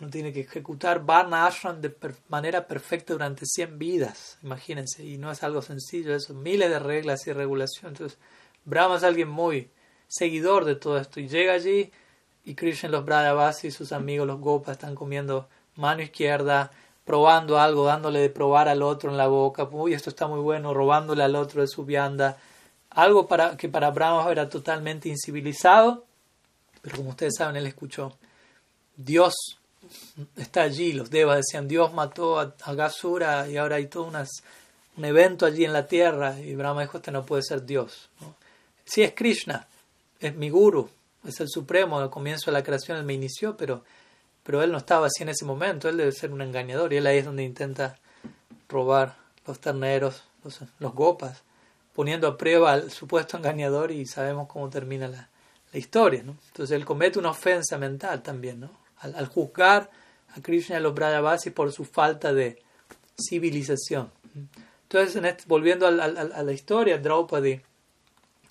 uno 0.00 0.08
tiene 0.08 0.32
que 0.32 0.40
ejecutar 0.40 1.04
Varna 1.04 1.46
Ashram 1.46 1.80
de 1.80 1.94
manera 2.28 2.66
perfecta 2.66 3.12
durante 3.12 3.44
100 3.44 3.78
vidas, 3.78 4.38
imagínense, 4.42 5.04
y 5.04 5.18
no 5.18 5.30
es 5.30 5.42
algo 5.42 5.60
sencillo, 5.60 6.14
eso, 6.14 6.32
miles 6.32 6.70
de 6.70 6.78
reglas 6.78 7.26
y 7.26 7.32
regulaciones. 7.32 8.00
Entonces, 8.00 8.18
Brahma 8.64 8.96
es 8.96 9.02
alguien 9.02 9.28
muy 9.28 9.68
seguidor 10.12 10.66
de 10.66 10.74
todo 10.74 10.98
esto, 10.98 11.20
y 11.20 11.28
llega 11.28 11.54
allí, 11.54 11.90
y 12.44 12.54
Krishna, 12.54 12.90
los 12.90 13.04
Brajavasi 13.04 13.68
y 13.68 13.70
sus 13.70 13.92
amigos, 13.92 14.26
los 14.26 14.40
Gopas, 14.40 14.72
están 14.76 14.94
comiendo 14.94 15.48
mano 15.76 16.02
izquierda, 16.02 16.70
probando 17.04 17.58
algo, 17.58 17.86
dándole 17.86 18.20
de 18.20 18.28
probar 18.28 18.68
al 18.68 18.82
otro 18.82 19.10
en 19.10 19.16
la 19.16 19.26
boca, 19.26 19.66
uy, 19.70 19.94
esto 19.94 20.10
está 20.10 20.26
muy 20.26 20.40
bueno, 20.40 20.74
robándole 20.74 21.22
al 21.22 21.34
otro 21.34 21.62
de 21.62 21.68
su 21.68 21.84
vianda. 21.84 22.36
Algo 22.90 23.26
para, 23.26 23.56
que 23.56 23.70
para 23.70 23.90
Brahma 23.90 24.30
era 24.30 24.48
totalmente 24.48 25.08
incivilizado, 25.08 26.04
pero 26.82 26.96
como 26.96 27.10
ustedes 27.10 27.34
saben, 27.38 27.56
él 27.56 27.66
escuchó, 27.66 28.12
Dios 28.96 29.34
está 30.36 30.62
allí, 30.62 30.92
los 30.92 31.10
devas 31.10 31.38
decían, 31.38 31.66
Dios 31.68 31.92
mató 31.94 32.38
a, 32.38 32.74
Gasura 32.74 33.48
y 33.48 33.56
ahora 33.56 33.76
hay 33.76 33.86
todo 33.86 34.04
unas, 34.04 34.28
un 34.98 35.06
evento 35.06 35.46
allí 35.46 35.64
en 35.64 35.72
la 35.72 35.86
tierra, 35.86 36.38
y 36.38 36.54
Brahma 36.54 36.82
dijo, 36.82 36.98
este 36.98 37.12
no 37.12 37.24
puede 37.24 37.42
ser 37.42 37.64
Dios. 37.64 38.10
Sí 38.84 39.02
es 39.02 39.14
Krishna, 39.14 39.66
es 40.26 40.36
mi 40.36 40.50
guru, 40.50 40.88
es 41.26 41.40
el 41.40 41.48
supremo, 41.48 41.98
al 41.98 42.10
comienzo 42.10 42.50
de 42.50 42.52
la 42.52 42.64
creación 42.64 42.98
él 42.98 43.04
me 43.04 43.14
inició, 43.14 43.56
pero, 43.56 43.84
pero 44.42 44.62
él 44.62 44.72
no 44.72 44.78
estaba 44.78 45.06
así 45.06 45.22
en 45.22 45.28
ese 45.28 45.44
momento, 45.44 45.88
él 45.88 45.96
debe 45.96 46.12
ser 46.12 46.32
un 46.32 46.42
engañador, 46.42 46.92
y 46.92 46.96
él 46.96 47.06
ahí 47.06 47.18
es 47.18 47.24
donde 47.24 47.44
intenta 47.44 47.98
robar 48.68 49.16
los 49.46 49.60
terneros, 49.60 50.24
los, 50.44 50.60
los 50.78 50.94
gopas 50.94 51.42
poniendo 51.94 52.26
a 52.26 52.36
prueba 52.36 52.72
al 52.72 52.90
supuesto 52.90 53.36
engañador 53.36 53.90
y 53.90 54.06
sabemos 54.06 54.48
cómo 54.48 54.70
termina 54.70 55.08
la, 55.08 55.28
la 55.72 55.78
historia. 55.78 56.22
¿no? 56.22 56.36
Entonces 56.48 56.76
él 56.76 56.84
comete 56.84 57.18
una 57.18 57.30
ofensa 57.30 57.78
mental 57.78 58.22
también, 58.22 58.60
¿no? 58.60 58.70
al, 59.00 59.26
juzgar 59.26 59.90
a 60.34 60.40
Krishna 60.40 60.76
y 60.76 60.78
a 60.78 60.80
los 60.80 60.94
Brajavasis 60.94 61.52
por 61.52 61.72
su 61.72 61.84
falta 61.84 62.32
de 62.32 62.62
civilización. 63.18 64.10
Entonces, 64.84 65.16
en 65.16 65.26
este, 65.26 65.44
volviendo 65.46 65.86
a, 65.86 65.90
a, 65.90 66.42
la 66.42 66.52
historia, 66.52 66.98
Draupadi, 66.98 67.60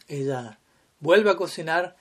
ella 0.08 0.58
vuelve 1.02 1.32
a 1.32 1.36
cocinar 1.36 1.98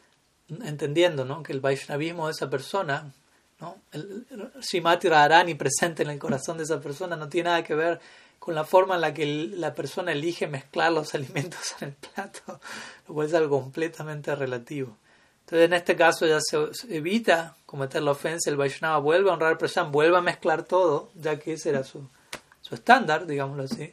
entendiendo 0.49 1.25
¿no? 1.25 1.43
que 1.43 1.53
el 1.53 1.61
Vaishnavismo 1.61 2.27
de 2.27 2.33
esa 2.33 2.49
persona, 2.49 3.13
¿no? 3.61 3.77
el 3.93 4.27
Srimati 4.61 5.09
Radharani 5.09 5.55
presente 5.55 6.03
en 6.03 6.11
el 6.11 6.19
corazón 6.19 6.59
de 6.59 6.65
esa 6.65 6.81
persona, 6.81 7.17
no 7.17 7.29
tiene 7.29 7.51
nada 7.51 7.65
que 7.65 7.75
ver 7.75 8.01
con 8.39 8.55
la 8.55 8.65
forma 8.65 8.95
en 8.95 9.03
la 9.03 9.15
que 9.15 9.27
la 9.27 9.75
persona 9.75 10.13
elige 10.13 10.47
mezclar 10.47 10.93
los 10.93 11.15
alimentos 11.17 11.75
en 11.81 11.89
el 11.89 11.95
plato, 11.95 12.61
lo 13.09 13.15
cual 13.15 13.27
es 13.27 13.35
algo 13.35 13.61
completamente 13.61 14.35
relativo. 14.35 14.97
Entonces, 15.41 15.67
en 15.67 15.73
este 15.73 15.97
caso 15.97 16.27
ya 16.27 16.39
se 16.41 16.71
evita 16.89 17.57
cometer 17.67 18.03
la 18.03 18.13
ofensa, 18.13 18.51
el 18.51 18.57
Vaishnava 18.57 18.99
vuelve 18.99 19.31
a 19.31 19.33
honrar 19.33 19.51
al 19.51 19.59
Prashan, 19.59 19.91
vuelve 19.91 20.17
a 20.17 20.21
mezclar 20.21 20.63
todo, 20.63 21.11
ya 21.17 21.41
que 21.41 21.55
ese 21.55 21.71
era 21.71 21.83
su, 21.83 22.09
su 22.61 22.75
estándar, 22.77 23.27
digámoslo 23.27 23.65
así. 23.65 23.93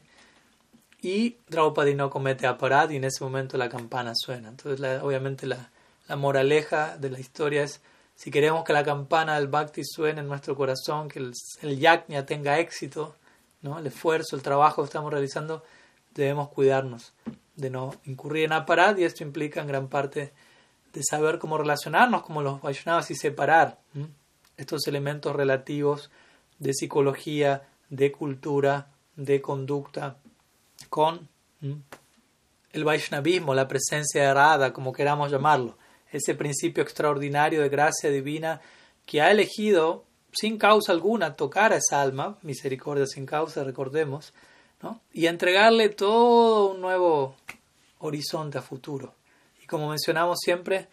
Y 1.02 1.38
Draupadi 1.48 1.94
no 1.94 2.10
comete 2.10 2.48
aparad 2.48 2.90
y 2.90 2.96
en 2.96 3.04
ese 3.04 3.24
momento 3.24 3.58
la 3.58 3.70
campana 3.70 4.14
suena. 4.16 4.50
Entonces, 4.50 5.02
obviamente, 5.02 5.46
la, 5.46 5.70
la 6.08 6.16
moraleja 6.16 6.98
de 6.98 7.10
la 7.10 7.20
historia 7.20 7.64
es 7.64 7.82
si 8.16 8.32
queremos 8.32 8.64
que 8.64 8.74
la 8.74 8.84
campana 8.84 9.36
del 9.36 9.48
Bhakti 9.48 9.84
suene 9.84 10.22
en 10.22 10.28
nuestro 10.28 10.56
corazón, 10.56 11.08
que 11.08 11.20
el, 11.20 11.34
el 11.62 11.80
yajna 11.80 12.26
tenga 12.26 12.58
éxito, 12.58 13.16
el 13.62 13.88
esfuerzo, 13.88 14.36
el 14.36 14.42
trabajo 14.42 14.82
que 14.82 14.88
estamos 14.88 15.12
realizando, 15.12 15.64
debemos 16.16 16.50
cuidarnos 16.50 17.14
de 17.56 17.70
no 17.70 17.94
incurrir 18.06 18.46
en 18.46 18.54
aparad 18.54 18.98
y 18.98 19.04
esto 19.04 19.24
implica 19.24 19.62
en 19.62 19.68
gran 19.68 19.88
parte 19.88 20.34
de 20.94 21.04
saber 21.04 21.38
cómo 21.38 21.58
relacionarnos 21.58 22.24
como 22.24 22.42
los 22.42 22.62
Vaishnavas 22.62 23.12
y 23.12 23.16
separar 23.16 23.78
estos 24.58 24.88
elementos 24.88 25.36
relativos 25.36 26.10
de 26.60 26.74
psicología, 26.74 27.68
de 27.90 28.12
cultura, 28.12 28.88
de 29.16 29.42
conducta 29.42 30.18
con 30.90 31.28
el 32.72 32.84
Vaishnavismo, 32.84 33.54
la 33.54 33.68
presencia 33.68 34.24
de 34.24 34.34
Radha, 34.34 34.74
como 34.74 34.94
queramos 34.94 35.32
llamarlo, 35.32 35.78
ese 36.12 36.36
principio 36.36 36.84
extraordinario 36.84 37.62
de 37.62 37.70
gracia 37.70 38.10
divina 38.10 38.62
que 39.06 39.22
ha 39.22 39.32
elegido 39.32 40.06
sin 40.32 40.58
causa 40.58 40.92
alguna 40.92 41.36
tocar 41.36 41.74
a 41.74 41.78
esa 41.78 42.02
alma, 42.02 42.38
misericordia 42.44 43.08
sin 43.08 43.26
causa, 43.26 43.64
recordemos, 43.64 44.34
y 45.12 45.26
entregarle 45.26 45.90
todo 45.90 46.72
un 46.72 46.82
nuevo 46.82 47.36
horizonte 48.00 48.58
a 48.58 48.62
futuro. 48.62 49.16
Y 49.64 49.66
como 49.66 49.90
mencionamos 49.90 50.38
siempre, 50.40 50.88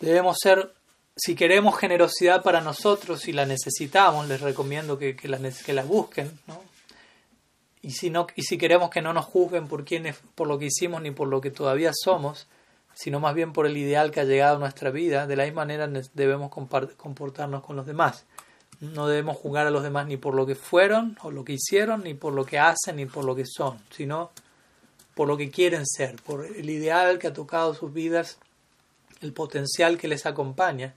debemos 0.00 0.38
ser, 0.42 0.74
si 1.14 1.36
queremos 1.36 1.78
generosidad 1.78 2.42
para 2.42 2.60
nosotros, 2.60 3.20
si 3.20 3.32
la 3.32 3.46
necesitamos, 3.46 4.26
les 4.26 4.40
recomiendo 4.40 4.98
que, 4.98 5.14
que, 5.14 5.28
la, 5.28 5.38
que 5.38 5.72
la 5.72 5.84
busquen, 5.84 6.38
¿no? 6.46 6.69
Y 7.82 7.92
si, 7.92 8.10
no, 8.10 8.26
y 8.36 8.42
si 8.42 8.58
queremos 8.58 8.90
que 8.90 9.00
no 9.00 9.12
nos 9.12 9.24
juzguen 9.24 9.66
por, 9.66 9.84
quiénes, 9.84 10.16
por 10.34 10.46
lo 10.46 10.58
que 10.58 10.66
hicimos 10.66 11.00
ni 11.00 11.10
por 11.10 11.28
lo 11.28 11.40
que 11.40 11.50
todavía 11.50 11.92
somos, 11.94 12.46
sino 12.94 13.20
más 13.20 13.34
bien 13.34 13.52
por 13.52 13.66
el 13.66 13.76
ideal 13.76 14.10
que 14.10 14.20
ha 14.20 14.24
llegado 14.24 14.56
a 14.56 14.58
nuestra 14.58 14.90
vida, 14.90 15.26
de 15.26 15.36
la 15.36 15.44
misma 15.44 15.62
manera 15.62 15.88
debemos 16.12 16.50
comportarnos 16.50 17.62
con 17.62 17.76
los 17.76 17.86
demás. 17.86 18.26
No 18.80 19.06
debemos 19.06 19.36
juzgar 19.36 19.66
a 19.66 19.70
los 19.70 19.82
demás 19.82 20.06
ni 20.06 20.16
por 20.16 20.34
lo 20.34 20.46
que 20.46 20.54
fueron 20.54 21.16
o 21.22 21.30
lo 21.30 21.44
que 21.44 21.54
hicieron, 21.54 22.04
ni 22.04 22.14
por 22.14 22.32
lo 22.32 22.44
que 22.44 22.58
hacen, 22.58 22.96
ni 22.96 23.06
por 23.06 23.24
lo 23.24 23.34
que 23.34 23.44
son, 23.46 23.78
sino 23.90 24.30
por 25.14 25.28
lo 25.28 25.36
que 25.36 25.50
quieren 25.50 25.86
ser, 25.86 26.16
por 26.16 26.46
el 26.46 26.68
ideal 26.70 27.18
que 27.18 27.28
ha 27.28 27.32
tocado 27.32 27.74
sus 27.74 27.92
vidas, 27.92 28.38
el 29.20 29.32
potencial 29.32 29.98
que 29.98 30.08
les 30.08 30.26
acompaña. 30.26 30.94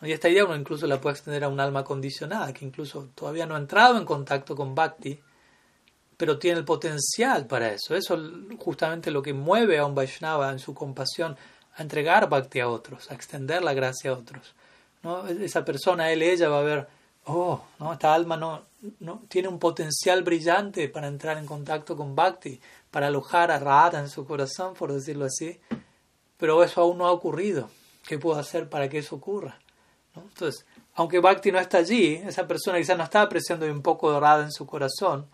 Y 0.00 0.12
esta 0.12 0.28
idea 0.28 0.44
uno 0.44 0.56
incluso 0.56 0.86
la 0.86 1.00
puede 1.00 1.16
extender 1.16 1.44
a 1.44 1.48
un 1.48 1.60
alma 1.60 1.84
condicionada, 1.84 2.52
que 2.52 2.64
incluso 2.64 3.08
todavía 3.14 3.46
no 3.46 3.56
ha 3.56 3.58
entrado 3.58 3.98
en 3.98 4.04
contacto 4.04 4.54
con 4.54 4.74
Bhakti, 4.74 5.20
pero 6.18 6.38
tiene 6.38 6.58
el 6.58 6.64
potencial 6.66 7.46
para 7.46 7.72
eso. 7.72 7.96
Eso 7.96 8.14
es 8.14 8.58
justamente 8.58 9.10
lo 9.10 9.22
que 9.22 9.32
mueve 9.32 9.78
a 9.78 9.86
un 9.86 9.94
Vaishnava 9.94 10.50
en 10.50 10.58
su 10.58 10.74
compasión 10.74 11.36
a 11.76 11.82
entregar 11.82 12.28
Bhakti 12.28 12.60
a 12.60 12.68
otros, 12.68 13.10
a 13.10 13.14
extender 13.14 13.62
la 13.62 13.72
gracia 13.72 14.10
a 14.10 14.14
otros. 14.14 14.54
¿no? 15.02 15.26
Esa 15.28 15.64
persona, 15.64 16.10
él, 16.10 16.22
ella 16.22 16.50
va 16.50 16.58
a 16.58 16.64
ver 16.64 16.88
oh, 17.28 17.62
¿no? 17.78 17.92
esta 17.92 18.12
alma 18.12 18.36
no, 18.36 18.64
no, 19.00 19.22
tiene 19.28 19.48
un 19.48 19.58
potencial 19.58 20.22
brillante 20.22 20.88
para 20.88 21.06
entrar 21.06 21.38
en 21.38 21.46
contacto 21.46 21.96
con 21.96 22.14
Bhakti, 22.14 22.60
para 22.90 23.06
alojar 23.06 23.50
a 23.50 23.58
Radha 23.58 24.00
en 24.00 24.08
su 24.08 24.26
corazón, 24.26 24.74
por 24.74 24.92
decirlo 24.92 25.26
así, 25.26 25.60
pero 26.36 26.62
eso 26.64 26.80
aún 26.80 26.98
no 26.98 27.06
ha 27.06 27.12
ocurrido. 27.12 27.70
¿Qué 28.06 28.18
puedo 28.18 28.38
hacer 28.38 28.68
para 28.68 28.88
que 28.88 28.98
eso 28.98 29.16
ocurra? 29.16 29.58
Entonces, 30.16 30.64
aunque 30.94 31.20
Bhakti 31.20 31.52
no 31.52 31.58
está 31.58 31.78
allí, 31.78 32.14
esa 32.14 32.46
persona 32.46 32.78
quizás 32.78 32.96
no 32.96 33.04
está 33.04 33.22
apreciando 33.22 33.66
un 33.66 33.82
poco 33.82 34.12
de 34.12 34.18
Radha 34.18 34.44
en 34.44 34.52
su 34.52 34.66
corazón, 34.66 35.28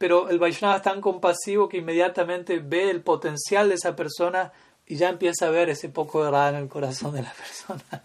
pero 0.00 0.30
el 0.30 0.38
Vaishnava 0.38 0.76
es 0.76 0.82
tan 0.82 1.02
compasivo 1.02 1.68
que 1.68 1.76
inmediatamente 1.76 2.58
ve 2.58 2.88
el 2.88 3.02
potencial 3.02 3.68
de 3.68 3.74
esa 3.74 3.94
persona 3.94 4.50
y 4.86 4.96
ya 4.96 5.10
empieza 5.10 5.46
a 5.46 5.50
ver 5.50 5.68
ese 5.68 5.90
poco 5.90 6.24
de 6.24 6.48
en 6.48 6.54
el 6.54 6.68
corazón 6.68 7.12
de 7.14 7.22
la 7.22 7.32
persona 7.68 8.02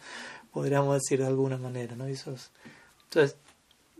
podríamos 0.56 0.96
decir 0.96 1.20
de 1.20 1.28
alguna 1.28 1.58
manera, 1.58 1.98
¿no? 1.98 2.06
Entonces, 2.08 3.36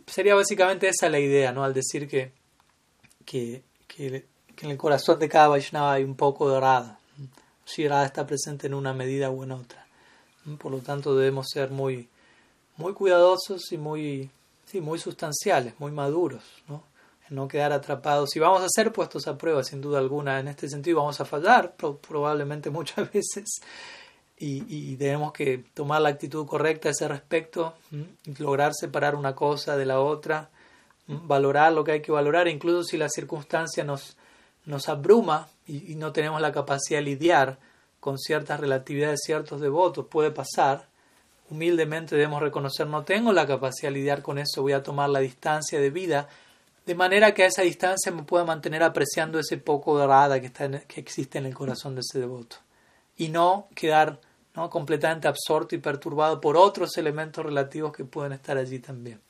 sería 0.06 0.34
básicamente 0.34 0.88
esa 0.88 1.10
la 1.10 1.18
idea, 1.18 1.52
¿no? 1.52 1.62
Al 1.62 1.74
decir 1.74 2.08
que, 2.08 2.32
que, 3.26 3.62
que, 3.86 4.24
en 4.62 4.70
el 4.70 4.78
corazón 4.78 5.18
de 5.18 5.28
cada 5.28 5.48
Vaishnava 5.48 5.92
hay 5.92 6.04
un 6.04 6.16
poco 6.16 6.50
de 6.50 6.58
Radha. 6.58 6.98
Si 7.66 7.86
Radha 7.86 8.06
está 8.06 8.26
presente 8.26 8.68
en 8.68 8.72
una 8.72 8.94
medida 8.94 9.30
u 9.30 9.42
en 9.42 9.52
otra. 9.52 9.86
Por 10.58 10.72
lo 10.72 10.78
tanto, 10.78 11.14
debemos 11.14 11.46
ser 11.52 11.70
muy, 11.70 12.08
muy 12.78 12.94
cuidadosos 12.94 13.70
y 13.72 13.76
muy, 13.76 14.30
sí, 14.64 14.80
muy 14.80 14.98
sustanciales, 14.98 15.74
muy 15.78 15.92
maduros, 15.92 16.42
¿no? 16.68 16.84
No 17.30 17.48
quedar 17.48 17.72
atrapados. 17.72 18.30
Si 18.30 18.38
vamos 18.38 18.62
a 18.62 18.68
ser 18.68 18.92
puestos 18.92 19.26
a 19.26 19.36
prueba, 19.36 19.64
sin 19.64 19.80
duda 19.80 19.98
alguna, 19.98 20.38
en 20.38 20.48
este 20.48 20.68
sentido 20.68 20.98
vamos 20.98 21.20
a 21.20 21.24
fallar, 21.24 21.74
probablemente 21.76 22.70
muchas 22.70 23.10
veces, 23.12 23.60
y, 24.38 24.96
debemos 24.96 25.32
que 25.32 25.64
tomar 25.72 26.02
la 26.02 26.10
actitud 26.10 26.46
correcta 26.46 26.88
a 26.88 26.92
ese 26.92 27.08
respecto, 27.08 27.74
lograr 28.38 28.72
separar 28.74 29.14
una 29.14 29.34
cosa 29.34 29.76
de 29.76 29.86
la 29.86 30.00
otra, 30.00 30.50
valorar 31.06 31.72
lo 31.72 31.84
que 31.84 31.92
hay 31.92 32.02
que 32.02 32.12
valorar, 32.12 32.46
incluso 32.46 32.84
si 32.84 32.98
la 32.98 33.08
circunstancia 33.08 33.82
nos, 33.82 34.16
nos 34.66 34.88
abruma 34.90 35.48
y, 35.66 35.94
no 35.94 36.12
tenemos 36.12 36.40
la 36.40 36.52
capacidad 36.52 36.98
de 36.98 37.04
lidiar 37.04 37.58
con 37.98 38.18
ciertas 38.18 38.60
relatividades, 38.60 39.20
ciertos 39.24 39.60
devotos, 39.60 40.06
puede 40.06 40.30
pasar. 40.30 40.86
Humildemente 41.48 42.14
debemos 42.14 42.42
reconocer, 42.42 42.86
no 42.88 43.04
tengo 43.04 43.32
la 43.32 43.46
capacidad 43.46 43.90
de 43.90 43.98
lidiar 43.98 44.20
con 44.20 44.38
eso, 44.38 44.62
voy 44.62 44.72
a 44.72 44.82
tomar 44.82 45.08
la 45.08 45.20
distancia 45.20 45.80
de 45.80 45.90
vida 45.90 46.28
de 46.86 46.94
manera 46.94 47.34
que 47.34 47.42
a 47.42 47.46
esa 47.46 47.62
distancia 47.62 48.12
me 48.12 48.22
pueda 48.22 48.44
mantener 48.44 48.82
apreciando 48.82 49.40
ese 49.40 49.58
poco 49.58 49.98
de 49.98 50.06
rada 50.06 50.40
que, 50.40 50.46
está 50.46 50.70
que 50.82 51.00
existe 51.00 51.38
en 51.38 51.46
el 51.46 51.54
corazón 51.54 51.96
de 51.96 52.00
ese 52.00 52.20
devoto 52.20 52.56
y 53.16 53.28
no 53.28 53.68
quedar 53.74 54.20
¿no? 54.54 54.70
completamente 54.70 55.26
absorto 55.26 55.74
y 55.74 55.78
perturbado 55.78 56.40
por 56.40 56.56
otros 56.56 56.96
elementos 56.96 57.44
relativos 57.44 57.92
que 57.92 58.04
pueden 58.04 58.32
estar 58.32 58.56
allí 58.56 58.78
también. 58.78 59.20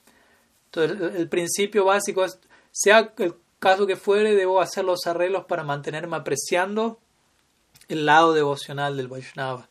Entonces, 0.67 1.15
el, 1.17 1.29
principio 1.29 1.87
básico 1.87 2.25
es, 2.25 2.39
sea 2.71 3.13
el 3.17 3.35
caso 3.59 3.87
que 3.87 3.97
fuere, 3.97 4.35
debo 4.35 4.61
hacer 4.61 4.85
los 4.85 5.07
arreglos 5.07 5.47
para 5.47 5.65
mantenerme 5.65 6.17
apreciando 6.17 6.99
el 7.89 8.05
lado 8.05 8.35
devocional 8.35 8.97
del 8.97 9.09
Vaishnava, 9.09 9.69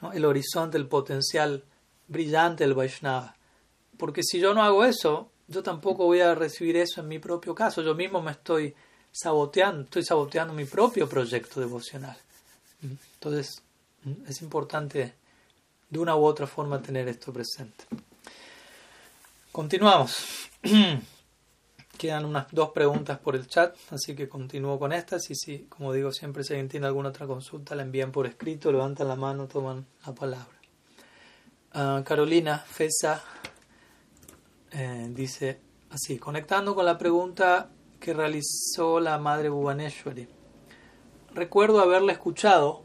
¿no? 0.00 0.12
el 0.12 0.24
horizonte, 0.24 0.76
el 0.76 0.88
potencial 0.88 1.64
brillante 2.08 2.64
del 2.64 2.74
Vaishnava. 2.74 3.36
Porque 3.96 4.22
si 4.24 4.40
yo 4.40 4.54
no 4.54 4.62
hago 4.62 4.84
eso, 4.84 5.30
yo 5.48 5.62
tampoco 5.62 6.04
voy 6.04 6.20
a 6.20 6.34
recibir 6.34 6.76
eso 6.76 7.00
en 7.00 7.08
mi 7.08 7.18
propio 7.18 7.54
caso. 7.54 7.82
Yo 7.82 7.94
mismo 7.94 8.20
me 8.20 8.32
estoy 8.32 8.74
saboteando, 9.10 9.84
estoy 9.84 10.04
saboteando 10.04 10.52
mi 10.52 10.66
propio 10.66 11.08
proyecto 11.08 11.58
devocional. 11.58 12.16
Entonces, 12.82 13.62
es 14.26 14.42
importante 14.42 15.14
de 15.88 15.98
una 15.98 16.14
u 16.16 16.24
otra 16.24 16.46
forma 16.46 16.82
tener 16.82 17.08
esto 17.08 17.32
presente. 17.32 17.84
Continuamos. 19.50 20.50
Quedan 21.98 22.26
unas 22.26 22.46
dos 22.52 22.70
preguntas 22.70 23.18
por 23.18 23.34
el 23.34 23.48
chat, 23.48 23.74
así 23.90 24.14
que 24.14 24.28
continúo 24.28 24.78
con 24.78 24.92
estas. 24.92 25.30
Y 25.30 25.34
si, 25.34 25.64
como 25.64 25.92
digo, 25.92 26.12
siempre 26.12 26.44
si 26.44 26.52
alguien 26.52 26.68
tiene 26.68 26.86
alguna 26.86 27.08
otra 27.08 27.26
consulta, 27.26 27.74
la 27.74 27.82
envían 27.82 28.12
por 28.12 28.26
escrito, 28.26 28.70
levantan 28.70 29.08
la 29.08 29.16
mano, 29.16 29.48
toman 29.48 29.84
la 30.06 30.14
palabra. 30.14 30.58
Ah, 31.72 32.02
Carolina 32.04 32.58
Fesa 32.58 33.24
eh, 34.72 35.08
dice 35.10 35.60
así, 35.90 36.18
conectando 36.18 36.74
con 36.74 36.84
la 36.84 36.98
pregunta 36.98 37.70
que 38.00 38.12
realizó 38.12 39.00
la 39.00 39.18
madre 39.18 39.48
Bhuvaneshwari. 39.48 40.28
Recuerdo 41.34 41.80
haberle 41.80 42.12
escuchado 42.12 42.82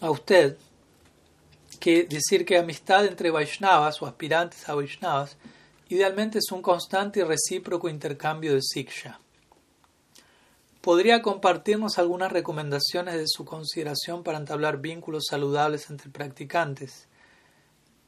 a 0.00 0.10
usted 0.10 0.56
que 1.78 2.04
decir 2.04 2.44
que 2.44 2.58
amistad 2.58 3.06
entre 3.06 3.30
Vaishnavas 3.30 4.00
o 4.02 4.06
aspirantes 4.06 4.68
a 4.68 4.74
Vaishnavas 4.74 5.36
idealmente 5.88 6.38
es 6.38 6.52
un 6.52 6.62
constante 6.62 7.20
y 7.20 7.24
recíproco 7.24 7.88
intercambio 7.88 8.54
de 8.54 8.62
siksha. 8.62 9.20
¿Podría 10.80 11.20
compartirnos 11.20 11.98
algunas 11.98 12.32
recomendaciones 12.32 13.14
de 13.14 13.26
su 13.26 13.44
consideración 13.44 14.22
para 14.22 14.38
entablar 14.38 14.80
vínculos 14.80 15.26
saludables 15.28 15.90
entre 15.90 16.10
practicantes? 16.10 17.08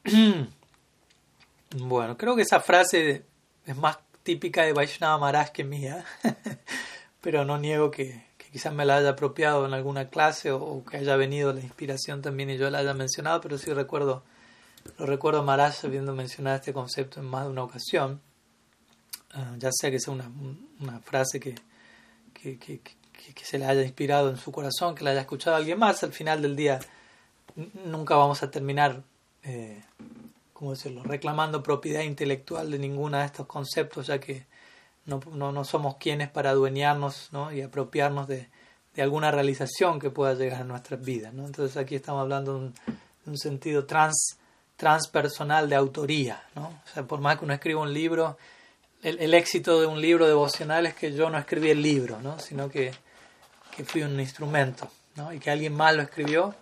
bueno, 1.76 2.16
creo 2.16 2.34
que 2.34 2.42
esa 2.42 2.60
frase 2.60 3.24
es 3.64 3.76
más 3.76 3.98
típica 4.22 4.62
de 4.64 4.72
Vaishnava 4.72 5.18
Maharaj 5.18 5.50
que 5.50 5.64
mía, 5.64 6.04
pero 7.20 7.44
no 7.44 7.58
niego 7.58 7.90
que, 7.90 8.24
quizás 8.50 8.74
me 8.74 8.84
la 8.84 8.96
haya 8.96 9.10
apropiado 9.10 9.64
en 9.64 9.72
alguna 9.72 10.08
clase 10.08 10.50
o, 10.50 10.84
que 10.84 10.98
haya 10.98 11.16
venido 11.16 11.52
la 11.52 11.60
inspiración 11.60 12.20
también 12.20 12.50
y 12.50 12.58
yo 12.58 12.68
la 12.68 12.78
haya 12.78 12.94
mencionado, 12.94 13.40
pero 13.40 13.58
sí 13.58 13.72
recuerdo, 13.72 14.24
lo 14.98 15.06
recuerdo 15.06 15.42
Maharaj 15.42 15.84
habiendo 15.84 16.14
mencionado 16.14 16.56
este 16.56 16.72
concepto 16.72 17.20
en 17.20 17.26
más 17.26 17.44
de 17.44 17.50
una 17.50 17.62
ocasión, 17.62 18.20
ah, 19.32 19.54
ya 19.58 19.70
sea 19.72 19.90
que 19.90 20.00
sea 20.00 20.12
una, 20.12 21.00
frase 21.00 21.40
que, 21.40 21.54
que, 22.34 22.80
se 23.42 23.58
le 23.58 23.66
haya 23.66 23.82
inspirado 23.82 24.28
en 24.28 24.36
su 24.36 24.50
corazón, 24.50 24.94
que 24.94 25.04
la 25.04 25.10
haya 25.10 25.20
escuchado 25.20 25.56
alguien 25.56 25.78
más, 25.78 26.02
al 26.02 26.12
final 26.12 26.42
del 26.42 26.56
día 26.56 26.80
nunca 27.86 28.16
vamos 28.16 28.42
a 28.42 28.50
terminar 28.50 29.02
eh, 29.42 29.82
¿cómo 30.52 30.72
decirlo?, 30.72 31.02
reclamando 31.02 31.62
propiedad 31.62 32.02
intelectual 32.02 32.70
de 32.70 32.78
ninguno 32.78 33.18
de 33.18 33.24
estos 33.24 33.46
conceptos, 33.46 34.06
ya 34.06 34.20
que 34.20 34.46
no, 35.06 35.20
no, 35.52 35.64
somos 35.64 35.96
quienes 35.96 36.30
para 36.30 36.50
adueñarnos 36.50 37.28
¿no? 37.32 37.52
y 37.52 37.60
apropiarnos 37.62 38.28
de, 38.28 38.48
de, 38.94 39.02
alguna 39.02 39.30
realización 39.30 39.98
que 39.98 40.10
pueda 40.10 40.34
llegar 40.34 40.62
a 40.62 40.64
nuestras 40.64 41.00
vidas. 41.00 41.34
¿no? 41.34 41.46
Entonces 41.46 41.76
aquí 41.76 41.96
estamos 41.96 42.22
hablando 42.22 42.58
de 42.58 42.72
un, 43.26 43.38
sentido 43.38 43.84
trans, 43.84 44.38
transpersonal 44.76 45.68
de 45.68 45.74
autoría. 45.74 46.44
¿no? 46.54 46.68
O 46.68 46.94
sea, 46.94 47.02
por 47.02 47.20
más 47.20 47.38
que 47.38 47.44
uno 47.44 47.54
escriba 47.54 47.80
un 47.80 47.92
libro, 47.92 48.38
el, 49.02 49.18
el, 49.18 49.34
éxito 49.34 49.80
de 49.80 49.86
un 49.86 50.00
libro 50.00 50.28
devocional 50.28 50.86
es 50.86 50.94
que 50.94 51.12
yo 51.12 51.28
no 51.30 51.38
escribí 51.38 51.70
el 51.70 51.82
libro, 51.82 52.20
¿no? 52.20 52.38
sino 52.38 52.68
que, 52.68 52.92
que 53.76 53.84
fui 53.84 54.02
un 54.02 54.20
instrumento 54.20 54.88
¿no? 55.16 55.32
y 55.32 55.40
que 55.40 55.50
alguien 55.50 55.74
más 55.74 55.96
lo 55.96 56.02
escribió. 56.02 56.54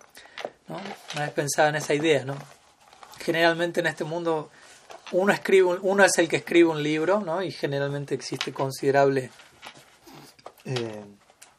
¿no? 0.67 0.81
Una 1.13 1.25
vez 1.25 1.31
pensaba 1.31 1.69
en 1.69 1.75
esa 1.75 1.93
idea, 1.93 2.25
¿no? 2.25 2.35
Generalmente 3.21 3.79
en 3.79 3.87
este 3.87 4.03
mundo 4.03 4.49
uno, 5.11 5.33
escribe, 5.33 5.77
uno 5.81 6.03
es 6.03 6.17
el 6.17 6.27
que 6.27 6.37
escribe 6.37 6.69
un 6.69 6.81
libro, 6.81 7.19
¿no? 7.19 7.41
Y 7.41 7.51
generalmente 7.51 8.15
existe 8.15 8.53
considerable 8.53 9.29
eh, 10.65 11.03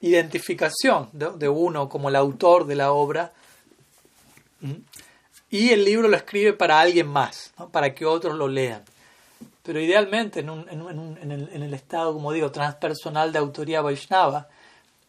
identificación 0.01 1.09
de, 1.13 1.49
uno 1.49 1.89
como 1.89 2.09
el 2.09 2.17
autor 2.17 2.67
de 2.67 2.75
la 2.75 2.93
obra. 2.93 3.33
Y 5.51 5.71
el 5.71 5.85
libro 5.85 6.09
lo 6.09 6.17
escribe 6.17 6.53
para 6.53 6.81
alguien 6.81 7.09
más, 7.09 7.53
¿no? 7.59 7.69
para 7.69 7.95
que 7.95 8.07
otros 8.07 8.37
lo 8.37 8.49
lean. 8.49 8.83
Pero 9.63 9.81
idealmente, 9.81 10.41
en, 10.41 10.51
un, 10.51 10.69
en, 10.69 10.83
un, 10.83 11.19
en, 11.19 11.31
el, 11.31 11.49
en, 11.53 11.63
el, 11.63 11.75
estado, 11.75 12.13
como 12.15 12.33
digo, 12.33 12.51
transpersonal 12.51 13.33
de 13.33 13.39
autoría 13.39 13.81
Vaishnava, 13.81 14.49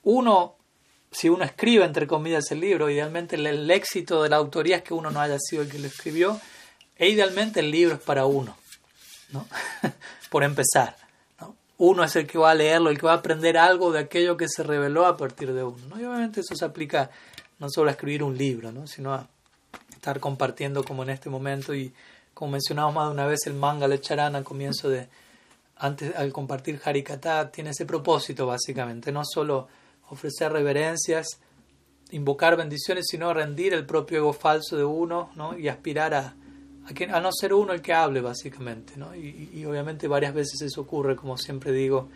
uno 0.03 0.55
si 1.13 1.29
uno 1.29 1.43
escribe, 1.43 1.85
entre 1.85 2.07
comillas, 2.07 2.51
el 2.51 2.59
libro, 2.59 2.89
idealmente 2.89 3.35
el, 3.35 3.69
éxito 3.71 4.23
de 4.23 4.29
la 4.29 4.37
autoría 4.37 4.77
es 4.77 4.83
que 4.83 4.93
uno 4.93 5.11
no 5.11 5.21
haya 5.21 5.37
sido 5.39 5.61
el 5.61 5.69
que 5.69 5.79
lo 5.79 5.87
escribió, 5.87 6.39
e 6.97 7.09
idealmente 7.09 7.59
el 7.59 7.71
libro 7.71 7.95
es 7.95 8.01
para 8.01 8.25
uno, 8.25 8.57
¿no? 9.29 9.47
por 10.29 10.43
empezar. 10.43 10.95
¿no? 11.39 11.55
Uno 11.77 12.03
es 12.03 12.15
el 12.15 12.27
que 12.27 12.37
va 12.37 12.51
a 12.51 12.55
leerlo, 12.55 12.89
el 12.89 12.99
que 12.99 13.05
va 13.05 13.13
a 13.13 13.17
aprender 13.17 13.57
algo 13.57 13.91
de 13.91 13.99
aquello 13.99 14.37
que 14.37 14.47
se 14.47 14.63
reveló 14.63 15.05
a 15.05 15.15
partir 15.15 15.53
de 15.53 15.63
uno. 15.63 15.85
¿no? 15.87 15.99
Y 15.99 16.05
obviamente 16.05 16.41
eso 16.41 16.55
se 16.55 16.65
aplica 16.65 17.09
no 17.59 17.67
solo 17.69 17.89
a 17.89 17.91
escribir 17.91 18.23
un 18.23 18.37
libro, 18.37 18.71
¿no? 18.71 18.87
sino 18.87 19.13
a 19.13 19.27
estar 19.93 20.19
compartiendo 20.19 20.83
como 20.83 21.03
en 21.03 21.11
este 21.11 21.29
momento 21.29 21.73
y 21.73 21.93
como 22.33 22.51
mencionamos 22.51 22.93
más 22.93 23.07
de 23.07 23.13
una 23.13 23.27
vez 23.27 23.45
el 23.45 23.53
manga 23.53 23.87
lecharán 23.87 24.35
al 24.35 24.43
comienzo 24.43 24.89
de 24.89 25.07
antes 25.77 26.15
al 26.15 26.31
compartir 26.31 26.79
Harikata 26.83 27.51
tiene 27.51 27.71
ese 27.71 27.85
propósito 27.85 28.45
básicamente, 28.45 29.11
no 29.11 29.23
solo 29.25 29.67
ofrecer 30.09 30.51
reverencias, 30.51 31.39
invocar 32.11 32.55
bendiciones, 32.55 33.05
sino 33.09 33.33
rendir 33.33 33.73
el 33.73 33.85
propio 33.85 34.19
ego 34.19 34.33
falso 34.33 34.77
de 34.77 34.85
uno 34.85 35.29
¿no? 35.35 35.57
y 35.57 35.67
aspirar 35.67 36.13
a, 36.13 36.35
a, 36.85 37.17
a, 37.17 37.19
no 37.19 37.31
ser 37.31 37.53
uno 37.53 37.73
el 37.73 37.81
que 37.81 37.93
hable, 37.93 38.21
básicamente. 38.21 38.93
¿no? 38.97 39.15
Y, 39.15 39.65
obviamente 39.65 40.07
varias 40.07 40.33
veces 40.33 40.61
eso 40.61 40.81
ocurre, 40.81 41.15
como 41.15 41.37
siempre 41.37 41.71
digo, 41.71 42.09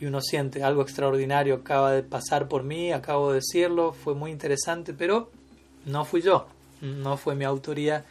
y 0.00 0.06
uno 0.06 0.20
siente 0.20 0.62
algo 0.62 0.82
extraordinario 0.82 1.54
acaba 1.56 1.92
de 1.92 2.02
pasar 2.02 2.48
por 2.48 2.62
mí, 2.62 2.92
acabo 2.92 3.30
de 3.30 3.36
decirlo, 3.36 3.92
fue 3.92 4.14
muy 4.14 4.30
interesante, 4.30 4.94
pero 4.94 5.30
no 5.86 6.04
fui 6.04 6.22
yo, 6.22 6.46
no 6.80 7.16
fue 7.16 7.34
mi 7.34 7.44
autoría. 7.44 8.04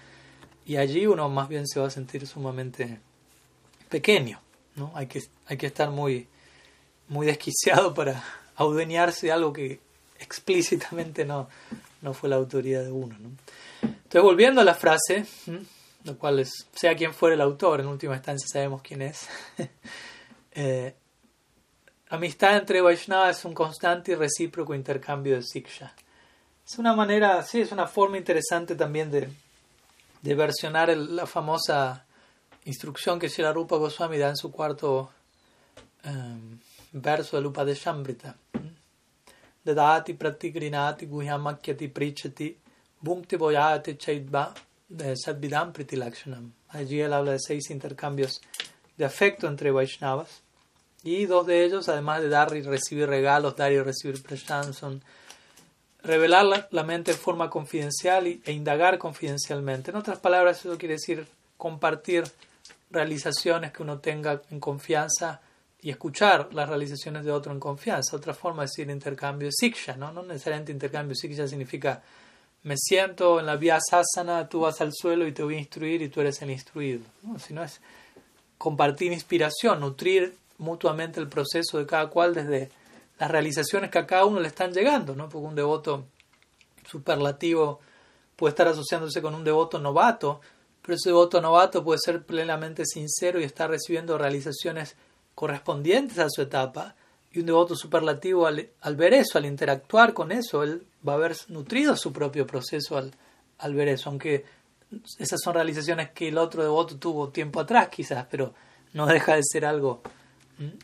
Y 0.65 0.77
allí 0.77 1.05
uno 1.07 1.27
más 1.27 1.49
bien 1.49 1.67
se 1.67 1.79
va 1.79 1.87
a 1.87 1.89
sentir 1.89 2.27
sumamente 2.27 2.99
pequeño. 3.89 4.39
¿no? 4.75 4.91
Hay, 4.95 5.07
que, 5.07 5.21
hay 5.47 5.57
que 5.57 5.67
estar 5.67 5.89
muy, 5.91 6.27
muy 7.07 7.25
desquiciado 7.25 7.93
para, 7.93 8.23
adueñarse 8.61 9.27
de 9.27 9.31
algo 9.31 9.53
que 9.53 9.79
explícitamente 10.19 11.25
no, 11.25 11.49
no 12.01 12.13
fue 12.13 12.29
la 12.29 12.35
autoría 12.37 12.81
de 12.81 12.91
uno. 12.91 13.15
Entonces, 13.81 14.21
volviendo 14.21 14.61
a 14.61 14.63
la 14.63 14.75
frase, 14.75 15.25
lo 16.03 16.17
cual 16.17 16.39
es, 16.39 16.67
sea 16.73 16.95
quien 16.95 17.13
fuera 17.13 17.35
el 17.35 17.41
autor, 17.41 17.79
en 17.79 17.87
última 17.87 18.15
instancia 18.15 18.47
sabemos 18.47 18.81
quién 18.81 19.01
es. 19.01 19.27
eh, 20.51 20.95
amistad 22.09 22.57
entre 22.57 22.81
Vaishnava 22.81 23.29
es 23.29 23.43
un 23.45 23.53
constante 23.53 24.11
y 24.11 24.15
recíproco 24.15 24.75
intercambio 24.75 25.35
de 25.35 25.43
siksha. 25.43 25.93
Es 26.67 26.77
una 26.77 26.93
manera, 26.93 27.41
sí, 27.43 27.61
es 27.61 27.71
una 27.71 27.87
forma 27.87 28.17
interesante 28.17 28.75
también 28.75 29.11
de, 29.11 29.29
de 30.21 30.35
versionar 30.35 30.95
la 30.95 31.25
famosa 31.25 32.05
instrucción 32.65 33.19
que 33.19 33.29
Sri 33.29 33.43
Rupa 33.51 33.77
Goswami 33.77 34.17
da 34.17 34.29
en 34.29 34.37
su 34.37 34.51
cuarto 34.51 35.11
um, 36.05 36.59
verso 36.91 37.37
del 37.37 37.45
Upadeshambrita. 37.47 38.35
Dadati 39.63 40.13
pratigrinati 40.13 41.05
guhyamakyati 41.05 41.87
prichati 41.87 42.57
bhukti 42.99 43.37
boyate 43.37 43.97
chaitva 43.97 44.53
sadvidam 45.15 45.71
pritilakshanam. 45.71 46.51
Allí 46.69 46.99
él 47.01 47.13
habla 47.13 47.33
de 47.33 47.39
seis 47.39 47.69
intercambios 47.69 48.41
de 48.97 49.05
afecto 49.05 49.47
entre 49.47 49.71
Vaishnavas. 49.71 50.41
Y 51.03 51.25
dos 51.25 51.47
de 51.47 51.65
ellos, 51.65 51.89
además 51.89 52.21
de 52.21 52.29
dar 52.29 52.55
y 52.55 52.61
recibir 52.61 53.07
regalos, 53.07 53.55
dar 53.55 53.71
y 53.71 53.79
recibir 53.81 54.21
prashant, 54.21 54.73
son 54.73 55.01
revelar 56.03 56.67
la, 56.69 56.83
mente 56.83 57.11
de 57.11 57.17
forma 57.17 57.49
confidencial 57.49 58.27
e 58.27 58.51
indagar 58.51 58.97
confidencialmente. 58.97 59.91
En 59.91 59.97
otras 59.97 60.19
palabras, 60.19 60.59
eso 60.59 60.77
quiere 60.77 60.95
decir 60.95 61.27
compartir 61.57 62.23
realizaciones 62.91 63.71
que 63.71 63.81
uno 63.83 63.99
tenga 63.99 64.41
en 64.51 64.59
confianza 64.59 65.41
y 65.81 65.89
escuchar 65.89 66.53
las 66.53 66.69
realizaciones 66.69 67.25
de 67.25 67.31
otro 67.31 67.51
en 67.51 67.59
confianza. 67.59 68.15
Otra 68.15 68.33
forma 68.33 68.63
de 68.63 68.67
decir 68.67 68.89
intercambio 68.89 69.47
de 69.47 69.51
siksha, 69.51 69.95
¿no? 69.95 70.11
No 70.11 70.21
necesariamente 70.23 70.71
intercambio 70.71 71.15
siksha 71.15 71.47
significa 71.47 72.01
me 72.63 72.77
siento 72.77 73.39
en 73.39 73.47
la 73.47 73.55
vía 73.55 73.79
sasana, 73.81 74.47
tú 74.47 74.61
vas 74.61 74.81
al 74.81 74.93
suelo 74.93 75.25
y 75.25 75.31
te 75.31 75.43
voy 75.43 75.55
a 75.55 75.59
instruir 75.59 76.01
y 76.01 76.09
tú 76.09 76.21
eres 76.21 76.41
el 76.41 76.51
instruido. 76.51 77.01
¿no? 77.23 77.39
Sino 77.39 77.63
es 77.63 77.81
compartir 78.57 79.11
inspiración, 79.11 79.79
nutrir 79.79 80.37
mutuamente 80.59 81.19
el 81.19 81.27
proceso 81.27 81.79
de 81.79 81.87
cada 81.87 82.07
cual 82.09 82.35
desde 82.35 82.69
las 83.17 83.31
realizaciones 83.31 83.89
que 83.89 83.97
a 83.97 84.05
cada 84.05 84.25
uno 84.25 84.39
le 84.39 84.47
están 84.47 84.73
llegando, 84.73 85.15
¿no? 85.15 85.27
Porque 85.27 85.47
un 85.47 85.55
devoto 85.55 86.05
superlativo 86.85 87.79
puede 88.35 88.51
estar 88.51 88.67
asociándose 88.67 89.21
con 89.21 89.33
un 89.33 89.43
devoto 89.43 89.79
novato, 89.79 90.41
pero 90.81 90.95
ese 90.95 91.09
devoto 91.09 91.41
novato 91.41 91.83
puede 91.83 91.99
ser 92.03 92.23
plenamente 92.23 92.85
sincero 92.85 93.39
y 93.39 93.43
estar 93.43 93.69
recibiendo 93.69 94.17
realizaciones 94.17 94.95
correspondientes 95.35 96.19
a 96.19 96.29
su 96.29 96.41
etapa. 96.41 96.95
Y 97.33 97.39
un 97.39 97.45
devoto 97.45 97.75
superlativo, 97.75 98.45
al, 98.45 98.95
ver 98.95 99.13
eso, 99.13 99.37
al 99.37 99.45
interactuar 99.45 100.13
con 100.13 100.31
eso, 100.31 100.63
él 100.63 100.85
va 101.07 101.13
a 101.13 101.15
haber 101.15 101.35
nutrido 101.47 101.95
su 101.95 102.11
propio 102.11 102.45
proceso 102.45 102.97
al, 102.97 103.73
ver 103.73 103.87
eso, 103.87 104.09
aunque 104.09 104.43
esas 105.17 105.39
son 105.41 105.53
realizaciones 105.53 106.11
que 106.11 106.27
el 106.27 106.37
otro 106.37 106.61
devoto 106.61 106.97
tuvo 106.97 107.29
tiempo 107.29 107.61
atrás 107.61 107.87
quizás, 107.87 108.25
pero 108.29 108.53
no 108.93 109.05
deja 109.05 109.35
de 109.35 109.43
ser 109.43 109.65
algo 109.65 110.01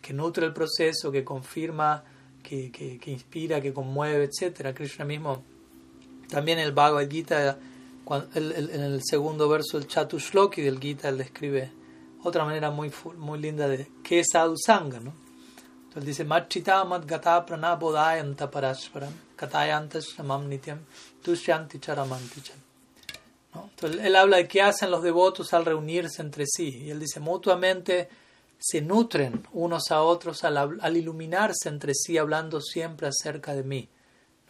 que 0.02 0.14
nutre 0.14 0.45
el 0.45 0.54
proceso, 0.54 1.12
que 1.12 1.26
confirma, 1.26 2.04
que, 2.41 2.72
que, 2.72 2.98
que 2.98 3.12
inspira, 3.12 3.60
que 3.60 3.74
conmueve, 3.74 4.24
etc. 4.24 4.74
Krishna 4.74 5.04
mismo, 5.04 5.43
también 6.30 6.60
el 6.60 6.72
Bhagavad 6.72 7.10
Gita, 7.10 7.58
en 8.36 8.82
el 8.82 9.02
segundo 9.04 9.50
verso 9.50 9.78
del 9.78 9.88
Chatushloki 9.88 10.62
del 10.62 10.80
Gita, 10.80 11.10
él 11.10 11.18
describe 11.18 11.72
otra 12.28 12.45
manera 12.45 12.71
muy, 12.71 12.91
muy 13.17 13.39
linda 13.39 13.67
de 13.67 13.89
qué 14.03 14.19
es 14.19 14.28
sadhusanga, 14.32 14.99
¿no? 14.99 15.13
Entonces 15.84 16.05
dice, 16.05 16.25
Machita 16.25 16.84
mat 16.84 17.05
gata 17.05 17.45
pranabodayanta 17.45 18.51
parasparam, 18.51 19.13
katayantas 19.36 20.13
samam 20.15 20.47
nityam, 20.47 20.80
tushyanti 21.23 21.80
charamanti 21.80 22.41
¿no? 23.53 23.69
Entonces 23.69 24.05
él 24.05 24.15
habla 24.15 24.38
de 24.38 24.47
qué 24.47 24.61
hacen 24.61 24.91
los 24.91 25.01
devotos 25.01 25.53
al 25.53 25.65
reunirse 25.65 26.21
entre 26.21 26.45
sí, 26.45 26.84
y 26.86 26.89
él 26.91 26.99
dice, 26.99 27.19
mutuamente 27.19 28.09
se 28.59 28.82
nutren 28.82 29.47
unos 29.53 29.91
a 29.91 30.01
otros 30.01 30.43
al, 30.43 30.57
al 30.57 30.97
iluminarse 30.97 31.69
entre 31.69 31.93
sí, 31.93 32.17
hablando 32.17 32.61
siempre 32.61 33.07
acerca 33.07 33.53
de 33.53 33.63
mí, 33.63 33.89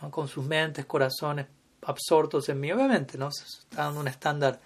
¿no? 0.02 0.12
con 0.12 0.28
sus 0.28 0.46
mentes, 0.46 0.86
corazones 0.86 1.48
absortos 1.82 2.50
en 2.50 2.60
mí. 2.60 2.72
Obviamente, 2.72 3.18
¿no? 3.18 3.30
Está 3.30 3.90
en 3.90 3.98
un 3.98 4.08
estándar 4.08 4.60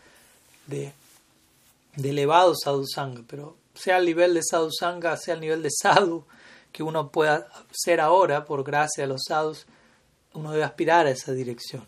de, 0.68 0.94
de 1.96 2.10
elevado 2.10 2.54
sadhusanga, 2.56 3.24
pero 3.28 3.58
sea 3.74 3.98
al 3.98 4.06
nivel 4.06 4.34
de 4.34 4.42
sadhusanga, 4.44 5.18
sea 5.18 5.36
al 5.36 5.42
nivel 5.42 5.64
de 5.64 5.70
sadhu 5.72 6.26
que 6.72 6.84
uno 6.84 7.10
pueda 7.12 7.48
ser 7.72 8.00
ahora, 8.00 8.46
por 8.46 8.64
gracia 8.64 9.04
de 9.04 9.08
los 9.08 9.24
sadhus, 9.28 9.66
uno 10.34 10.52
debe 10.52 10.64
aspirar 10.64 11.06
a 11.06 11.12
esa 11.12 11.34
dirección. 11.34 11.86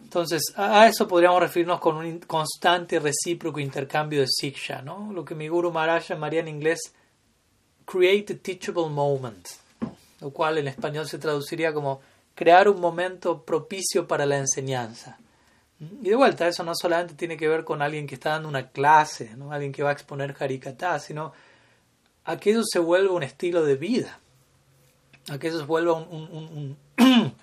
Entonces, 0.00 0.42
a 0.56 0.86
eso 0.86 1.08
podríamos 1.08 1.40
referirnos 1.40 1.80
con 1.80 1.96
un 1.96 2.20
constante 2.20 2.98
recíproco 3.00 3.58
intercambio 3.58 4.20
de 4.20 4.28
siksha, 4.28 4.80
¿no? 4.82 5.12
Lo 5.12 5.24
que 5.24 5.34
mi 5.34 5.48
Guru 5.48 5.72
Maharaj 5.72 6.08
llamaría 6.08 6.40
en 6.40 6.48
inglés 6.48 6.92
create 7.84 8.34
a 8.34 8.36
teachable 8.36 8.88
moment, 8.88 9.48
lo 10.20 10.30
cual 10.30 10.58
en 10.58 10.68
español 10.68 11.08
se 11.08 11.18
traduciría 11.18 11.72
como 11.72 12.00
crear 12.34 12.68
un 12.68 12.80
momento 12.80 13.42
propicio 13.42 14.06
para 14.06 14.26
la 14.26 14.38
enseñanza. 14.38 15.18
Y 15.78 16.08
de 16.08 16.16
vuelta, 16.16 16.48
eso 16.48 16.64
no 16.64 16.74
solamente 16.74 17.14
tiene 17.14 17.36
que 17.36 17.48
ver 17.48 17.64
con 17.64 17.82
alguien 17.82 18.06
que 18.06 18.14
está 18.14 18.30
dando 18.30 18.48
una 18.48 18.68
clase, 18.68 19.34
¿no? 19.36 19.52
alguien 19.52 19.72
que 19.72 19.82
va 19.82 19.90
a 19.90 19.92
exponer 19.92 20.34
Harikata, 20.38 20.98
sino 20.98 21.32
a 22.24 22.38
que 22.38 22.50
eso 22.50 22.62
se 22.64 22.78
vuelva 22.78 23.12
un 23.14 23.22
estilo 23.22 23.64
de 23.64 23.76
vida, 23.76 24.18
a 25.28 25.38
que 25.38 25.48
eso 25.48 25.58
se 25.58 25.64
vuelva 25.64 25.92
un, 25.92 26.76
un 26.96 27.36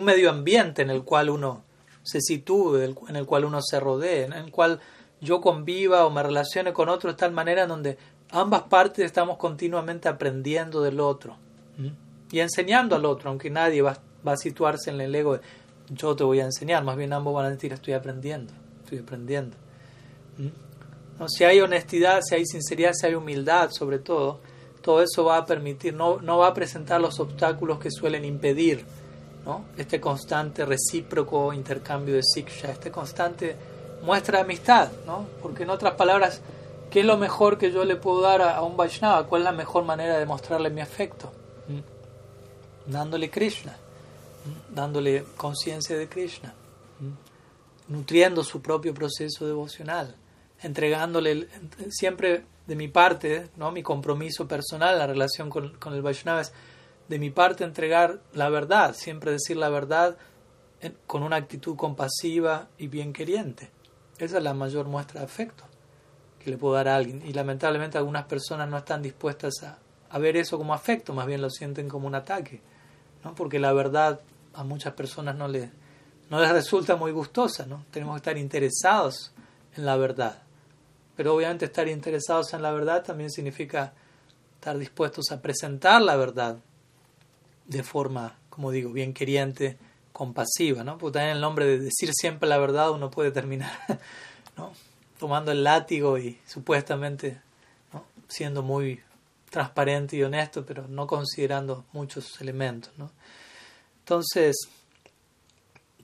medio 0.04 0.30
ambiente 0.30 0.82
en 0.82 0.90
el 0.90 1.02
cual 1.02 1.30
uno 1.30 1.64
se 2.02 2.20
sitúe, 2.20 2.76
en 3.08 3.16
el 3.16 3.26
cual 3.26 3.44
uno 3.44 3.60
se 3.60 3.80
rodee, 3.80 4.24
en 4.24 4.32
el 4.32 4.50
cual 4.50 4.80
yo 5.20 5.40
conviva 5.40 6.06
o 6.06 6.10
me 6.10 6.22
relacione 6.22 6.72
con 6.72 6.88
otro 6.88 7.10
de 7.10 7.16
tal 7.16 7.32
manera 7.32 7.64
en 7.64 7.68
donde 7.68 7.98
ambas 8.30 8.62
partes 8.62 9.04
estamos 9.04 9.36
continuamente 9.36 10.08
aprendiendo 10.08 10.80
del 10.82 11.00
otro 11.00 11.36
y 12.30 12.40
enseñando 12.40 12.94
al 12.96 13.04
otro, 13.04 13.30
aunque 13.30 13.50
nadie 13.50 13.82
va, 13.82 13.98
a 14.24 14.36
situarse 14.36 14.90
en 14.90 15.00
el 15.00 15.14
ego 15.14 15.40
yo 15.90 16.16
te 16.16 16.24
voy 16.24 16.40
a 16.40 16.44
enseñar, 16.44 16.84
más 16.84 16.96
bien 16.96 17.12
ambos 17.12 17.34
van 17.34 17.46
a 17.46 17.50
decir 17.50 17.72
estoy 17.72 17.94
aprendiendo, 17.94 18.52
estoy 18.82 18.98
aprendiendo. 18.98 19.56
¿No? 21.18 21.28
Si 21.28 21.44
hay 21.44 21.60
honestidad, 21.60 22.22
si 22.22 22.34
hay 22.34 22.46
sinceridad, 22.46 22.92
si 22.94 23.06
hay 23.06 23.14
humildad 23.14 23.70
sobre 23.70 23.98
todo, 23.98 24.40
todo 24.80 25.02
eso 25.02 25.24
va 25.24 25.36
a 25.36 25.46
permitir, 25.46 25.92
no, 25.92 26.20
no 26.20 26.38
va 26.38 26.48
a 26.48 26.54
presentar 26.54 27.00
los 27.00 27.20
obstáculos 27.20 27.78
que 27.78 27.90
suelen 27.90 28.24
impedir 28.24 28.84
este 29.76 30.00
constante 30.00 30.64
recíproco 30.64 31.52
intercambio 31.52 32.14
de 32.14 32.22
siksha, 32.22 32.70
este 32.70 32.90
constante 32.90 33.56
muestra 34.02 34.38
de 34.38 34.44
amistad, 34.44 34.90
¿no? 35.06 35.26
porque 35.42 35.64
en 35.64 35.70
otras 35.70 35.94
palabras, 35.94 36.40
¿qué 36.90 37.00
es 37.00 37.06
lo 37.06 37.16
mejor 37.16 37.58
que 37.58 37.72
yo 37.72 37.84
le 37.84 37.96
puedo 37.96 38.20
dar 38.20 38.42
a, 38.42 38.62
un 38.62 38.76
Vaishnava? 38.76 39.26
¿Cuál 39.26 39.42
es 39.42 39.44
la 39.46 39.52
mejor 39.52 39.84
manera 39.84 40.18
de 40.18 40.26
mostrarle 40.26 40.70
mi 40.70 40.80
afecto? 40.80 41.32
¿Mm? 41.68 42.90
Dándole 42.90 43.30
Krishna, 43.30 43.72
¿Mm? 43.72 43.89
Dándole 44.70 45.24
conciencia 45.36 45.96
de 45.96 46.08
Krishna, 46.08 46.54
nutriendo 47.88 48.44
su 48.44 48.62
propio 48.62 48.94
proceso 48.94 49.46
devocional, 49.46 50.16
entregándole 50.62 51.48
siempre 51.90 52.44
de 52.66 52.76
mi 52.76 52.88
parte, 52.88 53.48
¿no? 53.56 53.72
mi 53.72 53.82
compromiso 53.82 54.46
personal, 54.46 54.98
la 54.98 55.06
relación 55.06 55.50
con, 55.50 55.76
con 55.78 55.94
el 55.94 56.02
Vaishnava 56.02 56.42
es 56.42 56.52
de 57.08 57.18
mi 57.18 57.30
parte 57.30 57.64
entregar 57.64 58.20
la 58.32 58.48
verdad, 58.48 58.94
siempre 58.94 59.32
decir 59.32 59.56
la 59.56 59.68
verdad 59.68 60.16
con 61.06 61.22
una 61.22 61.36
actitud 61.36 61.76
compasiva 61.76 62.68
y 62.78 62.86
bien 62.86 63.12
queriente. 63.12 63.70
Esa 64.18 64.38
es 64.38 64.44
la 64.44 64.54
mayor 64.54 64.86
muestra 64.86 65.20
de 65.20 65.26
afecto 65.26 65.64
que 66.42 66.50
le 66.50 66.56
puedo 66.56 66.74
dar 66.74 66.88
a 66.88 66.96
alguien. 66.96 67.22
Y 67.26 67.32
lamentablemente 67.32 67.98
algunas 67.98 68.24
personas 68.24 68.68
no 68.68 68.78
están 68.78 69.02
dispuestas 69.02 69.54
a, 69.62 70.18
ver 70.18 70.36
eso 70.36 70.58
como 70.58 70.74
afecto, 70.74 71.12
más 71.12 71.26
bien 71.26 71.42
lo 71.42 71.50
sienten 71.50 71.88
como 71.88 72.06
un 72.06 72.14
ataque, 72.14 72.60
¿no? 73.24 73.34
porque 73.34 73.58
la 73.58 73.72
verdad 73.72 74.20
a 74.54 74.64
muchas 74.64 74.94
personas 74.94 75.36
no 75.36 75.48
les, 75.48 75.70
no 76.28 76.40
les 76.40 76.50
resulta 76.50 76.96
muy 76.96 77.12
gustosa. 77.12 77.66
¿no? 77.66 77.84
Tenemos 77.90 78.14
que 78.14 78.18
estar 78.18 78.38
interesados 78.38 79.32
en 79.76 79.86
la 79.86 79.96
verdad. 79.96 80.42
Pero 81.16 81.34
obviamente 81.34 81.66
estar 81.66 81.88
interesados 81.88 82.54
en 82.54 82.62
la 82.62 82.72
verdad 82.72 83.02
también 83.02 83.30
significa 83.30 83.92
estar 84.54 84.78
dispuestos 84.78 85.30
a 85.32 85.40
presentar 85.40 86.02
la 86.02 86.16
verdad 86.16 86.58
de 87.66 87.82
forma, 87.82 88.36
como 88.48 88.70
digo, 88.70 88.92
bien 88.92 89.12
queriente, 89.12 89.78
compasiva, 90.12 90.82
¿no? 90.82 90.98
Porque 90.98 91.18
también 91.18 91.36
el 91.36 91.40
nombre 91.40 91.66
de 91.66 91.78
decir 91.78 92.10
siempre 92.12 92.48
la 92.48 92.58
verdad 92.58 92.90
uno 92.90 93.10
puede 93.10 93.30
terminar, 93.30 93.72
¿no? 94.56 94.72
Tomando 95.18 95.52
el 95.52 95.62
látigo 95.62 96.18
y 96.18 96.38
supuestamente 96.46 97.40
siendo 98.28 98.62
muy 98.62 99.00
transparente 99.50 100.16
y 100.16 100.22
honesto, 100.22 100.64
pero 100.64 100.86
no 100.88 101.06
considerando 101.06 101.84
muchos 101.92 102.40
elementos, 102.40 102.92
¿no? 102.96 103.10
Entonces, 103.98 104.56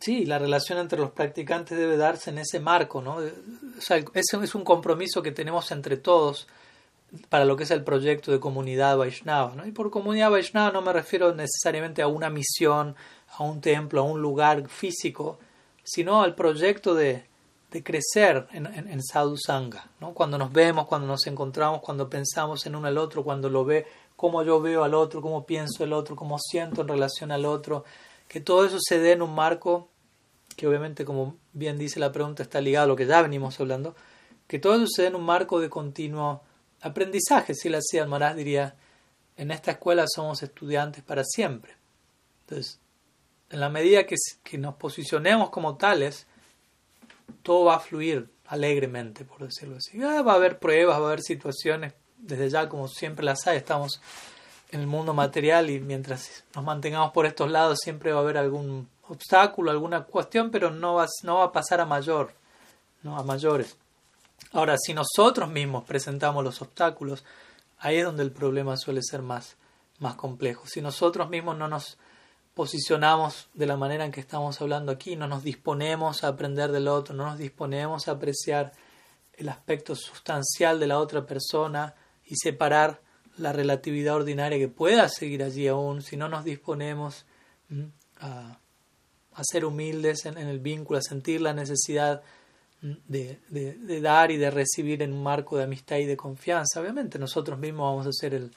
sí, 0.01 0.27
la 0.27 0.39
relación 0.39 0.79
entre 0.79 0.99
los 0.99 1.13
practicantes 1.13 1.79
debe 1.79 1.97
darse 1.97 2.31
en 2.31 2.39
ese 2.39 2.61
marco, 2.61 3.01
¿no? 3.01 3.19
Sea, 3.79 3.99
ese 4.15 4.37
es 4.43 4.55
un 4.55 4.65
compromiso 4.65 5.23
que 5.23 5.33
tenemos 5.33 5.71
entre 5.71 5.97
todos 5.97 6.47
para 7.29 7.45
lo 7.45 7.57
que 7.57 7.65
es 7.65 7.71
el 7.71 7.85
proyecto 7.85 8.33
de 8.33 8.41
comunidad 8.41 8.97
Vaishnava. 8.97 9.55
¿no? 9.55 9.67
Y 9.67 9.73
por 9.73 9.91
comunidad 9.91 10.31
Vaishnava 10.31 10.73
no 10.73 10.83
me 10.83 10.93
refiero 10.93 11.35
necesariamente 11.35 12.03
a 12.03 12.09
una 12.09 12.31
misión, 12.31 12.97
a 13.39 13.45
un 13.45 13.61
templo, 13.61 14.01
a 14.01 14.05
un 14.05 14.21
lugar 14.21 14.69
físico, 14.69 15.39
sino 15.85 16.23
al 16.23 16.35
proyecto 16.35 16.95
de, 16.95 17.25
de 17.71 17.83
crecer 17.83 18.47
en, 18.53 18.67
en, 18.67 19.03
Sadhu 19.03 19.37
Sangha. 19.37 19.91
¿no? 20.01 20.15
Cuando 20.15 20.39
nos 20.39 20.53
vemos, 20.53 20.87
cuando 20.87 21.07
nos 21.07 21.27
encontramos, 21.27 21.81
cuando 21.81 22.09
pensamos 22.09 22.65
en 22.67 22.77
uno 22.77 22.89
al 22.89 22.99
otro, 22.99 23.25
cuando 23.25 23.51
lo 23.51 23.65
ve, 23.65 23.87
cómo 24.15 24.43
yo 24.43 24.61
veo 24.61 24.85
al 24.85 24.95
otro, 24.95 25.21
cómo 25.21 25.45
pienso 25.45 25.85
el 25.85 25.93
otro, 25.93 26.17
cómo 26.17 26.39
siento 26.39 26.83
en 26.83 26.89
relación 26.89 27.33
al 27.33 27.45
otro, 27.45 27.85
que 28.29 28.41
todo 28.41 28.65
eso 28.65 28.79
se 28.81 28.99
dé 28.99 29.13
en 29.13 29.23
un 29.23 29.35
marco 29.35 29.89
que 30.57 30.67
obviamente 30.67 31.05
como 31.05 31.37
bien 31.53 31.77
dice 31.77 32.01
la 32.01 32.13
pregunta 32.13 32.43
está 32.43 32.61
ligado 32.61 32.85
a 32.85 32.89
lo 32.89 32.97
que 32.97 33.07
ya 33.07 33.21
venimos 33.21 33.61
hablando, 33.61 33.95
que 34.47 34.59
todo 34.59 34.79
sucede 34.79 35.09
en 35.09 35.17
un 35.17 35.25
marco 35.25 35.61
de 35.61 35.69
continuo 35.69 36.43
aprendizaje. 36.81 37.55
Si 37.55 37.69
la 37.69 37.79
hacía 37.79 38.07
Maharaj 38.07 38.37
diría, 38.37 38.77
en 39.37 39.51
esta 39.51 39.73
escuela 39.73 40.07
somos 40.09 40.43
estudiantes 40.43 41.05
para 41.05 41.25
siempre. 41.25 41.75
Entonces, 42.43 42.81
en 43.51 43.61
la 43.61 43.69
medida 43.69 44.07
que 44.07 44.59
nos 44.59 44.77
posicionemos 44.77 45.51
como 45.51 45.77
tales, 45.77 46.27
todo 47.43 47.67
va 47.67 47.77
a 47.77 47.81
fluir 47.81 48.29
alegremente, 48.47 49.25
por 49.25 49.45
decirlo 49.45 49.77
así. 49.77 50.01
Ah, 50.03 50.23
va 50.23 50.33
a 50.33 50.37
haber 50.37 50.59
pruebas, 50.59 50.99
va 51.01 51.05
a 51.05 51.09
haber 51.09 51.23
situaciones, 51.23 51.95
desde 52.19 52.49
ya 52.49 52.69
como 52.69 52.89
siempre 52.89 53.25
las 53.25 53.47
hay, 53.47 53.59
estamos 53.59 54.01
en 54.71 54.81
el 54.81 54.87
mundo 54.87 55.15
material 55.15 55.71
y 55.71 55.81
mientras 55.81 56.45
nos 56.55 56.65
mantengamos 56.65 57.13
por 57.13 57.27
estos 57.27 57.51
lados 57.51 57.79
siempre 57.83 58.13
va 58.13 58.19
a 58.19 58.23
haber 58.23 58.39
algún 58.39 58.89
obstáculo, 59.09 59.71
alguna 59.71 60.05
cuestión, 60.05 60.51
pero 60.51 60.71
no 60.71 60.95
va, 60.95 61.07
no 61.23 61.37
va 61.37 61.45
a 61.45 61.53
pasar 61.53 61.81
a 61.81 61.87
mayor, 61.87 62.33
¿no? 63.03 63.17
a 63.17 63.23
mayores. 63.23 63.77
Ahora, 64.53 64.77
si 64.79 64.95
nosotros 64.95 65.49
mismos 65.51 65.85
presentamos 65.85 66.43
los 66.43 66.61
obstáculos, 66.63 67.25
ahí 67.79 67.97
es 67.97 68.05
donde 68.05 68.23
el 68.23 68.33
problema 68.33 68.77
suele 68.77 69.03
ser 69.03 69.23
más, 69.23 69.57
más 69.99 70.15
complejo. 70.15 70.67
Si 70.67 70.81
nosotros 70.81 71.29
mismos 71.29 71.57
no 71.57 71.69
nos 71.69 71.99
posicionamos 72.57 73.51
de 73.53 73.67
la 73.67 73.77
manera 73.77 74.07
en 74.07 74.11
que 74.11 74.21
estamos 74.21 74.63
hablando 74.63 74.91
aquí, 74.91 75.15
no 75.15 75.29
nos 75.29 75.45
disponemos 75.45 76.25
a 76.25 76.29
aprender 76.29 76.73
del 76.73 76.89
otro, 76.89 77.15
no 77.15 77.27
nos 77.27 77.37
disponemos 77.39 78.09
a 78.09 78.13
apreciar 78.13 78.73
el 79.35 79.51
aspecto 79.51 79.95
sustancial 79.95 80.81
de 80.81 80.87
la 80.87 80.99
otra 80.99 81.27
persona 81.27 81.95
y 82.25 82.37
separar 82.37 83.03
la 83.37 83.53
relatividad 83.53 84.15
ordinaria 84.15 84.57
que 84.59 84.69
pueda 84.69 85.11
seguir 85.11 85.43
allí 85.43 85.69
aún, 85.69 86.01
si 86.01 86.17
no 86.17 86.31
nos 86.31 86.45
disponemos 86.45 87.27
a, 88.21 88.59
ser 89.43 89.67
humildes 89.67 90.25
en, 90.25 90.39
el 90.39 90.59
vínculo, 90.59 90.99
a 90.99 91.03
sentir 91.03 91.43
la 91.43 91.53
necesidad 91.53 92.23
de, 92.81 93.39
de, 93.51 94.01
dar 94.01 94.31
y 94.31 94.39
de 94.39 94.51
recibir 94.51 95.03
en 95.03 95.13
un 95.13 95.23
marco 95.23 95.59
de 95.59 95.65
amistad 95.65 95.99
y 95.99 96.07
de 96.07 96.17
confianza, 96.17 96.81
obviamente 96.81 97.19
nosotros 97.19 97.59
mismos 97.59 97.93
vamos 97.93 98.07
a 98.07 98.13
ser 98.13 98.33
el, 98.33 98.51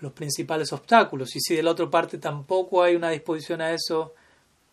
los 0.00 0.12
principales 0.12 0.72
obstáculos. 0.72 1.34
Y 1.36 1.40
si 1.40 1.56
de 1.56 1.62
la 1.62 1.72
otra 1.72 1.88
parte 1.88 2.18
tampoco 2.18 2.82
hay 2.82 2.96
una 2.96 3.10
disposición 3.10 3.60
a 3.60 3.72
eso, 3.72 4.14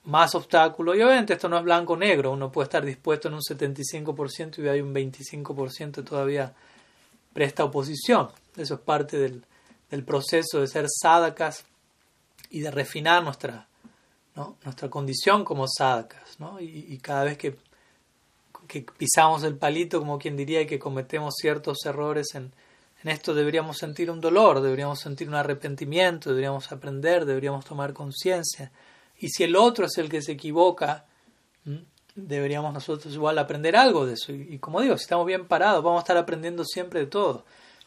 más 0.08 0.34
obstáculos. 0.36 0.96
Y 0.96 1.02
obviamente 1.02 1.34
esto 1.34 1.50
no 1.50 1.58
es 1.58 1.64
blanco-negro, 1.64 2.32
uno 2.32 2.52
puede 2.52 2.66
estar 2.66 2.84
dispuesto 2.84 3.28
en 3.28 3.36
un 3.36 3.42
75% 3.42 4.64
y 4.64 4.68
hay 4.68 4.82
un 4.82 4.94
25% 4.94 6.04
todavía 6.04 6.54
presta 7.34 7.64
oposición. 7.64 8.30
Eso 8.56 8.76
es 8.76 8.80
parte 8.80 9.18
del, 9.18 9.44
del 9.92 10.04
proceso 10.04 10.62
de 10.62 10.68
ser 10.68 10.86
sadakas 10.90 11.66
y 12.50 12.62
de 12.62 12.72
refinar 12.72 13.24
nuestra, 13.24 13.68
¿no? 14.36 14.56
nuestra 14.64 14.90
condición 14.90 15.44
como 15.44 15.68
sadakas. 15.68 16.40
¿no? 16.40 16.60
Y, 16.60 16.86
y, 16.90 16.98
cada 17.00 17.26
vez 17.26 17.38
que, 17.38 17.58
que 18.68 18.86
pisamos 18.98 19.44
el 19.44 19.58
palito, 19.58 20.00
como 20.00 20.18
quien 20.18 20.38
diría, 20.38 20.62
y 20.62 20.68
que 20.68 20.80
cometemos 20.80 21.36
ciertos 21.38 21.86
errores 21.86 22.34
en, 22.34 22.54
en 23.04 23.10
esto 23.10 23.34
deberíamos 23.34 23.78
sentir 23.78 24.10
un 24.10 24.20
dolor, 24.20 24.62
deberíamos 24.62 25.00
sentir 25.00 25.28
un 25.28 25.36
arrepentimiento, 25.36 26.30
deberíamos 26.30 26.72
aprender, 26.72 27.26
deberíamos 27.26 27.64
tomar 27.66 27.94
conciencia. 27.94 28.72
Y 29.20 29.30
si 29.30 29.44
el 29.44 29.56
otro 29.56 29.86
es 29.86 29.98
el 29.98 30.10
que 30.10 30.22
se 30.22 30.34
equivoca, 30.34 31.06
deberíamos 32.16 32.74
nosotros 32.74 33.14
igual 33.14 33.38
aprender 33.38 33.76
algo 33.76 34.06
de 34.06 34.14
eso. 34.14 34.32
Y, 34.32 34.58
como 34.60 34.82
digo, 34.82 34.98
si 34.98 35.04
estamos 35.04 35.26
bien 35.26 35.48
parados, 35.48 35.84
vamos 35.84 36.00
a 36.00 36.04
estar 36.04 36.18
aprendiendo 36.18 36.64
siempre 36.66 37.02
de 37.02 37.06
todo. 37.06 37.46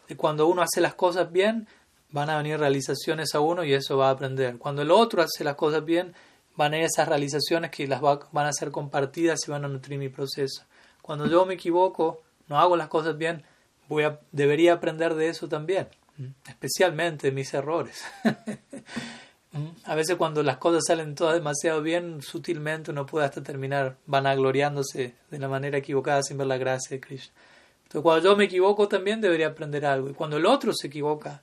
De 0.08 0.16
cuando 0.16 0.46
uno 0.46 0.62
hace 0.62 0.80
las 0.80 0.94
cosas 0.94 1.30
bien, 1.30 1.66
van 2.10 2.30
a 2.30 2.36
venir 2.36 2.58
realizaciones 2.58 3.34
a 3.34 3.40
uno 3.40 3.64
y 3.64 3.72
eso 3.72 3.96
va 3.96 4.08
a 4.08 4.12
aprender. 4.12 4.58
Cuando 4.58 4.82
el 4.82 4.90
otro 4.90 5.22
hace 5.22 5.44
las 5.44 5.56
cosas 5.56 5.84
bien, 5.84 6.14
van 6.56 6.72
a 6.72 6.78
ir 6.78 6.84
esas 6.84 7.08
realizaciones 7.08 7.70
que 7.70 7.86
las 7.86 8.00
van 8.00 8.46
a 8.46 8.52
ser 8.52 8.70
compartidas 8.70 9.40
y 9.46 9.50
van 9.50 9.64
a 9.64 9.68
nutrir 9.68 9.98
mi 9.98 10.08
proceso. 10.08 10.64
Cuando 11.02 11.26
yo 11.26 11.46
me 11.46 11.54
equivoco, 11.54 12.22
no 12.48 12.58
hago 12.58 12.76
las 12.76 12.88
cosas 12.88 13.16
bien, 13.16 13.44
debería 14.32 14.74
aprender 14.74 15.14
de 15.14 15.28
eso 15.28 15.48
también, 15.48 15.88
especialmente 16.48 17.28
de 17.28 17.32
mis 17.32 17.52
errores. 17.54 18.04
a 19.84 19.94
veces 19.94 20.16
cuando 20.16 20.42
las 20.42 20.58
cosas 20.58 20.84
salen 20.86 21.14
todas 21.14 21.34
demasiado 21.34 21.82
bien, 21.82 22.22
sutilmente 22.22 22.90
uno 22.90 23.06
puede 23.06 23.26
hasta 23.26 23.42
terminar 23.42 23.96
vanagloriándose 24.06 25.14
de 25.30 25.38
la 25.38 25.48
manera 25.48 25.78
equivocada 25.78 26.22
sin 26.22 26.38
ver 26.38 26.46
la 26.46 26.58
gracia 26.58 26.96
de 26.96 27.00
Krishna. 27.00 27.34
Entonces 27.82 28.02
cuando 28.02 28.24
yo 28.24 28.36
me 28.36 28.44
equivoco 28.44 28.86
también 28.86 29.20
debería 29.20 29.48
aprender 29.48 29.84
algo. 29.84 30.10
Y 30.10 30.14
cuando 30.14 30.36
el 30.36 30.46
otro 30.46 30.72
se 30.72 30.86
equivoca, 30.86 31.42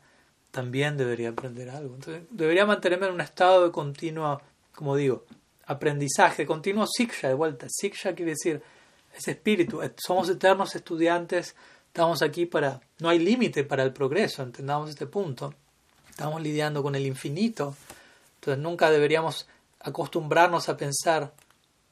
también 0.52 0.96
debería 0.96 1.30
aprender 1.30 1.70
algo. 1.70 1.96
Entonces 1.96 2.24
debería 2.30 2.66
mantenerme 2.66 3.08
en 3.08 3.14
un 3.14 3.22
estado 3.22 3.66
de 3.66 3.72
continuo, 3.72 4.42
como 4.74 4.96
digo, 4.96 5.26
aprendizaje, 5.66 6.46
continuo 6.46 6.88
siksha 6.88 7.28
de 7.28 7.34
vuelta. 7.34 7.68
Siksha 7.70 8.16
quiere 8.16 8.32
decir 8.32 8.62
ese 9.14 9.32
espíritu. 9.32 9.82
Somos 9.98 10.30
eternos 10.30 10.74
estudiantes 10.74 11.56
Estamos 11.98 12.22
aquí 12.22 12.46
para, 12.46 12.80
no 13.00 13.10
hay 13.10 13.18
límite 13.18 13.64
para 13.64 13.82
el 13.82 13.92
progreso, 13.92 14.44
entendamos 14.44 14.92
este 14.92 15.08
punto. 15.08 15.56
Estamos 16.08 16.40
lidiando 16.44 16.84
con 16.84 16.94
el 16.94 17.08
infinito, 17.08 17.76
entonces 18.36 18.64
nunca 18.64 18.92
deberíamos 18.92 19.48
acostumbrarnos 19.80 20.70
a 20.70 20.78
pensar 20.78 21.34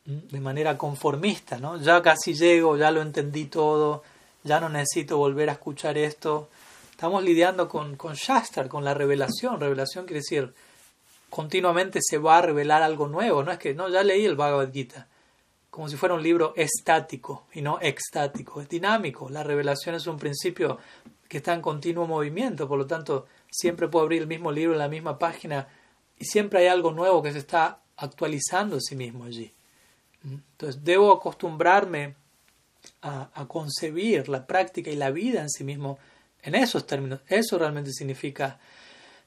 de 0.06 0.39
manera 0.39 0.78
conformista, 0.78 1.58
¿no? 1.58 1.82
Ya 1.82 2.03
casi 2.03 2.36
llego, 2.36 2.78
ya 2.78 2.91
lo 2.91 3.01
entendí 3.01 3.45
todo, 3.45 4.03
ya 4.43 4.60
no 4.60 4.70
necesito 4.70 5.18
volver 5.18 5.49
a 5.49 5.53
escuchar 5.53 5.97
esto. 5.97 6.49
Estamos 6.91 7.24
lidiando 7.24 7.68
con, 7.68 7.95
con 7.95 8.14
Shastar, 8.14 8.68
con 8.68 8.86
la 8.86 8.93
revelación. 8.93 9.60
Revelación 9.60 10.06
quiere 10.06 10.20
decir, 10.20 10.53
continuamente 11.32 11.97
se 12.03 12.20
va 12.20 12.38
a 12.38 12.41
revelar 12.43 12.84
algo 12.84 13.08
nuevo, 13.08 13.41
no 13.41 13.51
es 13.51 13.58
que, 13.58 13.74
no, 13.74 13.89
ya 13.89 14.03
leí 14.03 14.24
el 14.24 14.36
Bhagavad 14.36 14.72
Gita 14.72 15.08
como 15.76 15.89
si 15.89 15.97
fuera 15.97 16.15
un 16.15 16.23
libro 16.23 16.53
estático 16.55 17.47
y 17.51 17.61
no 17.61 17.80
extático, 17.82 18.61
es 18.61 18.69
dinámico. 18.69 19.28
La 19.30 19.43
revelación 19.43 19.93
es 19.93 20.07
un 20.07 20.15
principio 20.15 20.78
que 21.28 21.39
está 21.39 21.53
en 21.53 21.61
continuo 21.61 22.07
movimiento, 22.07 22.65
por 22.65 22.78
lo 22.78 22.88
tanto, 22.88 23.26
siempre 23.51 23.89
puedo 23.89 24.05
abrir 24.05 24.21
el 24.21 24.28
mismo 24.30 24.53
libro 24.53 24.71
en 24.71 24.80
la 24.80 24.88
misma 24.88 25.19
página 25.19 25.67
y 26.17 26.23
siempre 26.23 26.59
hay 26.61 26.67
algo 26.67 26.93
nuevo 26.93 27.21
que 27.21 27.34
se 27.34 27.39
está 27.39 27.82
actualizando 27.97 28.76
en 28.76 28.82
sí 28.82 28.95
mismo 28.95 29.26
allí. 29.26 29.53
Entonces, 30.23 30.82
debo 30.82 31.11
acostumbrarme 31.11 32.15
a, 33.01 33.30
a 33.34 33.45
concebir 33.45 34.30
la 34.30 34.47
práctica 34.47 34.89
y 34.89 34.95
la 34.95 35.11
vida 35.11 35.41
en 35.41 35.49
sí 35.49 35.65
mismo 35.65 35.99
en 36.41 36.55
esos 36.55 36.88
términos. 36.88 37.19
Eso 37.28 37.59
realmente 37.59 37.91
significa 37.91 38.59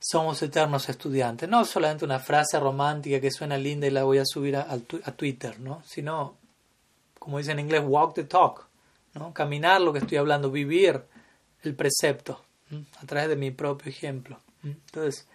somos 0.01 0.41
eternos 0.43 0.89
estudiantes. 0.89 1.49
No 1.49 1.65
solamente 1.65 2.05
una 2.05 2.19
frase 2.21 2.61
romántica 2.61 3.21
que 3.21 3.31
suena 3.31 3.57
linda 3.57 3.87
y 3.87 3.91
la 3.91 4.05
voy 4.05 4.19
a 4.19 4.25
subir 4.25 4.57
a, 4.57 4.79
Twitter, 5.17 5.59
¿no? 5.61 5.83
sino, 5.85 6.37
como 7.19 7.39
dice 7.39 7.53
en 7.53 7.61
inglés, 7.61 7.83
walk 7.85 8.15
the 8.15 8.25
talk, 8.25 8.67
¿no? 9.15 9.33
caminar 9.33 9.81
lo 9.81 9.93
que 9.93 10.01
estoy 10.01 10.19
hablando, 10.19 10.51
vivir 10.51 11.03
el 11.63 11.75
precepto 11.75 12.41
a 13.03 13.07
través 13.07 13.29
de 13.31 13.37
mi 13.37 13.51
propio 13.51 13.91
ejemplo. 13.91 14.39
Entonces, 14.63 15.27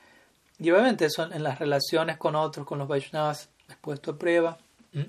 y 0.59 0.69
obviamente 0.71 1.05
eso 1.05 1.23
en 1.31 1.43
las 1.43 1.59
relaciones 1.59 2.17
con 2.17 2.35
otros, 2.35 2.65
con 2.65 2.79
los 2.79 2.87
Vaishnavas, 2.87 3.49
es 3.67 3.75
puesto 3.77 4.11
a 4.11 4.17
prueba. 4.17 4.57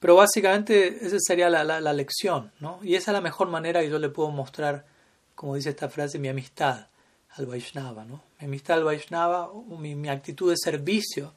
Pero 0.00 0.14
básicamente 0.14 1.04
esa 1.04 1.16
sería 1.18 1.50
la, 1.50 1.64
la, 1.64 1.80
la, 1.80 1.92
lección, 1.92 2.52
¿no? 2.60 2.78
Y 2.84 2.94
esa 2.94 3.10
es 3.10 3.14
la 3.14 3.20
mejor 3.20 3.48
manera 3.48 3.80
que 3.80 3.90
yo 3.90 3.98
le 3.98 4.08
puedo 4.08 4.30
mostrar, 4.30 4.86
como 5.34 5.56
dice 5.56 5.70
esta 5.70 5.88
frase, 5.88 6.20
mi 6.20 6.28
amistad 6.28 6.86
al 7.36 7.46
Vaishnava. 7.46 8.04
¿no? 8.04 8.22
Mi 8.40 8.46
amistad 8.46 8.78
al 8.78 8.84
Vaishnava, 8.84 9.50
mi, 9.78 10.08
actitud 10.08 10.50
de 10.50 10.56
servicio, 10.56 11.32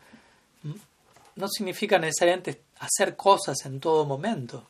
no 1.36 1.48
significa 1.48 1.98
necesariamente 1.98 2.62
hacer 2.80 3.16
cosas 3.16 3.66
en 3.66 3.80
todo 3.80 4.06
momento, 4.06 4.68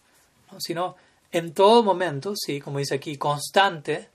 sino 0.60 0.96
en 1.32 1.54
todo 1.54 1.84
momento, 1.84 2.34
sí, 2.36 2.60
como 2.60 2.80
dice 2.80 2.96
aquí, 2.96 3.18
constante, 3.18 4.10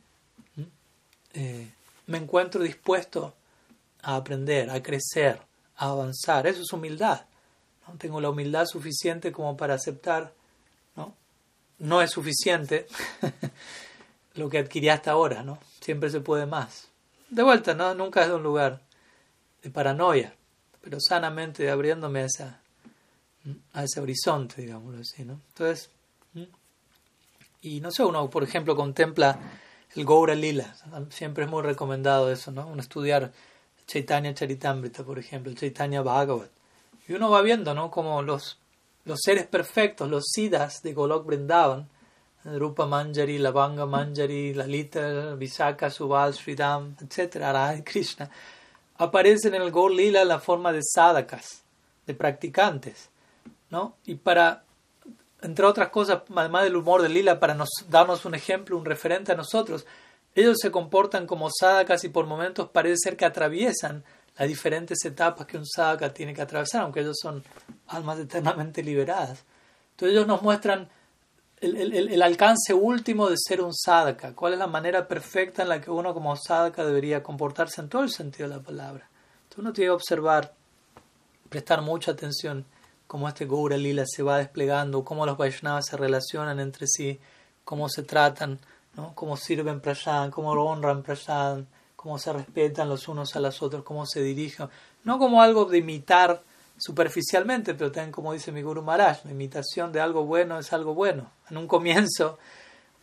eh, 1.32 1.70
me 2.07 2.18
encuentro 2.18 2.62
dispuesto 2.62 3.34
a 4.02 4.16
aprender, 4.16 4.70
a 4.70 4.82
crecer, 4.82 5.40
a 5.76 5.90
avanzar. 5.90 6.46
Eso 6.46 6.62
es 6.62 6.72
humildad. 6.72 7.22
¿no? 7.86 7.94
Tengo 7.96 8.20
la 8.20 8.30
humildad 8.30 8.66
suficiente 8.66 9.32
como 9.32 9.57
para 9.57 9.74
aceptar, 9.74 10.32
no, 10.94 11.14
no 11.78 12.00
es 12.00 12.11
suficiente 12.11 12.86
lo 14.34 14.48
que 14.48 14.59
adquirí 14.59 14.88
hasta 14.88 15.12
ahora, 15.12 15.42
¿no? 15.42 15.59
Siempre 15.80 16.11
se 16.11 16.20
puede 16.20 16.46
más 16.46 16.88
de 17.31 17.43
vuelta, 17.43 17.74
¿no? 17.74 17.95
Nunca 17.95 18.22
es 18.22 18.29
de 18.29 18.35
un 18.35 18.43
lugar 18.43 18.81
de 19.62 19.70
paranoia, 19.70 20.35
pero 20.81 20.99
sanamente 21.01 21.70
abriéndome 21.70 22.20
a, 22.20 22.24
esa, 22.24 22.61
a 23.72 23.85
ese 23.85 24.01
horizonte, 24.01 24.62
digámoslo 24.62 25.01
así, 25.01 25.24
¿no? 25.24 25.41
Entonces, 25.49 25.91
y 27.62 27.81
no 27.81 27.91
sé, 27.91 28.05
uno, 28.05 28.31
por 28.31 28.45
ejemplo, 28.45 28.77
contempla 28.77 29.39
el 29.95 30.05
Goura 30.05 30.35
Lila, 30.35 30.74
siempre 31.11 31.45
es 31.45 31.51
muy 31.51 31.62
recomendado 31.62 32.31
eso, 32.31 32.53
¿no? 32.53 32.66
Uno 32.66 32.81
estudiar 32.81 33.33
Chaitanya 33.87 34.35
Charitamrita, 34.35 35.05
por 35.05 35.18
ejemplo, 35.18 35.53
Chaitanya 35.55 36.03
Bhagavat, 36.03 36.51
y 37.09 37.14
uno 37.14 37.31
va 37.31 37.43
viendo, 37.43 37.74
¿no? 37.74 37.91
Como 37.91 38.22
los, 38.22 38.59
los 39.05 39.20
seres 39.22 39.47
perfectos, 39.47 40.09
los 40.09 40.24
siddhas 40.33 40.83
de 40.83 40.93
Golok 40.93 41.27
Vrindavan, 41.27 41.89
Rupa 42.59 42.86
Manjari, 42.86 43.38
Lavanga 43.38 43.86
Manjari, 43.86 44.55
Lalita, 44.55 45.34
Visakha, 45.36 45.90
Subal, 45.90 46.32
Sridham, 46.32 46.97
etc., 47.01 47.36
Radha 47.36 47.82
Krishna, 47.84 48.30
aparecen 48.99 49.55
en 49.55 49.62
el 49.62 49.70
Gaur 49.70 49.90
Lila 49.90 50.24
la 50.24 50.38
forma 50.38 50.72
de 50.72 50.80
sadhakas, 50.82 51.62
de 52.07 52.14
practicantes, 52.14 53.11
¿no? 53.70 53.97
Y 54.07 54.14
para, 54.14 54.64
entre 55.42 55.66
otras 55.66 55.88
cosas, 55.90 56.22
además 56.34 56.64
del 56.64 56.76
humor 56.76 57.03
de 57.03 57.09
lila, 57.09 57.40
para 57.40 57.55
nos, 57.55 57.68
darnos 57.88 58.24
un 58.24 58.34
ejemplo, 58.34 58.76
un 58.76 58.84
referente 58.84 59.32
a 59.32 59.36
nosotros, 59.36 59.84
ellos 60.34 60.59
se 60.61 60.70
comportan 60.70 61.26
como 61.26 61.51
sadhakas 61.51 62.05
y 62.05 62.11
por 62.11 62.26
momentos 62.26 62.68
parece 62.70 62.97
ser 63.03 63.16
que 63.16 63.24
atraviesan 63.24 64.05
las 64.38 64.49
diferentes 64.49 65.05
etapas 65.05 65.47
que 65.47 65.57
un 65.57 65.66
sadhaka 65.66 66.12
tiene 66.12 66.34
que 66.34 66.42
atravesar, 66.42 66.82
aunque 66.82 67.01
ellos 67.01 67.16
son 67.20 67.42
almas 67.88 68.18
eternamente 68.18 68.82
liberadas. 68.82 69.44
Entonces 69.92 70.14
ellos 70.14 70.26
nos 70.26 70.42
muestran 70.42 70.88
el, 71.74 72.22
alcance 72.22 72.72
último 72.74 73.28
de 73.28 73.36
ser 73.36 73.60
un 73.60 73.74
sadhaka, 73.74 74.34
cuál 74.34 74.52
es 74.52 74.58
la 74.58 74.66
manera 74.66 75.08
perfecta 75.08 75.62
en 75.62 75.68
la 75.68 75.80
que 75.80 75.90
uno 75.90 76.14
como 76.14 76.36
sadhaka 76.36 76.84
debería 76.84 77.22
comportarse 77.22 77.80
en 77.80 77.88
todo 77.88 78.02
el 78.02 78.10
sentido 78.10 78.48
de 78.48 78.56
la 78.56 78.62
palabra. 78.62 79.08
Entonces 79.44 79.58
uno 79.58 79.72
tiene 79.72 79.88
que 79.88 79.94
observar, 79.94 80.54
prestar 81.48 81.82
mucha 81.82 82.12
atención 82.12 82.64
cómo 83.06 83.28
este 83.28 83.46
Gaura 83.46 83.76
Lila 83.76 84.04
se 84.06 84.22
va 84.22 84.38
desplegando, 84.38 85.04
cómo 85.04 85.26
los 85.26 85.36
Vaishnavas 85.36 85.86
se 85.86 85.96
relacionan 85.96 86.60
entre 86.60 86.86
sí, 86.86 87.18
cómo 87.64 87.88
se 87.88 88.02
tratan, 88.02 88.58
cómo 89.14 89.36
sirven 89.36 89.80
Prasan, 89.80 90.30
cómo 90.30 90.52
honran 90.52 91.02
Prasan, 91.02 91.66
cómo 91.94 92.18
se 92.18 92.32
respetan 92.32 92.88
los 92.88 93.08
unos 93.08 93.34
a 93.36 93.40
los 93.40 93.62
otros, 93.62 93.82
cómo 93.82 94.06
se 94.06 94.22
dirigen, 94.22 94.68
no 95.04 95.18
como 95.18 95.42
algo 95.42 95.64
de 95.64 95.78
imitar 95.78 96.42
superficialmente, 96.79 97.74
pero 97.74 97.91
también 97.91 98.12
como 98.12 98.33
dice 98.33 98.53
mi 98.53 98.62
Guru 98.62 98.83
Maharaj, 98.83 99.24
la 99.24 99.31
imitación 99.31 99.93
de 99.93 100.01
algo 100.01 100.24
bueno 100.24 100.59
es 100.59 100.72
algo 100.72 100.95
bueno. 100.95 101.31
En 101.51 101.57
un 101.57 101.66
comienzo 101.66 102.39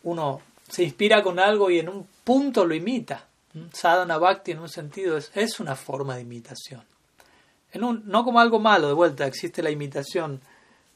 uno 0.03 0.41
se 0.69 0.83
inspira 0.83 1.23
con 1.23 1.39
algo 1.39 1.69
y 1.69 1.79
en 1.79 1.89
un 1.89 2.07
punto 2.23 2.65
lo 2.65 2.75
imita. 2.75 3.27
Sadhana 3.71 4.17
Bhakti 4.17 4.51
en 4.51 4.59
un 4.59 4.69
sentido 4.69 5.17
es, 5.17 5.31
es 5.35 5.59
una 5.59 5.75
forma 5.75 6.15
de 6.15 6.21
imitación. 6.21 6.83
En 7.71 7.83
un, 7.83 8.03
no 8.05 8.23
como 8.23 8.39
algo 8.39 8.59
malo, 8.59 8.87
de 8.87 8.93
vuelta, 8.93 9.25
existe 9.25 9.63
la 9.63 9.71
imitación 9.71 10.41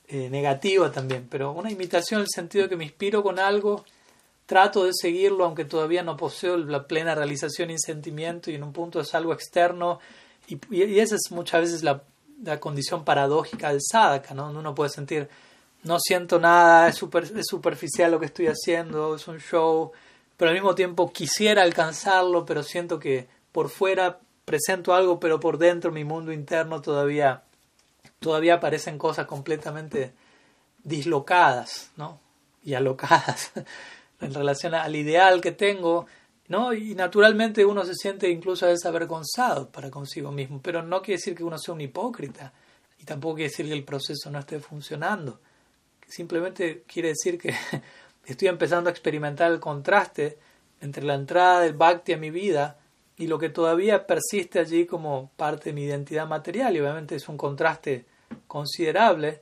eh, 0.07 0.29
negativa 0.29 0.91
también, 0.91 1.27
pero 1.29 1.51
una 1.51 1.71
imitación 1.71 2.19
en 2.19 2.23
el 2.23 2.29
sentido 2.29 2.63
de 2.63 2.69
que 2.69 2.75
me 2.75 2.85
inspiro 2.85 3.23
con 3.23 3.39
algo, 3.39 3.83
trato 4.45 4.85
de 4.85 4.91
seguirlo 4.93 5.43
aunque 5.43 5.65
todavía 5.65 6.03
no 6.03 6.15
poseo 6.15 6.57
la 6.57 6.87
plena 6.87 7.13
realización 7.13 7.69
y 7.69 7.77
sentimiento 7.77 8.49
y 8.49 8.55
en 8.55 8.63
un 8.63 8.71
punto 8.71 9.01
es 9.01 9.13
algo 9.13 9.33
externo 9.33 9.99
y, 10.47 10.57
y 10.73 10.99
esa 10.99 11.15
es 11.15 11.31
muchas 11.31 11.61
veces 11.61 11.83
la, 11.83 12.01
la 12.43 12.59
condición 12.59 13.03
paradójica 13.03 13.69
del 13.69 13.81
sadhaka, 13.81 14.33
¿no? 14.33 14.49
Uno 14.49 14.75
puede 14.75 14.89
sentir, 14.89 15.29
no 15.83 15.99
siento 15.99 16.39
nada, 16.39 16.87
es, 16.87 16.95
super, 16.95 17.23
es 17.23 17.47
superficial 17.47 18.11
lo 18.11 18.19
que 18.19 18.27
estoy 18.27 18.47
haciendo, 18.47 19.15
es 19.15 19.27
un 19.27 19.39
show, 19.39 19.91
pero 20.35 20.49
al 20.49 20.55
mismo 20.55 20.75
tiempo 20.75 21.11
quisiera 21.11 21.63
alcanzarlo, 21.63 22.45
pero 22.45 22.63
siento 22.63 22.99
que 22.99 23.27
por 23.51 23.69
fuera 23.69 24.19
presento 24.45 24.93
algo, 24.93 25.19
pero 25.19 25.39
por 25.39 25.57
dentro 25.57 25.91
mi 25.91 26.03
mundo 26.03 26.31
interno 26.31 26.81
todavía, 26.81 27.43
todavía 28.19 28.55
aparecen 28.55 28.97
cosas 28.97 29.25
completamente 29.25 30.13
dislocadas, 30.83 31.91
¿no? 31.97 32.19
Y 32.63 32.73
alocadas 32.75 33.51
en 34.21 34.33
relación 34.33 34.73
al 34.75 34.95
ideal 34.95 35.41
que 35.41 35.51
tengo 35.51 36.05
¿no? 36.47 36.73
Y 36.73 36.95
naturalmente 36.95 37.65
uno 37.65 37.83
se 37.85 37.93
siente 37.93 38.29
incluso 38.29 38.65
a 38.65 38.69
veces 38.69 38.85
avergonzado 38.85 39.69
para 39.69 39.91
consigo 39.91 40.31
mismo, 40.31 40.61
pero 40.61 40.81
no 40.81 41.01
quiere 41.01 41.17
decir 41.17 41.35
que 41.35 41.43
uno 41.43 41.57
sea 41.57 41.73
un 41.73 41.81
hipócrita 41.81 42.53
y 42.99 43.03
tampoco 43.03 43.35
quiere 43.35 43.49
decir 43.49 43.67
que 43.67 43.73
el 43.73 43.83
proceso 43.83 44.29
no 44.31 44.39
esté 44.39 44.59
funcionando. 44.59 45.39
Simplemente 46.07 46.83
quiere 46.87 47.09
decir 47.09 47.37
que 47.37 47.53
estoy 48.25 48.47
empezando 48.47 48.89
a 48.89 48.91
experimentar 48.91 49.51
el 49.51 49.59
contraste 49.59 50.37
entre 50.79 51.03
la 51.03 51.15
entrada 51.15 51.61
del 51.61 51.73
bhakti 51.73 52.13
a 52.13 52.17
mi 52.17 52.29
vida 52.29 52.77
y 53.17 53.27
lo 53.27 53.39
que 53.39 53.49
todavía 53.49 54.05
persiste 54.05 54.59
allí 54.59 54.85
como 54.85 55.31
parte 55.35 55.69
de 55.69 55.73
mi 55.73 55.83
identidad 55.83 56.27
material 56.27 56.75
y 56.75 56.79
obviamente 56.79 57.15
es 57.15 57.27
un 57.27 57.35
contraste 57.35 58.05
considerable, 58.47 59.41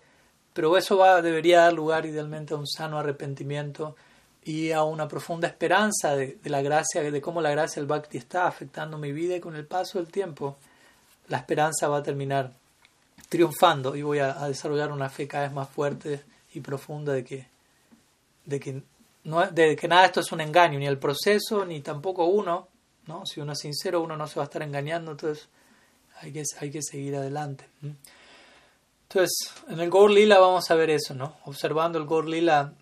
pero 0.54 0.78
eso 0.78 0.98
va, 0.98 1.22
debería 1.22 1.62
dar 1.62 1.74
lugar 1.74 2.06
idealmente 2.06 2.54
a 2.54 2.58
un 2.58 2.68
sano 2.68 2.98
arrepentimiento 2.98 3.96
y 4.46 4.72
a 4.72 4.84
una 4.84 5.08
profunda 5.08 5.48
esperanza 5.48 6.16
de, 6.16 6.38
la 6.44 6.62
gracia, 6.62 7.02
de 7.02 7.22
cómo 7.22 7.42
la 7.42 7.50
gracia 7.50 7.82
del 7.82 7.88
Bhakti 7.88 8.20
está 8.20 8.46
afectando 8.46 8.98
mi 9.00 9.12
vida 9.12 9.36
y 9.36 9.40
con 9.40 9.56
el 9.56 9.66
paso 9.66 9.98
del 9.98 10.12
tiempo 10.12 10.58
la 11.28 11.38
esperanza 11.38 11.88
va 11.88 11.98
a 11.98 12.04
terminar 12.04 12.52
triunfando 13.28 13.96
y 13.96 14.04
voy 14.04 14.20
a, 14.20 14.34
desarrollar 14.48 14.92
una 14.92 15.10
fe 15.10 15.28
cada 15.28 15.46
vez 15.46 15.52
más 15.52 15.68
fuerte 15.68 16.24
y 16.54 16.60
profunda 16.60 17.12
de 17.12 17.24
que, 17.24 17.48
de 18.46 18.60
que, 18.60 18.84
no, 19.24 19.46
de 19.48 19.76
que 19.76 19.88
nada 19.88 20.02
de 20.02 20.08
esto 20.08 20.20
es 20.20 20.32
un 20.32 20.42
engaño, 20.42 20.78
ni 20.78 20.86
el 20.86 21.00
proceso, 21.00 21.66
ni 21.66 21.82
tampoco 21.82 22.26
uno. 22.26 22.68
¿no? 23.08 23.26
Si 23.26 23.42
uno 23.42 23.54
es 23.54 23.60
sincero, 23.60 24.04
uno 24.04 24.16
no 24.16 24.28
se 24.28 24.36
va 24.36 24.44
a 24.44 24.46
estar 24.46 24.62
engañando, 24.62 25.12
entonces 25.12 25.50
hay 26.22 26.32
que, 26.32 26.44
hay 26.60 26.70
que 26.70 26.84
seguir 26.84 27.16
adelante. 27.16 27.66
Entonces, 29.10 29.52
en 29.70 29.80
el 29.80 29.90
Gaur 29.90 30.12
Lila 30.12 30.38
vamos 30.38 30.70
a 30.70 30.76
ver 30.76 30.92
eso, 30.92 31.16
¿no? 31.16 31.38
Observando 31.46 31.98
el 31.98 32.06
Gaur 32.06 32.28
Lila 32.28 32.74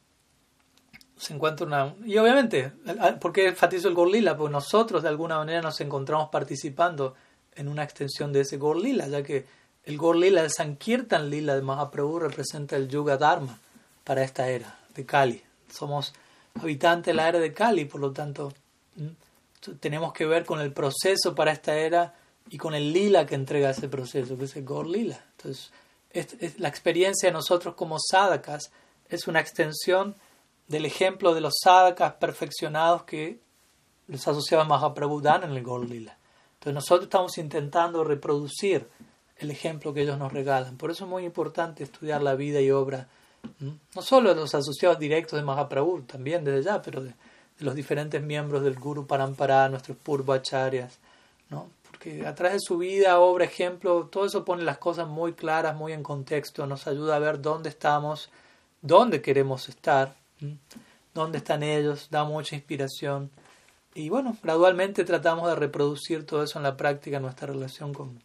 se 1.23 1.33
encuentra 1.33 1.65
una... 1.65 1.95
Y 2.05 2.17
obviamente, 2.17 2.71
¿por 3.19 3.33
qué 3.33 3.47
enfatizo 3.47 3.87
el 3.87 3.93
Gorlila? 3.93 4.37
Porque 4.37 4.51
nosotros 4.51 5.03
de 5.03 5.09
alguna 5.09 5.37
manera 5.37 5.61
nos 5.61 5.79
encontramos 5.81 6.29
participando 6.29 7.15
en 7.55 7.67
una 7.67 7.83
extensión 7.83 8.33
de 8.33 8.41
ese 8.41 8.57
Gorlila, 8.57 9.07
ya 9.07 9.23
que 9.23 9.45
el 9.85 9.97
Gorlila, 9.97 10.41
el 10.41 10.51
Sankirtan 10.51 11.29
Lila 11.29 11.55
de 11.55 11.61
Mahaprabhu 11.61 12.19
representa 12.19 12.75
el 12.75 12.87
Yuga 12.87 13.17
Dharma 13.17 13.59
para 14.03 14.23
esta 14.23 14.49
era 14.49 14.79
de 14.95 15.05
Kali. 15.05 15.41
Somos 15.71 16.13
habitantes 16.61 17.07
de 17.07 17.13
la 17.13 17.29
era 17.29 17.39
de 17.39 17.53
Kali, 17.53 17.85
por 17.85 18.01
lo 18.01 18.11
tanto, 18.11 18.53
tenemos 19.79 20.13
que 20.13 20.25
ver 20.25 20.45
con 20.45 20.59
el 20.61 20.71
proceso 20.71 21.35
para 21.35 21.51
esta 21.51 21.75
era 21.75 22.13
y 22.49 22.57
con 22.57 22.75
el 22.75 22.91
lila 22.91 23.25
que 23.25 23.35
entrega 23.35 23.69
ese 23.69 23.87
proceso, 23.87 24.37
que 24.37 24.45
es 24.45 24.55
el 24.55 24.63
Gorlila. 24.63 25.23
Entonces, 25.37 25.71
la 26.57 26.69
experiencia 26.69 27.29
de 27.29 27.33
nosotros 27.33 27.75
como 27.75 27.97
sadhakas 27.99 28.71
es 29.09 29.27
una 29.27 29.39
extensión 29.39 30.15
del 30.67 30.85
ejemplo 30.85 31.33
de 31.33 31.41
los 31.41 31.53
sadhakas 31.61 32.13
perfeccionados 32.13 33.03
que 33.03 33.39
los 34.07 34.27
asociados 34.27 34.67
Mahaprabhu 34.67 35.21
dan 35.21 35.43
en 35.43 35.51
el 35.51 35.63
Lila. 35.87 36.17
Entonces 36.55 36.73
nosotros 36.73 37.05
estamos 37.05 37.37
intentando 37.37 38.03
reproducir 38.03 38.87
el 39.37 39.51
ejemplo 39.51 39.93
que 39.93 40.01
ellos 40.01 40.17
nos 40.17 40.31
regalan. 40.31 40.77
Por 40.77 40.91
eso 40.91 41.03
es 41.05 41.09
muy 41.09 41.25
importante 41.25 41.83
estudiar 41.83 42.21
la 42.21 42.35
vida 42.35 42.61
y 42.61 42.71
obra, 42.71 43.07
no 43.59 44.01
solo 44.01 44.33
de 44.33 44.39
los 44.39 44.55
asociados 44.55 44.99
directos 44.99 45.37
de 45.37 45.45
Mahaprabhu, 45.45 46.03
también 46.03 46.43
desde 46.45 46.63
ya, 46.63 46.81
pero 46.81 47.03
de, 47.03 47.13
los 47.59 47.75
diferentes 47.75 48.21
miembros 48.21 48.63
del 48.63 48.75
Guru 48.75 49.05
Parampara, 49.05 49.69
nuestros 49.69 49.97
Purvacharyas, 49.97 50.99
¿no? 51.49 51.69
porque 51.89 52.25
a 52.25 52.33
través 52.33 52.53
de 52.53 52.59
su 52.61 52.77
vida, 52.77 53.19
obra, 53.19 53.45
ejemplo, 53.45 54.07
todo 54.07 54.25
eso 54.25 54.43
pone 54.43 54.63
las 54.63 54.77
cosas 54.77 55.07
muy 55.07 55.33
claras, 55.33 55.75
muy 55.75 55.93
en 55.93 56.03
contexto, 56.03 56.65
nos 56.65 56.87
ayuda 56.87 57.17
a 57.17 57.19
ver 57.19 57.41
dónde 57.41 57.69
estamos, 57.69 58.29
dónde 58.81 59.21
queremos 59.21 59.69
estar 59.69 60.15
dónde 61.13 61.39
están 61.39 61.63
ellos, 61.63 62.07
da 62.09 62.23
mucha 62.23 62.55
inspiración. 62.55 63.31
Y 63.95 64.09
bueno, 64.09 64.35
gradualmente 64.41 65.03
tratamos 65.03 65.47
de 65.47 65.55
reproducir 65.55 66.25
todo 66.25 66.43
eso 66.43 66.57
en 66.59 66.63
la 66.63 66.75
práctica, 66.75 67.19
nuestra 67.19 67.47
relación 67.47 67.93
con, 67.93 68.21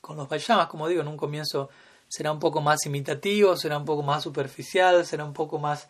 con 0.00 0.16
los 0.16 0.28
Vaishnavas. 0.28 0.68
Como 0.68 0.88
digo, 0.88 1.00
en 1.00 1.08
un 1.08 1.16
comienzo 1.16 1.70
será 2.08 2.32
un 2.32 2.38
poco 2.38 2.60
más 2.60 2.84
imitativo, 2.86 3.56
será 3.56 3.78
un 3.78 3.84
poco 3.84 4.02
más 4.02 4.22
superficial, 4.22 5.06
será 5.06 5.24
un 5.24 5.32
poco 5.32 5.58
más 5.58 5.88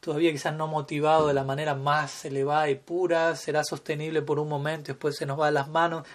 todavía 0.00 0.30
quizás 0.30 0.54
no 0.54 0.68
motivado 0.68 1.26
de 1.26 1.34
la 1.34 1.44
manera 1.44 1.74
más 1.74 2.24
elevada 2.24 2.70
y 2.70 2.76
pura, 2.76 3.34
será 3.34 3.64
sostenible 3.64 4.22
por 4.22 4.38
un 4.38 4.48
momento, 4.48 4.92
después 4.92 5.16
se 5.16 5.26
nos 5.26 5.40
va 5.40 5.46
de 5.46 5.52
las 5.52 5.68
manos. 5.68 6.06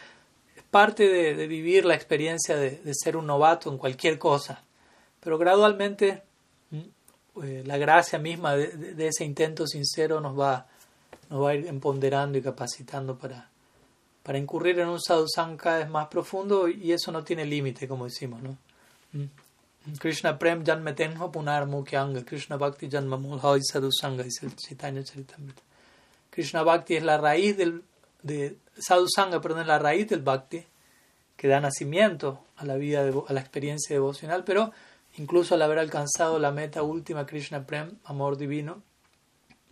Es 0.55 0.63
parte 0.63 1.07
de, 1.07 1.47
vivir 1.47 1.85
la 1.85 1.95
experiencia 1.95 2.55
de, 2.55 2.79
ser 2.93 3.17
un 3.17 3.27
novato 3.27 3.69
en 3.69 3.77
cualquier 3.77 4.17
cosa, 4.17 4.63
pero 5.19 5.37
gradualmente 5.37 6.23
eh, 7.43 7.63
la 7.65 7.77
gracia 7.77 8.19
misma 8.19 8.55
de, 8.55 9.07
ese 9.07 9.23
intento 9.23 9.65
sincero 9.67 10.19
nos 10.19 10.37
va, 10.37 10.67
nos 11.29 11.43
va 11.43 11.51
a 11.51 11.55
ir 11.55 11.67
empoderando 11.67 12.37
y 12.37 12.41
capacitando 12.41 13.17
para, 13.17 13.49
para 14.23 14.37
incurrir 14.37 14.79
en 14.79 14.89
un 14.89 14.99
sadhusanga 14.99 15.57
cada 15.57 15.77
vez 15.79 15.89
más 15.89 16.07
profundo 16.07 16.67
y 16.67 16.91
eso 16.91 17.11
no 17.11 17.23
tiene 17.23 17.45
límite, 17.45 17.87
como 17.87 18.05
decimos. 18.05 18.41
¿no? 18.41 18.57
Mm. 19.13 19.97
Krishna 19.97 20.37
Prem 20.37 20.63
Janmetenho 20.63 21.31
Punar 21.31 21.65
Mukyanga, 21.67 22.23
Krishna 22.23 22.57
Bhakti 22.57 22.89
Janma 22.89 23.17
Mulhai 23.17 23.61
Sadhusanga, 23.63 24.23
dice 24.23 24.45
el 24.45 24.55
Chaitanya 24.55 25.03
Charitamrita. 25.03 25.61
Krishna 26.29 26.63
Bhakti 26.63 26.95
es 26.95 27.03
la 27.03 27.17
raíz 27.17 27.57
del 27.57 27.83
de 28.23 28.57
Sadhusanga, 28.77 29.41
perdón, 29.41 29.61
es 29.61 29.67
la 29.67 29.79
raíz 29.79 30.07
del 30.07 30.21
Bhakti 30.21 30.63
que 31.35 31.47
da 31.47 31.59
nacimiento 31.59 32.45
a 32.57 32.65
la 32.65 32.75
vida, 32.75 33.01
a 33.01 33.33
la 33.33 33.39
experiencia 33.39 33.95
devocional, 33.95 34.43
pero 34.43 34.71
Incluso 35.17 35.55
al 35.55 35.61
haber 35.61 35.79
alcanzado 35.79 36.39
la 36.39 36.51
meta 36.51 36.83
última, 36.83 37.25
Krishna 37.25 37.65
Prem, 37.65 37.97
amor 38.05 38.37
divino, 38.37 38.81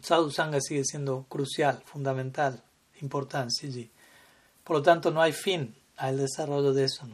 Sadhu 0.01 0.31
Sangha 0.31 0.59
sigue 0.61 0.83
siendo 0.83 1.25
crucial, 1.29 1.81
fundamental, 1.85 2.61
importante 3.01 3.67
allí. 3.67 3.89
Por 4.63 4.77
lo 4.77 4.83
tanto, 4.83 5.11
no 5.11 5.21
hay 5.21 5.33
fin 5.33 5.75
al 5.97 6.17
desarrollo 6.17 6.73
de 6.73 6.85
eso. 6.85 7.07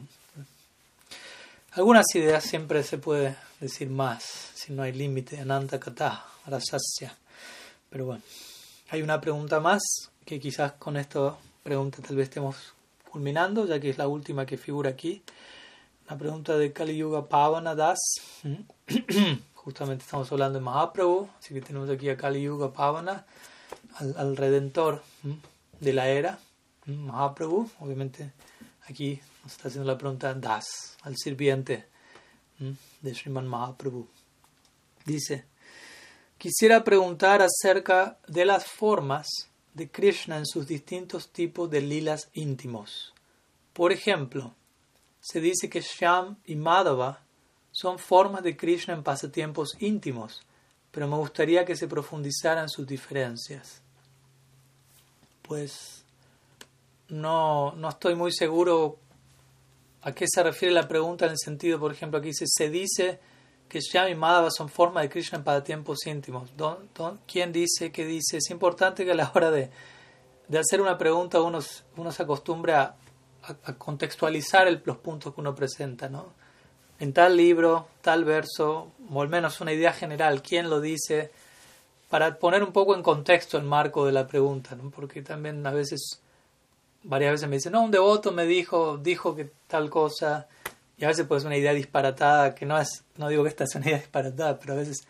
Algunas 1.72 2.06
ideas 2.14 2.44
siempre 2.44 2.82
se 2.82 2.98
puede 2.98 3.36
decir 3.60 3.90
más, 3.90 4.24
si 4.54 4.72
no 4.72 4.82
hay 4.82 4.92
límite, 4.92 5.38
Ananta 5.38 5.78
Kata, 5.78 6.24
Rasasya. 6.46 7.16
Pero 7.90 8.06
bueno, 8.06 8.22
hay 8.90 9.02
una 9.02 9.20
pregunta 9.20 9.60
más 9.60 9.82
que 10.24 10.40
quizás 10.40 10.72
con 10.72 10.96
esta 10.96 11.36
pregunta 11.62 12.02
tal 12.02 12.16
vez 12.16 12.28
estemos 12.28 12.56
culminando, 13.10 13.66
ya 13.66 13.80
que 13.80 13.90
es 13.90 13.98
la 13.98 14.08
última 14.08 14.46
que 14.46 14.56
figura 14.56 14.90
aquí. 14.90 15.22
Una 16.08 16.18
pregunta 16.18 16.56
de 16.56 16.72
Kali 16.72 16.96
Yuga 16.96 17.28
Pavana 17.28 17.74
Das. 17.74 17.98
Justamente 19.54 20.04
estamos 20.04 20.30
hablando 20.30 20.60
de 20.60 20.64
Mahaprabhu, 20.64 21.28
así 21.38 21.52
que 21.52 21.60
tenemos 21.60 21.90
aquí 21.90 22.08
a 22.08 22.16
Kali 22.16 22.42
Yuga 22.42 22.72
Pavana, 22.72 23.26
al, 23.98 24.36
redentor 24.36 25.02
de 25.80 25.92
la 25.92 26.08
era, 26.08 26.38
Mahaprabhu. 26.86 27.68
Obviamente 27.80 28.32
aquí 28.88 29.20
nos 29.42 29.52
está 29.52 29.66
haciendo 29.66 29.90
la 29.90 29.98
pregunta 29.98 30.32
Das, 30.34 30.96
al 31.02 31.16
sirviente 31.16 31.86
de 33.00 33.14
Sriman 33.14 33.48
Mahaprabhu. 33.48 34.06
Dice, 35.04 35.46
quisiera 36.38 36.84
preguntar 36.84 37.42
acerca 37.42 38.18
de 38.28 38.44
las 38.44 38.64
formas 38.64 39.26
de 39.74 39.90
Krishna 39.90 40.38
en 40.38 40.46
sus 40.46 40.68
distintos 40.68 41.32
tipos 41.32 41.68
de 41.68 41.80
lilas 41.80 42.30
íntimos. 42.32 43.12
Por 43.72 43.90
ejemplo, 43.90 44.54
se 45.26 45.40
dice 45.40 45.68
que 45.68 45.80
Shyam 45.80 46.36
y 46.44 46.54
Madhava 46.54 47.18
son 47.72 47.98
formas 47.98 48.44
de 48.44 48.56
Krishna 48.56 48.94
en 48.94 49.02
pasatiempos 49.02 49.70
íntimos, 49.80 50.46
pero 50.92 51.08
me 51.08 51.16
gustaría 51.16 51.64
que 51.64 51.74
se 51.74 51.88
profundizaran 51.88 52.68
sus 52.68 52.86
diferencias. 52.86 53.82
Pues 55.42 56.04
no, 57.08 57.72
no 57.72 57.88
estoy 57.88 58.14
muy 58.14 58.30
seguro 58.30 59.00
a 60.02 60.12
qué 60.12 60.26
se 60.32 60.44
refiere 60.44 60.72
la 60.72 60.86
pregunta 60.86 61.24
en 61.24 61.32
el 61.32 61.38
sentido, 61.38 61.80
por 61.80 61.90
ejemplo, 61.90 62.20
aquí 62.20 62.28
dice, 62.28 62.44
se 62.46 62.70
dice 62.70 63.18
que 63.68 63.80
Shyam 63.80 64.08
y 64.08 64.14
Madhava 64.14 64.52
son 64.52 64.68
formas 64.68 65.02
de 65.02 65.08
Krishna 65.08 65.38
en 65.38 65.44
pasatiempos 65.44 66.06
íntimos. 66.06 66.52
quién 67.26 67.52
dice? 67.52 67.90
¿Qué 67.90 68.04
dice? 68.04 68.36
Es 68.36 68.48
importante 68.50 69.04
que 69.04 69.10
a 69.10 69.16
la 69.16 69.32
hora 69.34 69.50
de, 69.50 69.70
de 70.46 70.58
hacer 70.60 70.80
una 70.80 70.96
pregunta 70.96 71.42
uno, 71.42 71.58
uno 71.96 72.12
se 72.12 72.22
acostumbre 72.22 72.74
a, 73.46 73.72
contextualizar 73.74 74.80
los 74.84 74.96
puntos 74.98 75.34
que 75.34 75.40
uno 75.40 75.54
presenta, 75.54 76.08
¿no? 76.08 76.32
En 76.98 77.12
tal 77.12 77.36
libro, 77.36 77.88
tal 78.00 78.24
verso, 78.24 78.92
o 79.10 79.22
al 79.22 79.28
menos 79.28 79.60
una 79.60 79.72
idea 79.72 79.92
general, 79.92 80.42
quién 80.42 80.70
lo 80.70 80.80
dice, 80.80 81.30
para 82.08 82.38
poner 82.38 82.62
un 82.62 82.72
poco 82.72 82.94
en 82.94 83.02
contexto 83.02 83.58
el 83.58 83.64
marco 83.64 84.06
de 84.06 84.12
la 84.12 84.26
pregunta, 84.26 84.74
¿no? 84.74 84.90
Porque 84.90 85.22
también 85.22 85.66
a 85.66 85.72
veces, 85.72 86.20
varias 87.02 87.32
veces 87.32 87.48
me 87.48 87.56
dicen, 87.56 87.72
no, 87.72 87.82
un 87.82 87.90
devoto 87.90 88.32
me 88.32 88.46
dijo, 88.46 88.96
dijo 88.98 89.34
que 89.34 89.50
tal 89.66 89.90
cosa, 89.90 90.46
y 90.96 91.04
a 91.04 91.08
veces 91.08 91.26
pues 91.26 91.44
una 91.44 91.56
idea 91.56 91.74
disparatada, 91.74 92.54
que 92.54 92.64
no 92.64 92.78
es, 92.78 93.04
no 93.16 93.28
digo 93.28 93.42
que 93.42 93.50
esta 93.50 93.66
sea 93.66 93.80
una 93.80 93.90
idea 93.90 93.98
disparatada, 93.98 94.58
pero 94.58 94.72
a 94.72 94.76
veces 94.76 95.06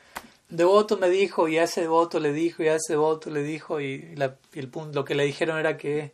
devoto 0.48 0.96
me 0.96 1.08
dijo 1.08 1.48
y 1.48 1.58
a 1.58 1.64
ese 1.64 1.82
devoto 1.82 2.20
le 2.20 2.32
dijo 2.32 2.62
y 2.62 2.68
a 2.68 2.76
ese 2.76 2.92
devoto 2.92 3.30
le 3.30 3.42
dijo 3.42 3.80
y, 3.80 4.14
el 4.54 4.68
punto, 4.68 4.92
lo 4.94 5.04
que 5.04 5.14
le 5.14 5.24
dijeron 5.24 5.58
era 5.58 5.76
que 5.76 6.12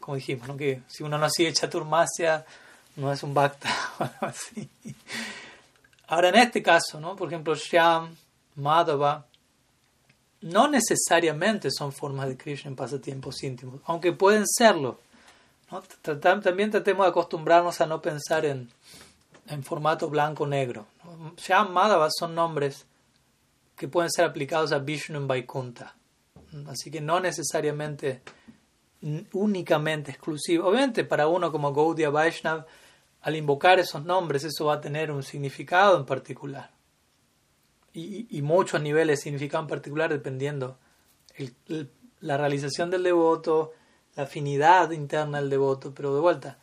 como 0.00 0.16
dijimos, 0.16 0.48
¿no? 0.48 0.56
que 0.56 0.82
si 0.88 1.02
uno 1.02 1.18
no 1.18 1.28
sigue 1.30 1.52
chaturmasya, 1.52 2.44
no 2.96 3.12
es 3.12 3.22
un 3.22 3.34
bhakta. 3.34 3.68
Ahora, 6.08 6.30
en 6.30 6.36
este 6.36 6.62
caso, 6.62 6.98
¿no? 6.98 7.14
por 7.14 7.28
ejemplo, 7.28 7.54
Shyam, 7.54 8.16
Madhava, 8.56 9.26
no 10.40 10.68
necesariamente 10.68 11.70
son 11.70 11.92
formas 11.92 12.28
de 12.28 12.36
Krishna 12.36 12.70
en 12.70 12.76
pasatiempos 12.76 13.42
íntimos, 13.42 13.80
aunque 13.84 14.12
pueden 14.12 14.46
serlo. 14.46 14.98
¿no? 15.70 15.82
También 16.18 16.70
tratemos 16.70 17.06
de 17.06 17.10
acostumbrarnos 17.10 17.80
a 17.80 17.86
no 17.86 18.02
pensar 18.02 18.44
en, 18.44 18.70
en 19.46 19.62
formato 19.62 20.08
blanco-negro. 20.08 20.86
¿no? 21.04 21.34
Shyam, 21.36 21.72
Madhava 21.72 22.08
son 22.10 22.34
nombres 22.34 22.86
que 23.76 23.86
pueden 23.88 24.10
ser 24.10 24.24
aplicados 24.24 24.72
a 24.72 24.78
Vishnu 24.78 25.16
en 25.18 25.28
Vaikunta. 25.28 25.94
Así 26.68 26.90
que 26.90 27.00
no 27.00 27.20
necesariamente 27.20 28.22
únicamente 29.32 30.10
exclusivo. 30.10 30.68
Obviamente 30.68 31.04
para 31.04 31.26
uno 31.26 31.50
como 31.50 31.72
Gaudiya 31.72 32.10
Vaishnav, 32.10 32.66
al 33.22 33.36
invocar 33.36 33.78
esos 33.78 34.04
nombres, 34.04 34.44
eso 34.44 34.66
va 34.66 34.74
a 34.74 34.80
tener 34.80 35.10
un 35.10 35.22
significado 35.22 35.96
en 35.96 36.06
particular. 36.06 36.70
Y, 37.92 38.40
muchos 38.42 38.80
niveles 38.80 39.18
de 39.18 39.22
significado 39.24 39.64
en 39.64 39.68
particular 39.68 40.10
dependiendo 40.10 40.78
la 42.20 42.36
realización 42.36 42.88
del 42.88 43.02
devoto, 43.02 43.72
la 44.14 44.22
afinidad 44.24 44.92
interna 44.92 45.40
del 45.40 45.50
devoto, 45.50 45.92
pero 45.92 46.14
de 46.14 46.20
vuelta, 46.20 46.58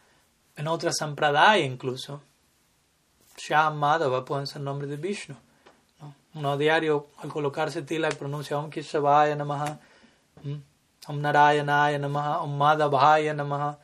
en 0.56 0.68
otras 0.68 0.96
sampradaya 0.98 1.66
incluso, 1.66 2.22
Shyam 3.38 3.78
Madhava 3.78 4.24
pueden 4.26 4.48
ser 4.48 4.62
nombres 4.62 4.90
de 4.90 4.98
Vishnu. 4.98 5.36
¿no? 6.02 6.16
Uno 6.34 6.54
a 6.54 6.58
diario 6.58 7.08
al 7.18 7.30
colocarse 7.30 7.82
tila 7.84 8.10
pronuncia 8.10 8.58
Om 8.58 8.70
Keshavaya 8.70 9.36
Namaha. 9.36 9.80
Om 11.08 11.22
Narayanaya 11.22 11.98
Namaha, 12.00 12.42
Om 12.44 12.58
Madhavaya 12.58 13.34
Namaha. 13.34 13.78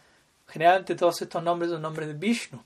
Generalmente 0.48 0.96
todos 0.96 1.22
estos 1.22 1.42
nombres 1.42 1.72
son 1.72 1.82
nombres 1.82 2.08
de 2.08 2.14
Vishnu. 2.14 2.60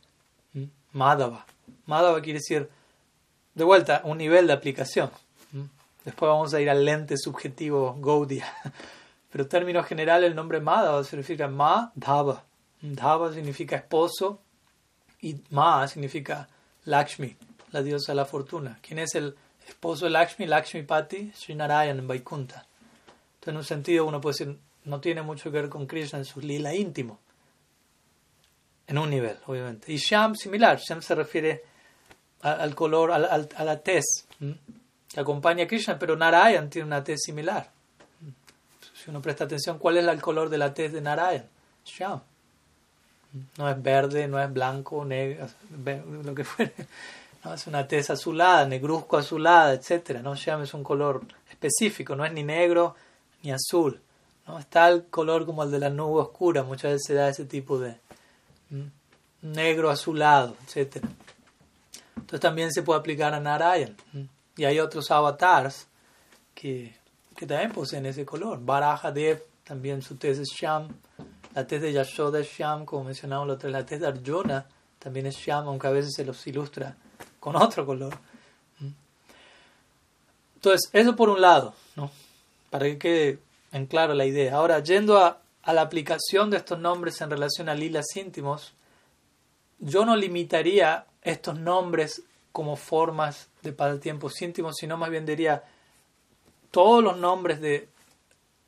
Madhava. 0.94 1.46
Madhava 1.86 2.22
quiere 2.22 2.40
decir, 2.40 2.70
de 3.54 3.64
vuelta, 3.64 4.02
un 4.04 4.18
nivel 4.18 4.48
de 4.48 4.54
aplicación. 4.54 5.12
Después 6.04 6.30
vamos 6.30 6.54
a 6.54 6.62
ir 6.62 6.70
al 6.70 6.84
lente 6.84 7.18
subjetivo 7.18 7.96
Gaudiya. 8.00 8.48
Pero 9.32 9.44
en 9.44 9.50
términos 9.50 9.86
generales 9.86 10.30
el 10.30 10.36
nombre 10.36 10.60
Madhava 10.60 11.04
significa 11.04 11.48
Madhava. 11.48 12.44
Dhava 12.82 13.34
significa 13.34 13.76
esposo 13.76 14.40
y 15.22 15.36
Ma 15.50 15.88
significa 15.88 16.48
Lakshmi, 16.86 17.36
la 17.72 17.82
diosa 17.82 18.12
de 18.12 18.16
la 18.16 18.26
fortuna. 18.26 18.80
¿Quién 18.82 19.00
es 19.00 19.16
el 19.16 19.36
esposo 19.68 20.06
de 20.06 20.12
Lakshmi? 20.12 20.46
Lakshmi 20.46 20.84
Pati, 20.84 21.32
Srinarayan 21.36 22.00
en 22.00 22.08
Vaikunta 22.08 22.66
en 23.52 23.57
un 23.57 23.64
sentido 23.64 24.06
uno 24.06 24.22
puede 24.22 24.34
decir, 24.34 24.60
no 24.86 25.02
tiene 25.02 25.22
mucho 25.22 25.52
que 25.52 25.61
ver 25.61 25.69
con 25.69 25.86
Krishna 25.86 26.19
en 26.19 26.26
su 26.26 26.40
lila 26.40 26.74
íntimo. 26.74 27.19
En 28.88 28.98
un 28.98 29.10
nivel, 29.10 29.38
obviamente. 29.45 29.91
Y 29.91 29.98
Sham 29.98 30.36
similar. 30.36 30.80
Sham 30.80 31.02
se 31.02 31.14
refiere 31.14 31.64
al 32.41 32.74
color, 32.74 33.11
a 33.11 33.64
la 33.64 33.82
tez 33.82 34.06
que 34.40 35.19
acompaña 35.19 35.65
a 35.65 35.68
Krishna, 35.68 35.99
pero 35.99 36.15
Narayan 36.15 36.69
tiene 36.69 36.88
una 36.88 37.03
tez 37.03 37.22
similar. 37.24 37.69
Si 38.94 39.10
uno 39.10 39.22
presta 39.22 39.44
atención, 39.44 39.78
¿cuál 39.78 39.98
es 39.98 40.07
el 40.07 40.22
color 40.22 40.49
de 40.49 40.57
la 40.57 40.74
tez 40.74 40.94
de 40.94 41.02
Narayan? 41.02 41.48
Sham. 41.86 42.22
No 43.57 43.69
es 43.69 43.82
verde, 43.82 44.28
no 44.28 44.41
es 44.41 44.52
blanco, 44.52 45.03
negro, 45.03 45.48
lo 46.24 46.34
que 46.34 46.44
fuere. 46.44 46.74
No, 47.44 47.53
es 47.53 47.68
una 47.68 47.88
tez 47.88 48.10
azulada, 48.10 48.65
negruzco 48.65 49.18
azulada, 49.18 49.74
etc. 49.74 50.22
¿no? 50.24 50.36
Sham 50.36 50.64
es 50.64 50.74
un 50.74 50.84
color 50.84 51.22
específico, 51.49 52.15
no 52.15 52.26
es 52.26 52.32
ni 52.32 52.44
negro 52.44 52.95
azul. 53.52 54.02
¿no? 54.48 54.60
Está 54.60 54.90
el 54.90 55.06
color 55.06 55.45
como 55.45 55.64
el 55.64 55.72
de 55.72 55.80
la 55.80 55.90
nube 55.90 56.22
oscura, 56.22 56.64
muchas 56.64 56.91
veces 56.91 57.03
se 57.07 57.14
da 57.14 57.30
ese 57.30 57.45
tipo 57.45 57.80
de 57.80 57.98
negro 59.41 59.90
azulado, 59.90 60.56
etc. 60.68 61.03
Entonces 62.15 62.40
también 62.40 62.72
se 62.72 62.82
puede 62.82 62.99
aplicar 62.99 63.34
a 63.34 63.40
Narayan. 63.40 63.95
Y 64.56 64.65
hay 64.65 64.80
otros 64.80 65.11
avatars 65.11 65.88
que, 66.53 66.95
que 67.36 67.45
también 67.45 67.72
poseen 67.72 68.06
ese 68.06 68.26
color. 68.26 68.60
Baraja 68.64 69.11
Dev, 69.11 69.44
también 69.64 70.02
su 70.02 70.15
tez 70.15 70.40
es 70.40 70.49
Sham. 70.49 70.90
La 71.53 71.65
tez 71.65 71.82
de 71.82 71.94
Yashoda 71.94 72.40
es 72.40 72.48
Sham, 72.48 72.86
como 72.86 73.06
mencionamos 73.06 73.48
la 73.48 73.53
otra. 73.53 73.69
La 73.69 73.86
tez 73.86 73.99
de 73.99 74.07
Arjuna 74.07 74.65
también 74.99 75.28
es 75.28 75.36
Sham, 75.36 75.68
aunque 75.68 75.88
a 75.88 75.91
veces 75.91 76.14
se 76.15 76.26
los 76.26 76.45
ilustra 76.48 76.95
con 77.40 77.56
otro 77.56 77.86
color. 77.86 78.18
Entonces, 80.56 80.90
eso 80.91 81.15
por 81.15 81.30
un 81.30 81.40
lado, 81.40 81.76
¿no? 81.95 82.10
Para 82.69 82.85
que 82.85 82.98
quede 82.98 83.39
en 83.72 83.85
claro 83.85 84.14
la 84.14 84.26
idea. 84.26 84.56
Ahora, 84.56 84.80
yendo 84.80 85.18
a, 85.19 85.41
la 85.65 85.81
aplicación 85.81 86.49
de 86.49 86.57
estos 86.57 86.80
nombres 86.80 87.19
en 87.19 87.30
relación 87.30 87.68
a 87.68 87.76
lilas 87.76 88.15
íntimos, 88.15 88.73
yo 89.80 90.06
no 90.06 90.15
limitaría 90.15 91.06
estos 91.22 91.60
nombres 91.60 92.23
como 92.53 92.77
formas 92.77 93.49
de 93.61 93.73
pasatiempos 93.73 94.41
íntimos, 94.41 94.77
sino 94.77 94.95
más 94.98 95.10
bien 95.10 95.26
diría 95.26 95.64
todos 96.72 97.03
los 97.03 97.18
nombres 97.18 97.60
de, 97.60 97.89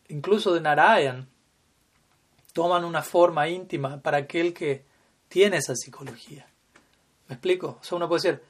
incluso 0.10 0.54
de 0.54 0.62
Narayan, 0.62 1.28
toman 2.54 2.84
una 2.84 3.02
forma 3.02 3.48
íntima 3.48 4.02
para 4.02 4.18
aquel 4.18 4.54
que 4.54 4.84
tiene 5.30 5.58
esa 5.58 5.76
psicología. 5.76 6.46
¿Me 7.30 7.36
explico? 7.36 7.78
O 7.80 7.84
sea, 7.84 7.96
uno 7.96 8.10
puede 8.10 8.24
decir, 8.24 8.44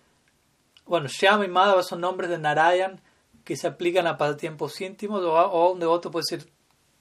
bueno, 0.85 1.07
Shyama 1.07 1.45
y 1.45 1.49
Madhava 1.49 1.83
son 1.83 2.01
nombres 2.01 2.29
de 2.29 2.39
Narayan 2.39 2.99
que 3.49 3.57
se 3.57 3.65
aplican 3.65 4.05
a 4.05 4.15
pasatiempos 4.15 4.79
íntimos 4.79 5.23
o, 5.23 5.71
un 5.71 5.79
devoto 5.79 6.11
puede 6.11 6.23
decir 6.29 6.51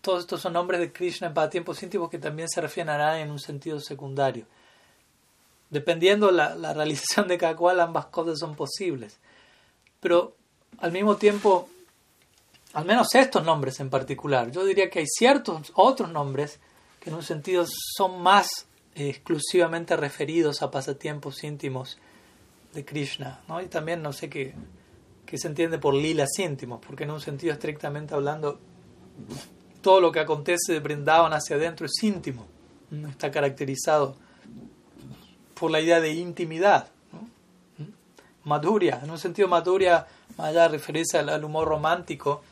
todos 0.00 0.20
estos 0.20 0.40
son 0.40 0.54
nombres 0.54 0.80
de 0.80 0.90
Krishna 0.90 1.26
en 1.26 1.34
pasatiempos 1.34 1.82
íntimos 1.82 2.08
que 2.08 2.18
también 2.18 2.48
se 2.48 2.62
refieren 2.62 2.88
a 2.88 3.20
en 3.20 3.30
un 3.30 3.38
sentido 3.38 3.78
secundario. 3.80 4.46
Dependiendo 5.68 6.30
la, 6.30 6.54
la 6.54 6.72
realización 6.72 7.28
de 7.28 7.36
cada 7.36 7.54
cual, 7.54 7.80
ambas 7.80 8.06
cosas 8.06 8.38
son 8.38 8.56
posibles. 8.56 9.18
Pero 10.00 10.36
al 10.78 10.90
mismo 10.90 11.16
tiempo, 11.16 11.68
al 12.72 12.86
menos 12.86 13.14
estos 13.14 13.44
nombres 13.44 13.78
en 13.80 13.90
particular, 13.90 14.50
yo 14.50 14.64
diría 14.64 14.88
que 14.88 15.00
hay 15.00 15.06
ciertos 15.06 15.70
otros 15.74 16.10
nombres 16.10 16.60
que 16.98 17.10
en 17.10 17.16
un 17.16 17.22
sentido 17.22 17.66
son 17.68 18.22
más 18.22 18.48
exclusivamente 18.94 19.98
referidos 19.98 20.62
a 20.62 20.70
pasatiempos 20.70 21.44
íntimos 21.44 21.98
de 22.72 22.86
Krishna. 22.86 23.42
¿no? 23.48 23.60
Y 23.60 23.66
también 23.66 24.00
no 24.00 24.14
sé 24.14 24.30
qué 24.30 24.54
que 25.28 25.36
se 25.36 25.46
entiende 25.46 25.78
por 25.78 25.92
lilas 25.92 26.30
íntimos, 26.38 26.80
porque 26.84 27.04
en 27.04 27.10
un 27.10 27.20
sentido 27.20 27.52
estrictamente 27.52 28.14
hablando, 28.14 28.58
todo 29.82 30.00
lo 30.00 30.10
que 30.10 30.20
acontece 30.20 30.72
de 30.72 30.80
Brindavan 30.80 31.34
hacia 31.34 31.56
adentro 31.56 31.84
es 31.84 32.02
íntimo, 32.02 32.46
está 33.10 33.30
caracterizado 33.30 34.16
por 35.52 35.70
la 35.70 35.80
idea 35.80 36.00
de 36.00 36.14
intimidad. 36.14 36.88
Maduria, 38.44 39.00
en 39.02 39.10
un 39.10 39.18
sentido 39.18 39.48
Maduria, 39.48 40.06
más 40.38 40.48
allá 40.48 40.62
de 40.62 40.68
referirse 40.68 41.18
al, 41.18 41.44
humor 41.44 41.68
romántico, 41.68 42.42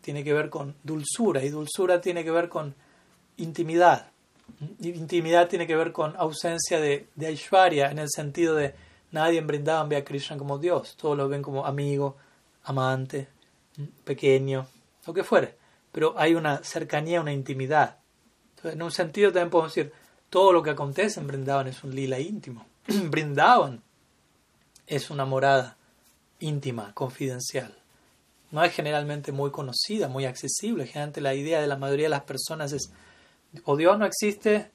tiene 0.00 0.24
que 0.24 0.32
ver 0.32 0.48
con 0.48 0.74
dulzura 0.82 1.44
y 1.44 1.50
dulzura 1.50 2.00
tiene 2.00 2.24
que 2.24 2.30
ver 2.30 2.48
con 2.48 2.74
intimidad. 3.36 4.06
Intimidad 4.80 5.48
tiene 5.48 5.66
que 5.66 5.76
ver 5.76 5.92
con 5.92 6.16
ausencia 6.16 6.80
de, 6.80 7.06
de 7.16 7.26
Aishwarya 7.26 7.90
en 7.90 7.98
el 7.98 8.08
sentido 8.08 8.54
de 8.54 8.74
nadie 9.14 9.38
en 9.38 9.46
Brindavan 9.46 9.88
ve 9.88 9.96
a 9.96 10.04
Krishna 10.04 10.36
como 10.36 10.58
Dios, 10.58 10.96
todos 10.96 11.16
lo 11.16 11.28
ven 11.28 11.40
como 11.40 11.64
amigo, 11.64 12.16
amante, 12.64 13.28
pequeño, 14.04 14.66
lo 15.06 15.14
que 15.14 15.22
fuere, 15.22 15.56
pero 15.92 16.14
hay 16.18 16.34
una 16.34 16.62
cercanía, 16.64 17.20
una 17.20 17.32
intimidad. 17.32 17.98
En 18.64 18.82
un 18.82 18.90
sentido 18.90 19.30
también 19.30 19.50
podemos 19.50 19.74
decir, 19.74 19.92
todo 20.30 20.52
lo 20.52 20.62
que 20.62 20.70
acontece 20.70 21.20
en 21.20 21.28
Brindavan 21.28 21.68
es 21.68 21.84
un 21.84 21.94
lila 21.94 22.18
íntimo. 22.18 22.66
Brindavan 22.86 23.82
es 24.86 25.10
una 25.10 25.24
morada 25.24 25.76
íntima, 26.40 26.92
confidencial. 26.92 27.72
No 28.50 28.64
es 28.64 28.74
generalmente 28.74 29.30
muy 29.30 29.50
conocida, 29.50 30.08
muy 30.08 30.24
accesible. 30.24 30.86
Generalmente 30.86 31.20
la 31.20 31.34
idea 31.34 31.60
de 31.60 31.66
la 31.66 31.76
mayoría 31.76 32.06
de 32.06 32.10
las 32.10 32.24
personas 32.24 32.72
es, 32.72 32.90
o 33.64 33.76
Dios 33.76 33.96
no 33.98 34.06
existe. 34.06 34.70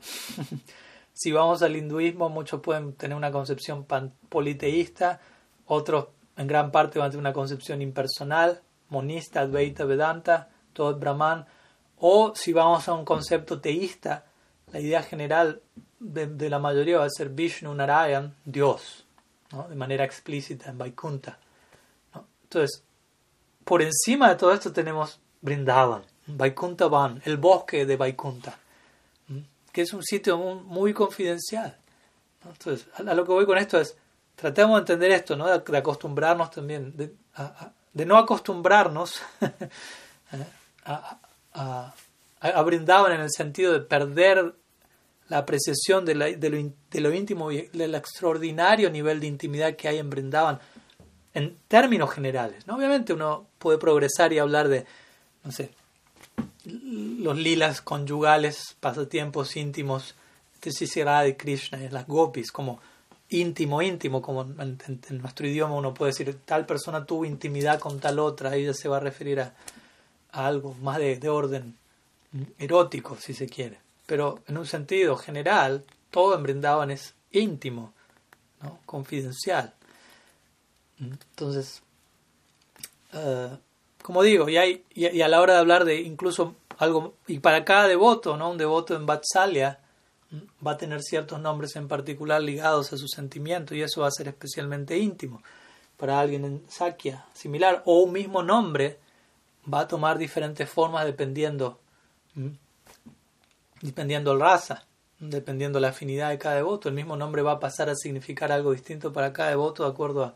si 1.18 1.32
vamos 1.32 1.62
al 1.62 1.74
hinduismo, 1.74 2.28
muchos 2.28 2.60
pueden 2.60 2.92
tener 2.92 3.16
una 3.16 3.32
concepción 3.32 3.84
politeísta, 4.28 5.20
otros 5.66 6.06
en 6.36 6.46
gran 6.46 6.70
parte 6.70 7.00
van 7.00 7.08
a 7.08 7.10
tener 7.10 7.20
una 7.20 7.32
concepción 7.32 7.82
impersonal, 7.82 8.62
monista, 8.88 9.40
advaita, 9.40 9.84
vedanta, 9.84 10.48
todo 10.72 10.96
brahman. 10.96 11.44
O 11.98 12.36
si 12.36 12.52
vamos 12.52 12.86
a 12.88 12.94
un 12.94 13.04
concepto 13.04 13.60
teísta, 13.60 14.26
la 14.70 14.78
idea 14.78 15.02
general 15.02 15.60
de, 15.98 16.48
la 16.48 16.60
mayoría 16.60 16.98
va 16.98 17.06
a 17.06 17.10
ser 17.10 17.30
Vishnu 17.30 17.74
Narayan, 17.74 18.36
Dios 18.44 19.04
de 19.68 19.74
manera 19.74 20.04
explícita 20.04 20.70
en 20.70 20.78
Vaikunta. 20.78 21.36
Entonces, 22.44 22.84
por 23.64 23.82
encima 23.82 24.28
de 24.28 24.36
todo 24.36 24.52
esto 24.52 24.72
tenemos 24.72 25.18
Brindavan, 25.40 26.04
Vaikunta 26.28 26.86
Van, 26.86 27.20
el 27.24 27.38
bosque 27.38 27.86
de 27.86 27.96
Vaikunta, 27.96 28.56
es 29.82 29.92
un 29.92 30.02
sitio 30.02 30.38
muy, 30.38 30.92
confidencial. 30.92 31.76
Entonces, 32.44 32.86
a, 32.94 33.02
lo 33.02 33.24
que 33.24 33.32
voy 33.32 33.46
con 33.46 33.58
esto 33.58 33.80
es, 33.80 33.96
tratemos 34.34 34.76
de 34.76 34.80
entender 34.80 35.10
esto, 35.10 35.36
¿no? 35.36 35.46
de, 35.46 35.78
acostumbrarnos 35.78 36.50
también, 36.50 36.94
de, 36.96 38.06
no 38.06 38.16
acostumbrarnos 38.16 39.20
a, 40.84 41.18
a, 41.54 41.94
a, 42.40 43.12
en 43.12 43.20
el 43.20 43.30
sentido 43.30 43.72
de 43.72 43.80
perder 43.80 44.54
la 45.28 45.38
apreciación 45.38 46.04
de, 46.04 46.14
lo, 46.14 47.14
íntimo 47.14 47.52
y 47.52 47.68
del 47.68 47.94
extraordinario 47.94 48.90
nivel 48.90 49.20
de 49.20 49.26
intimidad 49.26 49.76
que 49.76 49.88
hay 49.88 49.98
en 49.98 50.08
Brindavan 50.08 50.58
en 51.34 51.58
términos 51.68 52.10
generales. 52.10 52.66
¿no? 52.66 52.76
Obviamente 52.76 53.12
uno 53.12 53.46
puede 53.58 53.78
progresar 53.78 54.32
y 54.32 54.38
hablar 54.38 54.68
de, 54.68 54.86
no 55.44 55.52
sé, 55.52 55.70
los 56.68 57.36
lilas 57.36 57.80
conyugales, 57.80 58.76
pasatiempos 58.80 59.56
íntimos, 59.56 60.14
de 60.62 61.04
de 61.04 61.36
Krishna, 61.36 61.78
las 61.90 62.06
gopis, 62.06 62.50
como 62.50 62.80
íntimo, 63.30 63.80
íntimo, 63.80 64.20
como 64.20 64.42
en, 64.42 64.78
nuestro 65.20 65.46
idioma 65.46 65.74
uno 65.74 65.94
puede 65.94 66.12
decir, 66.12 66.38
tal 66.44 66.66
persona 66.66 67.04
tuvo 67.04 67.24
intimidad 67.24 67.78
con 67.78 68.00
tal 68.00 68.18
otra, 68.18 68.56
ella 68.56 68.74
se 68.74 68.88
va 68.88 68.96
a 68.96 69.00
referir 69.00 69.40
a, 69.40 69.54
algo 70.32 70.74
más 70.82 70.98
de 70.98 71.28
orden 71.28 71.76
erótico, 72.58 73.16
si 73.16 73.34
se 73.34 73.46
quiere 73.46 73.78
pero 74.08 74.42
en 74.46 74.56
un 74.56 74.64
sentido 74.64 75.18
general, 75.18 75.84
todo 76.10 76.34
en 76.34 76.42
Brindavan 76.42 76.90
es 76.90 77.12
íntimo, 77.30 77.92
¿no? 78.62 78.78
confidencial. 78.86 79.74
Entonces, 80.98 81.82
eh, 83.12 83.54
como 84.08 84.22
digo, 84.22 84.48
y, 84.48 84.56
hay, 84.56 84.84
y, 84.94 85.20
a 85.20 85.28
la 85.28 85.38
hora 85.38 85.52
de 85.52 85.58
hablar 85.58 85.84
de 85.84 86.00
incluso 86.00 86.54
algo, 86.78 87.12
y 87.26 87.40
para 87.40 87.66
cada 87.66 87.86
devoto, 87.86 88.38
¿no? 88.38 88.50
un 88.50 88.56
devoto 88.56 88.96
en 88.96 89.04
Vatsalya 89.04 89.80
va 90.66 90.70
a 90.70 90.78
tener 90.78 91.02
ciertos 91.02 91.38
nombres 91.38 91.76
en 91.76 91.88
particular 91.88 92.40
ligados 92.40 92.90
a 92.94 92.96
su 92.96 93.06
sentimiento 93.06 93.74
y 93.74 93.82
eso 93.82 94.00
va 94.00 94.08
a 94.08 94.10
ser 94.10 94.28
especialmente 94.28 94.96
íntimo. 94.96 95.42
Para 95.98 96.18
alguien 96.18 96.46
en 96.46 96.62
Sakya, 96.70 97.26
similar, 97.34 97.82
o 97.84 97.98
un 97.98 98.12
mismo 98.12 98.42
nombre 98.42 98.98
va 99.70 99.80
a 99.80 99.88
tomar 99.88 100.16
diferentes 100.16 100.66
formas 100.70 101.04
dependiendo 101.04 101.78
dependiendo 103.82 104.34
la 104.34 104.46
raza, 104.46 104.86
dependiendo 105.18 105.80
la 105.80 105.88
afinidad 105.88 106.30
de 106.30 106.38
cada 106.38 106.54
devoto. 106.54 106.88
El 106.88 106.94
mismo 106.94 107.14
nombre 107.14 107.42
va 107.42 107.52
a 107.52 107.60
pasar 107.60 107.90
a 107.90 107.94
significar 107.94 108.52
algo 108.52 108.72
distinto 108.72 109.12
para 109.12 109.34
cada 109.34 109.50
devoto 109.50 109.84
de 109.84 109.90
acuerdo 109.90 110.34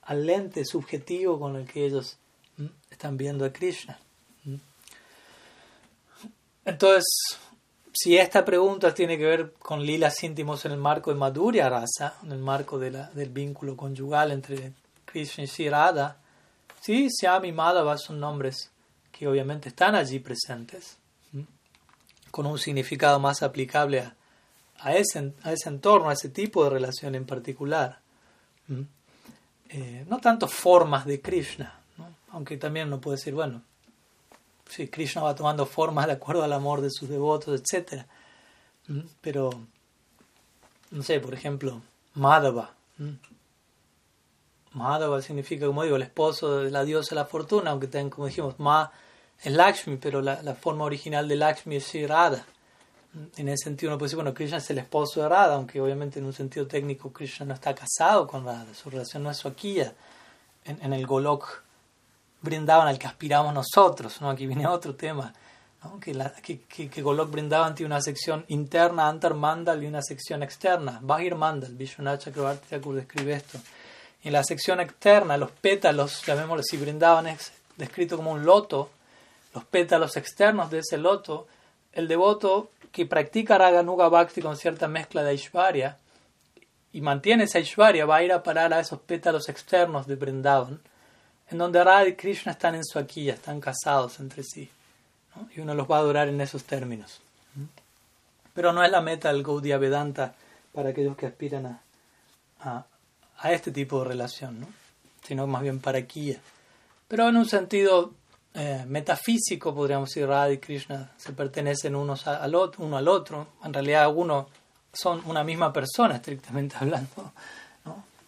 al 0.00 0.24
lente 0.24 0.64
subjetivo 0.64 1.38
con 1.38 1.56
el 1.56 1.66
que 1.66 1.84
ellos 1.84 2.16
están 2.90 3.16
viendo 3.16 3.44
a 3.44 3.52
Krishna. 3.52 3.98
Entonces, 6.64 7.04
si 7.92 8.16
esta 8.16 8.44
pregunta 8.44 8.94
tiene 8.94 9.18
que 9.18 9.24
ver 9.24 9.52
con 9.54 9.84
lilas 9.84 10.22
íntimos 10.22 10.64
en 10.64 10.72
el 10.72 10.78
marco 10.78 11.10
de 11.10 11.18
Madhurya 11.18 11.68
Rasa, 11.68 12.14
en 12.22 12.32
el 12.32 12.38
marco 12.38 12.78
del 12.78 13.28
vínculo 13.30 13.76
conyugal 13.76 14.32
entre 14.32 14.72
Krishna 15.04 15.44
y 15.44 15.46
Sri 15.46 15.68
Radha, 15.68 16.16
sí, 16.80 17.08
Syam 17.10 17.44
y 17.44 17.52
Madhava 17.52 17.98
son 17.98 18.20
nombres 18.20 18.70
que 19.10 19.26
obviamente 19.26 19.68
están 19.68 19.94
allí 19.94 20.20
presentes 20.20 20.96
con 22.30 22.46
un 22.46 22.58
significado 22.58 23.20
más 23.20 23.42
aplicable 23.42 24.00
a, 24.00 24.16
a, 24.78 24.96
ese, 24.96 25.34
a 25.42 25.52
ese 25.52 25.68
entorno, 25.68 26.08
a 26.08 26.14
ese 26.14 26.30
tipo 26.30 26.64
de 26.64 26.70
relación 26.70 27.14
en 27.14 27.26
particular. 27.26 28.00
Eh, 29.68 30.04
no 30.08 30.18
tanto 30.18 30.48
formas 30.48 31.04
de 31.04 31.20
Krishna, 31.20 31.81
aunque 32.32 32.56
también 32.56 32.88
uno 32.88 33.00
puede 33.00 33.16
decir, 33.16 33.34
bueno, 33.34 33.62
si 34.68 34.88
Krishna 34.88 35.22
va 35.22 35.34
tomando 35.34 35.66
formas 35.66 36.06
de 36.06 36.12
acuerdo 36.12 36.42
al 36.42 36.52
amor 36.52 36.80
de 36.80 36.90
sus 36.90 37.08
devotos, 37.08 37.60
etc. 37.60 38.04
Pero, 39.20 39.50
no 40.90 41.02
sé, 41.02 41.20
por 41.20 41.34
ejemplo, 41.34 41.82
Madhava. 42.14 42.74
Madhava 44.72 45.20
significa, 45.20 45.66
como 45.66 45.82
digo, 45.82 45.96
el 45.96 46.02
esposo 46.02 46.58
de 46.58 46.70
la 46.70 46.84
diosa 46.84 47.10
de 47.10 47.16
la 47.16 47.26
fortuna, 47.26 47.70
aunque 47.70 47.86
tengan, 47.86 48.10
como 48.10 48.26
dijimos, 48.26 48.58
Ma 48.58 48.90
es 49.42 49.52
Lakshmi, 49.52 49.96
pero 49.96 50.22
la, 50.22 50.54
forma 50.54 50.84
original 50.84 51.28
de 51.28 51.36
Lakshmi 51.36 51.76
es 51.76 52.08
Radha. 52.08 52.46
En 53.36 53.48
ese 53.48 53.64
sentido 53.64 53.90
uno 53.90 53.98
puede 53.98 54.08
decir, 54.08 54.16
bueno, 54.16 54.32
Krishna 54.32 54.56
es 54.56 54.70
el 54.70 54.78
esposo 54.78 55.20
de 55.20 55.28
Radha, 55.28 55.56
aunque 55.56 55.80
obviamente 55.82 56.18
en 56.18 56.24
un 56.24 56.32
sentido 56.32 56.66
técnico 56.66 57.12
Krishna 57.12 57.44
no 57.44 57.52
está 57.52 57.74
casado 57.74 58.26
con 58.26 58.46
Radha, 58.46 58.72
su 58.72 58.88
relación 58.88 59.22
no 59.22 59.30
es 59.30 59.36
su 59.36 59.52
en, 60.64 60.92
el 60.92 61.06
Golok 61.06 61.62
brindaban 62.42 62.88
al 62.88 62.98
que 62.98 63.06
aspiramos 63.06 63.54
nosotros, 63.54 64.20
¿no? 64.20 64.30
Aquí 64.30 64.46
viene 64.46 64.66
otro 64.66 64.94
tema, 64.94 65.32
que, 66.00 67.02
Golok 67.02 67.30
brindaban 67.30 67.74
tiene 67.74 67.94
una 67.94 68.00
sección 68.00 68.44
interna, 68.48 69.08
Antar 69.08 69.34
Mandal, 69.34 69.82
y 69.82 69.86
una 69.86 70.02
sección 70.02 70.42
externa, 70.42 70.98
Bahir 71.02 71.34
Mandal, 71.34 71.74
Vishwanath 71.74 72.24
Chakrabarti 72.24 72.68
Thakur 72.68 72.96
describe 72.96 73.32
esto. 73.32 73.58
en 74.24 74.32
la 74.32 74.44
sección 74.44 74.80
externa, 74.80 75.36
los 75.36 75.50
pétalos, 75.50 76.22
llamémoslo 76.24 76.62
si 76.62 76.76
brindaban 76.76 77.26
es 77.26 77.52
descrito 77.76 78.16
como 78.16 78.30
un 78.30 78.44
loto, 78.44 78.90
los 79.54 79.64
pétalos 79.64 80.16
externos 80.16 80.70
de 80.70 80.78
ese 80.78 80.96
loto, 80.98 81.46
el 81.92 82.06
devoto 82.06 82.70
que 82.92 83.06
practica 83.06 83.58
Raganuga 83.58 84.08
Bhakti 84.08 84.40
con 84.40 84.56
cierta 84.56 84.86
mezcla 84.86 85.22
de 85.22 85.30
Aishwarya 85.30 85.96
y 86.92 87.00
mantiene 87.00 87.44
esa 87.44 87.58
Aishwarya 87.58 88.06
va 88.06 88.16
a 88.16 88.22
ir 88.22 88.32
a 88.32 88.42
parar 88.42 88.72
a 88.72 88.80
esos 88.80 89.00
pétalos 89.00 89.48
externos 89.48 90.06
de 90.06 90.14
Vrindavan, 90.14 90.80
en 91.52 91.58
donde 91.58 91.84
Radha 91.84 92.08
y 92.08 92.14
Krishna 92.14 92.52
están 92.52 92.74
en 92.74 92.84
su 92.84 92.98
aquí, 92.98 93.28
están 93.28 93.60
casados 93.60 94.18
entre 94.20 94.42
sí. 94.42 94.68
Y 95.54 95.60
uno 95.60 95.74
los 95.74 95.90
va 95.90 95.96
a 95.96 96.00
adorar 96.00 96.28
en 96.28 96.40
esos 96.40 96.64
términos. 96.64 97.20
Pero 98.54 98.72
no 98.72 98.82
es 98.82 98.90
la 98.90 99.00
meta 99.00 99.32
del 99.32 99.42
Gaudiya 99.42 99.78
Vedanta 99.78 100.34
para 100.72 100.90
aquellos 100.90 101.16
que 101.16 101.26
aspiran 101.26 101.78
a, 102.60 102.84
a, 103.38 103.52
este 103.52 103.70
tipo 103.70 104.02
de 104.02 104.08
relación, 104.08 104.60
¿no? 104.60 104.66
sino 105.22 105.46
más 105.46 105.62
bien 105.62 105.78
para 105.78 105.98
aquí. 105.98 106.36
Pero 107.08 107.28
en 107.28 107.36
un 107.36 107.46
sentido 107.46 108.12
eh, 108.54 108.84
metafísico, 108.86 109.74
podríamos 109.74 110.08
decir, 110.08 110.26
Radha 110.26 110.52
y 110.52 110.58
Krishna 110.58 111.12
se 111.16 111.32
pertenecen 111.32 111.94
unos 111.94 112.26
al 112.26 112.54
otro, 112.54 112.84
uno 112.84 112.96
al 112.96 113.08
otro. 113.08 113.48
En 113.64 113.72
realidad, 113.72 114.10
uno 114.14 114.48
son 114.92 115.22
una 115.26 115.44
misma 115.44 115.72
persona, 115.72 116.16
estrictamente 116.16 116.76
hablando. 116.80 117.32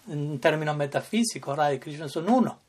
En 0.08 0.38
términos 0.38 0.76
metafísicos, 0.76 1.56
Radha 1.56 1.74
y 1.74 1.78
Krishna 1.78 2.08
son 2.08 2.28
uno. 2.28 2.63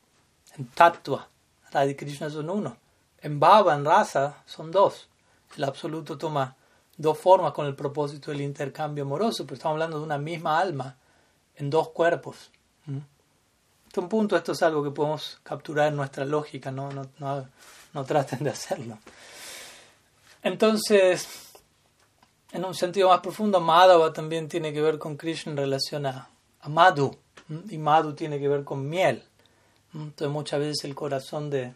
En 0.58 0.66
Tattva, 0.68 1.28
Radha 1.70 1.90
y 1.90 1.94
Krishna 1.94 2.30
son 2.30 2.50
uno. 2.50 2.76
En 3.20 3.40
Baba, 3.40 3.74
en 3.74 3.84
Rasa, 3.84 4.42
son 4.46 4.70
dos. 4.70 5.08
El 5.56 5.64
absoluto 5.64 6.16
toma 6.16 6.56
dos 6.96 7.18
formas 7.18 7.52
con 7.52 7.66
el 7.66 7.74
propósito 7.74 8.30
del 8.30 8.40
intercambio 8.40 9.04
amoroso, 9.04 9.44
pero 9.44 9.54
estamos 9.54 9.74
hablando 9.74 9.98
de 9.98 10.04
una 10.04 10.18
misma 10.18 10.58
alma 10.58 10.96
en 11.56 11.70
dos 11.70 11.90
cuerpos 11.90 12.50
un 14.00 14.08
punto 14.08 14.36
esto 14.36 14.52
es 14.52 14.62
algo 14.62 14.82
que 14.82 14.90
podemos 14.90 15.38
capturar 15.42 15.88
en 15.88 15.96
nuestra 15.96 16.24
lógica, 16.24 16.70
no, 16.70 16.90
no, 16.90 17.06
no, 17.18 17.48
no 17.92 18.04
traten 18.04 18.44
de 18.44 18.50
hacerlo. 18.50 18.98
Entonces, 20.42 21.28
en 22.52 22.64
un 22.64 22.74
sentido 22.74 23.08
más 23.08 23.20
profundo, 23.20 23.60
Madhava 23.60 24.12
también 24.12 24.48
tiene 24.48 24.72
que 24.72 24.80
ver 24.80 24.98
con 24.98 25.16
Krishna 25.16 25.52
en 25.52 25.58
relación 25.58 26.06
a, 26.06 26.28
Madhu, 26.68 27.16
y 27.68 27.78
Madhu 27.78 28.14
tiene 28.14 28.38
que 28.40 28.48
ver 28.48 28.64
con 28.64 28.88
miel. 28.88 29.22
Entonces 29.94 30.28
muchas 30.28 30.60
veces 30.60 30.84
el 30.84 30.94
corazón 30.94 31.50
de 31.50 31.74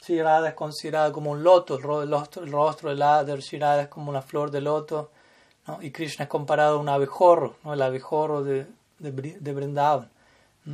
Shirada 0.00 0.48
es 0.48 0.54
considerado 0.54 1.12
como 1.12 1.30
un 1.30 1.42
loto, 1.42 1.76
el 1.76 1.82
rostro, 1.82 2.42
el 2.42 2.52
rostro 2.52 2.90
de 2.90 2.96
la 2.96 3.24
de 3.24 3.40
Shirada 3.40 3.82
es 3.82 3.88
como 3.88 4.10
una 4.10 4.22
flor 4.22 4.50
de 4.50 4.60
loto, 4.60 5.10
y 5.80 5.90
Krishna 5.90 6.24
es 6.24 6.28
comparado 6.28 6.78
a 6.78 6.80
un 6.80 6.88
abejorro, 6.88 7.56
¿no? 7.62 7.74
el 7.74 7.82
abejorro 7.82 8.42
de, 8.42 8.66
de, 8.98 9.12
de 9.12 9.52
Vrindavan, 9.52 10.10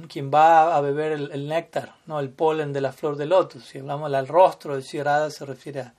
quien 0.09 0.31
va 0.33 0.77
a 0.77 0.81
beber 0.81 1.13
el, 1.13 1.49
néctar, 1.49 1.95
¿no? 2.07 2.21
el 2.21 2.31
polen 2.31 2.73
de 2.73 2.81
la 2.81 2.93
flor 2.93 3.17
de 3.17 3.27
loto. 3.27 3.61
Si 3.61 3.79
hablamos 3.79 4.11
del 4.11 4.29
rostro 4.29 4.77
de 4.77 4.83
Shirada 4.83 5.31
se 5.31 5.45
refiere 5.45 5.81
a 5.81 5.95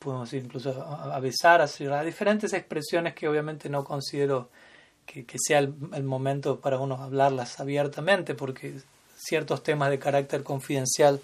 podemos 0.00 0.32
incluso 0.32 0.70
a 0.82 1.20
besar, 1.20 1.60
a 1.60 2.02
diferentes 2.02 2.54
expresiones 2.54 3.14
que 3.14 3.28
obviamente 3.28 3.68
no 3.68 3.84
considero 3.84 4.48
que, 5.04 5.26
sea 5.36 5.58
el, 5.58 6.04
momento 6.04 6.58
para 6.60 6.78
uno 6.78 6.96
hablarlas 6.96 7.60
abiertamente, 7.60 8.34
porque 8.34 8.80
ciertos 9.22 9.62
temas 9.62 9.90
de 9.90 9.98
carácter 9.98 10.42
confidencial 10.42 11.20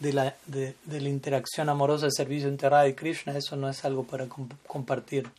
de 0.00 0.12
la, 0.12 0.36
de, 0.46 0.74
la 0.86 1.08
interacción 1.08 1.68
amorosa 1.68 2.06
del 2.06 2.12
servicio 2.12 2.48
enterrado 2.48 2.84
de 2.84 2.94
Krishna, 2.94 3.36
eso 3.36 3.56
no 3.56 3.68
es 3.68 3.84
algo 3.84 4.04
para 4.04 4.26
compartir 4.66 5.30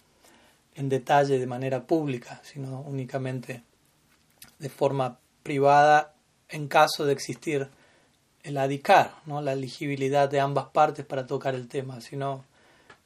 en 0.76 0.90
detalle 0.90 1.38
de 1.38 1.48
manera 1.48 1.84
pública, 1.84 2.42
sino 2.44 2.82
únicamente 2.82 3.62
de 4.60 4.70
forma 4.70 5.20
privada 5.44 6.14
en 6.50 6.68
caso 6.68 7.06
de 7.06 7.14
existir 7.14 7.68
el 8.44 8.58
adicar, 8.58 9.16
¿no? 9.26 9.42
la 9.42 9.54
elegibilidad 9.54 10.30
de 10.30 10.40
ambas 10.40 10.66
partes 10.68 11.06
para 11.06 11.28
tocar 11.28 11.56
el 11.56 11.68
tema, 11.68 12.02
sino 12.02 12.44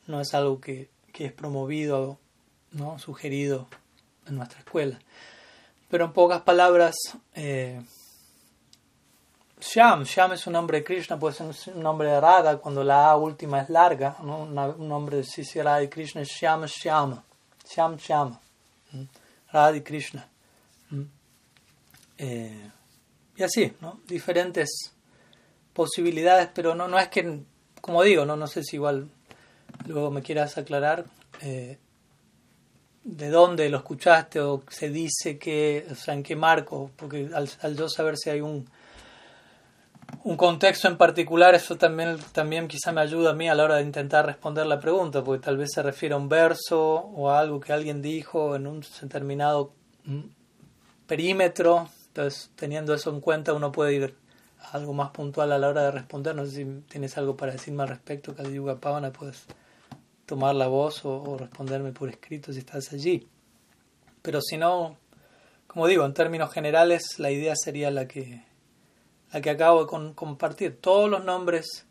no 0.08 0.22
es 0.22 0.34
algo 0.34 0.60
que, 0.60 0.90
es 1.14 1.34
promovido, 1.34 2.20
¿no? 2.74 2.99
sugerido 2.99 3.68
en 4.28 4.36
nuestra 4.36 4.60
escuela. 4.60 4.99
Pero 5.90 6.06
en 6.06 6.14
pocas 6.14 6.41
palabras, 6.41 6.95
eh, 7.34 7.82
Shyam, 9.60 10.04
Shyam 10.04 10.34
es 10.34 10.46
un 10.46 10.54
nombre 10.54 10.80
de 10.80 10.84
Krishna, 10.84 11.18
puede 11.18 11.34
ser 11.34 11.48
un 11.74 11.82
nombre 11.82 12.10
de 12.10 12.22
Radha 12.22 12.58
cuando 12.58 12.84
la 12.84 13.10
A 13.10 13.18
última 13.18 13.62
es 13.62 13.70
larga, 13.70 14.18
un 14.22 14.88
nombre 14.88 15.18
de 15.18 15.24
Sisi 15.24 15.62
Radha 15.62 15.84
y 15.84 15.88
Krishna 15.88 16.22
es 16.22 16.30
Shyam 16.30 16.66
Shyama, 16.66 17.24
Shyam 17.68 17.98
Shyama, 17.98 18.40
Radha 19.52 19.78
y 19.78 19.82
Krishna. 19.82 20.28
Eh, 22.20 22.70
y 23.36 23.44
así, 23.44 23.72
¿no? 23.82 24.00
diferentes 24.08 24.92
posibilidades, 25.74 26.50
pero 26.54 26.74
no, 26.74 26.88
no 26.88 26.98
es 26.98 27.08
que, 27.10 27.42
como 27.82 28.02
digo, 28.04 28.26
no, 28.26 28.36
no 28.36 28.48
sé 28.48 28.64
si 28.64 28.78
igual 28.78 29.10
luego 29.86 30.10
me 30.10 30.22
quieras 30.24 30.58
aclarar 30.58 31.06
eh, 31.42 31.78
de 33.04 33.30
dónde 33.30 33.70
lo 33.70 33.78
escuchaste 33.78 34.40
o 34.40 34.64
se 34.70 34.90
dice 34.90 35.38
que, 35.38 35.86
o 35.90 35.96
sea, 35.96 36.14
en 36.14 36.24
qué 36.24 36.36
marco, 36.36 36.92
porque 36.96 37.30
al, 37.34 37.76
yo 37.76 37.88
saber 37.88 38.18
si 38.18 38.30
hay 38.30 38.42
un, 38.42 38.68
un 40.24 40.38
contexto 40.38 40.88
en 40.88 40.98
particular, 40.98 41.56
eso 41.56 41.78
también, 41.78 42.18
también 42.32 42.68
quizá 42.68 42.92
me 42.92 43.02
ayuda 43.02 43.32
a 43.32 43.34
mí 43.34 43.48
a 43.50 43.56
la 43.56 43.64
hora 43.64 43.76
de 43.76 43.84
intentar 43.84 44.26
responder 44.26 44.66
la 44.66 44.80
pregunta, 44.80 45.24
porque 45.24 45.44
tal 45.44 45.58
vez 45.58 45.72
se 45.74 45.84
refiere 45.84 46.16
a 46.16 46.18
un 46.18 46.30
verso 46.30 46.80
o 46.80 47.30
a 47.30 47.40
algo 47.40 47.60
que 47.60 47.74
alguien 47.74 48.02
dijo 48.02 48.56
en 48.56 48.68
un 48.68 48.84
determinado 49.02 49.74
mm, 50.06 50.22
perímetro, 51.08 51.90
entonces 52.08 52.52
teniendo 52.56 52.94
eso 52.94 53.10
en 53.10 53.22
cuenta 53.22 53.54
uno 53.54 53.72
puede 53.72 53.94
ir 53.94 54.16
a 54.60 54.72
algo 54.78 54.94
más 54.94 55.12
puntual 55.12 55.52
a 55.52 55.58
la 55.58 55.70
hora 55.70 55.84
de 55.84 55.92
responder, 55.92 56.36
no 56.36 56.46
sé 56.46 56.52
si 56.52 56.66
tienes 56.90 57.18
algo 57.18 57.38
para 57.38 57.54
decirme 57.54 57.84
al 57.84 57.90
respecto, 57.90 58.36
Kadiyuga 58.36 58.78
Pavana, 58.78 59.12
puedes 59.12 59.46
tomar 60.26 60.56
la 60.56 60.68
voz 60.68 61.06
o, 61.06 61.38
responderme 61.38 61.94
por 61.94 62.10
escrito 62.10 62.52
si 62.52 62.60
estás 62.60 62.92
allí. 62.92 63.28
Pero 64.22 64.42
si 64.42 64.58
no, 64.58 64.98
como 65.68 65.88
digo, 65.88 66.06
en 66.06 66.14
términos 66.14 66.52
generales, 66.52 67.18
la 67.18 67.32
idea 67.32 67.56
sería 67.56 67.90
la 67.92 68.08
que, 68.08 68.44
la 69.32 69.41
que 69.41 69.49
acabo 69.49 69.86
de 69.86 70.14
compartir. 70.16 70.80
Todos 70.80 71.10
los 71.10 71.24
nombres, 71.24 71.86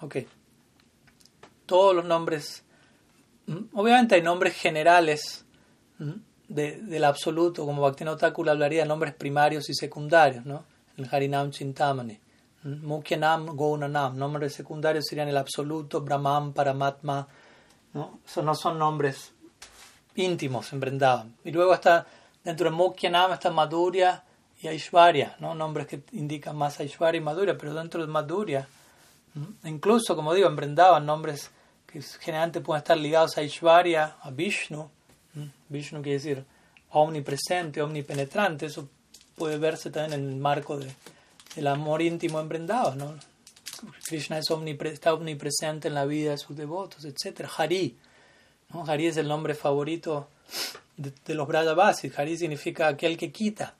ok, 0.00 0.16
todos 1.66 1.94
los 1.94 2.04
nombres, 2.04 2.64
obviamente 3.72 4.14
hay 4.14 4.22
nombres 4.22 4.54
generales 4.54 5.44
del 6.48 7.04
absoluto, 7.04 7.64
como 7.64 7.82
Bhaktivinoda 7.82 8.32
hablaría 8.50 8.82
de 8.82 8.88
nombres 8.88 9.14
primarios 9.14 9.70
y 9.70 9.74
secundarios, 9.74 10.44
¿no? 10.44 10.64
El 10.96 11.08
Harinam 11.10 11.50
Chintamani. 11.50 12.18
Mukyanam, 12.64 13.56
Gaunanam, 13.56 14.16
nombres 14.16 14.54
secundarios 14.54 15.06
serían 15.08 15.28
el 15.28 15.36
absoluto, 15.36 16.00
Brahman, 16.00 16.52
Paramatma, 16.52 17.26
¿no? 17.94 18.20
Esos 18.24 18.44
no 18.44 18.54
son 18.54 18.78
nombres 18.78 19.32
íntimos 20.14 20.72
en. 20.72 20.80
Y 21.42 21.50
luego 21.50 21.74
está, 21.74 22.06
dentro 22.44 22.70
de 22.70 22.76
Mukyanam 22.76 23.32
está 23.32 23.50
Madhurya 23.50 24.22
y 24.62 24.68
Aishwarya, 24.68 25.36
¿no? 25.40 25.54
nombres 25.54 25.86
que 25.86 26.02
indican 26.12 26.56
más 26.56 26.80
Aishwarya 26.80 27.18
y 27.18 27.24
Madhurya, 27.24 27.58
pero 27.58 27.74
dentro 27.74 28.00
de 28.00 28.06
Madhurya, 28.06 28.68
incluso, 29.64 30.14
como 30.14 30.32
digo, 30.34 30.48
en 30.48 30.56
Vrindavan, 30.56 31.04
nombres 31.04 31.50
que 31.86 32.00
generalmente 32.00 32.60
pueden 32.60 32.78
estar 32.82 32.96
ligados 32.96 33.36
a 33.36 33.40
Aishwarya, 33.40 34.16
a 34.22 34.30
Vishnu, 34.30 34.88
Vishnu 35.68 36.02
quiere 36.02 36.18
decir 36.18 36.44
omnipresente, 36.90 37.82
omnipenetrante, 37.82 38.66
eso 38.66 38.88
puede 39.36 39.58
verse 39.58 39.90
también 39.90 40.20
en 40.20 40.28
el 40.28 40.36
marco 40.36 40.78
de 40.78 40.92
el 41.56 41.66
amor 41.66 42.02
íntimo 42.02 42.40
en 42.40 42.66
¿no? 42.66 43.14
Krishna 44.06 44.38
es 44.38 44.48
está 44.84 45.12
omnipresente 45.12 45.88
en 45.88 45.94
la 45.94 46.04
vida 46.04 46.30
de 46.30 46.38
sus 46.38 46.56
devotos, 46.56 47.04
etc. 47.04 47.48
Hari, 47.56 47.96
¿no? 48.72 48.84
Hari 48.86 49.08
es 49.08 49.16
el 49.16 49.28
nombre 49.28 49.54
favorito 49.54 50.28
de, 50.96 51.34
los 51.34 51.48
Brajavasis. 51.48 52.16
Hari 52.16 52.36
significa 52.36 52.86
aquel 52.86 53.16
que 53.16 53.32
quita, 53.32 53.74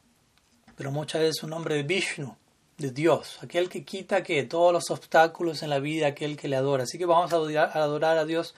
pero 0.82 0.90
muchas 0.90 1.20
veces 1.20 1.36
es 1.36 1.44
un 1.44 1.50
nombre 1.50 1.76
de 1.76 1.84
Vishnu, 1.84 2.34
de 2.76 2.90
Dios, 2.90 3.38
aquel 3.40 3.68
que 3.68 3.84
quita 3.84 4.24
que 4.24 4.42
todos 4.42 4.72
los 4.72 4.90
obstáculos 4.90 5.62
en 5.62 5.70
la 5.70 5.78
vida, 5.78 6.08
aquel 6.08 6.36
que 6.36 6.48
le 6.48 6.56
adora. 6.56 6.82
Así 6.82 6.98
que 6.98 7.06
vamos 7.06 7.32
a 7.32 7.36
adorar, 7.36 8.18
a 8.18 8.24
Dios 8.24 8.56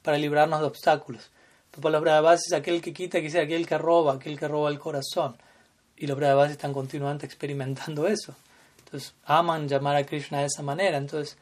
para 0.00 0.16
librarnos 0.16 0.60
de 0.60 0.66
obstáculos. 0.66 1.32
Pero 1.72 1.82
para 1.82 1.94
los 1.94 2.02
Brajavasis, 2.02 2.52
aquel 2.52 2.80
que 2.80 2.92
quita, 2.92 3.20
que 3.20 3.28
sea 3.28 3.42
aquel 3.42 3.66
que 3.66 3.76
roba, 3.76 4.12
aquel 4.12 4.38
que 4.38 4.46
roba 4.46 4.70
el 4.70 4.78
corazón. 4.78 5.36
Y 5.96 6.06
los 6.06 6.16
Brajavasis 6.16 6.52
están 6.52 6.72
continuamente 6.72 7.26
experimentando 7.26 8.06
eso. 8.06 8.36
Entonces, 8.84 9.12
aman 9.24 9.66
llamar 9.66 9.96
a 9.96 10.06
Krishna 10.06 10.42
de 10.42 10.46
esa 10.46 10.62
manera. 10.62 10.96
Entonces, 10.96 11.36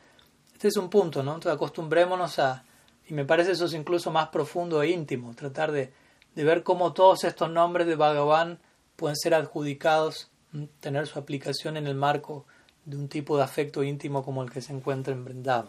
este 0.55 0.69
es 0.69 0.79
un 0.79 0.89
punto, 0.89 1.23
¿no? 1.23 1.35
Entonces, 1.35 1.57
acostumbrémonos 1.57 2.39
a, 2.39 2.65
y 3.07 3.13
me 3.13 3.27
parece 3.27 3.53
eso 3.53 3.67
es 3.67 3.75
incluso 3.75 4.11
más 4.11 4.29
profundo 4.29 4.83
e 4.83 4.89
íntimo, 4.89 5.35
tratar 5.35 5.73
de, 5.73 5.93
de 6.35 6.43
ver 6.43 6.63
cómo 6.63 6.95
todos 6.95 7.23
estos 7.25 7.51
nombres 7.51 7.87
de 7.87 7.97
Bhagavan 7.97 8.59
pueden 9.03 9.17
ser 9.17 9.35
adjudicados, 9.35 10.31
tener 10.79 11.09
su 11.09 11.19
aplicación 11.19 11.77
en 11.77 11.89
el 11.89 11.97
marco 11.97 12.47
de 12.85 12.97
un 12.97 13.09
tipo 13.09 13.37
de 13.37 13.43
afecto 13.43 13.83
íntimo 13.83 14.25
como 14.25 14.45
el 14.45 14.51
que 14.53 14.63
se 14.63 14.73
encuentra 14.73 15.13
en 15.13 15.25
Vrindavan. 15.25 15.69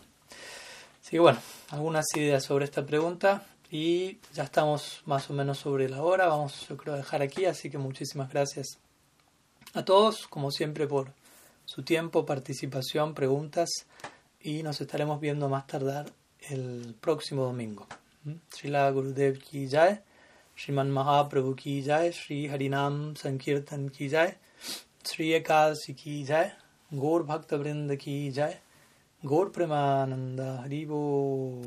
Así 1.03 1.17
bueno, 1.17 1.39
algunas 1.71 2.05
ideas 2.15 2.43
sobre 2.43 2.65
esta 2.65 2.85
pregunta 2.85 3.43
y 3.71 4.19
ya 4.35 4.43
estamos 4.43 5.01
más 5.05 5.31
o 5.31 5.33
menos 5.33 5.57
sobre 5.57 5.89
la 5.89 6.03
hora. 6.03 6.27
Vamos, 6.27 6.67
yo 6.69 6.77
creo, 6.77 6.93
a 6.93 6.97
dejar 6.97 7.23
aquí, 7.23 7.45
así 7.45 7.71
que 7.71 7.79
muchísimas 7.79 8.29
gracias 8.29 8.77
a 9.73 9.83
todos, 9.83 10.27
como 10.27 10.51
siempre, 10.51 10.85
por 10.85 11.11
su 11.65 11.81
tiempo, 11.81 12.27
participación, 12.27 13.15
preguntas 13.15 13.87
y 14.41 14.61
nos 14.61 14.79
estaremos 14.79 15.19
viendo 15.19 15.49
más 15.49 15.65
tardar 15.65 16.05
el 16.51 16.95
próximo 17.01 17.45
domingo. 17.45 17.87
Srila 18.51 18.91
Gurudev 18.91 19.39
ki 19.39 19.67
jai, 19.67 20.03
Sriman 20.55 20.89
Mahaprabhu 20.91 21.57
ki 21.57 21.81
jai, 21.81 22.11
Sri 22.11 22.47
Harinam 22.47 23.17
Sankirtan 23.17 23.91
ki 23.91 24.07
jai, 24.09 24.35
Sri 25.03 25.29
Ekadasi 25.39 25.97
ki 25.97 26.23
jai, 26.23 26.51
Gaur 26.93 27.23
Bhakta 27.23 27.57
Vrinda 27.57 27.97
ki 27.97 28.31
jai, 28.31 28.55
Gaur 29.25 29.49
Premananda 29.49 30.63
Haribo. 30.63 31.61